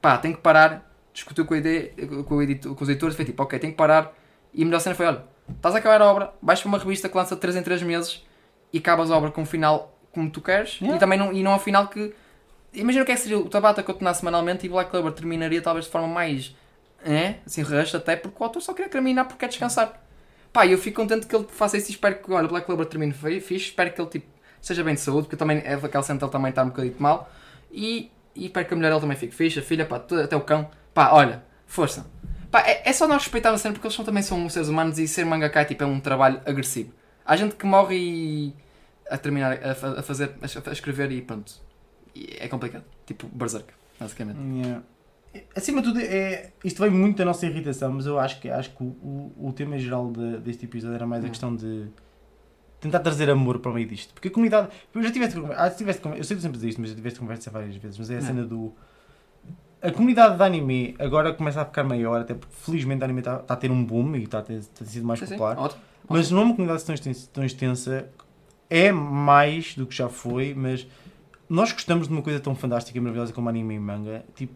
pá, 0.00 0.18
tenho 0.18 0.34
que 0.34 0.40
parar, 0.40 0.91
discutiu 1.12 1.44
com, 1.44 1.54
a 1.54 1.58
ideia, 1.58 1.92
com, 2.26 2.36
o 2.36 2.42
editor, 2.42 2.74
com 2.74 2.84
os 2.84 2.88
editores, 2.88 3.14
foi 3.14 3.24
tipo, 3.24 3.42
ok, 3.42 3.58
tenho 3.58 3.72
que 3.72 3.76
parar. 3.76 4.12
E 4.52 4.62
a 4.62 4.64
melhor 4.64 4.80
cena 4.80 4.94
foi: 4.94 5.06
olha, 5.06 5.24
estás 5.54 5.74
a 5.74 5.78
acabar 5.78 6.00
a 6.00 6.06
obra, 6.06 6.32
vais 6.42 6.60
para 6.60 6.68
uma 6.68 6.78
revista 6.78 7.08
que 7.08 7.16
lança 7.16 7.36
3 7.36 7.56
em 7.56 7.62
3 7.62 7.82
meses 7.82 8.24
e 8.72 8.78
acabas 8.78 9.10
a 9.10 9.16
obra 9.16 9.30
com 9.30 9.42
um 9.42 9.46
final 9.46 9.98
como 10.12 10.30
tu 10.30 10.40
queres 10.40 10.74
Yeah. 10.74 10.96
e 10.96 11.00
também 11.00 11.18
não, 11.18 11.32
e 11.32 11.42
não 11.42 11.52
é 11.52 11.56
um 11.56 11.58
final 11.58 11.88
que. 11.88 12.14
Imagina 12.74 13.02
o 13.02 13.06
que 13.06 13.12
é 13.12 13.14
que 13.14 13.20
seria 13.20 13.38
o 13.38 13.48
Tabata 13.48 13.82
continuar 13.82 14.14
semanalmente 14.14 14.64
e 14.64 14.68
Black 14.68 14.90
Clover 14.90 15.12
terminaria 15.12 15.60
talvez 15.60 15.84
de 15.86 15.90
forma 15.90 16.08
mais. 16.08 16.54
É, 17.04 17.36
assim, 17.44 17.62
rush 17.62 17.94
até 17.96 18.14
porque 18.14 18.36
o 18.40 18.44
autor 18.44 18.62
só 18.62 18.72
queria 18.72 18.90
terminar 18.90 19.24
porque 19.24 19.40
quer 19.40 19.48
descansar. 19.48 20.00
Pá, 20.52 20.66
e 20.66 20.72
eu 20.72 20.78
fico 20.78 21.00
contente 21.00 21.26
que 21.26 21.34
ele 21.34 21.46
faça 21.48 21.76
isso 21.76 21.88
e 21.88 21.92
espero 21.92 22.16
que, 22.16 22.30
olha, 22.30 22.46
Black 22.46 22.66
Clover 22.66 22.86
termine 22.86 23.12
fixe, 23.12 23.56
espero 23.56 23.92
que 23.92 24.00
ele 24.00 24.08
tipo, 24.08 24.26
seja 24.60 24.84
bem 24.84 24.94
de 24.94 25.00
saúde, 25.00 25.22
porque 25.22 25.36
também 25.36 25.62
é 25.64 25.76
daquela 25.76 26.04
cena 26.04 26.18
que 26.18 26.24
ele 26.24 26.32
também 26.32 26.50
está 26.50 26.62
um 26.62 26.68
bocadinho 26.68 26.94
mal. 26.98 27.30
E, 27.70 28.10
e 28.34 28.46
espero 28.46 28.66
que 28.66 28.74
a 28.74 28.76
mulher 28.76 28.88
dele 28.90 29.00
também 29.00 29.16
fique 29.16 29.34
fixe, 29.34 29.58
a 29.58 29.62
filha, 29.62 29.84
pá, 29.86 29.98
tudo, 29.98 30.22
até 30.22 30.36
o 30.36 30.40
cão. 30.40 30.70
Pá, 30.94 31.10
olha, 31.12 31.42
força. 31.66 32.06
Pá, 32.50 32.60
é, 32.66 32.88
é 32.88 32.92
só 32.92 33.08
nós 33.08 33.22
respeitarmos 33.22 33.60
a 33.60 33.62
cena 33.62 33.72
porque 33.74 33.86
eles 33.86 33.94
são, 33.96 34.04
também 34.04 34.22
são 34.22 34.48
seres 34.48 34.68
humanos 34.68 34.98
e 34.98 35.08
ser 35.08 35.24
mangaka 35.24 35.64
tipo, 35.64 35.82
é 35.82 35.86
um 35.86 36.00
trabalho 36.00 36.40
agressivo. 36.46 36.92
Há 37.24 37.36
gente 37.36 37.54
que 37.56 37.64
morre 37.66 37.96
e 37.96 38.54
a 39.10 39.16
terminar 39.16 39.52
a, 39.62 39.70
a 40.00 40.02
fazer, 40.02 40.32
a, 40.40 40.68
a 40.70 40.72
escrever 40.72 41.10
e 41.12 41.22
pronto. 41.22 41.52
E 42.14 42.36
é 42.38 42.48
complicado. 42.48 42.84
Tipo 43.06 43.26
Berserk, 43.28 43.72
basicamente. 43.98 44.38
Yeah. 44.38 44.82
Acima 45.56 45.80
de 45.80 45.88
tudo, 45.88 46.00
é, 46.00 46.50
isto 46.62 46.78
veio 46.80 46.92
muito 46.92 47.16
da 47.16 47.24
nossa 47.24 47.46
irritação, 47.46 47.90
mas 47.92 48.04
eu 48.04 48.18
acho 48.18 48.38
que, 48.38 48.50
acho 48.50 48.70
que 48.70 48.82
o, 48.82 48.86
o, 49.36 49.48
o 49.48 49.52
tema 49.54 49.78
geral 49.78 50.10
de- 50.12 50.38
deste 50.40 50.66
episódio 50.66 50.94
era 50.94 51.06
mais 51.06 51.24
a 51.24 51.26
Hum. 51.26 51.30
questão 51.30 51.56
de 51.56 51.86
tentar 52.82 52.98
trazer 52.98 53.30
amor 53.30 53.60
para 53.60 53.70
o 53.70 53.74
meio 53.74 53.86
disto. 53.88 54.12
Porque 54.12 54.28
a 54.28 54.30
comunidade. 54.30 54.68
Eu 54.94 55.02
já 55.02 55.10
tiveste, 55.10 55.38
ah, 55.56 55.70
tiveste 55.70 56.02
eu 56.04 56.24
sei 56.24 56.36
que 56.36 56.40
tu 56.40 56.42
sempre 56.42 56.58
dizes 56.58 56.70
isto, 56.70 56.80
mas 56.80 56.90
já 56.90 56.96
tiveste 56.96 57.18
conversa 57.20 57.50
várias 57.50 57.76
vezes, 57.76 57.96
mas 57.98 58.10
é 58.10 58.16
a 58.16 58.20
Não. 58.20 58.26
cena 58.26 58.44
do. 58.44 58.74
A 59.80 59.90
comunidade 59.90 60.36
de 60.36 60.42
anime 60.42 60.94
agora 60.98 61.32
começa 61.32 61.60
a 61.62 61.64
ficar 61.64 61.82
maior, 61.84 62.20
até 62.20 62.34
porque 62.34 62.54
felizmente 62.54 63.00
o 63.00 63.04
anime 63.04 63.20
está, 63.20 63.36
está 63.38 63.54
a 63.54 63.56
ter 63.56 63.70
um 63.70 63.84
boom 63.84 64.14
e 64.16 64.24
está 64.24 64.38
a 64.40 64.42
ter, 64.42 64.54
está 64.58 64.84
a 64.84 64.86
ter 64.86 64.90
sido 64.92 65.06
mais 65.06 65.18
Sim, 65.20 65.26
sim, 65.26 65.32
popular. 65.32 65.58
ótimo. 65.58 65.80
Mas 66.08 66.30
não 66.30 66.40
é 66.40 66.44
uma 66.44 66.54
comunidade 66.54 66.84
tão 66.84 66.94
extensa, 66.94 67.28
tão 67.32 67.44
extensa, 67.44 68.08
é 68.68 68.92
mais 68.92 69.74
do 69.74 69.86
que 69.86 69.94
já 69.94 70.08
foi, 70.08 70.54
mas 70.54 70.86
nós 71.48 71.72
gostamos 71.72 72.06
de 72.08 72.12
uma 72.12 72.22
coisa 72.22 72.38
tão 72.40 72.54
fantástica 72.54 72.96
e 72.96 73.00
maravilhosa 73.00 73.32
como 73.32 73.48
anime 73.48 73.74
e 73.74 73.78
manga. 73.80 74.24
Tipo, 74.34 74.54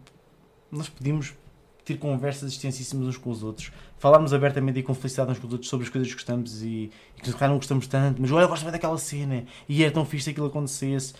nós 0.71 0.87
podíamos 0.89 1.33
ter 1.87 1.97
conversas 1.97 2.51
extensíssimas 2.51 3.07
uns 3.07 3.17
com 3.17 3.29
os 3.29 3.43
outros, 3.43 3.71
falarmos 3.97 4.33
abertamente 4.33 4.79
e 4.79 4.83
com 4.83 4.93
felicidade 4.93 5.31
uns 5.31 5.39
com 5.39 5.47
os 5.47 5.53
outros 5.53 5.69
sobre 5.69 5.85
as 5.85 5.89
coisas 5.89 6.09
que 6.09 6.15
gostamos 6.15 6.61
e, 6.61 6.91
e 7.17 7.21
que 7.21 7.31
calhar 7.31 7.49
não 7.49 7.57
gostamos 7.57 7.87
tanto, 7.87 8.21
mas 8.21 8.29
olha, 8.29 8.43
eu 8.43 8.49
gosto 8.49 8.63
bem 8.63 8.73
daquela 8.73 8.97
cena 8.97 9.45
e 9.69 9.83
era 9.83 9.91
tão 9.93 10.03
fixe 10.05 10.25
se 10.25 10.29
aquilo 10.31 10.47
acontecesse. 10.47 11.13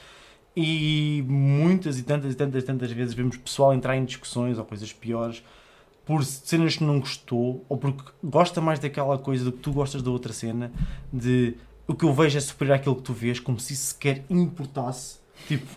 E 0.60 1.24
muitas 1.28 2.00
e 2.00 2.04
tantas 2.04 2.34
e 2.34 2.36
tantas 2.36 2.64
e 2.64 2.66
tantas 2.66 2.92
vezes 2.92 3.14
vemos 3.14 3.38
pessoal 3.38 3.74
entrar 3.74 3.96
em 3.96 4.04
discussões 4.04 4.58
ou 4.58 4.66
coisas 4.66 4.92
piores 4.92 5.44
por 6.04 6.26
cenas 6.26 6.76
que 6.78 6.84
não 6.84 7.00
gostou 7.00 7.64
ou 7.70 7.78
porque 7.78 8.04
gosta 8.24 8.60
mais 8.60 8.80
daquela 8.80 9.18
coisa 9.18 9.46
do 9.46 9.52
que 9.52 9.60
tu 9.60 9.72
gostas 9.72 10.02
da 10.02 10.10
outra 10.10 10.34
cena, 10.34 10.72
de 11.14 11.56
o 11.88 11.94
que 11.94 12.04
eu 12.04 12.14
vejo 12.14 12.38
é 12.38 12.42
superior 12.42 12.76
àquilo 12.76 12.96
que 12.96 13.04
tu 13.04 13.14
vês, 13.14 13.40
como 13.40 13.60
se 13.60 13.74
isso 13.74 13.94
sequer 13.94 14.26
importasse. 14.30 15.20
Tipo, 15.48 15.68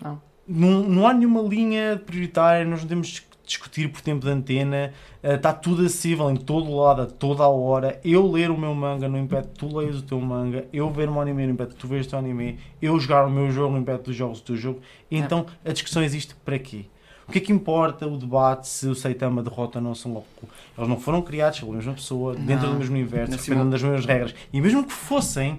Não. 0.00 0.22
não, 0.46 0.88
não 0.88 1.06
há 1.06 1.12
nenhuma 1.12 1.42
linha 1.42 2.00
prioritária, 2.06 2.64
nós 2.64 2.80
não 2.80 2.88
temos 2.88 3.20
discutir 3.48 3.90
por 3.90 4.00
tempo 4.00 4.24
de 4.24 4.30
antena, 4.30 4.92
eh, 5.22 5.34
está 5.34 5.52
tudo 5.52 5.84
acessível 5.84 6.30
em 6.30 6.36
todo 6.36 6.74
lado, 6.74 7.02
a 7.02 7.06
toda 7.06 7.42
a 7.42 7.48
hora. 7.48 8.00
Eu 8.04 8.30
ler 8.30 8.50
o 8.50 8.56
meu 8.56 8.74
manga 8.74 9.08
não 9.08 9.18
impede 9.18 9.48
que 9.48 9.54
tu 9.54 9.76
leias 9.76 9.98
o 9.98 10.02
teu 10.02 10.20
manga, 10.20 10.66
eu 10.72 10.88
ver 10.90 11.08
um 11.08 11.20
anime 11.20 11.46
não 11.46 11.54
impede 11.54 11.70
que 11.74 11.80
tu 11.80 11.88
vejas 11.88 12.06
o 12.06 12.10
teu 12.10 12.18
anime, 12.18 12.58
eu 12.80 12.98
jogar 13.00 13.26
o 13.26 13.30
meu 13.30 13.50
jogo 13.50 13.72
não 13.72 13.80
impede 13.80 13.98
que 13.98 14.04
tu 14.04 14.12
jogues 14.12 14.38
o 14.38 14.42
teu 14.42 14.56
jogo. 14.56 14.80
É. 15.10 15.16
então 15.16 15.46
a 15.64 15.72
discussão 15.72 16.02
existe 16.02 16.34
para 16.44 16.58
quê? 16.58 16.84
O 17.26 17.32
que 17.32 17.38
é 17.38 17.40
que 17.42 17.52
importa 17.52 18.06
o 18.06 18.16
debate 18.16 18.66
se 18.66 18.86
o 18.86 18.94
Saitama 18.94 19.42
derrota 19.42 19.78
ou 19.78 19.84
não 19.84 19.94
Son 19.94 20.14
Goku? 20.14 20.48
Eles 20.76 20.88
não 20.88 20.98
foram 20.98 21.20
criados 21.20 21.60
pela 21.60 21.74
mesma 21.74 21.92
pessoa, 21.92 22.34
dentro 22.34 22.66
Não. 22.66 22.72
do 22.72 22.78
mesmo 22.78 22.94
universo, 22.94 23.36
dependendo 23.36 23.70
das 23.70 23.82
mesmas 23.82 24.06
regras. 24.06 24.34
E 24.50 24.58
mesmo 24.62 24.82
que 24.82 24.94
fossem, 24.94 25.58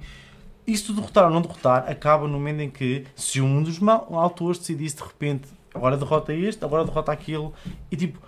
isso 0.65 0.91
de 0.91 0.99
derrotar 0.99 1.25
ou 1.25 1.29
não 1.29 1.43
derrotar 1.43 1.87
acaba 1.87 2.27
no 2.27 2.33
momento 2.33 2.61
em 2.61 2.71
que, 2.71 3.05
se 3.15 3.39
um 3.39 3.61
dos 3.61 3.79
autores 3.83 4.57
decidisse 4.57 4.95
de 4.95 5.03
repente, 5.03 5.47
agora 5.73 5.97
derrota 5.97 6.33
este, 6.33 6.63
agora 6.63 6.85
derrota 6.85 7.11
aquilo, 7.11 7.53
e 7.91 7.95
tipo, 7.95 8.19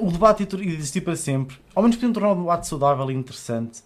o 0.00 0.10
debate 0.10 0.42
ia 0.42 0.72
existir 0.72 1.02
para 1.02 1.16
sempre. 1.16 1.56
Ao 1.74 1.82
menos 1.82 1.96
podiam 1.96 2.12
tornar 2.12 2.32
o 2.32 2.36
debate 2.36 2.66
saudável 2.66 3.10
e 3.10 3.14
interessante. 3.14 3.82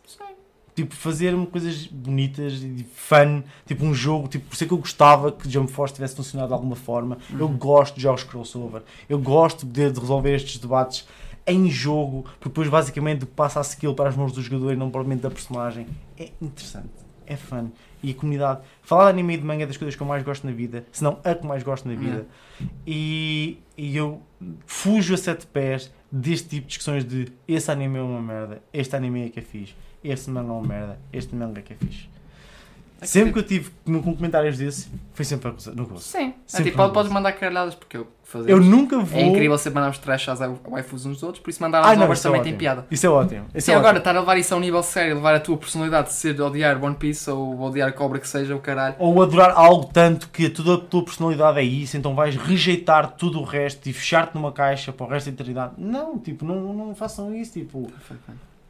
Tipo, 0.74 0.94
fazer 0.94 1.34
coisas 1.46 1.88
bonitas 1.88 2.62
e 2.62 2.86
fun, 2.94 3.42
tipo 3.66 3.84
um 3.84 3.92
jogo, 3.92 4.28
tipo, 4.28 4.46
por 4.46 4.54
isso 4.54 4.62
é 4.62 4.66
que 4.68 4.72
eu 4.72 4.78
gostava 4.78 5.32
que 5.32 5.50
Jump 5.50 5.72
Force 5.72 5.92
tivesse 5.92 6.14
funcionado 6.14 6.48
de 6.48 6.54
alguma 6.54 6.76
forma. 6.76 7.18
Eu 7.36 7.48
gosto 7.48 7.96
de 7.96 8.02
jogos 8.02 8.22
crossover, 8.22 8.82
eu 9.08 9.18
gosto 9.18 9.66
de, 9.66 9.90
de 9.90 9.98
resolver 9.98 10.36
estes 10.36 10.58
debates 10.58 11.04
em 11.44 11.68
jogo, 11.68 12.22
porque 12.38 12.50
depois 12.50 12.68
basicamente 12.68 13.26
passa 13.26 13.58
a 13.58 13.62
skill 13.62 13.92
para 13.92 14.08
as 14.08 14.16
mãos 14.16 14.30
do 14.30 14.40
jogador 14.40 14.72
e 14.72 14.76
não 14.76 14.88
propriamente 14.88 15.22
da 15.22 15.30
personagem. 15.30 15.88
É 16.16 16.30
interessante, 16.40 16.90
é 17.26 17.36
fun. 17.36 17.70
E 18.02 18.14
comunidade, 18.14 18.60
falar 18.82 19.06
de 19.06 19.10
anime 19.10 19.34
e 19.34 19.36
de 19.38 19.44
manga 19.44 19.64
é 19.64 19.66
das 19.66 19.76
coisas 19.76 19.96
que 19.96 20.02
eu 20.02 20.06
mais 20.06 20.22
gosto 20.22 20.46
na 20.46 20.52
vida, 20.52 20.84
se 20.92 21.02
não 21.02 21.18
a 21.24 21.34
que 21.34 21.46
mais 21.46 21.62
gosto 21.62 21.88
na 21.88 21.94
vida. 21.94 22.26
E, 22.86 23.58
e 23.76 23.96
eu 23.96 24.22
fujo 24.66 25.14
a 25.14 25.16
sete 25.16 25.46
pés 25.46 25.92
deste 26.10 26.48
tipo 26.48 26.62
de 26.62 26.68
discussões 26.68 27.04
de 27.04 27.32
esse 27.46 27.70
anime 27.70 27.98
é 27.98 28.02
uma 28.02 28.20
merda, 28.20 28.62
este 28.72 28.96
anime 28.96 29.26
é 29.26 29.28
que 29.28 29.40
é 29.40 29.42
fixe, 29.42 29.74
este 30.02 30.30
manga 30.30 30.48
é 30.48 30.52
uma 30.52 30.66
merda, 30.66 30.98
este 31.12 31.34
manga 31.34 31.58
é 31.60 31.62
que 31.62 31.72
é 31.72 31.76
fixe. 31.76 32.08
É 33.00 33.06
Sempre 33.06 33.32
que 33.32 33.38
eu 33.38 33.42
tive 33.44 33.70
com 33.84 34.02
com 34.02 34.14
comentários 34.16 34.58
desse, 34.58 34.88
foi 35.12 35.24
sempre 35.24 35.52
no 35.74 35.86
gosto. 35.86 36.02
Sim. 36.06 36.28
É 36.28 36.34
Sempre 36.46 36.64
tipo, 36.70 36.76
pode- 36.78 36.90
um 36.90 36.94
podes 36.94 37.12
mandar 37.12 37.32
caralhadas 37.32 37.74
porque 37.74 37.96
eu 37.96 38.08
fazer. 38.24 38.50
Eu 38.50 38.60
nunca 38.60 38.98
vou. 38.98 39.18
É 39.18 39.22
incrível 39.22 39.56
sempre 39.56 39.76
mandarmos 39.76 39.98
trash 39.98 40.28
às 40.28 40.38
waifus 40.40 41.06
uns 41.06 41.14
dos 41.14 41.22
outros, 41.22 41.42
por 41.42 41.48
isso 41.50 41.62
mandar 41.62 41.80
às 41.80 41.92
isso 41.92 42.28
é 42.28 42.30
também 42.30 42.42
tem 42.42 42.56
piada. 42.56 42.86
Isso 42.90 43.06
é 43.06 43.08
ótimo. 43.08 43.46
Isso 43.54 43.66
Sim, 43.66 43.72
é 43.72 43.74
agora 43.74 43.88
ótimo. 43.90 43.98
estar 44.00 44.16
a 44.16 44.20
levar 44.20 44.36
isso 44.36 44.52
a 44.52 44.56
um 44.56 44.60
nível 44.60 44.82
sério, 44.82 45.14
levar 45.14 45.34
a 45.34 45.40
tua 45.40 45.56
personalidade 45.56 46.08
de 46.08 46.14
ser 46.14 46.34
de 46.34 46.42
odiar 46.42 46.82
One 46.82 46.94
Piece 46.96 47.30
ou 47.30 47.60
odiar 47.60 47.88
a 47.88 47.92
cobra 47.92 48.18
que 48.18 48.28
seja 48.28 48.54
o 48.54 48.60
caralho. 48.60 48.96
Ou 48.98 49.22
adorar 49.22 49.52
algo 49.56 49.86
tanto 49.92 50.28
que 50.28 50.50
toda 50.50 50.74
a 50.74 50.78
tua 50.78 51.04
personalidade 51.04 51.58
é 51.58 51.62
isso, 51.62 51.96
então 51.96 52.14
vais 52.14 52.36
rejeitar 52.36 53.12
tudo 53.12 53.40
o 53.40 53.44
resto 53.44 53.88
e 53.88 53.92
fechar-te 53.92 54.34
numa 54.34 54.52
caixa 54.52 54.92
para 54.92 55.06
o 55.06 55.08
resto 55.08 55.26
da 55.26 55.32
eternidade. 55.34 55.72
Não, 55.78 56.18
tipo, 56.18 56.44
não, 56.44 56.72
não 56.74 56.94
façam 56.94 57.34
isso. 57.34 57.52
Tipo, 57.52 57.90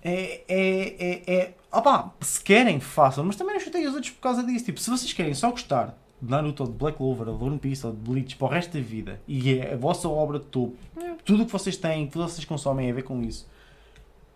é. 0.02 0.42
é, 0.48 0.96
é, 0.98 1.34
é 1.34 1.54
opá, 1.70 2.12
se 2.20 2.42
querem, 2.42 2.80
façam, 2.80 3.24
mas 3.24 3.36
também 3.36 3.54
não 3.54 3.60
chutem 3.60 3.86
os 3.86 3.94
outros 3.94 4.12
por 4.12 4.20
causa 4.20 4.42
disso. 4.42 4.64
Tipo, 4.64 4.80
se 4.80 4.90
vocês 4.90 5.12
querem 5.12 5.34
só 5.34 5.50
gostar 5.50 5.94
de 6.20 6.30
Naruto 6.30 6.64
ou 6.64 6.68
de 6.68 6.74
Black 6.74 6.96
Clover 6.96 7.28
ou 7.28 7.38
de 7.38 7.44
One 7.44 7.58
Piece 7.58 7.86
ou 7.86 7.92
de 7.92 7.98
Bleach 7.98 8.36
para 8.36 8.46
o 8.46 8.50
resto 8.50 8.72
da 8.72 8.80
vida 8.82 9.20
e 9.26 9.58
é 9.58 9.74
a 9.74 9.76
vossa 9.76 10.08
obra 10.08 10.38
de 10.38 10.46
topo, 10.46 10.76
tudo 11.24 11.42
o 11.42 11.46
que 11.46 11.52
vocês 11.52 11.76
têm, 11.76 12.06
tudo 12.06 12.24
o 12.24 12.26
que 12.26 12.32
vocês 12.32 12.44
consomem 12.44 12.88
é 12.88 12.90
a 12.90 12.94
ver 12.94 13.02
com 13.02 13.22
isso. 13.22 13.46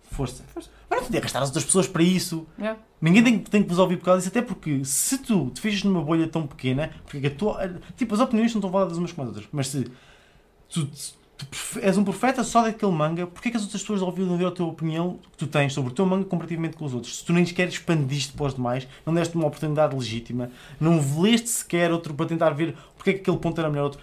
Força. 0.05 0.45
Força. 0.53 0.71
Mas 0.89 1.01
não 1.01 1.07
podia 1.07 1.21
gastar 1.21 1.41
as 1.41 1.49
outras 1.49 1.65
pessoas 1.65 1.89
para 1.89 2.03
isso. 2.03 2.47
Yeah. 2.59 2.79
Ninguém 3.01 3.25
tem, 3.25 3.39
tem 3.39 3.63
que 3.63 3.69
vos 3.69 3.79
ouvir 3.79 3.97
por 3.97 4.05
causa 4.05 4.19
disso, 4.19 4.29
até 4.29 4.43
porque 4.43 4.85
se 4.85 5.19
tu 5.19 5.51
te 5.51 5.61
fijas 5.61 5.83
numa 5.85 6.03
bolha 6.03 6.29
tão 6.29 6.47
pequena, 6.47 6.91
porque 7.07 7.27
a 7.27 7.31
tua, 7.31 7.81
tipo, 7.97 8.15
as 8.15 8.21
opiniões 8.21 8.53
não 8.53 8.59
estão 8.59 8.71
valadas 8.71 8.99
umas 8.99 9.11
com 9.11 9.23
as 9.23 9.29
outras, 9.29 9.49
mas 9.51 9.69
se 9.69 9.91
tu, 10.69 10.87
se 10.95 11.15
és 11.81 11.97
um 11.97 12.05
profeta 12.05 12.45
só 12.45 12.63
daquele 12.63 12.93
manga, 12.93 13.27
porque 13.27 13.49
é 13.49 13.51
que 13.51 13.57
as 13.57 13.63
outras 13.63 13.81
pessoas 13.81 14.03
ouviram 14.03 14.37
ver 14.37 14.47
a 14.47 14.51
tua 14.51 14.67
opinião 14.67 15.19
que 15.33 15.39
tu 15.39 15.47
tens 15.47 15.73
sobre 15.73 15.93
o 15.93 15.95
teu 15.95 16.07
manga 16.07 16.25
comparativamente 16.25 16.77
com 16.77 16.85
os 16.85 16.95
outros? 16.95 17.19
Se 17.19 17.25
tu 17.25 17.33
nem 17.33 17.45
sequer 17.45 17.69
expandiste 17.69 18.33
para 18.33 18.47
os 18.47 18.55
demais, 18.55 18.87
não 19.05 19.15
deste 19.15 19.35
uma 19.35 19.47
oportunidade 19.47 19.95
legítima, 19.95 20.51
não 20.81 21.01
leste 21.21 21.49
sequer 21.49 21.93
outro 21.93 22.15
para 22.15 22.27
tentar 22.27 22.51
ver 22.51 22.77
porque 22.97 23.11
é 23.11 23.13
que 23.15 23.21
aquele 23.21 23.39
ponto 23.39 23.61
era 23.61 23.69
melhor 23.69 23.85
outro. 23.85 24.01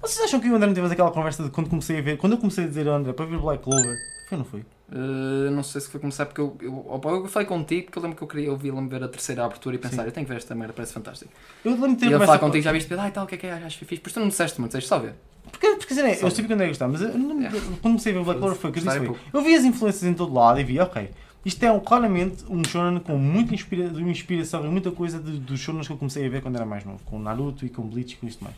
Vocês 0.00 0.20
acham 0.24 0.38
que 0.40 0.48
o 0.48 0.54
André 0.54 0.66
não 0.66 0.74
tivemos 0.74 0.92
aquela 0.92 1.10
conversa 1.10 1.42
de 1.44 1.50
quando 1.50 1.68
comecei 1.68 1.98
a 1.98 2.02
ver, 2.02 2.16
quando 2.18 2.32
eu 2.34 2.38
comecei 2.38 2.64
a 2.64 2.66
dizer 2.68 2.86
André 2.88 3.12
para 3.12 3.24
ver 3.26 3.38
Black 3.38 3.62
Clover? 3.64 3.96
Foi 4.28 4.38
ou 4.38 4.38
não 4.38 4.44
foi? 4.44 4.60
Uh, 4.88 5.50
não 5.50 5.62
sei 5.64 5.80
se 5.80 5.88
foi 5.88 5.98
começar 6.00 6.26
porque 6.26 6.40
eu, 6.40 6.56
eu, 6.60 6.84
opa, 6.88 7.08
eu 7.08 7.26
falei 7.26 7.46
contigo 7.48 7.86
porque 7.86 7.98
eu 7.98 8.02
lembro 8.02 8.16
que 8.16 8.22
eu 8.22 8.28
queria 8.28 8.50
ouvir-me 8.52 8.88
ver 8.88 9.02
a 9.02 9.08
terceira 9.08 9.44
abertura 9.44 9.74
e 9.74 9.78
pensar, 9.78 10.02
Sim. 10.02 10.08
eu 10.08 10.12
tenho 10.12 10.26
que 10.26 10.32
ver 10.32 10.38
esta 10.38 10.54
merda, 10.54 10.72
parece 10.74 10.92
fantástico. 10.92 11.30
Eu 11.64 11.72
lembro 11.72 11.88
de 11.90 11.96
ter 11.96 12.06
E 12.12 12.18
falar 12.18 12.38
contigo, 12.38 12.62
já 12.62 12.70
viste, 12.72 12.92
ah 12.94 13.08
e 13.08 13.10
tal, 13.10 13.24
o 13.24 13.26
que 13.26 13.34
é 13.34 13.38
que 13.38 13.46
é, 13.46 13.52
acho 13.52 13.78
que 13.78 13.84
é 13.84 13.88
fixe, 13.88 14.00
por 14.00 14.08
isso 14.08 14.14
tu 14.14 14.18
não 14.20 14.26
me 14.26 14.30
disseste 14.30 14.60
muito, 14.60 14.70
disseste 14.70 14.88
só 14.88 14.98
ver. 14.98 15.14
Porque, 15.50 15.68
porque 15.76 15.94
dizer, 15.94 16.22
eu 16.22 16.30
sabia 16.30 16.46
que 16.46 16.52
André 16.52 16.68
gostava, 16.68 16.92
mas 16.92 17.00
eu 17.02 17.16
não, 17.18 17.36
Yeah. 17.40 17.58
quando 17.60 17.80
comecei 17.82 18.12
a 18.12 18.16
ver 18.16 18.24
Black 18.24 18.40
Clover 18.40 18.56
foi 18.58 18.70
o 18.70 18.72
que 18.72 18.78
eu 18.80 18.84
disse 18.84 18.96
é 18.96 19.06
foi. 19.06 19.16
Eu 19.32 19.42
vi 19.42 19.54
as 19.54 19.64
influências 19.64 20.04
em 20.04 20.14
todo 20.14 20.32
lado 20.32 20.60
e 20.60 20.64
vi, 20.64 20.78
ok, 20.78 21.10
isto 21.44 21.62
é 21.64 21.72
um- 21.72 21.80
claramente 21.80 22.44
um 22.48 22.62
shonen 22.64 23.00
com 23.00 23.16
muita 23.16 23.54
inspira, 23.54 23.84
inspiração 24.00 24.64
e 24.64 24.68
muita 24.68 24.90
coisa 24.90 25.18
dos 25.20 25.58
shonens 25.60 25.86
que 25.86 25.92
eu 25.92 25.96
comecei 25.96 26.26
a 26.26 26.28
ver 26.28 26.42
quando 26.42 26.56
era 26.56 26.66
mais 26.66 26.84
novo, 26.84 27.00
com 27.04 27.18
Naruto 27.18 27.64
e 27.66 27.68
com 27.68 27.82
Bleach 27.82 28.14
e 28.14 28.16
com 28.16 28.26
isto 28.26 28.42
mais. 28.44 28.56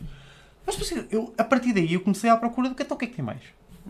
Mas 0.69 0.75
depois, 0.77 1.05
eu, 1.11 1.33
a 1.35 1.43
partir 1.43 1.73
daí 1.73 1.93
eu 1.93 1.99
comecei 1.99 2.29
à 2.29 2.37
procura 2.37 2.69
do 2.69 2.75
que 2.75 2.83
então 2.83 2.95
o 2.95 2.99
que 2.99 3.05
é 3.05 3.07
que 3.07 3.15
tem 3.15 3.25
mais? 3.25 3.41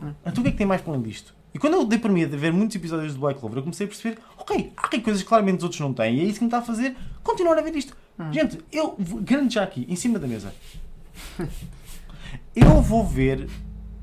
Hum. 0.02 0.14
Então 0.26 0.40
o 0.40 0.44
que 0.44 0.48
é 0.48 0.52
que 0.52 0.58
tem 0.58 0.66
mais 0.66 0.80
para 0.82 0.94
além 0.94 1.02
disto? 1.02 1.36
E 1.54 1.60
quando 1.60 1.74
eu 1.74 1.84
dei 1.84 2.00
para 2.00 2.10
mim 2.10 2.24
a 2.24 2.28
ver 2.28 2.54
muitos 2.54 2.74
episódios 2.78 3.14
de 3.14 3.20
Black 3.20 3.38
Clover, 3.38 3.58
eu 3.58 3.64
comecei 3.64 3.86
a 3.86 3.90
perceber, 3.90 4.18
ok, 4.38 4.72
há 4.78 4.86
aqui 4.86 5.02
coisas 5.02 5.22
que 5.22 5.28
claramente 5.28 5.58
os 5.58 5.64
outros 5.64 5.82
não 5.82 5.94
têm 5.94 6.16
e 6.16 6.22
é 6.22 6.24
isso 6.24 6.36
que 6.40 6.46
me 6.46 6.48
está 6.48 6.60
a 6.60 6.62
fazer 6.62 6.96
continuar 7.22 7.58
a 7.58 7.62
ver 7.62 7.76
isto. 7.76 7.98
Hum. 8.18 8.32
Gente, 8.32 8.60
eu 8.72 8.96
garanto 9.24 9.52
já 9.52 9.64
aqui, 9.64 9.86
em 9.90 9.96
cima 9.98 10.18
da 10.20 10.26
mesa, 10.28 10.54
eu 12.56 12.82
vou 12.82 13.06
ver 13.06 13.50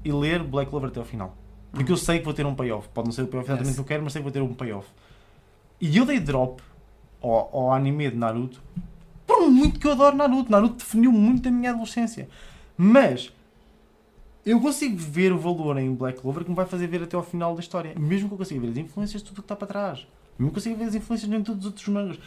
e 0.04 0.12
ler 0.12 0.42
Black 0.42 0.68
Clover 0.68 0.90
até 0.90 1.00
ao 1.00 1.06
final. 1.06 1.34
Porque 1.72 1.90
eu 1.90 1.96
sei 1.96 2.18
que 2.18 2.24
vou 2.26 2.34
ter 2.34 2.44
um 2.44 2.54
payoff. 2.54 2.88
Pode 2.90 3.08
não 3.08 3.12
ser 3.12 3.22
o 3.22 3.26
payoff 3.26 3.48
exatamente 3.48 3.68
Yes. 3.68 3.76
que 3.76 3.80
eu 3.80 3.84
quero, 3.86 4.02
mas 4.02 4.12
sei 4.12 4.20
que 4.20 4.24
vou 4.24 4.32
ter 4.32 4.42
um 4.42 4.52
payoff. 4.54 4.86
E 5.80 5.96
eu 5.96 6.04
dei 6.04 6.20
drop 6.20 6.62
ao, 7.22 7.50
ao 7.52 7.72
anime 7.72 8.10
de 8.10 8.16
Naruto 8.16 8.62
por 9.26 9.50
muito 9.50 9.78
que 9.80 9.86
eu 9.86 9.92
adoro 9.92 10.16
Naruto. 10.16 10.50
Naruto 10.50 10.76
definiu 10.76 11.12
muito 11.12 11.48
a 11.48 11.50
minha 11.50 11.70
adolescência. 11.70 12.28
Mas 12.76 13.32
eu 14.44 14.60
consigo 14.60 14.96
ver 14.96 15.32
o 15.32 15.38
valor 15.38 15.76
em 15.78 15.92
Black 15.94 16.20
Clover 16.20 16.44
que 16.44 16.50
me 16.50 16.56
vai 16.56 16.66
fazer 16.66 16.86
ver 16.86 17.02
até 17.02 17.16
ao 17.16 17.22
final 17.22 17.54
da 17.54 17.60
história. 17.60 17.92
Mesmo 17.98 18.28
que 18.28 18.34
eu 18.34 18.38
consiga 18.38 18.60
ver 18.60 18.68
as 18.68 18.76
influências 18.76 19.22
de 19.22 19.28
tudo 19.28 19.38
o 19.38 19.42
que 19.42 19.46
está 19.46 19.56
para 19.56 19.66
trás. 19.66 20.06
Mesmo 20.38 20.52
que 20.52 20.58
eu 20.58 20.62
consiga 20.62 20.76
ver 20.76 20.84
as 20.84 20.94
influências 20.94 21.32
em 21.32 21.42
todos 21.42 21.60
os 21.60 21.66
outros 21.66 21.88
mangas. 21.88 22.18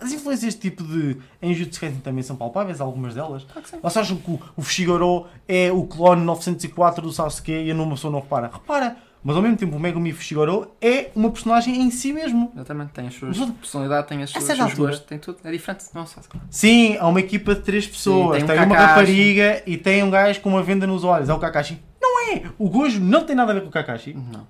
As 0.00 0.12
influências 0.12 0.54
tipo 0.54 0.82
de 0.82 1.18
em 1.42 1.52
Jutsu 1.52 1.80
Kaisen 1.80 2.00
também 2.00 2.22
são 2.22 2.36
palpáveis, 2.36 2.80
algumas 2.80 3.14
delas. 3.14 3.44
Claro. 3.44 3.68
Vocês 3.82 3.96
acham 3.96 4.16
que 4.16 4.30
o, 4.30 4.40
o 4.56 4.62
Fushiguro 4.62 5.26
é 5.46 5.70
o 5.72 5.84
clone 5.84 6.24
904 6.24 7.02
do 7.02 7.12
Sasuke 7.12 7.52
e 7.52 7.70
a 7.70 7.74
uma 7.74 7.90
pessoa 7.90 8.12
não 8.12 8.20
repara? 8.20 8.50
Repara! 8.52 8.96
Mas 9.24 9.36
ao 9.36 9.42
mesmo 9.42 9.56
tempo 9.56 9.76
o 9.76 9.78
Megumi 9.78 10.12
Fushiguro 10.12 10.72
é 10.80 11.10
uma 11.14 11.30
personagem 11.30 11.80
em 11.80 11.90
si 11.92 12.12
mesmo. 12.12 12.50
Exatamente, 12.56 12.90
tem 12.90 13.06
as 13.06 13.14
suas 13.14 13.28
Mas 13.30 13.40
outra- 13.40 13.54
personalidade, 13.60 14.08
tem 14.08 14.22
as 14.22 14.30
suas, 14.30 14.42
seus 14.44 14.58
altura- 14.60 14.90
gostos, 14.90 15.06
tem 15.08 15.18
tudo, 15.18 15.38
é 15.44 15.50
diferente, 15.52 15.84
não 15.94 16.04
se 16.04 16.14
claro. 16.14 16.46
Sim, 16.50 16.96
há 16.98 17.06
uma 17.06 17.20
equipa 17.20 17.54
de 17.54 17.60
três 17.60 17.86
pessoas. 17.86 18.34
tem 18.36 18.44
um 18.44 18.46
tem 18.48 18.64
uma 18.64 18.76
rapariga 18.76 19.62
e 19.64 19.76
tem 19.76 20.02
um 20.02 20.10
gajo 20.10 20.40
com 20.40 20.48
uma 20.48 20.62
venda 20.62 20.86
nos 20.88 21.04
olhos. 21.04 21.28
É 21.28 21.34
o 21.34 21.38
Kakashi. 21.38 21.80
Não 22.00 22.32
é! 22.32 22.42
O 22.58 22.68
Gojo 22.68 22.98
não 23.00 23.24
tem 23.24 23.36
nada 23.36 23.52
a 23.52 23.54
ver 23.54 23.60
com 23.62 23.68
o 23.68 23.72
Kakashi. 23.72 24.14
Não. 24.14 24.46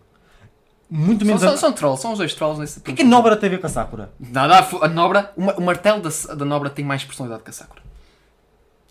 Muito 0.91 1.21
São, 1.21 1.27
menos 1.27 1.41
são, 1.43 1.53
a... 1.55 1.57
são 1.57 1.73
trolls, 1.73 2.03
são 2.03 2.13
os 2.13 2.19
dois 2.19 2.35
trolls 2.35 2.61
nesse 2.61 2.79
O 2.79 2.83
que 2.83 2.91
é 2.93 2.95
que 2.95 3.03
a 3.03 3.05
Nobra 3.07 3.35
tem 3.37 3.47
a 3.49 3.51
ver 3.51 3.59
com 3.61 3.67
a 3.67 3.71
Sakura? 3.71 4.11
Nada, 4.21 4.59
a 4.83 4.89
Nobra, 4.89 5.33
o 5.37 5.43
ma- 5.43 5.55
o 5.55 5.61
martelo 5.63 6.03
da, 6.03 6.35
da 6.35 6.45
Nobra 6.45 6.69
tem 6.71 6.85
mais 6.85 7.03
personalidade 7.05 7.43
que 7.45 7.51
a 7.51 7.53
Sakura. 7.53 7.81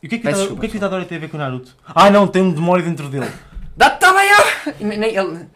E 0.02 0.08
o 0.08 0.10
que 0.10 0.16
é 0.16 0.18
que, 0.18 0.24
Peço 0.24 0.38
desculpa, 0.40 0.58
o 0.58 0.62
que, 0.62 0.66
é 0.66 0.70
que 0.70 0.76
o 0.76 0.80
Itadori 0.80 1.06
tem 1.06 1.18
a 1.18 1.22
ver 1.22 1.30
com 1.30 1.38
o 1.38 1.40
Naruto? 1.40 1.76
Ah 1.86 2.10
não, 2.10 2.28
tem 2.28 2.42
um 2.42 2.52
demónio 2.52 2.84
dentro 2.86 3.08
dele. 3.08 3.30
Dá 3.76 3.90
também, 3.90 4.30
Nem, 4.80 5.16
ele, 5.16 5.48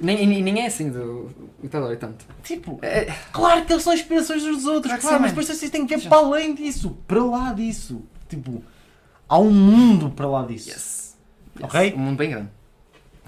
nem, 0.00 0.26
nem, 0.26 0.42
nem 0.42 0.62
é 0.62 0.66
assim 0.66 0.90
do 0.90 1.30
do 1.62 1.66
Itadori 1.66 1.96
tanto. 1.96 2.24
Tipo, 2.42 2.78
É, 2.82 3.04
Claro 3.32 3.64
que 3.64 3.72
eles 3.72 3.84
são 3.84 3.94
inspirações 3.94 4.42
uns 4.42 4.56
dos 4.56 4.66
outros, 4.66 4.94
Claro 5.00 5.16
que 5.16 5.22
mas 5.22 5.30
depois 5.30 5.46
vocês 5.46 5.70
têm 5.70 5.86
que 5.86 5.96
ver 5.96 6.08
para 6.08 6.18
além 6.18 6.54
disso, 6.54 6.98
para 7.06 7.24
lá 7.24 7.52
disso. 7.52 8.02
Tipo, 8.28 8.62
há 9.28 9.38
um 9.38 9.50
mundo 9.50 10.10
para 10.10 10.26
lá 10.26 10.44
disso. 10.44 10.70
yes. 10.70 11.16
Ok? 11.60 11.94
Um 11.94 11.98
mundo 11.98 12.16
bem 12.16 12.30
grande. 12.30 12.48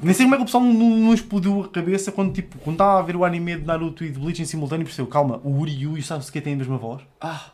Nem 0.02 0.12
sei 0.12 0.26
como 0.26 0.34
é 0.34 0.38
que 0.38 0.42
o 0.42 0.46
pessoal 0.46 0.64
não, 0.64 0.72
não 0.74 1.14
explodiu 1.14 1.62
a 1.62 1.68
cabeça 1.68 2.10
quando, 2.10 2.32
tipo, 2.32 2.58
quando 2.58 2.74
estava 2.74 2.98
a 2.98 3.02
ver 3.02 3.14
o 3.14 3.24
anime 3.24 3.56
de 3.56 3.64
Naruto 3.64 4.04
e 4.04 4.10
de 4.10 4.18
Bleach 4.18 4.42
em 4.42 4.44
simultâneo 4.44 4.82
e 4.82 4.86
percebeu, 4.86 5.06
calma, 5.06 5.40
o 5.44 5.60
Uryu 5.60 5.96
e 5.96 6.00
o 6.00 6.02
Sasuke 6.02 6.40
têm 6.40 6.54
a 6.54 6.56
mesma 6.56 6.76
voz. 6.76 7.02
Ah, 7.20 7.50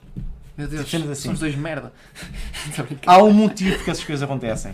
meu 0.57 0.67
Deus, 0.67 0.83
assim. 0.83 1.15
são 1.15 1.33
os 1.35 1.41
dois 1.41 1.55
merda. 1.55 1.93
Há 3.07 3.19
um 3.23 3.33
motivo 3.33 3.77
porque 3.77 3.91
essas 3.91 4.05
coisas 4.05 4.23
acontecem. 4.23 4.73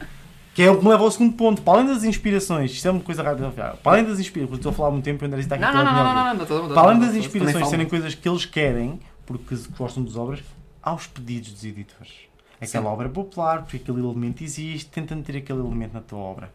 Que 0.56 0.62
é 0.62 0.70
o 0.70 0.78
que 0.78 0.84
me 0.84 0.90
leva 0.90 1.04
ao 1.04 1.10
segundo 1.10 1.34
ponto. 1.34 1.60
Para 1.60 1.80
além 1.80 1.92
das 1.92 2.02
inspirações, 2.02 2.70
isto 2.70 2.88
é 2.88 2.90
uma 2.90 3.00
coisa 3.00 3.22
rápida, 3.22 3.50
para 3.50 3.78
além 3.84 4.04
das 4.04 4.18
inspirações, 4.18 4.48
porque 4.48 4.60
estou 4.60 4.72
a 4.72 4.74
falar 4.74 4.88
há 4.88 4.92
muito 4.92 5.04
tempo 5.04 5.22
e 5.22 5.26
o 5.26 5.28
André 5.28 5.40
está 5.40 5.54
aqui 5.54 5.62
Não, 5.64 5.70
não, 5.70 5.84
não, 5.84 5.92
não, 5.92 6.04
não, 6.04 6.14
não, 6.14 6.34
não, 6.34 6.68
não, 6.68 6.74
Para 6.74 6.88
além 6.88 6.98
das 6.98 7.14
inspirações 7.14 7.68
serem 7.68 7.86
coisas 7.86 8.14
que 8.14 8.26
eles 8.26 8.46
querem, 8.46 8.98
porque 9.26 9.54
gostam 9.76 10.02
das 10.02 10.16
obras, 10.16 10.40
há 10.82 10.94
os 10.94 11.06
pedidos 11.06 11.52
dos 11.52 11.62
editores. 11.62 12.10
Aquela 12.58 12.86
Sim. 12.86 12.90
obra 12.90 13.06
é 13.06 13.10
popular, 13.10 13.62
porque 13.64 13.76
aquele 13.76 13.98
elemento 14.00 14.42
existe, 14.42 14.88
tenta 14.88 15.14
meter 15.14 15.36
aquele 15.36 15.58
elemento 15.58 15.92
na 15.92 16.00
tua 16.00 16.20
obra. 16.20 16.50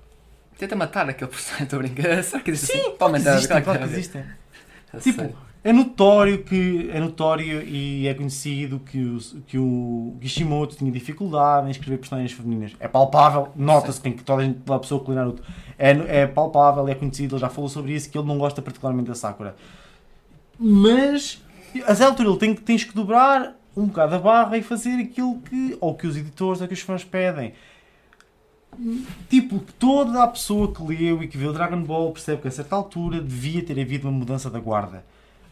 Tenta 0.58 0.76
matar 0.76 1.08
aquele 1.08 1.30
personagem, 1.30 1.66
estou 1.66 1.78
a 1.78 1.82
brincar. 1.84 2.24
Será 2.24 2.42
que 2.42 2.50
existe 2.50 2.74
Sim, 2.74 2.80
assim? 2.80 3.30
Existem, 3.30 3.62
claro 3.62 3.80
que 3.80 3.86
existe. 3.86 4.18
existem. 4.96 5.28
Tipo. 5.28 5.51
É 5.64 5.72
notório 5.72 6.44
que 6.44 6.90
é 6.92 7.00
notório 7.00 7.62
e 7.62 8.08
é 8.08 8.14
conhecido 8.14 8.80
que 8.80 9.00
o, 9.04 9.18
que 9.46 9.58
o 9.60 10.16
Kishimoto 10.20 10.76
tinha 10.76 10.92
dificuldade 10.92 11.68
em 11.68 11.72
escrever 11.72 11.98
personagens 11.98 12.32
femininas. 12.32 12.74
É 12.80 12.88
palpável, 12.88 13.50
nota-se 13.56 14.02
que 14.02 14.12
toda 14.24 14.42
a, 14.42 14.46
gente, 14.46 14.60
toda 14.60 14.78
a 14.78 14.80
pessoa 14.80 15.04
que 15.04 15.10
lê 15.10 15.16
Naruto 15.16 15.44
é, 15.78 16.22
é 16.22 16.28
palpável, 16.28 16.88
é 16.88 16.96
conhecido, 16.96 17.36
ele 17.36 17.42
já 17.42 17.50
falou 17.50 17.70
sobre 17.70 17.94
isso, 17.94 18.10
que 18.10 18.18
ele 18.18 18.28
não 18.28 18.38
gosta 18.40 18.62
particularmente 18.62 19.08
da 19.10 19.16
Sakura. 19.16 19.56
Mas 20.60 21.42
a 21.86 21.96
certa 21.96 22.06
altura 22.06 22.30
ele 22.30 22.38
tem, 22.40 22.56
que- 22.56 22.62
tens 22.62 22.84
que 22.84 22.94
dobrar 22.96 23.56
um 23.78 23.86
bocado 23.86 24.16
a 24.16 24.20
barra 24.20 24.58
e 24.58 24.64
fazer 24.64 24.96
aquilo 25.00 25.40
que 25.42 25.78
ou 25.80 25.96
que 25.96 26.06
os 26.08 26.18
editores 26.18 26.60
ou 26.62 26.68
que 26.68 26.74
os 26.74 26.82
fãs 26.82 27.04
pedem. 27.04 27.54
Tipo, 29.30 29.60
toda 29.78 30.24
a 30.24 30.28
pessoa 30.28 30.74
que 30.74 30.82
leu 30.84 31.22
e 31.22 31.28
que 31.28 31.38
viu 31.38 31.54
Dragon 31.54 31.82
Ball 31.84 32.12
percebe 32.12 32.42
que 32.42 32.48
a 32.48 32.52
certa 32.52 32.76
altura 32.76 33.22
devia 33.22 33.64
ter 33.64 33.80
havido 33.80 34.08
uma 34.08 34.18
mudança 34.18 34.50
da 34.50 34.60
guarda. 34.60 35.04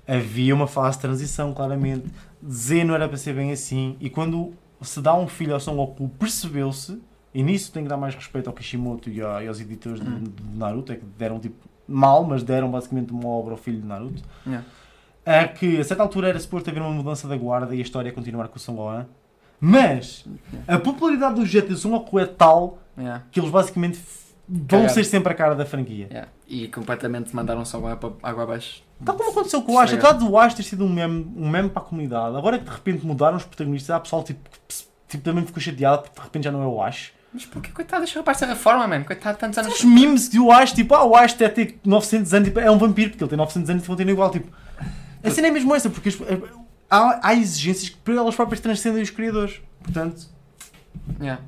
Havia 0.10 0.56
uma 0.56 0.68
fase 0.68 0.98
de 0.98 1.02
transição, 1.02 1.54
claramente. 1.54 2.06
Z 2.50 2.84
não 2.84 2.96
era 2.96 3.08
para 3.08 3.18
ser 3.18 3.34
bem 3.34 3.52
assim. 3.52 3.96
E 4.00 4.10
quando 4.10 4.54
se 4.82 5.02
dá 5.02 5.14
um 5.14 5.28
filho 5.28 5.54
ao 5.54 5.60
Son 5.60 5.76
Goku, 5.76 6.10
percebeu-se, 6.18 7.00
e 7.34 7.44
nisso 7.44 7.72
tem 7.72 7.84
que 7.84 7.90
dar 7.90 7.98
mais 7.98 8.16
respeito 8.16 8.48
ao 8.48 8.54
Kishimoto 8.54 9.10
e, 9.10 9.22
aos 9.22 9.60
editores 9.60 10.02
de, 10.02 10.10
Hum. 10.10 10.24
de 10.24 10.58
Naruto, 10.58 10.92
é 10.92 10.96
que 10.96 11.06
deram 11.18 11.40
tipo 11.40 11.68
mal, 11.88 12.24
mas 12.24 12.42
deram 12.44 12.72
basicamente 12.72 13.12
uma 13.12 13.28
obra 13.28 13.52
ao 13.54 13.58
filho 13.58 13.80
de 13.80 13.86
Naruto. 13.86 14.24
Yeah. 14.46 14.66
É 15.26 15.48
que 15.48 15.80
a 15.80 15.84
certa 15.84 16.02
altura 16.02 16.30
era 16.30 16.40
suposto 16.40 16.70
haver 16.70 16.82
uma 16.82 16.92
mudança 16.92 17.28
da 17.28 17.38
guarda 17.38 17.76
e 17.76 17.80
a 17.80 17.82
história 17.82 18.12
continuar 18.12 18.48
com 18.48 18.56
o 18.58 18.60
Son 18.60 18.74
Gohan. 18.76 19.06
Mas 19.62 20.26
a 20.68 20.78
popularidade 20.80 21.36
do 21.36 21.46
jet 21.46 21.68
de 21.68 21.76
Son 21.76 21.90
Goku 21.92 22.18
é 22.20 22.26
tal 22.26 22.80
Yeah, 22.98 23.24
que 23.32 23.40
eles 23.40 23.50
basicamente 23.50 23.98
vão 24.50 24.90
ser 24.90 25.04
sempre 25.04 25.32
a 25.32 25.36
cara 25.36 25.56
da 25.56 25.66
franquia. 25.66 26.08
yeah. 26.10 26.30
E 26.48 26.68
completamente 26.68 27.36
mandaram 27.36 27.64
só 27.64 27.78
água 27.78 27.96
para 27.96 28.30
água 28.30 28.44
abaixo. 28.44 28.84
Tal 29.06 29.16
como 29.16 29.32
aconteceu 29.32 29.62
com 29.62 29.74
o 29.74 29.80
Ash, 29.80 29.94
apesar 29.94 30.14
do 30.14 30.38
Ash 30.38 30.54
ter 30.54 30.64
sido 30.64 30.84
um 30.84 30.90
meme, 30.90 31.32
um 31.38 31.48
meme 31.48 31.70
para 31.70 31.82
a 31.82 31.86
comunidade, 31.86 32.36
agora 32.36 32.58
que 32.58 32.66
de 32.66 32.72
repente 32.72 33.06
mudaram 33.06 33.38
os 33.38 33.44
protagonistas, 33.44 33.96
há 33.96 34.00
pessoal 34.00 34.24
tipo, 34.24 34.50
que 34.68 34.76
tipo, 35.08 35.24
também 35.24 35.46
ficou 35.46 35.62
chateado 35.62 36.02
porque 36.02 36.20
de 36.20 36.26
repente 36.26 36.44
já 36.44 36.52
não 36.52 36.64
é 36.64 36.68
o 36.68 36.82
Ash. 36.82 37.12
Mas 37.32 37.46
porquê? 37.46 37.72
Coitado, 37.72 38.04
deixa 38.04 38.18
o 38.18 38.22
rapaz 38.22 38.40
ter 38.40 38.48
reforma, 38.48 38.88
mano. 38.88 39.06
Coitado, 39.06 39.38
tantos 39.38 39.58
anos. 39.60 39.76
Os 39.76 39.84
memes 39.84 40.30
de 40.30 40.40
o 40.40 40.52
Ash, 40.52 40.74
tipo, 40.74 40.96
ah, 40.96 41.06
o 41.06 41.16
Ash 41.16 41.34
deve 41.34 41.54
ter 41.54 41.80
900 41.86 42.34
anos, 42.34 42.48
tipo, 42.48 42.60
é 42.60 42.72
um 42.72 42.78
vampiro 42.78 43.12
porque 43.12 43.24
ele 43.24 43.30
tem 43.30 43.38
900 43.38 43.70
anos 43.70 43.84
e 43.84 43.88
continua 43.88 44.12
igual, 44.12 44.32
tipo. 44.32 44.52
A 45.24 45.30
cena 45.30 45.48
é 45.48 45.52
mesmo 45.52 45.76
essa, 45.76 45.90
porque 45.90 46.10
há, 46.90 47.20
há 47.22 47.34
exigências 47.36 47.90
que 47.90 47.98
para 47.98 48.16
elas 48.16 48.36
próprias 48.36 48.60
transcendem 48.60 49.04
os 49.04 49.12
criadores. 49.12 49.62
Portanto, 49.84 50.28
Yeah. 51.20 51.42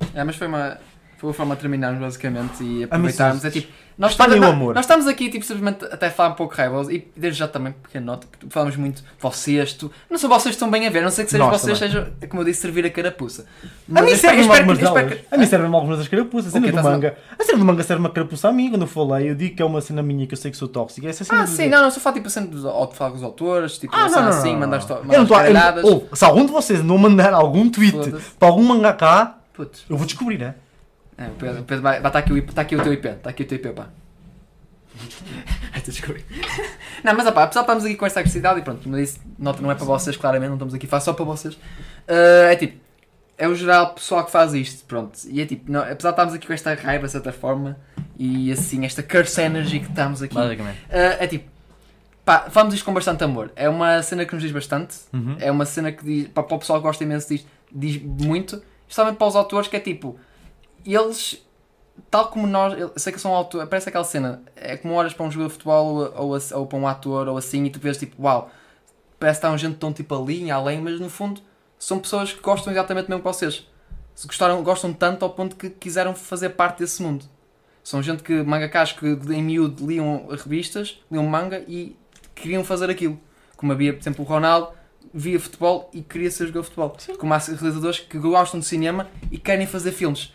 Yeah, 0.00 0.24
mas 0.24 0.36
foi 0.36 0.46
uma, 0.46 0.78
foi 1.18 1.28
uma 1.28 1.34
forma 1.34 1.54
de 1.54 1.60
terminarmos 1.62 2.00
basicamente 2.00 2.62
e 2.62 2.84
aproveitarmos. 2.84 3.44
É 3.44 3.50
tipo, 3.50 3.72
nós, 3.98 4.12
estamos, 4.12 4.36
o 4.38 4.44
amor. 4.44 4.74
nós 4.74 4.84
estamos 4.84 5.06
aqui 5.06 5.30
tipo, 5.30 5.42
simplesmente 5.42 5.82
até 5.86 6.08
a 6.08 6.10
falar 6.10 6.28
um 6.30 6.34
pouco 6.34 6.54
raiva 6.54 6.92
e 6.92 7.10
desde 7.16 7.38
já 7.38 7.48
também, 7.48 7.72
pequena 7.72 8.04
nota, 8.04 8.26
porque 8.30 8.46
falamos 8.50 8.76
muito 8.76 9.02
vocês, 9.18 9.72
tu. 9.72 9.90
Não 10.10 10.18
sou 10.18 10.28
vocês 10.28 10.54
estão 10.54 10.70
bem 10.70 10.86
a 10.86 10.90
ver, 10.90 10.98
a 10.98 11.02
não 11.02 11.10
sei 11.10 11.24
que 11.24 11.30
sejam 11.30 11.50
vocês, 11.50 11.78
sejam, 11.78 12.06
como 12.28 12.42
eu 12.42 12.44
disse, 12.44 12.60
servir 12.60 12.84
a 12.84 12.90
carapuça. 12.90 13.46
a 13.94 14.02
mim 14.02 14.10
espero 14.10 14.36
algumas 14.52 14.78
delas. 14.78 15.12
que- 15.14 15.24
A 15.30 15.38
mim 15.38 15.46
algumas 15.74 15.98
das 15.98 16.08
carapuças. 16.08 16.48
A 16.48 16.50
cena 16.52 16.66
Ok, 16.66 16.76
do 16.78 16.82
manga. 16.84 17.16
A 17.38 17.44
cena 17.44 17.58
do 17.58 17.64
manga 17.64 17.82
serve 17.82 18.00
uma 18.00 18.10
carapuça 18.10 18.48
a 18.48 18.52
mim. 18.52 18.68
Quando 18.68 18.82
eu 18.82 18.88
falei, 18.88 19.30
eu 19.30 19.34
digo 19.34 19.56
que 19.56 19.62
é 19.62 19.64
uma 19.64 19.80
cena 19.80 20.02
minha 20.02 20.26
que 20.26 20.34
eu 20.34 20.38
sei 20.38 20.50
que 20.50 20.56
sou 20.58 20.68
tóxica. 20.68 21.08
Essa 21.08 21.24
cena 21.24 21.42
Ah, 21.42 21.46
sim, 21.46 21.68
não, 21.70 21.80
não, 21.82 21.90
só 21.90 21.98
falo 21.98 22.16
tipo 22.16 22.28
sempre 22.28 22.50
dos, 22.50 22.64
falar 22.94 23.10
com 23.12 23.16
os 23.16 23.22
autores, 23.22 23.78
tipo, 23.78 23.94
Ah, 23.96 24.08
não, 24.10 24.22
não, 24.24 24.28
assim, 24.28 24.54
a- 24.54 24.58
eu- 25.14 25.26
caralhadas. 25.26 25.84
Se 26.12 26.24
algum 26.24 26.44
de 26.44 26.52
vocês 26.52 26.82
não 26.84 26.98
mandar 26.98 27.32
algum 27.32 27.70
tweet 27.70 27.96
para 28.38 28.48
algum 28.48 28.62
mangaka, 28.62 29.36
eu 29.88 29.96
vou 29.96 30.04
descobrir, 30.06 30.42
é? 30.42 30.54
É, 31.18 31.26
o 31.28 31.30
Pedro, 31.30 31.60
o 31.60 31.64
Pedro 31.64 31.82
vai, 31.82 32.00
vai, 32.00 32.12
tá 32.12 32.18
aqui, 32.18 32.32
o, 32.32 32.42
tá 32.42 32.62
aqui 32.62 32.76
o 32.76 32.82
teu 32.82 32.92
IP, 32.92 33.08
está 33.08 33.30
aqui 33.30 33.42
o 33.42 33.46
teu 33.46 33.56
IP, 33.58 33.68
pá. 33.70 33.88
Não, 37.04 37.14
mas 37.14 37.26
opá, 37.26 37.44
apesar 37.44 37.60
de 37.60 37.64
estarmos 37.64 37.84
aqui 37.84 37.94
com 37.96 38.06
esta 38.06 38.20
agressividade 38.20 38.60
e 38.60 38.62
pronto, 38.62 38.82
como 38.82 38.96
eu 38.96 39.00
disse, 39.02 39.20
nota 39.38 39.60
não 39.62 39.70
é 39.70 39.74
para 39.74 39.84
vocês, 39.84 40.16
claramente, 40.16 40.48
não 40.48 40.56
estamos 40.56 40.74
aqui, 40.74 40.86
faz 40.86 41.04
só 41.04 41.12
para 41.12 41.24
vocês. 41.24 41.56
Ah, 42.08 42.50
é 42.52 42.56
tipo, 42.56 42.78
é 43.38 43.46
o 43.46 43.54
geral 43.54 43.94
pessoal 43.94 44.24
que 44.24 44.30
faz 44.30 44.54
isto, 44.54 44.84
pronto. 44.86 45.18
E 45.28 45.40
é 45.40 45.46
tipo, 45.46 45.70
não, 45.70 45.80
apesar 45.80 46.10
de 46.10 46.14
estarmos 46.14 46.34
aqui 46.34 46.46
com 46.46 46.52
esta 46.52 46.74
raiva, 46.74 47.06
de 47.06 47.12
certa 47.12 47.32
forma, 47.32 47.76
e 48.18 48.50
assim, 48.50 48.84
esta 48.86 49.02
curse 49.02 49.40
energy 49.40 49.80
que 49.80 49.88
estamos 49.90 50.22
aqui, 50.22 50.34
Basicamente. 50.34 50.78
ah, 50.90 51.16
é 51.22 51.26
tipo, 51.26 51.48
pá, 52.24 52.46
falamos 52.50 52.74
isto 52.74 52.84
com 52.84 52.94
bastante 52.94 53.22
amor. 53.22 53.52
É 53.54 53.68
uma 53.68 54.02
cena 54.02 54.24
que 54.24 54.34
nos 54.34 54.42
diz 54.42 54.52
bastante, 54.52 54.96
Uhum. 55.12 55.36
é 55.38 55.50
uma 55.50 55.66
cena 55.66 55.92
que 55.92 56.04
diz, 56.04 56.28
para, 56.28 56.42
para 56.42 56.56
o 56.56 56.58
pessoal 56.58 56.80
que 56.80 56.86
gosta 56.86 57.04
imenso 57.04 57.28
disto, 57.28 57.46
diz 57.70 58.00
muito, 58.02 58.62
especialmente 58.88 59.18
para 59.18 59.26
os 59.26 59.36
autores, 59.36 59.68
que 59.68 59.76
é 59.76 59.80
tipo, 59.80 60.18
eles, 60.94 61.44
tal 62.10 62.28
como 62.28 62.46
nós, 62.46 62.78
eu 62.78 62.92
sei 62.96 63.12
que 63.12 63.20
são 63.20 63.34
autores, 63.34 63.68
parece 63.68 63.88
aquela 63.88 64.04
cena, 64.04 64.42
é 64.54 64.76
como 64.76 64.94
olhas 64.94 65.14
para 65.14 65.24
um 65.26 65.30
jogador 65.30 65.48
de 65.48 65.52
futebol 65.54 65.86
ou, 65.86 66.32
ou, 66.32 66.38
ou 66.52 66.66
para 66.66 66.78
um 66.78 66.86
ator 66.86 67.28
ou 67.28 67.36
assim 67.36 67.64
e 67.64 67.70
tu 67.70 67.80
vês 67.80 67.96
tipo, 67.96 68.22
uau, 68.22 68.50
parece 69.18 69.40
que 69.40 69.46
está 69.46 69.54
um 69.54 69.58
gente 69.58 69.76
tão 69.76 69.92
tipo 69.92 70.14
ali, 70.14 70.42
em 70.42 70.50
além, 70.50 70.80
mas 70.80 71.00
no 71.00 71.08
fundo 71.08 71.40
são 71.78 71.98
pessoas 71.98 72.32
que 72.32 72.40
gostam 72.40 72.72
exatamente 72.72 73.08
mesmo 73.08 73.22
que 73.22 73.28
vocês. 73.28 73.66
Se 74.14 74.26
gostaram, 74.26 74.62
gostam 74.62 74.92
tanto 74.92 75.24
ao 75.24 75.30
ponto 75.30 75.56
que 75.56 75.68
quiseram 75.68 76.14
fazer 76.14 76.50
parte 76.50 76.78
desse 76.78 77.02
mundo. 77.02 77.24
São 77.84 78.02
gente 78.02 78.22
que, 78.22 78.42
mangakás 78.42 78.92
que 78.92 79.06
em 79.06 79.42
miúdo 79.42 79.86
liam 79.86 80.26
revistas, 80.28 81.00
liam 81.10 81.24
manga 81.24 81.62
e 81.68 81.96
queriam 82.34 82.64
fazer 82.64 82.90
aquilo. 82.90 83.20
Como 83.56 83.72
havia, 83.72 83.92
por 83.92 84.00
exemplo, 84.00 84.24
o 84.24 84.28
Ronaldo, 84.28 84.70
via 85.12 85.38
futebol 85.38 85.90
e 85.92 86.02
queria 86.02 86.30
ser 86.30 86.46
jogador 86.46 86.62
de 86.62 86.66
futebol. 86.66 87.18
Como 87.18 87.34
há 87.34 87.38
realizadores 87.38 88.00
que 88.00 88.18
gostam 88.18 88.58
de 88.58 88.66
cinema 88.66 89.08
e 89.30 89.38
querem 89.38 89.66
fazer 89.66 89.92
filmes. 89.92 90.32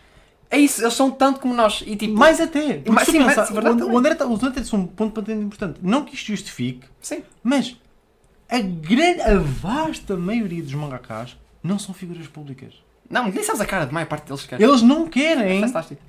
É 0.52 0.58
isso, 0.58 0.82
eles 0.82 0.92
são 0.94 1.10
tanto 1.10 1.40
como 1.40 1.54
nós. 1.54 1.82
E 1.86 1.96
tipo, 1.96 2.14
Mais 2.14 2.40
até. 2.40 2.82
Mas 2.86 3.08
sim, 3.08 3.18
mas 3.20 3.34
pensar, 3.34 3.50
é 3.50 3.54
verdade 3.54 3.82
o, 3.82 3.98
André, 3.98 4.14
tá- 4.14 4.26
o 4.26 4.34
André 4.34 4.50
um 4.74 4.86
ponto 4.86 5.20
bastante 5.20 5.42
importante. 5.44 5.78
Não 5.82 6.04
que 6.04 6.14
isto 6.14 6.26
justifique, 6.26 6.86
sim. 7.00 7.22
mas 7.42 7.76
a 8.50 8.58
grande, 8.60 9.22
a 9.22 9.38
vasta 9.38 10.14
maioria 10.16 10.62
dos 10.62 10.74
mangakas 10.74 11.36
não 11.62 11.78
são 11.78 11.94
figuras 11.94 12.26
públicas. 12.26 12.74
Não, 13.08 13.28
nem 13.28 13.42
sabes 13.42 13.60
a 13.62 13.66
cara 13.66 13.86
de 13.86 13.94
maior 13.94 14.06
parte 14.06 14.26
deles, 14.26 14.44
cara. 14.44 14.62
Eles 14.62 14.82
não 14.82 15.06
É 15.06 15.08
querem 15.08 15.60
fantástico. 15.62 16.00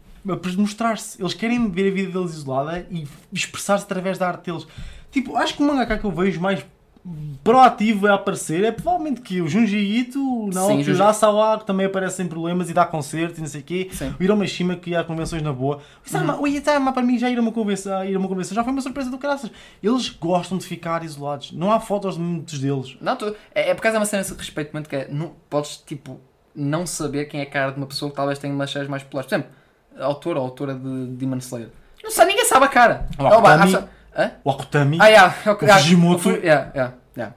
mostrar-se. 0.55 1.21
Eles 1.21 1.33
querem 1.33 1.69
ver 1.69 1.89
a 1.89 1.93
vida 1.93 2.11
deles 2.19 2.33
isolada 2.35 2.85
e 2.91 3.07
expressar-se 3.31 3.85
através 3.85 4.17
da 4.17 4.27
arte 4.27 4.45
deles. 4.51 4.67
Tipo, 5.11 5.37
acho 5.37 5.55
que 5.55 5.63
o 5.63 5.65
mangaka 5.65 5.97
que 5.97 6.05
eu 6.05 6.11
vejo 6.11 6.39
mais 6.41 6.65
proativo 7.43 8.08
a 8.08 8.14
aparecer 8.16 8.64
é 8.64 8.72
provavelmente 8.72 9.22
que 9.22 9.41
o 9.41 9.47
Junji 9.47 9.78
Ito, 9.78 10.49
não, 10.54 10.68
Sim, 10.68 10.76
que 10.78 10.82
o 10.82 10.86
Junji- 10.86 11.01
Urasawa, 11.01 11.60
que 11.60 11.66
também 11.66 11.86
aparece 11.86 12.18
sem 12.18 12.28
problemas 12.28 12.70
e 12.70 12.74
dá 12.74 12.86
concertos 12.86 13.38
e 13.38 13.41
não 13.41 13.47
sei 13.47 13.62
o 13.62 13.64
quê. 13.64 13.89
Sim. 13.91 14.14
O 14.20 14.24
Hiromashima 14.24 14.76
que 14.76 14.91
ia 14.91 15.01
a 15.01 15.04
convenções 15.04 15.41
na 15.41 15.51
boa. 15.51 15.78
O 15.78 16.08
Isama, 16.08 16.39
o 16.41 16.47
Isama 16.47 16.93
para 16.93 17.04
mim 17.04 17.18
já 17.18 17.30
ir 17.30 17.38
a 17.38 17.41
uma 17.41 17.51
convenção, 17.51 18.04
ir 18.06 18.16
a 18.16 18.20
uma 18.20 18.28
convenção 18.30 18.56
já 18.56 18.64
foi 18.64 18.72
uma 18.72 18.82
surpresa 18.82 19.10
do 19.10 19.18
caraças. 19.18 19.51
Eles 19.82 20.10
gostam 20.10 20.58
de 20.58 20.66
ficar 20.66 21.04
isolados. 21.04 21.51
Não 21.51 21.72
há 21.72 21.80
fotos 21.80 22.16
de 22.16 22.22
muitos 22.22 22.60
deles. 22.60 22.95
Não, 23.01 23.16
tu, 23.16 23.36
é, 23.54 23.72
é 23.72 23.74
por 23.74 23.82
causa 23.82 23.97
de 23.97 23.99
uma 24.01 24.06
cena 24.06 24.24
de 24.24 24.34
respeito 24.34 24.72
muito 24.74 24.88
que 24.89 24.95
é, 24.95 25.08
não, 25.12 25.34
podes 25.49 25.78
tipo 25.86 26.20
não 26.56 26.86
saber 26.86 27.26
quem 27.26 27.39
é 27.39 27.43
a 27.43 27.49
cara 27.49 27.72
de 27.72 27.78
uma 27.78 27.88
pessoa 27.88 28.12
que 28.12 28.16
talvez 28.16 28.39
tenha 28.39 28.54
umas 28.54 28.72
séries 28.72 28.88
mais 28.89 29.04
populares. 29.04 29.28
Por 29.30 29.36
exemplo, 29.36 29.51
a 29.97 30.06
autora 30.06 30.39
ou 30.39 30.45
autora 30.45 30.74
de 30.74 31.08
Demon 31.08 31.38
Slayer. 31.38 31.70
Não 32.04 32.12
sabe, 32.12 32.32
ninguém 32.32 32.45
sabe 32.45 32.66
a 32.66 32.68
cara. 32.68 33.08
O 33.18 33.24
Oh, 33.24 33.41
bah, 33.41 33.58
Hã? 34.16 34.32
O 34.43 34.51
Akutami. 34.51 34.97
Ah, 35.01 35.07
yeah, 35.07 35.36
O 35.45 35.55
Fujimoto. 35.80 36.16
o 36.16 36.20
Fu- 36.20 36.30
yeah, 36.32 36.70
yeah, 36.76 36.93
yeah. 37.18 37.34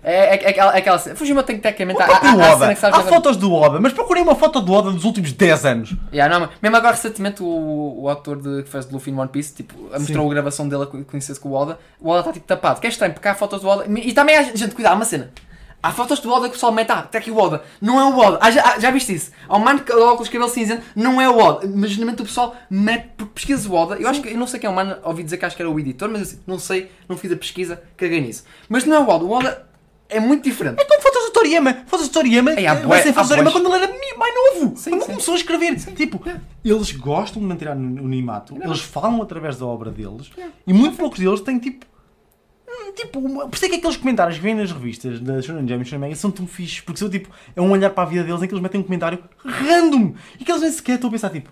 É, 0.00 0.14
é, 0.14 0.44
é, 0.44 0.48
aquela- 0.50 0.74
é 0.74 0.78
aquela 0.78 0.98
cena. 0.98 1.16
Fujimoto 1.16 1.48
tem 1.48 1.58
tecnicamente. 1.58 1.98
O 1.98 2.02
há- 2.02 2.06
há- 2.06 2.70
há 2.70 2.74
que 2.74 2.86
Há 2.86 3.02
fotos 3.02 3.36
do 3.36 3.52
Oda, 3.52 3.80
mas 3.80 3.92
procurei 3.92 4.22
uma 4.22 4.36
foto 4.36 4.60
do 4.60 4.72
Oda 4.72 4.92
dos 4.92 5.04
últimos 5.04 5.32
10 5.32 5.66
anos. 5.66 5.94
Yeah, 6.12 6.38
não, 6.38 6.48
mesmo 6.62 6.76
agora 6.76 6.94
recentemente 6.94 7.42
o, 7.42 8.02
o 8.02 8.08
ator 8.08 8.40
de, 8.40 8.62
que 8.62 8.70
fez 8.70 8.86
de 8.86 8.92
Luffy 8.94 9.12
em 9.12 9.18
One 9.18 9.28
Piece 9.28 9.52
tipo, 9.54 9.74
mostrou 9.92 10.26
a 10.26 10.30
gravação 10.32 10.68
dele 10.68 10.84
a 10.84 10.86
co- 10.86 11.04
conhecer-se 11.04 11.40
com 11.40 11.48
o 11.50 11.52
Oda. 11.52 11.78
O 12.00 12.08
Oda 12.10 12.20
está 12.20 12.32
tipo 12.32 12.46
tapado. 12.46 12.80
Que 12.80 12.86
é 12.86 12.90
estranho, 12.90 13.12
porque 13.12 13.26
há 13.26 13.34
fotos 13.34 13.60
do 13.60 13.68
Oda. 13.68 13.84
E 13.86 14.12
também 14.12 14.36
há 14.36 14.42
gente, 14.44 14.72
cuidado, 14.74 14.92
há 14.92 14.96
uma 14.96 15.04
cena. 15.04 15.30
Há 15.80 15.92
fotos 15.92 16.18
do 16.18 16.30
Oda 16.30 16.42
que 16.46 16.48
o 16.48 16.52
pessoal 16.52 16.72
mete, 16.72 16.90
ah, 16.90 17.04
está 17.06 17.18
aqui 17.18 17.30
o 17.30 17.36
Oda. 17.36 17.62
Não 17.80 18.00
é 18.00 18.04
o 18.04 18.18
Oda. 18.18 18.38
Ah, 18.42 18.50
já, 18.50 18.62
ah, 18.64 18.80
já 18.80 18.90
viste 18.90 19.14
isso? 19.14 19.30
Há 19.48 19.56
um 19.56 19.60
mano 19.60 19.80
de 19.80 19.92
óculos, 19.92 20.28
cabelo 20.28 20.50
cinzento, 20.50 20.82
não 20.96 21.20
é 21.20 21.28
o 21.28 21.38
Oda. 21.38 21.70
Mas 21.72 21.90
geralmente 21.90 22.20
o 22.20 22.24
pessoal 22.24 22.56
mete, 22.68 23.10
porque 23.16 23.32
pesquisa 23.34 23.68
o 23.68 23.74
Oda. 23.74 23.94
Eu 23.96 24.08
acho 24.08 24.20
que, 24.20 24.28
eu 24.28 24.36
não 24.36 24.46
sei 24.46 24.58
quem 24.58 24.68
é 24.68 24.72
o 24.72 24.74
mano, 24.74 24.96
ouvi 25.04 25.22
dizer 25.22 25.36
que 25.36 25.44
acho 25.44 25.54
que 25.54 25.62
era 25.62 25.70
o 25.70 25.78
editor, 25.78 26.08
mas 26.08 26.22
assim, 26.22 26.40
não 26.46 26.58
sei, 26.58 26.90
não 27.08 27.16
fiz 27.16 27.30
a 27.30 27.36
pesquisa, 27.36 27.80
caguei 27.96 28.20
nisso. 28.20 28.44
Mas 28.68 28.84
não 28.84 28.96
é 28.96 28.98
o 28.98 29.08
Oda. 29.08 29.24
O 29.24 29.30
Oda 29.30 29.68
é 30.08 30.18
muito 30.18 30.42
diferente. 30.42 30.80
É 30.80 30.84
como 30.84 31.00
fotos 31.00 31.26
do 31.26 31.30
Toriyama. 31.30 31.76
Fotos 31.86 32.08
do 32.08 32.12
Toriyama. 32.12 32.52
Eh, 32.52 32.74
bué- 32.74 32.82
vai 32.86 33.02
ser 33.02 33.12
fotos 33.12 33.28
do 33.28 33.34
Toriyama 33.36 33.52
quando 33.52 33.66
ele 33.74 33.84
era 33.84 34.18
mais 34.18 34.34
novo. 34.34 34.76
Sim, 34.76 34.90
quando 34.90 35.02
sim. 35.02 35.12
começou 35.12 35.34
a 35.34 35.36
escrever. 35.36 35.76
Tipo, 35.94 36.20
eles 36.64 36.90
gostam 36.92 37.40
de 37.40 37.46
manter 37.46 37.68
anonimato. 37.68 38.56
Eles 38.60 38.80
falam 38.80 39.22
através 39.22 39.56
da 39.56 39.66
obra 39.66 39.92
deles. 39.92 40.28
E 40.66 40.72
muito 40.72 40.96
poucos 40.96 41.20
deles 41.20 41.40
têm 41.40 41.58
tipo. 41.60 41.86
Hum, 42.86 42.92
Tipo, 42.94 43.20
por 43.20 43.54
isso 43.54 43.64
é 43.64 43.68
que 43.68 43.76
aqueles 43.76 43.96
comentários 43.96 44.36
que 44.36 44.42
vêm 44.42 44.54
nas 44.54 44.72
revistas 44.72 45.20
da 45.20 45.40
Shonen 45.42 45.66
Jump 45.68 45.82
e 45.82 45.84
Shonen 45.84 46.00
Manga 46.00 46.16
são 46.16 46.30
tão 46.30 46.46
fixes, 46.46 46.80
porque 46.80 46.98
são 46.98 47.08
tipo, 47.08 47.28
é 47.54 47.60
um 47.60 47.70
olhar 47.70 47.90
para 47.90 48.02
a 48.04 48.06
vida 48.06 48.24
deles 48.24 48.42
em 48.42 48.46
que 48.46 48.52
eles 48.54 48.62
metem 48.62 48.80
um 48.80 48.84
comentário 48.84 49.18
random 49.44 50.14
e 50.38 50.44
que 50.44 50.50
eles 50.50 50.62
nem 50.62 50.70
sequer 50.72 50.94
estão 50.94 51.08
a 51.08 51.12
pensar 51.12 51.30
tipo, 51.30 51.50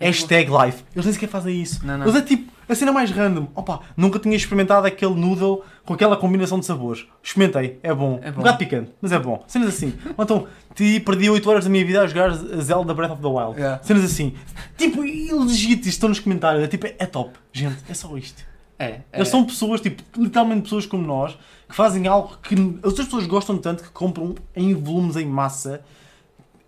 hashtag 0.00 0.50
life. 0.50 0.84
Eles 0.94 1.04
nem 1.06 1.12
sequer 1.14 1.28
fazem 1.28 1.60
isso. 1.60 1.84
Não, 1.84 1.98
não. 1.98 2.06
Eles 2.06 2.16
é 2.16 2.22
tipo, 2.22 2.50
a 2.68 2.74
cena 2.74 2.92
mais 2.92 3.10
random. 3.10 3.48
Opa, 3.54 3.80
nunca 3.96 4.18
tinha 4.18 4.34
experimentado 4.36 4.86
aquele 4.86 5.14
noodle 5.14 5.64
com 5.84 5.94
aquela 5.94 6.16
combinação 6.16 6.58
de 6.58 6.66
sabores. 6.66 7.06
Experimentei, 7.22 7.78
é 7.82 7.94
bom. 7.94 8.18
É 8.22 8.28
Um 8.30 8.32
bom. 8.32 8.38
bocado 8.38 8.58
picante, 8.58 8.90
mas 9.00 9.12
é 9.12 9.18
bom. 9.18 9.44
Cenas 9.46 9.68
assim. 9.68 9.94
Ou 10.16 10.24
então, 10.24 10.46
te 10.74 10.98
perdi 11.00 11.30
8 11.30 11.48
horas 11.48 11.64
da 11.64 11.70
minha 11.70 11.84
vida 11.84 12.02
a 12.02 12.06
jogar 12.06 12.30
Zelda 12.34 12.92
Breath 12.92 13.12
of 13.12 13.22
the 13.22 13.28
Wild. 13.28 13.56
Yeah. 13.58 13.82
Cenas 13.82 14.04
assim. 14.04 14.34
Tipo, 14.76 15.04
e 15.04 15.32
legítimos, 15.32 15.86
estão 15.86 16.08
nos 16.08 16.18
comentários. 16.20 16.64
É 16.64 16.66
tipo, 16.66 16.86
é 16.86 17.06
top. 17.06 17.30
Gente, 17.52 17.76
é 17.88 17.94
só 17.94 18.16
isto. 18.18 18.42
É. 18.78 18.84
é. 18.84 19.02
Eles 19.14 19.28
são 19.28 19.44
pessoas, 19.44 19.80
tipo, 19.80 20.02
literalmente 20.20 20.62
pessoas 20.62 20.86
como 20.86 21.06
nós, 21.06 21.36
que 21.68 21.74
fazem 21.74 22.06
algo 22.06 22.36
que 22.42 22.54
as 22.54 22.84
outras 22.84 23.06
pessoas 23.06 23.26
gostam 23.26 23.58
tanto 23.58 23.82
que 23.82 23.90
compram 23.90 24.34
em 24.54 24.74
volumes 24.74 25.16
em 25.16 25.26
massa. 25.26 25.82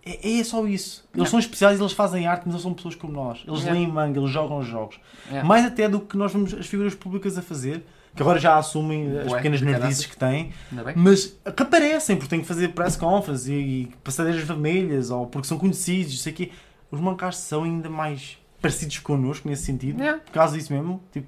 É, 0.05 0.39
é 0.39 0.43
só 0.43 0.65
isso. 0.65 1.07
Eles 1.13 1.25
Não. 1.25 1.25
são 1.25 1.39
especiais 1.39 1.79
eles 1.79 1.91
fazem 1.91 2.25
arte, 2.25 2.43
mas 2.45 2.55
eles 2.55 2.63
são 2.63 2.73
pessoas 2.73 2.95
como 2.95 3.13
nós. 3.13 3.43
Eles 3.47 3.59
Yeah. 3.59 3.73
leem 3.79 3.87
manga, 3.87 4.19
eles 4.19 4.31
jogam 4.31 4.63
jogos. 4.63 4.99
Yeah. 5.27 5.47
Mais 5.47 5.65
até 5.65 5.87
do 5.87 5.99
que 5.99 6.17
nós 6.17 6.33
vemos 6.33 6.53
as 6.53 6.65
figuras 6.65 6.95
públicas 6.95 7.37
a 7.37 7.41
fazer, 7.41 7.85
que 8.15 8.21
agora 8.23 8.39
já 8.39 8.57
assumem 8.57 9.19
as 9.19 9.31
pequenas 9.33 9.61
nerdices 9.61 10.05
que 10.05 10.17
têm, 10.17 10.51
mas 10.95 11.37
que 11.55 11.63
aparecem 11.63 12.15
porque 12.15 12.29
têm 12.29 12.41
que 12.41 12.47
fazer 12.47 12.69
press 12.69 12.95
conference 12.95 13.51
e, 13.51 13.83
e 13.83 13.85
passadeiras 14.03 14.41
vermelhas 14.41 15.11
ou 15.11 15.27
porque 15.27 15.47
são 15.47 15.59
conhecidos, 15.59 16.21
sei 16.21 16.33
o 16.33 16.35
quê. 16.35 16.51
Os 16.91 16.99
mancars 16.99 17.37
são 17.37 17.63
ainda 17.63 17.87
mais 17.87 18.37
parecidos 18.59 18.97
connosco 18.99 19.47
nesse 19.47 19.63
sentido. 19.63 19.99
Yeah. 19.99 20.19
Por 20.25 20.31
causa 20.31 20.57
disso 20.57 20.73
mesmo, 20.73 21.01
tipo, 21.13 21.27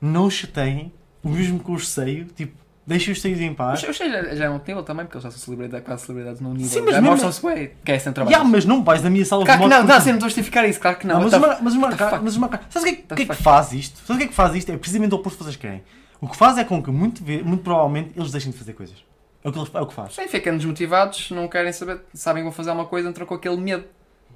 não 0.00 0.28
chateiem, 0.30 0.92
o 1.22 1.28
mesmo 1.28 1.58
com 1.60 1.72
o 1.72 1.80
seio, 1.80 2.26
tipo, 2.26 2.56
deixa-os 2.86 3.20
sair 3.20 3.40
em 3.42 3.52
paz. 3.54 3.80
Mas 3.80 3.88
eu 3.88 3.94
sei, 3.94 4.10
já, 4.10 4.34
já 4.34 4.44
é 4.44 4.50
um 4.50 4.58
também, 4.58 5.04
porque 5.06 5.16
eles 5.16 5.24
já 5.24 5.30
são 5.30 5.38
celebridade, 5.40 5.84
quase 5.84 6.02
celebridades 6.04 6.40
num 6.40 6.52
nível. 6.52 6.68
Sim, 6.68 6.80
mas 6.82 6.94
já 6.94 7.00
mesmo- 7.00 7.10
mostram-se 7.16 7.44
bem, 7.46 7.72
que 7.84 7.92
é 7.92 7.98
sem 7.98 8.12
trabalho. 8.12 8.36
Ya, 8.36 8.44
mas 8.44 8.64
não 8.64 8.84
vais 8.84 9.02
na 9.02 9.10
minha 9.10 9.24
sala 9.24 9.44
Claro 9.44 9.60
de 9.62 9.68
não, 9.68 9.76
moto 9.78 9.88
não, 9.88 9.94
porque- 9.96 10.08
não 10.10 10.16
estou 10.16 10.26
a 10.26 10.28
justificar 10.28 10.68
isso, 10.68 10.80
claro 10.80 10.96
que 10.98 11.06
não. 11.06 11.14
Não, 11.16 11.22
mas, 11.22 11.32
What 11.32 11.36
o 11.36 11.40
the 11.40 11.46
Mar- 11.48 11.62
mas 11.64 11.74
mas 11.74 12.60
sabes 12.70 12.76
o 12.76 12.82
que, 12.82 12.88
é 12.88 12.92
que- 12.92 13.12
é 13.12 13.16
que 13.16 13.26
fuck? 13.26 13.42
faz 13.42 13.72
isto? 13.72 13.98
Sabes 13.98 14.10
o 14.10 14.18
que 14.18 14.24
é 14.24 14.26
que 14.28 14.34
faz 14.34 14.54
isto? 14.54 14.70
É 14.72 14.76
precisamente 14.76 15.12
o 15.12 15.16
oposto 15.16 15.38
que 15.38 15.44
vocês 15.44 15.56
querem. 15.56 15.82
O 16.20 16.28
que 16.28 16.36
faz 16.36 16.56
é 16.58 16.64
com 16.64 16.82
que 16.82 16.90
muito, 16.90 17.22
muito 17.24 17.62
provavelmente 17.62 18.12
eles 18.16 18.30
deixem 18.30 18.52
de 18.52 18.56
fazer 18.58 18.72
coisas. 18.72 18.96
É 19.44 19.48
o 19.48 19.52
que, 19.52 19.58
eles, 19.58 19.70
é 19.74 19.80
o 19.80 19.86
que 19.86 19.94
faz. 19.94 20.14
Sim, 20.14 20.26
ficam 20.28 20.56
desmotivados, 20.56 21.30
não 21.30 21.46
querem 21.48 21.72
saber, 21.72 22.00
sabem 22.14 22.42
que 22.42 22.44
vão 22.44 22.52
fazer 22.52 22.70
uma 22.70 22.84
coisa, 22.86 23.08
entram 23.08 23.26
com 23.26 23.34
aquele 23.34 23.56
medo. 23.56 23.84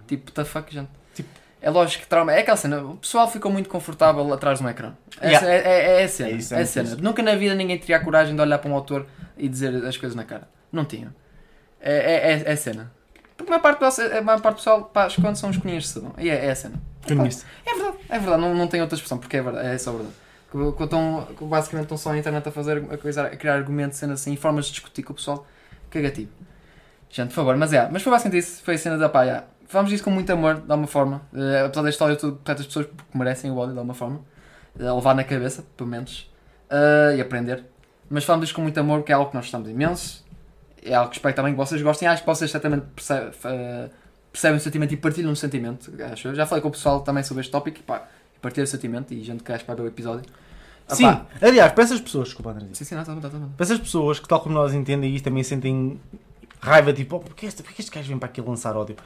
Tipo, 0.06 0.24
what 0.24 0.34
the 0.34 0.44
fuck, 0.44 0.72
gente. 0.72 0.88
É 1.62 1.68
lógico 1.70 2.02
que 2.04 2.08
trauma. 2.08 2.32
É 2.32 2.40
aquela 2.40 2.56
cena, 2.56 2.82
o 2.82 2.96
pessoal 2.96 3.30
ficou 3.30 3.52
muito 3.52 3.68
confortável 3.68 4.32
atrás 4.32 4.58
de 4.58 4.64
um 4.64 4.68
ecrã. 4.68 4.92
É, 5.20 5.28
Yeah. 5.28 5.48
é, 5.48 5.56
é, 5.58 6.00
é 6.00 6.04
a 6.04 6.08
cena. 6.08 6.28
É 6.30 6.32
isso, 6.32 6.54
É, 6.54 6.58
é 6.58 6.62
a 6.62 6.66
cena. 6.66 6.88
isso. 6.88 7.02
Nunca 7.02 7.22
na 7.22 7.34
vida 7.34 7.54
ninguém 7.54 7.78
teria 7.78 7.96
a 7.98 8.00
coragem 8.04 8.34
de 8.34 8.40
olhar 8.40 8.58
para 8.58 8.70
um 8.70 8.74
autor 8.74 9.06
e 9.36 9.48
dizer 9.48 9.74
as 9.84 9.96
coisas 9.96 10.16
na 10.16 10.24
cara. 10.24 10.48
Não 10.72 10.84
tinham. 10.84 11.12
É, 11.80 11.92
é, 11.92 12.32
é, 12.32 12.42
é 12.46 12.52
a 12.52 12.56
cena. 12.56 12.90
Porque 13.36 13.52
a 13.52 13.58
maior 13.58 13.62
parte 13.62 13.78
do 13.80 14.16
a 14.18 14.22
maior 14.22 14.40
parte 14.40 14.54
do 14.56 14.58
pessoal 14.58 14.84
pá, 14.84 15.06
esconde 15.06 15.38
são 15.38 15.50
os 15.50 15.56
cunhas 15.58 15.82
de 15.84 15.88
sabão. 15.90 16.14
E 16.18 16.28
é, 16.30 16.46
é 16.46 16.50
a 16.50 16.54
cena. 16.54 16.80
Comunista. 17.06 17.46
É 17.66 17.74
verdade, 17.74 17.96
é 18.08 18.18
verdade, 18.18 18.40
não, 18.42 18.54
não 18.54 18.66
tem 18.68 18.80
outra 18.82 18.94
expressão, 18.96 19.18
porque 19.18 19.36
é 19.38 19.42
verdade, 19.42 19.66
é 19.68 19.78
só 19.78 19.92
verdade. 19.92 20.14
Que- 20.52 20.72
que 20.76 20.82
estão- 20.84 21.26
que 21.38 21.44
basicamente 21.44 21.84
estão 21.84 21.96
só 21.96 22.10
na 22.10 22.18
internet 22.18 22.46
a 22.48 22.52
fazer 22.52 22.84
a, 22.90 22.98
coisa, 22.98 23.22
a 23.26 23.36
criar 23.36 23.54
argumentos, 23.54 23.96
sendo 23.98 24.12
assim, 24.14 24.34
formas 24.36 24.66
de 24.66 24.72
discutir 24.72 25.02
com 25.02 25.12
o 25.12 25.16
pessoal 25.16 25.46
cagativo. 25.90 26.30
Gente, 27.08 27.28
por 27.28 27.34
favor, 27.36 27.56
mas 27.56 27.72
é, 27.72 27.88
mas 27.90 28.02
foi 28.02 28.10
basicamente 28.12 28.40
isso, 28.42 28.62
foi 28.62 28.74
a 28.74 28.78
cena 28.78 28.98
da 28.98 29.08
pá, 29.08 29.22
yeah. 29.22 29.46
Falamos 29.70 29.88
disso 29.92 30.02
com 30.02 30.10
muito 30.10 30.28
amor, 30.32 30.56
de 30.56 30.70
alguma 30.72 30.88
forma, 30.88 31.22
Eh, 31.32 31.62
apesar 31.64 31.82
deste 31.84 32.02
áudio 32.02 32.16
todo, 32.18 32.32
portanto, 32.32 32.58
as 32.60 32.66
pessoas 32.66 32.86
que 32.86 33.16
merecem 33.18 33.52
o 33.52 33.56
ódio 33.56 33.72
de 33.72 33.78
alguma 33.78 33.94
forma, 33.94 34.20
a 34.78 34.92
levar 34.92 35.14
na 35.14 35.22
cabeça, 35.22 35.64
pelo 35.76 35.88
menos, 35.88 36.28
eh, 36.68 37.14
e 37.18 37.20
aprender. 37.20 37.64
Mas 38.08 38.24
falamos 38.24 38.46
disso 38.46 38.56
com 38.56 38.62
muito 38.62 38.78
amor, 38.80 38.98
porque 38.98 39.12
é 39.12 39.14
algo 39.14 39.30
que 39.30 39.36
nós 39.36 39.44
gostamos 39.44 39.68
imenso, 39.68 40.24
é 40.84 40.92
algo 40.92 41.10
que 41.10 41.16
espero 41.18 41.36
também 41.36 41.52
que 41.52 41.56
vocês 41.56 41.80
gostem, 41.82 42.08
acho 42.08 42.22
que 42.22 42.26
vocês 42.26 42.50
certamente 42.50 42.84
percebem, 42.96 43.30
eh, 43.44 43.90
percebem 44.32 44.56
o 44.58 44.60
sentimento 44.60 44.92
e 44.92 44.96
partilham 44.96 45.30
o 45.30 45.36
sentimento, 45.36 45.92
acho 46.12 46.26
eu. 46.28 46.34
Já 46.34 46.46
falei 46.46 46.62
com 46.62 46.68
o 46.68 46.72
pessoal 46.72 47.00
também 47.02 47.22
sobre 47.22 47.42
este 47.42 47.52
tópico, 47.52 47.78
e 47.78 47.82
pá, 47.82 48.08
partilhar 48.42 48.64
o 48.64 48.68
sentimento 48.68 49.14
e 49.14 49.22
gente 49.22 49.44
que 49.44 49.52
acha 49.52 49.60
que 49.62 49.68
vai 49.68 49.76
ver 49.76 49.82
o 49.82 49.86
episódio. 49.86 50.24
Ah, 50.88 50.96
Sim, 50.96 51.04
pá, 51.04 51.26
aliás, 51.40 51.72
para 51.72 51.84
essas 51.84 52.00
pessoas, 52.00 52.24
desculpa 52.26 52.50
André, 52.50 52.66
sim, 52.72 52.84
sim, 52.84 52.96
não, 52.96 53.04
tá 53.04 53.14
tá 53.14 53.28
bom. 53.28 53.50
para 53.56 53.64
essas 53.64 53.78
pessoas 53.78 54.18
que, 54.18 54.26
tal 54.26 54.40
como 54.40 54.52
nós 54.52 54.74
entendem 54.74 55.14
isto, 55.14 55.26
também 55.26 55.44
sentem 55.44 56.00
raiva, 56.60 56.92
tipo, 56.92 57.14
oh, 57.14 57.20
porque, 57.20 57.46
este, 57.46 57.62
porque 57.62 57.80
este 57.82 57.92
gajo 57.94 58.08
vem 58.08 58.18
para 58.18 58.28
aqui 58.28 58.40
lançar 58.40 58.76
ódio? 58.76 58.96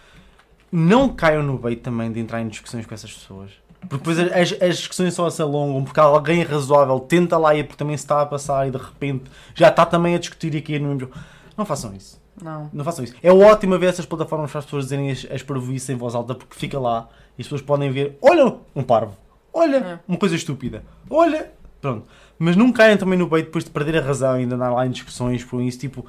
Não 0.77 1.09
caiam 1.09 1.43
no 1.43 1.57
bait 1.57 1.81
também 1.81 2.11
de 2.11 2.19
entrar 2.19 2.41
em 2.43 2.49
discussões 2.49 2.85
com 2.85 2.93
essas 2.95 3.13
pessoas. 3.13 3.51
Porque 3.81 3.97
depois 3.99 4.19
as, 4.19 4.61
as 4.63 4.79
discussões 4.79 5.15
só 5.15 5.29
se 5.31 5.41
alongam, 5.41 5.85
porque 5.85 6.01
alguém 6.01 6.43
razoável 6.43 6.99
tenta 6.99 7.37
lá 7.39 7.55
ir 7.55 7.65
porque 7.65 7.77
também 7.79 7.97
se 7.97 8.03
está 8.05 8.23
a 8.23 8.27
passar 8.27 8.67
e 8.67 8.71
de 8.71 8.79
repente 8.79 9.31
já 9.55 9.69
está 9.69 9.85
também 9.87 10.15
a 10.15 10.19
discutir 10.19 10.53
e 10.55 10.59
a 10.59 10.63
cair 10.63 10.81
no 10.81 10.87
mesmo 10.89 11.01
jogo. 11.03 11.13
Não 11.57 11.65
façam 11.65 11.95
isso. 11.95 12.21
Não. 12.43 12.69
Não 12.73 12.85
façam 12.85 13.05
isso. 13.05 13.15
É 13.23 13.31
ótimo 13.33 13.79
ver 13.79 13.87
essas 13.87 14.05
plataformas 14.07 14.51
para 14.51 14.59
as 14.59 14.65
pessoas 14.65 14.85
dizerem 14.87 15.11
as, 15.13 15.25
as 15.31 15.43
parvoíces 15.43 15.89
em 15.91 15.95
voz 15.97 16.15
alta 16.17 16.35
porque 16.35 16.57
fica 16.59 16.81
lá 16.81 17.09
e 17.39 17.43
as 17.43 17.47
pessoas 17.47 17.63
podem 17.63 17.93
ver, 17.93 18.19
olha 18.21 18.57
um 18.75 18.83
parvo, 18.83 19.17
olha 19.53 19.77
É. 19.77 19.99
uma 20.09 20.19
coisa 20.19 20.35
estúpida, 20.35 20.83
olha, 21.09 21.53
pronto. 21.81 22.09
Mas 22.39 22.57
não 22.57 22.73
caem 22.73 22.97
também 22.97 23.17
no 23.19 23.29
bait 23.29 23.45
depois 23.45 23.65
de 23.65 23.71
perder 23.71 23.99
a 23.99 24.01
razão 24.05 24.37
e 24.37 24.41
ainda 24.41 24.57
andar 24.57 24.71
lá 24.71 24.85
em 24.87 24.91
discussões 24.91 25.45
por 25.45 25.61
isso, 25.63 25.79
tipo, 25.79 26.05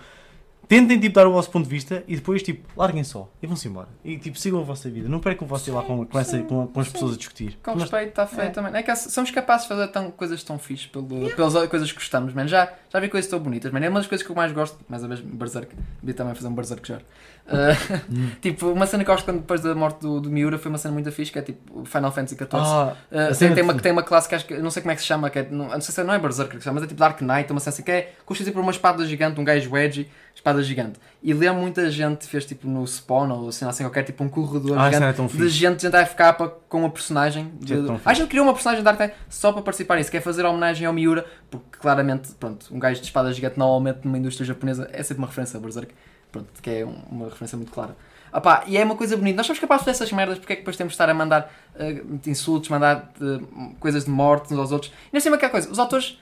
tentem 0.68 1.00
tipo, 1.00 1.16
dar 1.16 1.28
o 1.28 1.32
vosso 1.32 1.50
ponto 1.50 1.64
de 1.66 1.70
vista 1.70 2.04
e 2.08 2.16
depois 2.16 2.42
tipo, 2.44 2.68
larguem 2.78 3.04
só 3.04 3.30
e 3.42 3.48
vão-se 3.48 3.68
embora. 3.68 3.88
E 4.04 4.18
tipo, 4.18 4.38
sigam 4.38 4.60
a 4.60 4.64
vossa 4.64 4.90
vida. 4.90 5.08
Não 5.08 5.20
percam 5.20 5.48
você 5.48 5.72
lá 5.72 5.82
com, 5.84 6.06
com, 6.06 6.20
essa, 6.20 6.40
com, 6.44 6.68
com 6.68 6.80
as 6.80 6.90
pessoas 6.90 7.14
a 7.14 7.18
discutir. 7.18 7.58
Com 7.64 7.74
respeito, 7.76 8.10
está 8.10 8.28
feito 8.28 8.42
É. 8.42 8.50
também. 8.50 8.76
É 8.76 8.84
que 8.84 8.96
somos 8.96 9.32
capazes 9.32 9.64
de 9.68 9.70
fazer 9.70 9.88
tão, 9.90 10.12
coisas 10.12 10.44
tão 10.44 10.58
fixe 10.60 10.88
pelo, 10.88 11.06
pelas 11.36 11.54
coisas 11.68 11.92
que 11.92 11.98
gostamos, 11.98 12.34
man. 12.34 12.48
Já, 12.48 12.72
já 12.96 13.02
vi 13.02 13.10
coisas 13.10 13.30
tão 13.30 13.40
bonitas, 13.40 13.72
man. 13.72 13.80
É 13.80 13.90
uma 13.90 14.00
das 14.00 14.08
coisas 14.08 14.26
que 14.26 14.32
eu 14.32 14.36
mais 14.36 14.52
gosto, 14.52 14.78
mais 14.88 15.04
uma 15.04 15.10
vez, 15.10 15.20
Berserk. 15.20 15.76
Devia 16.02 16.16
também 16.16 16.34
fazer 16.34 16.48
um 16.48 16.54
Berserk 16.54 16.88
já. 16.88 16.98
Uh, 16.98 18.32
tipo, 18.42 18.72
uma 18.72 18.88
cena 18.88 19.04
que 19.04 19.10
eu 19.10 19.14
gosto 19.14 19.26
quando 19.26 19.40
depois 19.40 19.62
da 19.62 19.76
morte 19.76 20.00
do, 20.02 20.20
do 20.20 20.30
Miura 20.30 20.58
foi 20.58 20.70
uma 20.70 20.78
cena 20.78 20.94
muito 20.94 21.12
fixe, 21.12 21.32
que 21.32 21.40
é 21.40 21.42
tipo 21.42 21.86
Final 21.86 22.12
Fantasy 22.12 22.36
XIV. 22.36 22.50
Ah, 22.54 22.96
Uh, 23.12 23.38
tem, 23.38 23.54
tem, 23.54 23.64
uma, 23.64 23.74
tem 23.76 23.92
uma 23.92 24.04
classe 24.04 24.28
que 24.28 24.36
acho 24.36 24.46
que 24.46 24.58
não 24.58 24.72
sei 24.72 24.82
como 24.82 24.92
é 24.92 24.96
que 24.96 25.02
se 25.02 25.08
chama, 25.08 25.30
que 25.30 25.40
é, 25.40 25.48
não, 25.50 25.70
não 25.70 25.82
sei 25.82 25.94
se 25.94 26.04
não 26.04 26.14
é 26.14 26.20
que 26.20 26.34
se 26.34 26.62
chama, 26.62 26.76
mas 26.76 26.84
é 26.84 26.88
tipo 26.88 27.00
Dark 27.00 27.22
Knight, 27.22 27.52
uma 27.52 27.60
cena 27.60 27.74
assim 27.74 27.84
que 27.84 27.92
é 27.92 28.14
constituída 28.26 28.54
por 28.54 28.62
uma 28.62 28.72
espada 28.72 29.06
gigante, 29.06 29.40
um 29.40 29.44
gajo 29.44 29.76
edgy, 29.78 30.10
espada 30.34 30.62
gigante. 30.64 31.00
E 31.28 31.48
há 31.48 31.54
muita 31.54 31.90
gente 31.90 32.28
fez 32.28 32.46
tipo 32.46 32.68
no 32.68 32.86
Spawn 32.86 33.32
ou 33.32 33.50
assim, 33.50 33.66
assim 33.66 33.84
qualquer 33.84 34.04
tipo 34.04 34.24
um 34.24 34.30
corredor 34.30 34.78
Ah, 34.78 34.92
gigante 34.92 35.18
tão 35.18 35.26
de 35.26 35.50
gente 35.50 35.88
FK 36.06 36.34
pa- 36.38 36.52
com 36.70 36.80
uma 36.82 36.90
personagem. 36.92 37.52
De... 37.60 37.82
Tão 37.82 38.00
A 38.06 38.14
gente 38.14 38.28
criou 38.28 38.46
uma 38.46 38.54
personagem 38.54 38.84
de 38.84 38.86
Dark 38.86 39.12
só 39.28 39.52
para 39.52 39.64
participar 39.64 39.96
nisso, 39.96 40.12
que 40.12 40.18
é 40.18 40.22
fazer 40.22 40.46
homenagem 40.46 40.86
ao 40.86 40.94
Miura, 40.94 41.26
porque 41.50 41.80
claramente, 41.80 42.32
pronto, 42.34 42.68
um 42.72 42.78
gajo 42.78 43.00
de 43.02 43.08
espada 43.08 43.34
gigante 43.34 43.58
normalmente 43.58 44.02
numa 44.06 44.20
indústria 44.20 44.46
japonesa 44.46 44.88
é 44.94 45.02
sempre 45.02 45.22
uma 45.24 45.28
referência 45.28 45.58
a 45.58 45.60
Berserk, 45.60 45.92
pronto, 46.32 46.48
que 46.62 46.70
é 46.70 46.86
um- 46.86 47.02
uma 47.10 47.26
referência 47.26 47.58
muito 47.58 47.72
clara. 47.72 47.96
Ah 48.32 48.40
pá, 48.40 48.64
e 48.68 48.78
é 48.78 48.84
uma 48.84 48.96
coisa 48.96 49.18
bonita. 49.18 49.38
Nós 49.38 49.48
somos 49.48 49.60
capazes 49.60 49.86
dessas 49.86 50.12
merdas, 50.12 50.38
porque 50.38 50.54
é 50.54 50.56
que 50.58 50.62
depois 50.62 50.78
temos 50.78 50.92
de 50.92 50.96
estar 50.96 51.10
a 51.10 51.14
mandar 51.14 51.52
eh, 51.80 52.02
insultos, 52.28 52.70
mandar 52.70 53.12
eh, 53.20 53.40
coisas 53.80 54.06
de 54.06 54.12
morte 54.12 54.54
uns 54.54 54.60
aos 54.60 54.72
outros? 54.72 54.92
E 54.92 55.14
não 55.14 55.20
sei 55.22 55.34
aquela 55.34 55.52
coisa, 55.52 55.72
os 55.72 55.80
autores 55.80 56.20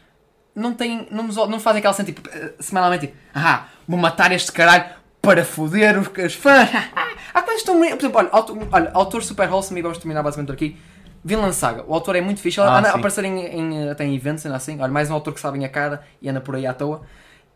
não 0.55 0.73
têm, 0.73 1.07
não 1.11 1.23
nos, 1.23 1.35
não 1.35 1.59
fazem 1.59 1.79
aquela 1.79 1.93
cena 1.93 2.05
tipo, 2.11 2.29
eh, 2.29 2.53
semanalmente 2.59 3.07
tipo, 3.07 3.17
ah, 3.33 3.67
vou 3.87 3.99
matar 3.99 4.31
este 4.31 4.51
caralho 4.51 4.85
para 5.21 5.43
foder 5.45 5.97
os, 5.99 6.07
os 6.07 6.33
fãs. 6.35 6.69
Há 7.33 7.41
coisas 7.41 7.63
tão. 7.63 7.79
Por 7.79 7.85
exemplo, 7.85 8.19
olha, 8.19 8.29
autor, 8.31 8.67
olha, 8.71 8.91
autor 8.93 9.23
super 9.23 9.49
wholesome, 9.49 9.79
e 9.79 9.83
vamos 9.83 9.97
terminar 9.97 10.21
basicamente 10.21 10.47
por 10.47 10.53
aqui. 10.53 10.77
Vinland 11.25 11.55
Saga, 11.55 11.83
o 11.87 11.93
autor 11.93 12.17
é 12.17 12.21
muito 12.21 12.41
fixe, 12.41 12.59
ele 12.59 12.67
Ah, 12.67 12.79
anda 12.79 12.89
a 12.89 12.91
sim. 12.91 12.97
aparecer 12.99 13.23
em, 13.23 13.39
em, 13.39 13.89
até 13.89 14.03
em 14.03 14.13
eventos, 14.13 14.45
ainda 14.45 14.57
assim. 14.57 14.79
Olha, 14.81 14.91
mais 14.91 15.09
um 15.09 15.13
autor 15.13 15.33
que 15.33 15.39
sabe 15.39 15.63
a 15.63 15.69
cara 15.69 16.03
e 16.21 16.27
anda 16.29 16.41
por 16.41 16.55
aí 16.55 16.67
à 16.67 16.73
toa. 16.73 17.01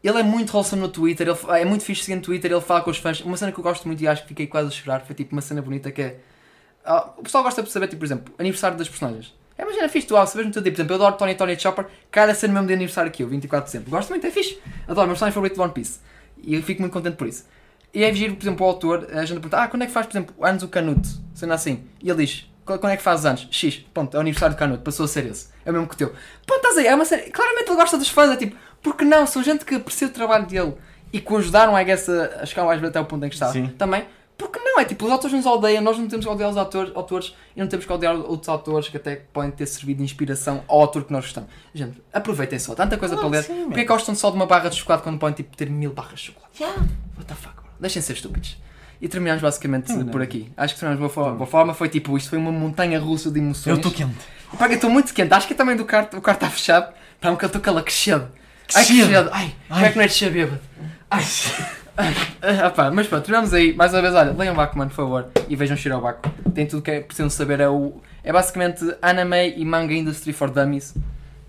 Ele 0.01 0.19
é 0.19 0.23
muito 0.23 0.53
wholesome 0.53 0.81
no 0.81 0.87
Twitter, 0.87 1.27
ele, 1.27 1.37
é 1.59 1.65
muito 1.65 1.83
fixe 1.83 2.03
seguir 2.03 2.15
no 2.15 2.21
Twitter, 2.21 2.49
ele 2.49 2.61
fala 2.61 2.81
com 2.81 2.89
os 2.89 2.97
fãs. 2.97 3.19
Uma 3.21 3.35
cena 3.35 3.51
que 3.51 3.59
eu 3.59 3.63
gosto 3.63 3.85
muito 3.85 4.01
e 4.01 4.07
acho 4.07 4.21
que 4.21 4.29
fiquei 4.29 4.47
quase 4.47 4.69
a 4.69 4.71
chorar 4.71 5.01
foi 5.01 5.13
tipo 5.15 5.33
uma 5.35 5.41
cena 5.41 5.61
bonita 5.61 5.91
que 5.91 6.01
é. 6.01 6.19
ah, 6.85 7.09
o 7.17 7.23
pessoal 7.23 7.43
gosta 7.43 7.61
de 7.61 7.69
saber, 7.69 7.87
tipo, 7.87 7.99
por 7.99 8.05
exemplo, 8.05 8.33
aniversário 8.39 8.77
das 8.77 8.87
personagens. 8.87 9.33
É 9.57 9.63
uma 9.63 9.73
cena 9.73 9.89
fixe, 9.89 10.07
tu 10.07 10.15
ah, 10.15 10.25
sabes 10.25 10.45
muito 10.45 10.61
tipo, 10.61 10.75
por 10.75 10.81
exemplo, 10.81 10.93
eu 10.93 10.95
adoro 10.97 11.15
Tony 11.17 11.33
Tony 11.35 11.59
Chopper, 11.59 11.85
cada 12.11 12.33
cena 12.35 12.53
mesmo 12.53 12.67
de 12.67 12.73
aniversário 12.73 13.11
que 13.11 13.23
eu, 13.23 13.27
24 13.27 13.65
de 13.65 13.71
dezembro. 13.71 13.91
Gosto 13.91 14.09
muito, 14.09 14.25
é 14.27 14.31
fixe. 14.31 14.59
Adoro, 14.87 15.07
meu 15.07 15.15
personagem 15.15 15.33
favorito 15.33 15.55
de 15.55 15.61
One 15.61 15.71
Piece. 15.73 15.99
E 16.43 16.53
eu 16.55 16.61
fico 16.63 16.81
muito 16.81 16.93
contente 16.93 17.15
por 17.15 17.27
isso. 17.27 17.45
E 17.93 18.03
é 18.03 18.13
giro, 18.13 18.35
por 18.35 18.43
exemplo, 18.43 18.65
o 18.65 18.69
autor, 18.69 19.07
a 19.11 19.21
gente 19.25 19.39
pergunta, 19.39 19.57
ah, 19.63 19.67
quando 19.67 19.81
é 19.81 19.85
que 19.87 19.91
faz, 19.91 20.05
por 20.05 20.11
exemplo, 20.13 20.35
anos 20.45 20.61
o 20.61 20.67
Canuto? 20.67 21.09
Sendo 21.33 21.53
assim. 21.53 21.83
E 22.03 22.09
ele 22.09 22.25
diz, 22.25 22.45
"Qual- 22.63 22.77
quando 22.77 22.91
é 22.93 22.97
que 22.97 23.01
faz 23.01 23.25
anos? 23.25 23.47
X, 23.49 23.83
pronto, 23.93 24.13
é 24.13 24.17
o 24.17 24.21
aniversário 24.21 24.55
do 24.55 24.59
Canuto, 24.59 24.83
passou 24.83 25.05
a 25.05 25.07
ser 25.07 25.25
esse. 25.25 25.47
É 25.65 25.71
o 25.71 25.73
mesmo 25.73 25.87
que 25.87 25.95
o 25.95 25.97
teu. 25.97 26.09
Pronto, 26.45 26.57
estás 26.59 26.77
aí, 26.77 26.85
é 26.87 26.93
uma 26.93 27.05
série. 27.05 27.31
Claramente 27.31 27.67
ele 27.69 27.75
gosta 27.75 27.97
dos 27.97 28.09
fãs, 28.09 28.29
é 28.31 28.35
tipo, 28.35 28.55
porque 28.83 29.03
não? 29.03 29.25
São 29.25 29.41
gente 29.41 29.65
que 29.65 29.73
aprecia 29.75 30.07
o 30.07 30.11
trabalho 30.11 30.45
dele 30.45 30.75
e 31.11 31.19
que 31.19 31.33
o 31.33 31.37
ajudaram, 31.37 31.79
I 31.79 31.83
guess, 31.83 32.07
a 32.09 32.41
a 32.41 32.45
chegar 32.45 32.65
mais 32.65 32.83
até 32.83 32.99
o 32.99 33.05
ponto 33.05 33.25
em 33.25 33.29
que 33.29 33.35
está. 33.35 33.51
Sim. 33.51 33.67
Também. 33.77 34.05
Porque 34.37 34.59
não? 34.59 34.79
É 34.79 34.85
tipo, 34.85 35.05
os 35.05 35.11
autores 35.11 35.35
nos 35.35 35.45
odeiam, 35.47 35.81
nós 35.81 35.97
não 35.97 36.07
temos 36.07 36.23
que 36.25 36.31
odiar 36.31 36.49
os 36.51 36.57
autores, 36.57 36.91
autores 36.95 37.35
e 37.55 37.59
não 37.59 37.67
temos 37.67 37.85
que 37.85 37.91
odiar 37.91 38.15
outros 38.15 38.47
autores 38.47 38.87
que 38.87 38.97
até 38.97 39.15
podem 39.33 39.49
ter 39.49 39.65
servido 39.65 39.97
de 39.97 40.03
inspiração 40.03 40.63
ao 40.67 40.81
autor 40.81 41.05
que 41.05 41.11
nós 41.11 41.25
gostamos. 41.25 41.49
Gente, 41.73 41.99
aproveitem 42.13 42.59
só, 42.59 42.75
tanta 42.75 42.97
coisa 42.97 43.15
Claro 43.15 43.29
para 43.31 43.39
ler. 43.39 43.45
que 43.47 43.53
sim, 43.53 43.63
Porquê 43.65 43.79
é 43.79 43.83
que 43.83 43.87
gostam 43.89 44.13
só 44.13 44.29
de 44.29 44.35
uma 44.35 44.45
barra 44.45 44.69
de 44.69 44.75
chocolate 44.75 45.03
quando 45.03 45.17
podem 45.17 45.33
tipo, 45.35 45.57
ter 45.57 45.69
mil 45.69 45.91
barras 45.91 46.19
de 46.19 46.25
chocolate? 46.27 46.61
Yeah. 46.63 46.81
What 47.15 47.25
the 47.27 47.33
fuck, 47.33 47.55
bro? 47.55 47.65
Deixem 47.79 48.01
ser 48.01 48.13
estúpidos. 48.13 48.57
E 49.01 49.07
terminamos 49.07 49.41
basicamente 49.41 49.91
Não, 49.91 50.03
não. 50.03 50.07
por 50.07 50.21
aqui. 50.21 50.51
Acho 50.55 50.73
que 50.75 50.79
terminamos 50.79 51.09
de 51.11 51.15
boa, 51.19 51.31
boa 51.33 51.47
forma. 51.47 51.73
Foi 51.73 51.89
tipo, 51.89 52.15
isto 52.17 52.29
foi 52.29 52.37
uma 52.39 52.51
montanha 52.51 52.99
russa 52.99 53.29
de 53.31 53.39
emoções. 53.39 53.67
Eu 53.67 53.75
estou 53.77 53.91
quente. 53.91 54.15
Pá, 54.57 54.67
eu 54.67 54.73
estou 54.73 54.89
muito 54.89 55.13
quente. 55.13 55.33
Acho 55.33 55.47
que 55.47 55.53
também 55.55 55.75
do 55.75 55.85
quarto, 55.85 56.17
o 56.17 56.21
quarto 56.21 56.43
está 56.43 56.49
fechado. 56.55 56.93
Está 57.15 57.29
um 57.29 57.33
bocado, 57.33 57.49
estou 57.49 57.61
calaquecido. 57.61 58.27
Ai, 58.75 58.85
que 58.85 58.93
Cedo. 58.93 59.07
cedo. 59.07 59.29
Ai, 59.31 59.55
como 59.69 59.85
é 59.85 59.89
que 59.89 59.95
não 59.97 60.03
é 60.03 60.07
de 60.07 60.13
ser 60.13 60.29
bêbado? 60.31 60.59
Ai. 61.09 61.23
Ah, 62.41 62.69
pá, 62.69 62.91
mas 62.91 63.07
pronto, 63.07 63.23
terminamos 63.23 63.53
aí. 63.53 63.73
Mais 63.73 63.91
uma 63.93 64.01
vez, 64.01 64.13
olha, 64.13 64.31
leiam 64.31 64.53
Bakuman, 64.55 64.87
por 64.87 64.93
favor, 64.95 65.25
e 65.49 65.55
vejam 65.55 65.75
Shirobako. 65.75 66.29
Tem 66.53 66.65
tudo 66.65 66.79
o 66.79 66.81
que 66.81 66.91
é 66.91 66.99
precisam 67.01 67.29
saber. 67.29 67.59
É, 67.59 67.67
o, 67.67 67.93
é 68.23 68.31
basicamente 68.31 68.85
anime 69.01 69.53
e 69.57 69.65
manga 69.65 69.93
industry 69.93 70.31
for 70.33 70.49
dummies. 70.49 70.93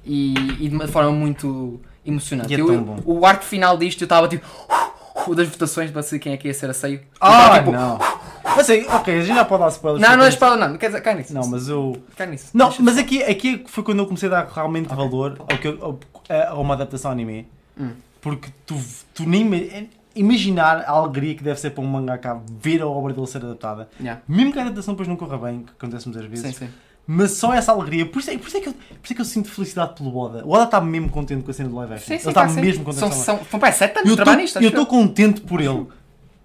E, 0.04 0.32
e 0.58 0.68
de 0.68 0.74
uma 0.74 0.88
forma 0.88 1.10
muito 1.12 1.80
emocionante. 2.04 2.50
E 2.52 2.56
é 2.56 2.60
Eu- 2.60 2.66
tão 2.66 2.82
bom. 2.82 2.96
O 3.04 3.26
arco 3.26 3.44
final 3.44 3.76
disto, 3.76 4.00
eu 4.02 4.06
estava 4.06 4.26
tipo. 4.26 4.46
das 5.36 5.46
votações 5.48 5.90
para 5.90 6.00
decidir 6.00 6.20
quem 6.20 6.32
é 6.32 6.36
que 6.38 6.48
ia 6.48 6.54
ser 6.54 6.70
a 6.70 6.74
seio. 6.74 7.00
Ah, 7.20 7.58
tipo, 7.58 7.72
não. 7.72 7.98
Mas 8.56 8.70
aí, 8.70 8.86
ok, 8.88 9.18
a 9.18 9.20
gente 9.20 9.36
já 9.36 9.44
pode 9.44 9.62
dar 9.62 9.68
spoilers. 9.68 10.02
Não, 10.08 10.16
não 10.16 10.24
é 10.24 10.28
espada, 10.30 10.56
não. 10.56 10.78
Quer 10.78 10.86
dizer, 10.86 11.00
cai 11.02 11.14
nisso. 11.14 11.26
isso. 11.26 11.34
Não, 11.34 11.46
mas 11.46 11.68
eu. 11.68 11.96
Cai 12.16 12.26
nisso. 12.26 12.50
Não, 12.54 12.72
mas 12.80 12.96
aqui, 12.96 13.22
aqui 13.22 13.62
foi 13.68 13.84
quando 13.84 13.98
eu 13.98 14.06
comecei 14.06 14.28
a 14.28 14.32
dar 14.42 14.46
realmente 14.52 14.88
valor 14.88 15.36
ao 15.40 15.46
que, 15.58 15.68
ao- 15.68 16.00
a 16.50 16.54
uma 16.58 16.72
adaptação 16.74 17.10
anime. 17.10 17.46
Hum. 17.78 17.90
Porque 18.22 18.48
tu, 18.66 18.74
tu 19.14 19.28
nem 19.28 19.44
imaginar 20.14 20.84
a 20.86 20.90
alegria 20.90 21.34
que 21.34 21.42
deve 21.42 21.58
ser 21.60 21.70
para 21.70 21.82
um 21.82 21.86
mangaka 21.86 22.40
ver 22.60 22.82
a 22.82 22.86
obra 22.86 23.12
dele 23.12 23.26
ser 23.26 23.44
adaptada. 23.44 23.88
Yeah. 24.00 24.22
Mesmo 24.26 24.52
que 24.52 24.58
a 24.58 24.62
adaptação 24.62 24.94
depois 24.94 25.08
não 25.08 25.16
corra 25.16 25.38
bem, 25.38 25.62
que 25.62 25.72
acontece 25.72 26.08
muitas 26.08 26.26
vezes. 26.26 26.56
Sim, 26.56 26.66
sim. 26.66 26.72
Mas 27.10 27.32
só 27.32 27.54
essa 27.54 27.72
alegria, 27.72 28.04
por 28.04 28.18
isso, 28.18 28.30
é, 28.30 28.36
por, 28.36 28.48
isso 28.48 28.56
é 28.58 28.60
que 28.60 28.68
eu, 28.68 28.72
por 28.74 28.82
isso 29.02 29.12
é 29.12 29.14
que 29.14 29.20
eu 29.22 29.24
sinto 29.24 29.48
felicidade 29.48 29.94
pelo 29.94 30.14
Oda. 30.14 30.44
O 30.44 30.50
Oda 30.50 30.64
está 30.64 30.78
mesmo 30.78 31.08
contente 31.08 31.42
com 31.42 31.50
a 31.50 31.54
cena 31.54 31.70
do 31.70 31.76
live 31.76 31.94
action. 31.94 32.06
Sim, 32.06 32.18
sim, 32.18 32.28
ele 32.28 32.30
está 32.30 32.60
mesmo 32.60 32.84
contente 32.84 33.00
São, 33.00 33.08
com 33.08 33.14
a 33.14 33.18
são, 33.18 33.40
são 33.50 33.60
pá, 33.60 33.72
sete 33.72 33.98
anos 33.98 34.10
eu 34.10 34.16
de 34.16 34.16
trabalho 34.16 34.42
nisto. 34.42 34.58
acho 34.58 34.66
estou 34.66 34.86
contente 34.86 35.40
por 35.40 35.60
ele. 35.60 35.86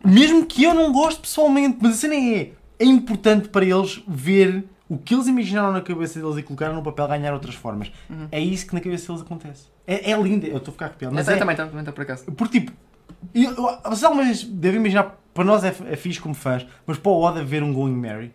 Mesmo 0.05 0.45
que 0.45 0.63
eu 0.63 0.73
não 0.73 0.93
goste 0.93 1.19
pessoalmente, 1.19 1.77
mas 1.81 1.93
a 1.93 1.95
cena 1.95 2.15
é, 2.15 2.51
é 2.79 2.85
importante 2.85 3.49
para 3.49 3.65
eles 3.65 4.01
ver 4.07 4.63
o 4.87 4.97
que 4.97 5.13
eles 5.13 5.27
imaginaram 5.27 5.71
na 5.71 5.81
cabeça 5.81 6.19
deles 6.19 6.37
e 6.37 6.43
colocaram 6.43 6.75
no 6.75 6.83
papel 6.83 7.07
ganhar 7.07 7.33
outras 7.33 7.55
formas. 7.55 7.91
Uhum. 8.09 8.27
É 8.31 8.39
isso 8.39 8.65
que 8.67 8.73
na 8.73 8.79
cabeça 8.79 9.07
deles 9.07 9.21
acontece. 9.21 9.65
É, 9.85 10.11
é 10.11 10.17
lindo, 10.17 10.45
eu 10.45 10.57
estou 10.57 10.71
a 10.71 10.73
ficar 10.73 10.85
arrepiado. 10.85 11.15
Mas 11.15 11.27
eu 11.27 11.35
é, 11.35 11.37
também 11.37 11.53
estou, 11.53 11.65
também 11.65 11.81
estou 11.81 11.93
por 11.93 12.01
acaso. 12.03 12.25
porque 12.31 12.59
tipo, 12.61 12.71
eu, 13.33 13.53
vocês 13.85 14.03
alguma 14.03 14.23
vez 14.23 14.43
devem 14.43 14.79
imaginar, 14.79 15.15
para 15.33 15.43
nós 15.43 15.63
é, 15.63 15.73
é 15.89 15.95
fixe 15.95 16.19
como 16.19 16.33
fãs, 16.35 16.65
mas 16.85 16.97
para 16.97 17.11
o 17.11 17.21
Oda 17.21 17.43
ver 17.43 17.63
um 17.63 17.73
Going 17.73 17.95
Mary. 17.95 18.33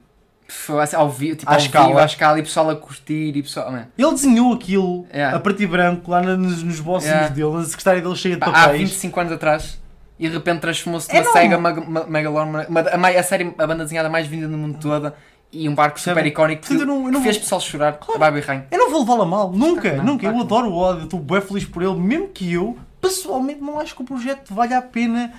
Foi 0.50 0.76
ao 0.94 1.10
vivo, 1.10 1.36
tipo, 1.36 1.50
À 1.50 1.54
ao 1.54 1.60
escala. 1.60 1.86
vivo, 1.88 1.98
à 1.98 2.04
escala, 2.06 2.38
e 2.38 2.42
pessoal 2.42 2.70
a 2.70 2.76
curtir, 2.76 3.36
e 3.36 3.42
pessoal... 3.42 3.70
Man, 3.70 3.86
Ele 3.98 4.10
desenhou 4.12 4.54
aquilo 4.54 5.06
Yeah. 5.12 5.36
a 5.36 5.40
preto 5.40 5.62
e 5.62 5.66
branco 5.66 6.10
lá 6.10 6.22
nos, 6.22 6.62
nos 6.62 6.80
bolsos 6.80 7.06
Yeah. 7.08 7.28
dele, 7.28 7.50
na 7.52 7.64
secretária 7.64 8.00
dele 8.00 8.16
cheia 8.16 8.34
de 8.34 8.40
pá, 8.40 8.46
há 8.46 8.52
papéis. 8.52 8.80
25 8.90 9.20
anos 9.20 9.32
atrás, 9.34 9.78
e 10.18 10.26
de 10.26 10.34
repente 10.34 10.60
transformou-se 10.60 11.10
É 11.14 11.20
numa 11.20 11.26
não. 11.26 11.32
SEGA 11.34 12.06
Megalon, 12.08 12.52
a, 12.56 13.18
a 13.20 13.22
série, 13.22 13.54
a 13.58 13.66
banda 13.66 13.84
desenhada 13.84 14.08
mais 14.08 14.26
vendida 14.26 14.48
no 14.48 14.56
mundo 14.56 14.78
toda, 14.80 15.14
e 15.52 15.68
um 15.68 15.74
barco 15.74 16.00
super 16.00 16.24
icónico 16.26 16.62
que, 16.66 16.74
eu 16.74 16.86
não- 16.86 17.04
eu 17.06 17.12
não 17.12 17.20
que 17.20 17.24
fez 17.24 17.36
vou- 17.36 17.42
pessoal 17.42 17.60
chorar, 17.60 17.92
Claro. 17.98 18.18
Barbie 18.18 18.40
Rain. 18.40 18.62
Eu 18.70 18.78
não 18.78 18.90
vou 18.90 19.00
levá-lo 19.00 19.22
a 19.22 19.26
mal, 19.26 19.52
nunca, 19.52 19.96
Não, 19.96 20.04
nunca. 20.04 20.20
claro 20.22 20.36
eu 20.38 20.42
adoro 20.42 20.68
o 20.70 20.76
Oda, 20.78 21.04
estou 21.04 21.20
bem 21.20 21.40
feliz 21.42 21.66
por 21.66 21.82
ele, 21.82 21.94
mesmo 21.96 22.28
que 22.28 22.50
eu, 22.52 22.76
pessoalmente, 23.00 23.60
não 23.60 23.78
acho 23.78 23.94
que 23.94 24.02
o 24.02 24.04
projeto 24.04 24.54
valha 24.54 24.78
a 24.78 24.82
pena 24.82 25.32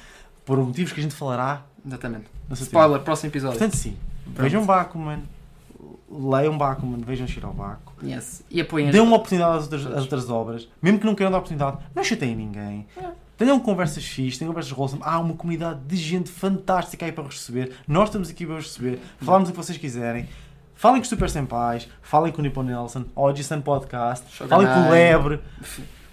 por 0.45 0.57
motivos 0.57 0.91
que 0.91 0.99
a 0.99 1.03
gente 1.03 1.16
falará. 1.16 1.64
Exatamente. 1.86 2.26
seu 2.26 2.57
tempo. 2.57 2.64
Spoiler, 2.64 3.01
próximo 3.01 3.30
episódio. 3.30 3.57
Portanto, 3.57 3.78
sim, 3.78 3.97
vejam 4.28 4.66
Bakuman, 4.66 5.22
leiam 6.10 6.57
Bakuman, 6.57 6.99
vejam 6.99 7.28
Shirobako. 7.28 7.93
Yes. 8.03 8.43
E 8.49 8.62
apoiem 8.62 8.91
Dêem 8.91 9.03
uma 9.03 9.16
oportunidade 9.16 9.57
às 9.57 9.64
outras, 9.64 9.86
às 9.86 10.01
outras 10.01 10.30
obras, 10.30 10.68
mesmo 10.82 10.99
que 10.99 11.05
não 11.05 11.16
queiram 11.16 11.32
dar 11.32 11.38
oportunidade, 11.38 11.78
não 11.95 12.03
chateiem 12.03 12.36
ninguém. 12.36 12.88
É. 12.97 13.10
Tenham 13.38 13.57
conversas 13.60 14.03
fixas, 14.03 14.38
tenham 14.38 14.51
conversas 14.51 14.78
wholesome. 14.78 15.01
Há 15.05 15.18
uma 15.18 15.34
comunidade 15.34 15.80
de 15.88 15.95
gente 15.95 16.30
fantástica 16.30 17.05
aí 17.05 17.12
para 17.14 17.24
vos 17.24 17.36
receber. 17.36 17.74
Nós 17.88 18.10
estamos 18.10 18.30
aqui 18.30 18.45
para 18.45 18.55
vos 18.55 18.66
receber. 18.66 18.99
Falamos 19.20 19.47
o 19.47 19.51
que 19.53 19.57
vocês 19.57 19.78
quiserem. 19.78 20.28
Falem 20.76 20.97
com 20.99 21.03
os 21.03 21.10
Super 21.10 21.30
Senpais, 21.30 21.88
falem 22.01 22.32
com 22.32 22.39
o 22.39 22.41
Nippon 22.41 22.64
Nelson, 22.64 23.05
Oji-san 23.14 23.60
Podcast, 23.62 24.26
Shogunai. 24.34 24.66
falem 24.66 24.84
com 24.84 24.89
o 24.89 24.91
Lebre, 24.91 25.39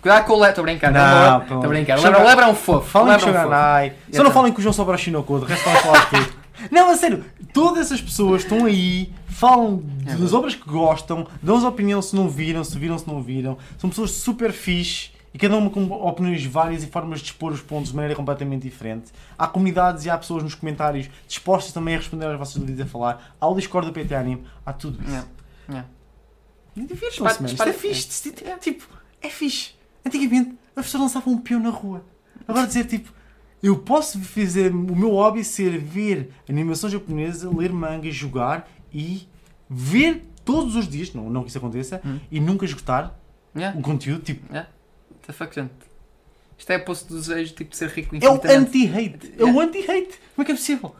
Cuidado 0.06 0.24
com 0.26 0.32
o 0.34 0.36
Lebre, 0.36 0.48
estou 0.50 0.62
a 0.62 0.66
brincar. 0.66 0.92
Não, 0.92 1.30
Não, 1.30 1.38
pô. 1.40 1.44
estou 1.54 1.64
a 1.64 1.68
brincar. 1.68 1.98
O 1.98 2.00
Shogun- 2.00 2.10
Lebre, 2.12 2.22
o 2.24 2.28
Lebre 2.28 2.44
é 2.44 2.48
um 2.48 2.54
fofo. 2.54 2.88
falem 2.88 3.14
é 3.14 3.18
fofo. 3.18 3.26
Shoganai. 3.32 3.88
Só 3.88 3.94
não 3.96 4.08
Exatamente. 4.08 4.34
falem 4.34 4.52
com 4.52 4.58
o 4.58 4.62
João 4.62 4.72
Sobra 4.72 4.96
Shinoko, 4.96 5.40
de 5.40 5.46
resto 5.46 5.68
estão 5.68 5.72
a 5.72 5.82
falar 5.82 6.04
de 6.04 6.10
tudo. 6.10 6.46
Não, 6.70 6.90
a 6.90 6.96
sério, 6.96 7.22
todas 7.52 7.84
essas 7.86 8.00
pessoas 8.00 8.42
estão 8.42 8.64
aí, 8.64 9.12
falam 9.28 9.82
É 10.06 10.14
das 10.14 10.32
obras 10.32 10.54
que 10.54 10.66
gostam, 10.66 11.26
dão-nos 11.42 11.64
opinião 11.64 12.00
se 12.00 12.16
não 12.16 12.30
viram, 12.30 12.64
se 12.64 12.78
viram, 12.78 12.96
se 12.98 13.06
não 13.06 13.20
viram. 13.22 13.58
São 13.76 13.90
pessoas 13.90 14.12
super 14.12 14.52
fixe 14.52 15.10
e 15.34 15.38
cada 15.38 15.54
uma 15.56 15.68
com 15.68 15.84
opiniões 15.90 16.42
várias 16.46 16.82
e 16.82 16.86
formas 16.86 17.20
de 17.20 17.26
expor 17.26 17.52
os 17.52 17.60
pontos 17.60 17.90
de 17.90 17.94
maneira 17.96 18.14
completamente 18.16 18.62
diferente. 18.62 19.12
Há 19.38 19.46
comunidades 19.46 20.06
e 20.06 20.10
há 20.10 20.16
pessoas 20.16 20.42
nos 20.42 20.54
comentários 20.54 21.10
dispostas 21.28 21.72
também 21.74 21.94
a 21.94 21.98
responder 21.98 22.24
às 22.26 22.38
vossas 22.38 22.56
dúvidas 22.56 22.86
a 22.86 22.88
falar. 22.88 23.34
Há 23.38 23.46
o 23.48 23.54
Discord 23.54 23.88
do 23.88 23.92
PT 23.92 24.14
Anime, 24.14 24.44
há 24.64 24.72
tudo 24.72 24.98
isso. 25.02 25.10
Yeah. 25.10 25.28
Yeah. 25.68 25.88
E 26.74 26.80
divirtam-se, 26.86 27.20
mano. 27.42 27.46
Isto 27.54 27.62
é 27.68 27.72
fixe. 27.74 28.32
é- 28.46 28.56
Tipo, 28.56 28.84
é 29.20 29.28
fixe. 29.28 29.75
Antigamente, 30.06 30.54
as 30.74 30.84
pessoas 30.86 31.02
lançavam 31.04 31.34
um 31.34 31.38
peão 31.38 31.60
na 31.60 31.70
rua. 31.70 32.04
Agora 32.46 32.66
dizer, 32.66 32.84
tipo, 32.86 33.12
eu 33.62 33.76
posso 33.78 34.20
fazer 34.20 34.70
o 34.72 34.96
meu 34.96 35.10
hobby 35.10 35.42
ser 35.44 35.78
ver 35.78 36.30
animação 36.48 36.88
japonesa, 36.88 37.50
ler 37.50 37.72
manga, 37.72 38.10
jogar 38.10 38.68
e 38.92 39.26
ver 39.68 40.22
todos 40.44 40.76
os 40.76 40.88
dias, 40.88 41.12
não, 41.12 41.28
não 41.28 41.42
que 41.42 41.48
isso 41.48 41.58
aconteça, 41.58 42.00
Hum. 42.04 42.20
e 42.30 42.38
nunca 42.38 42.64
esgotar 42.64 43.14
Yeah. 43.54 43.76
o 43.78 43.82
conteúdo. 43.82 44.22
Tipo, 44.22 44.46
Yeah. 44.52 44.70
The 45.26 45.32
fuck, 45.32 45.52
gente. 45.54 45.72
Isto 46.58 46.70
é 46.72 46.76
o 46.76 46.84
posto 46.84 47.08
do 47.08 47.18
desejo 47.20 47.54
tipo, 47.54 47.70
de 47.70 47.76
ser 47.76 47.88
rico 47.88 48.14
é 48.16 48.28
o 48.30 48.34
anti-hate. 48.34 49.34
É 49.38 49.44
o 49.44 49.60
anti-hate. 49.60 50.14
Como 50.34 50.42
é 50.42 50.44
que 50.44 50.52
é 50.52 50.54
possível? 50.54 50.94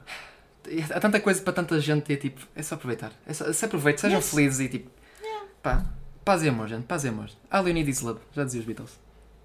Há 0.93 0.99
tanta 1.01 1.21
coisa 1.21 1.41
para 1.43 1.53
tanta 1.53 1.79
gente 1.81 2.11
e 2.11 2.15
é 2.15 2.17
tipo, 2.17 2.41
é 2.57 2.63
só 2.63 2.75
aproveitar. 2.75 3.13
É 3.25 3.33
só, 3.33 3.51
se 3.53 3.65
aproveitem, 3.65 4.01
sejam 4.01 4.19
Yes. 4.19 4.31
felizes 4.31 4.61
e 4.61 4.69
tipo, 4.69 4.91
pá, 5.63 5.85
paz 6.27 6.43
e 6.43 6.49
amor, 6.49 6.67
gente, 6.69 6.83
paz 6.85 7.05
e 7.05 7.09
amor. 7.09 7.29
All 7.51 7.67
you 7.67 7.73
need 7.73 7.89
is 7.89 8.01
love, 8.03 8.19
já 8.35 8.43
dizia 8.45 8.61
os 8.61 8.67
Beatles. 8.67 8.99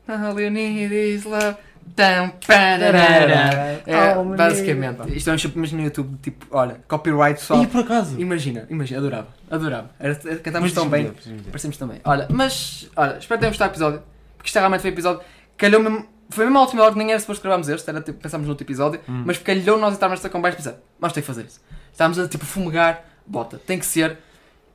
All 0.07 0.39
you 0.41 0.49
need 0.49 0.91
is 0.93 1.23
love. 1.23 1.55
Tam, 1.95 2.29
pararara. 2.45 3.81
É, 3.87 4.13
basicamente, 4.37 5.15
isto 5.17 5.29
é 5.29 5.33
um 5.33 5.37
chip, 5.37 5.57
mas 5.57 5.71
no 5.71 5.81
YouTube, 5.81 6.17
tipo, 6.21 6.45
olha, 6.51 6.79
copyright 6.87 7.39
só. 7.41 7.61
E 7.61 7.67
por 7.67 7.81
acaso? 7.81 8.19
Imagina, 8.19 8.67
imagina, 8.69 8.99
adorava, 8.99 9.27
adorava. 9.49 9.89
Era, 9.99 10.19
Mas 10.61 10.73
tão 10.73 10.87
bem. 10.89 11.11
diz-me. 11.11 11.39
Parecemos 11.43 11.77
também. 11.77 11.99
Olha, 12.03 12.27
mas, 12.29 12.89
olha, 12.95 13.17
espero 13.17 13.37
que 13.37 13.41
tenham 13.41 13.51
gostado 13.51 13.69
do 13.71 13.73
episódio, 13.73 14.03
porque 14.37 14.47
isto 14.49 14.55
realmente 14.57 14.81
foi 14.81 14.89
um 14.91 14.93
episódio, 14.93 15.21
calhou 15.57 15.81
mesmo, 15.81 16.05
foi 16.29 16.45
mesmo 16.45 16.59
a 16.59 16.61
última 16.61 16.83
hora 16.83 16.91
que 16.93 16.97
nem 16.99 17.09
era 17.11 17.19
suposto 17.19 17.41
gravarmos 17.41 17.67
este, 17.69 17.89
era 17.89 18.01
tipo, 18.01 18.19
pensámos 18.19 18.45
no 18.45 18.51
outro 18.51 18.63
episódio, 18.65 18.99
Hum. 19.09 19.23
mas 19.25 19.37
calhou 19.39 19.77
nós 19.79 19.93
estarmos 19.93 20.19
nesta 20.19 20.29
conversa 20.29 20.59
e 20.59 20.63
pensar, 20.63 20.77
vamos 20.99 21.13
ter 21.13 21.21
que 21.21 21.27
fazer 21.27 21.45
isso. 21.45 21.59
Estávamos 21.91 22.19
a 22.19 22.27
tipo 22.27 22.45
fumegar, 22.45 23.03
bota, 23.25 23.57
tem 23.57 23.79
que 23.79 23.85
ser, 23.87 24.19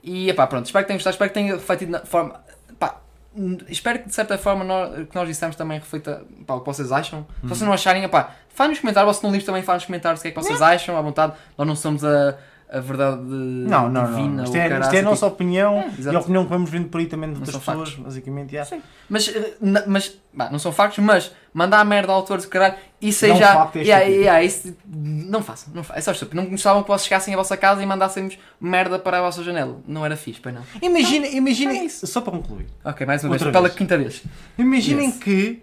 e 0.07 0.31
epá, 0.31 0.47
pronto, 0.47 0.67
espero 0.67 0.85
que 0.85 0.87
tenham 0.87 0.99
gostado, 0.99 1.15
espero 1.15 1.31
que 1.31 1.35
tenha 1.35 1.55
refletido 1.55 1.91
na 1.91 2.07
forma, 2.07 2.41
pá, 2.79 3.01
hum, 3.37 3.59
espero 3.69 3.99
que 3.99 4.09
de 4.09 4.15
certa 4.15 4.39
forma 4.39 4.63
nós, 4.65 5.09
que 5.09 5.15
nós 5.17 5.27
dissemos 5.27 5.57
também 5.57 5.81
reflita 5.81 6.23
pá, 6.47 6.55
o 6.55 6.61
que 6.61 6.67
vocês 6.67 6.93
acham. 6.93 7.27
Se 7.43 7.49
vocês 7.49 7.63
não 7.63 7.73
acharem, 7.73 8.05
epá, 8.05 8.31
faz 8.49 8.71
nos 8.71 8.79
comentários, 8.79 9.09
ou 9.09 9.15
se 9.15 9.25
não 9.25 9.31
livros 9.31 9.45
também 9.45 9.63
faz 9.63 9.79
nos 9.79 9.87
comentários 9.87 10.21
o 10.21 10.23
que 10.23 10.29
é 10.29 10.31
que 10.31 10.37
vocês 10.37 10.63
acham, 10.63 10.97
à 10.97 11.01
vontade, 11.01 11.33
nós 11.59 11.67
não 11.67 11.75
somos 11.75 12.05
a, 12.05 12.39
a 12.69 12.81
verdade 12.81 13.23
Não, 13.23 13.89
não, 13.89 14.07
divina, 14.07 14.29
não. 14.39 14.45
Isto 14.45 14.57
é, 14.57 14.65
isto 14.67 14.73
é 14.75 14.77
a 14.87 14.91
tipo, 14.91 15.03
nossa 15.05 15.27
opinião 15.27 15.79
É, 15.79 15.91
e 16.13 16.17
a 16.17 16.19
opinião 16.19 16.45
que 16.45 16.51
vamos 16.51 16.69
vendo 16.69 16.89
por 16.89 16.99
aí 17.01 17.07
também 17.07 17.29
de 17.31 17.35
Não 17.37 17.41
outras 17.43 17.57
pessoas, 17.65 17.89
factos. 17.91 18.05
basicamente. 18.05 18.53
yeah. 18.55 18.69
Sim. 18.77 18.83
Mas, 19.09 19.29
eh, 19.29 19.55
mas 19.87 20.19
bah, 20.35 20.51
não 20.51 20.59
são 20.59 20.73
factos, 20.73 20.99
mas 21.05 21.31
mandar 21.55 21.79
a 21.81 21.85
merda 21.85 22.13
ao 22.13 22.19
autor 22.19 22.39
de 22.41 22.47
caralho, 22.49 22.75
isso 23.01 23.25
aí 23.25 23.31
Não, 23.31 23.39
já. 23.39 23.55
facto 23.55 23.77
é 23.77 23.83
yeah, 23.83 24.05
yeah, 24.07 24.43
isso, 24.43 24.77
não 24.85 25.43
façam, 25.43 25.73
não 25.75 25.85
façam. 25.85 25.99
É 25.99 26.01
só 26.03 26.11
estúpido. 26.13 26.43
Não 26.43 26.51
gostavam 26.51 26.83
que 26.83 26.89
vocês 26.89 27.05
chegassem 27.05 27.35
à 27.35 27.37
vossa 27.37 27.57
casa 27.57 27.83
e 27.83 27.87
mandássemos 27.87 28.37
merda 28.61 28.99
para 28.99 29.19
a 29.19 29.23
vossa 29.23 29.45
janela. 29.45 29.79
Não 29.87 30.05
era 30.05 30.17
fixe, 30.17 30.41
pois 30.41 30.55
não. 30.55 30.63
Imagina, 30.83 31.27
é 31.27 31.35
imagina, 31.37 31.73
isso. 31.73 32.05
só 32.07 32.21
para 32.21 32.33
concluir. 32.33 32.67
Ok, 32.85 33.07
mais 33.07 33.23
uma 33.23 33.33
Outra 33.33 33.45
vez, 33.47 33.53
pela 33.53 33.69
vez. 33.69 33.79
quinta 33.79 33.97
vez. 33.97 34.23
Imaginem 34.59 35.07
Yes. 35.07 35.19
que 35.19 35.63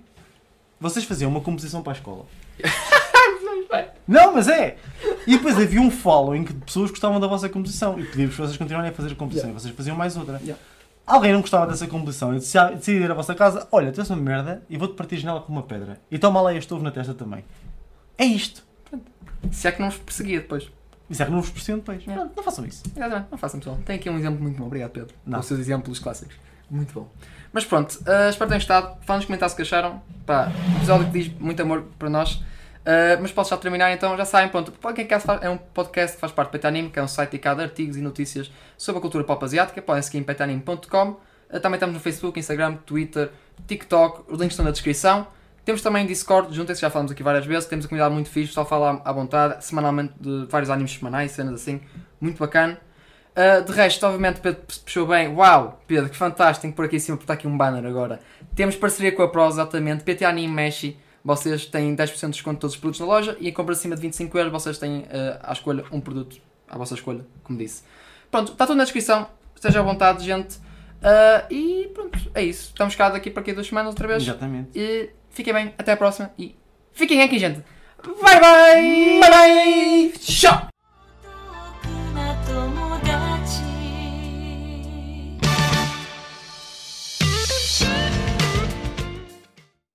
vocês 0.80 1.04
faziam 1.06 1.30
uma 1.30 1.41
composição 1.41 1.82
para 1.84 1.91
a 1.91 1.95
escola. 1.95 2.26
Não, 4.08 4.34
mas 4.34 4.47
é! 4.47 4.78
E 5.26 5.38
depois 5.38 5.58
havia 5.58 5.82
um 5.82 5.89
following 5.89 6.43
de 6.43 6.54
pessoas 6.54 6.89
que 6.89 6.93
gostavam 6.93 7.20
da 7.20 7.28
vossa 7.28 7.47
composição 7.47 7.99
e 7.99 8.04
pedíamos 8.04 8.36
para 8.36 8.45
vocês 8.45 8.58
continuarem 8.58 8.91
a 8.91 8.93
fazer 8.93 9.12
a 9.12 9.16
composição 9.16 9.49
e 9.49 9.54
vocês 9.54 9.74
faziam 9.76 9.95
mais 9.95 10.18
outra. 10.18 10.39
Yeah. 10.43 10.62
Alguém 11.06 11.34
não 11.34 11.41
gostava 11.41 11.68
dessa 11.68 11.88
composição 11.88 12.34
e 12.34 12.39
decidia 12.39 13.06
ir 13.06 13.12
à 13.12 13.14
vossa 13.14 13.36
casa: 13.36 13.68
olha, 13.72 13.91
tu 13.91 14.01
és 14.01 14.10
uma 14.10 14.22
merda 14.22 14.64
e 14.70 14.78
vou-te 14.78 14.95
partir 14.95 15.16
a 15.16 15.20
janela 15.20 15.41
com 15.41 15.51
uma 15.51 15.64
pedra. 15.64 15.99
E 16.12 16.18
toma 16.18 16.41
lá 16.41 16.54
este 16.54 16.74
ovo 16.74 16.84
na 16.84 16.91
testa 16.91 17.14
também. 17.14 17.43
É 18.18 18.26
isto. 18.26 18.64
Se 19.51 19.68
é 19.68 19.72
que 19.72 19.82
não 19.82 19.89
vos 19.89 19.99
perseguia 19.99 20.39
depois. 20.39 20.70
Isso 21.10 21.22
é 21.22 21.26
que 21.26 21.32
não 21.32 21.41
vos 21.41 21.49
percebem 21.49 21.80
depois. 21.80 22.01
Yeah. 22.01 22.22
Pronto, 22.22 22.38
não 22.38 22.43
façam 22.43 22.66
isso. 22.66 22.84
Exatamente, 22.95 23.28
não 23.32 23.38
façam 23.38 23.60
pessoal. 23.60 23.80
Tem 23.86 23.95
aqui 23.97 24.10
um 24.10 24.18
exemplo 24.18 24.41
muito 24.41 24.58
bom. 24.58 24.66
Obrigado, 24.66 24.91
Pedro. 24.91 25.14
Não. 25.26 25.39
Os 25.39 25.45
seus 25.45 25.60
exemplos 25.60 25.99
clássicos. 25.99 26.36
Muito 26.70 26.93
bom. 26.93 27.08
Mas 27.51 27.66
pronto, 27.66 27.99
eh, 28.06 28.30
espero 28.30 28.49
que 28.49 28.58
tenham 28.58 28.60
gostado. 28.60 28.97
Falem 29.06 29.20
nos 29.20 29.26
comentários 29.26 29.54
o 29.54 29.56
que 29.56 29.62
acharam. 29.62 30.01
Pá, 30.26 30.51
episódio 30.78 31.06
que 31.12 31.20
diz 31.20 31.39
muito 31.39 31.62
amor 31.62 31.86
para 31.99 32.10
nós. 32.10 32.41
Eh, 32.86 33.17
mas 33.21 33.31
posso 33.31 33.49
já 33.49 33.57
terminar 33.57 33.91
então, 33.93 34.15
já 34.17 34.25
sabem, 34.25 34.49
pronto. 34.49 34.69
O 34.69 34.71
Podcast 34.73 35.27
é 35.41 35.49
um 35.49 35.57
podcast 35.57 36.15
que 36.15 36.21
faz 36.21 36.34
parte 36.34 36.49
do 36.49 36.51
Petanime, 36.51 36.89
que 36.89 36.99
é 36.99 37.03
um 37.03 37.07
site 37.07 37.31
dedicado 37.31 37.61
a 37.61 37.63
artigos 37.63 37.95
e 37.95 38.01
notícias 38.01 38.51
sobre 38.77 38.99
a 38.99 39.01
cultura 39.01 39.23
pop 39.23 39.43
asiática. 39.43 39.81
Podem 39.81 40.01
seguir 40.01 40.18
em 40.18 40.23
petanime.com. 40.23 41.19
Eh, 41.49 41.60
também 41.60 41.77
estamos 41.77 41.93
no 41.93 42.01
Facebook, 42.01 42.39
Instagram, 42.39 42.76
Twitter, 42.85 43.31
TikTok. 43.68 44.23
Os 44.27 44.39
links 44.39 44.53
estão 44.53 44.65
na 44.65 44.72
descrição. 44.72 45.27
Temos 45.64 45.81
também 45.81 46.05
Discord, 46.05 46.53
juntem-se, 46.53 46.81
já 46.81 46.89
falamos 46.89 47.11
aqui 47.14 47.23
várias 47.23 47.45
vezes. 47.45 47.65
Temos 47.69 47.85
uma 47.85 47.89
comunidade 47.89 48.14
muito 48.14 48.30
fixe, 48.30 48.51
só 48.51 48.65
fala 48.65 49.01
à 49.05 49.14
vontade, 49.14 49.64
semanalmente 49.64 50.14
de 50.19 50.45
vários 50.49 50.69
animes 50.69 50.93
semanais, 50.93 51.31
cenas 51.31 51.53
assim, 51.53 51.80
muito 52.19 52.38
bacana. 52.38 52.77
Uh, 53.31 53.64
de 53.64 53.72
resto, 53.72 54.05
obviamente, 54.05 54.41
Pedro 54.41 54.61
puxou 54.84 55.07
bem. 55.07 55.30
Uau, 55.30 55.81
Pedro, 55.88 56.10
que 56.10 56.18
fantástico. 56.18 56.73
Pôr 56.73 56.85
aqui 56.85 56.97
em 56.97 56.99
cima, 56.99 57.15
porque 57.15 57.23
está 57.23 57.34
aqui 57.34 57.47
um 57.47 57.57
banner 57.57 57.85
agora. 57.85 58.19
Temos 58.53 58.76
parceria 58.76 59.14
com 59.14 59.23
a 59.23 59.30
Pros, 59.30 59.53
exatamente. 59.53 60.03
PT 60.03 60.26
Anime 60.26 60.53
Meshi. 60.53 60.99
Vocês 61.24 61.66
têm 61.66 61.95
10% 61.95 62.20
de 62.20 62.32
desconto 62.32 62.56
de 62.56 62.62
todos 62.62 62.76
os 62.76 62.80
produtos 62.80 63.00
na 63.00 63.06
loja 63.06 63.38
e 63.40 63.48
em 63.48 63.54
compra 63.54 63.74
acima 63.74 63.95
de 63.95 64.02
25 64.02 64.38
euros 64.38 64.52
vocês 64.52 64.78
têm 64.78 65.00
uh, 65.00 65.40
à 65.41 65.54
escolha 65.54 65.86
um 65.91 66.02
produto 66.02 66.38
à 66.68 66.78
vossa 66.78 66.95
escolha, 66.95 67.26
como 67.44 67.58
disse. 67.58 67.84
Pronto, 68.30 68.52
está 68.52 68.66
tudo 68.66 68.78
na 68.78 68.84
descrição. 68.84 69.30
Esteja 69.56 69.80
à 69.80 69.84
vontade, 69.84 70.26
gente. 70.26 70.56
Uh, 70.58 71.54
e 71.54 71.91
pronto, 71.94 72.20
é 72.34 72.44
isso. 72.44 72.70
Estamos 72.70 72.95
cá 72.95 73.10
daqui 73.10 73.30
para 73.30 73.41
aqui 73.41 73.54
duas 73.54 73.68
semanas 73.68 73.91
outra 73.91 74.08
vez. 74.08 74.24
Exatamente. 74.24 74.78
E 74.78 75.10
fiquem 75.30 75.54
bem, 75.54 75.74
até 75.78 75.94
a 75.94 75.98
próxima 75.98 76.32
e 76.38 76.56
fiquem 76.91 77.22
aqui, 77.22 77.40
gente. 77.40 77.64
Bye 78.04 78.40
bye! 78.41 79.20
Bye 79.22 79.30
bye! 79.30 80.14
Tchau! 80.20 80.73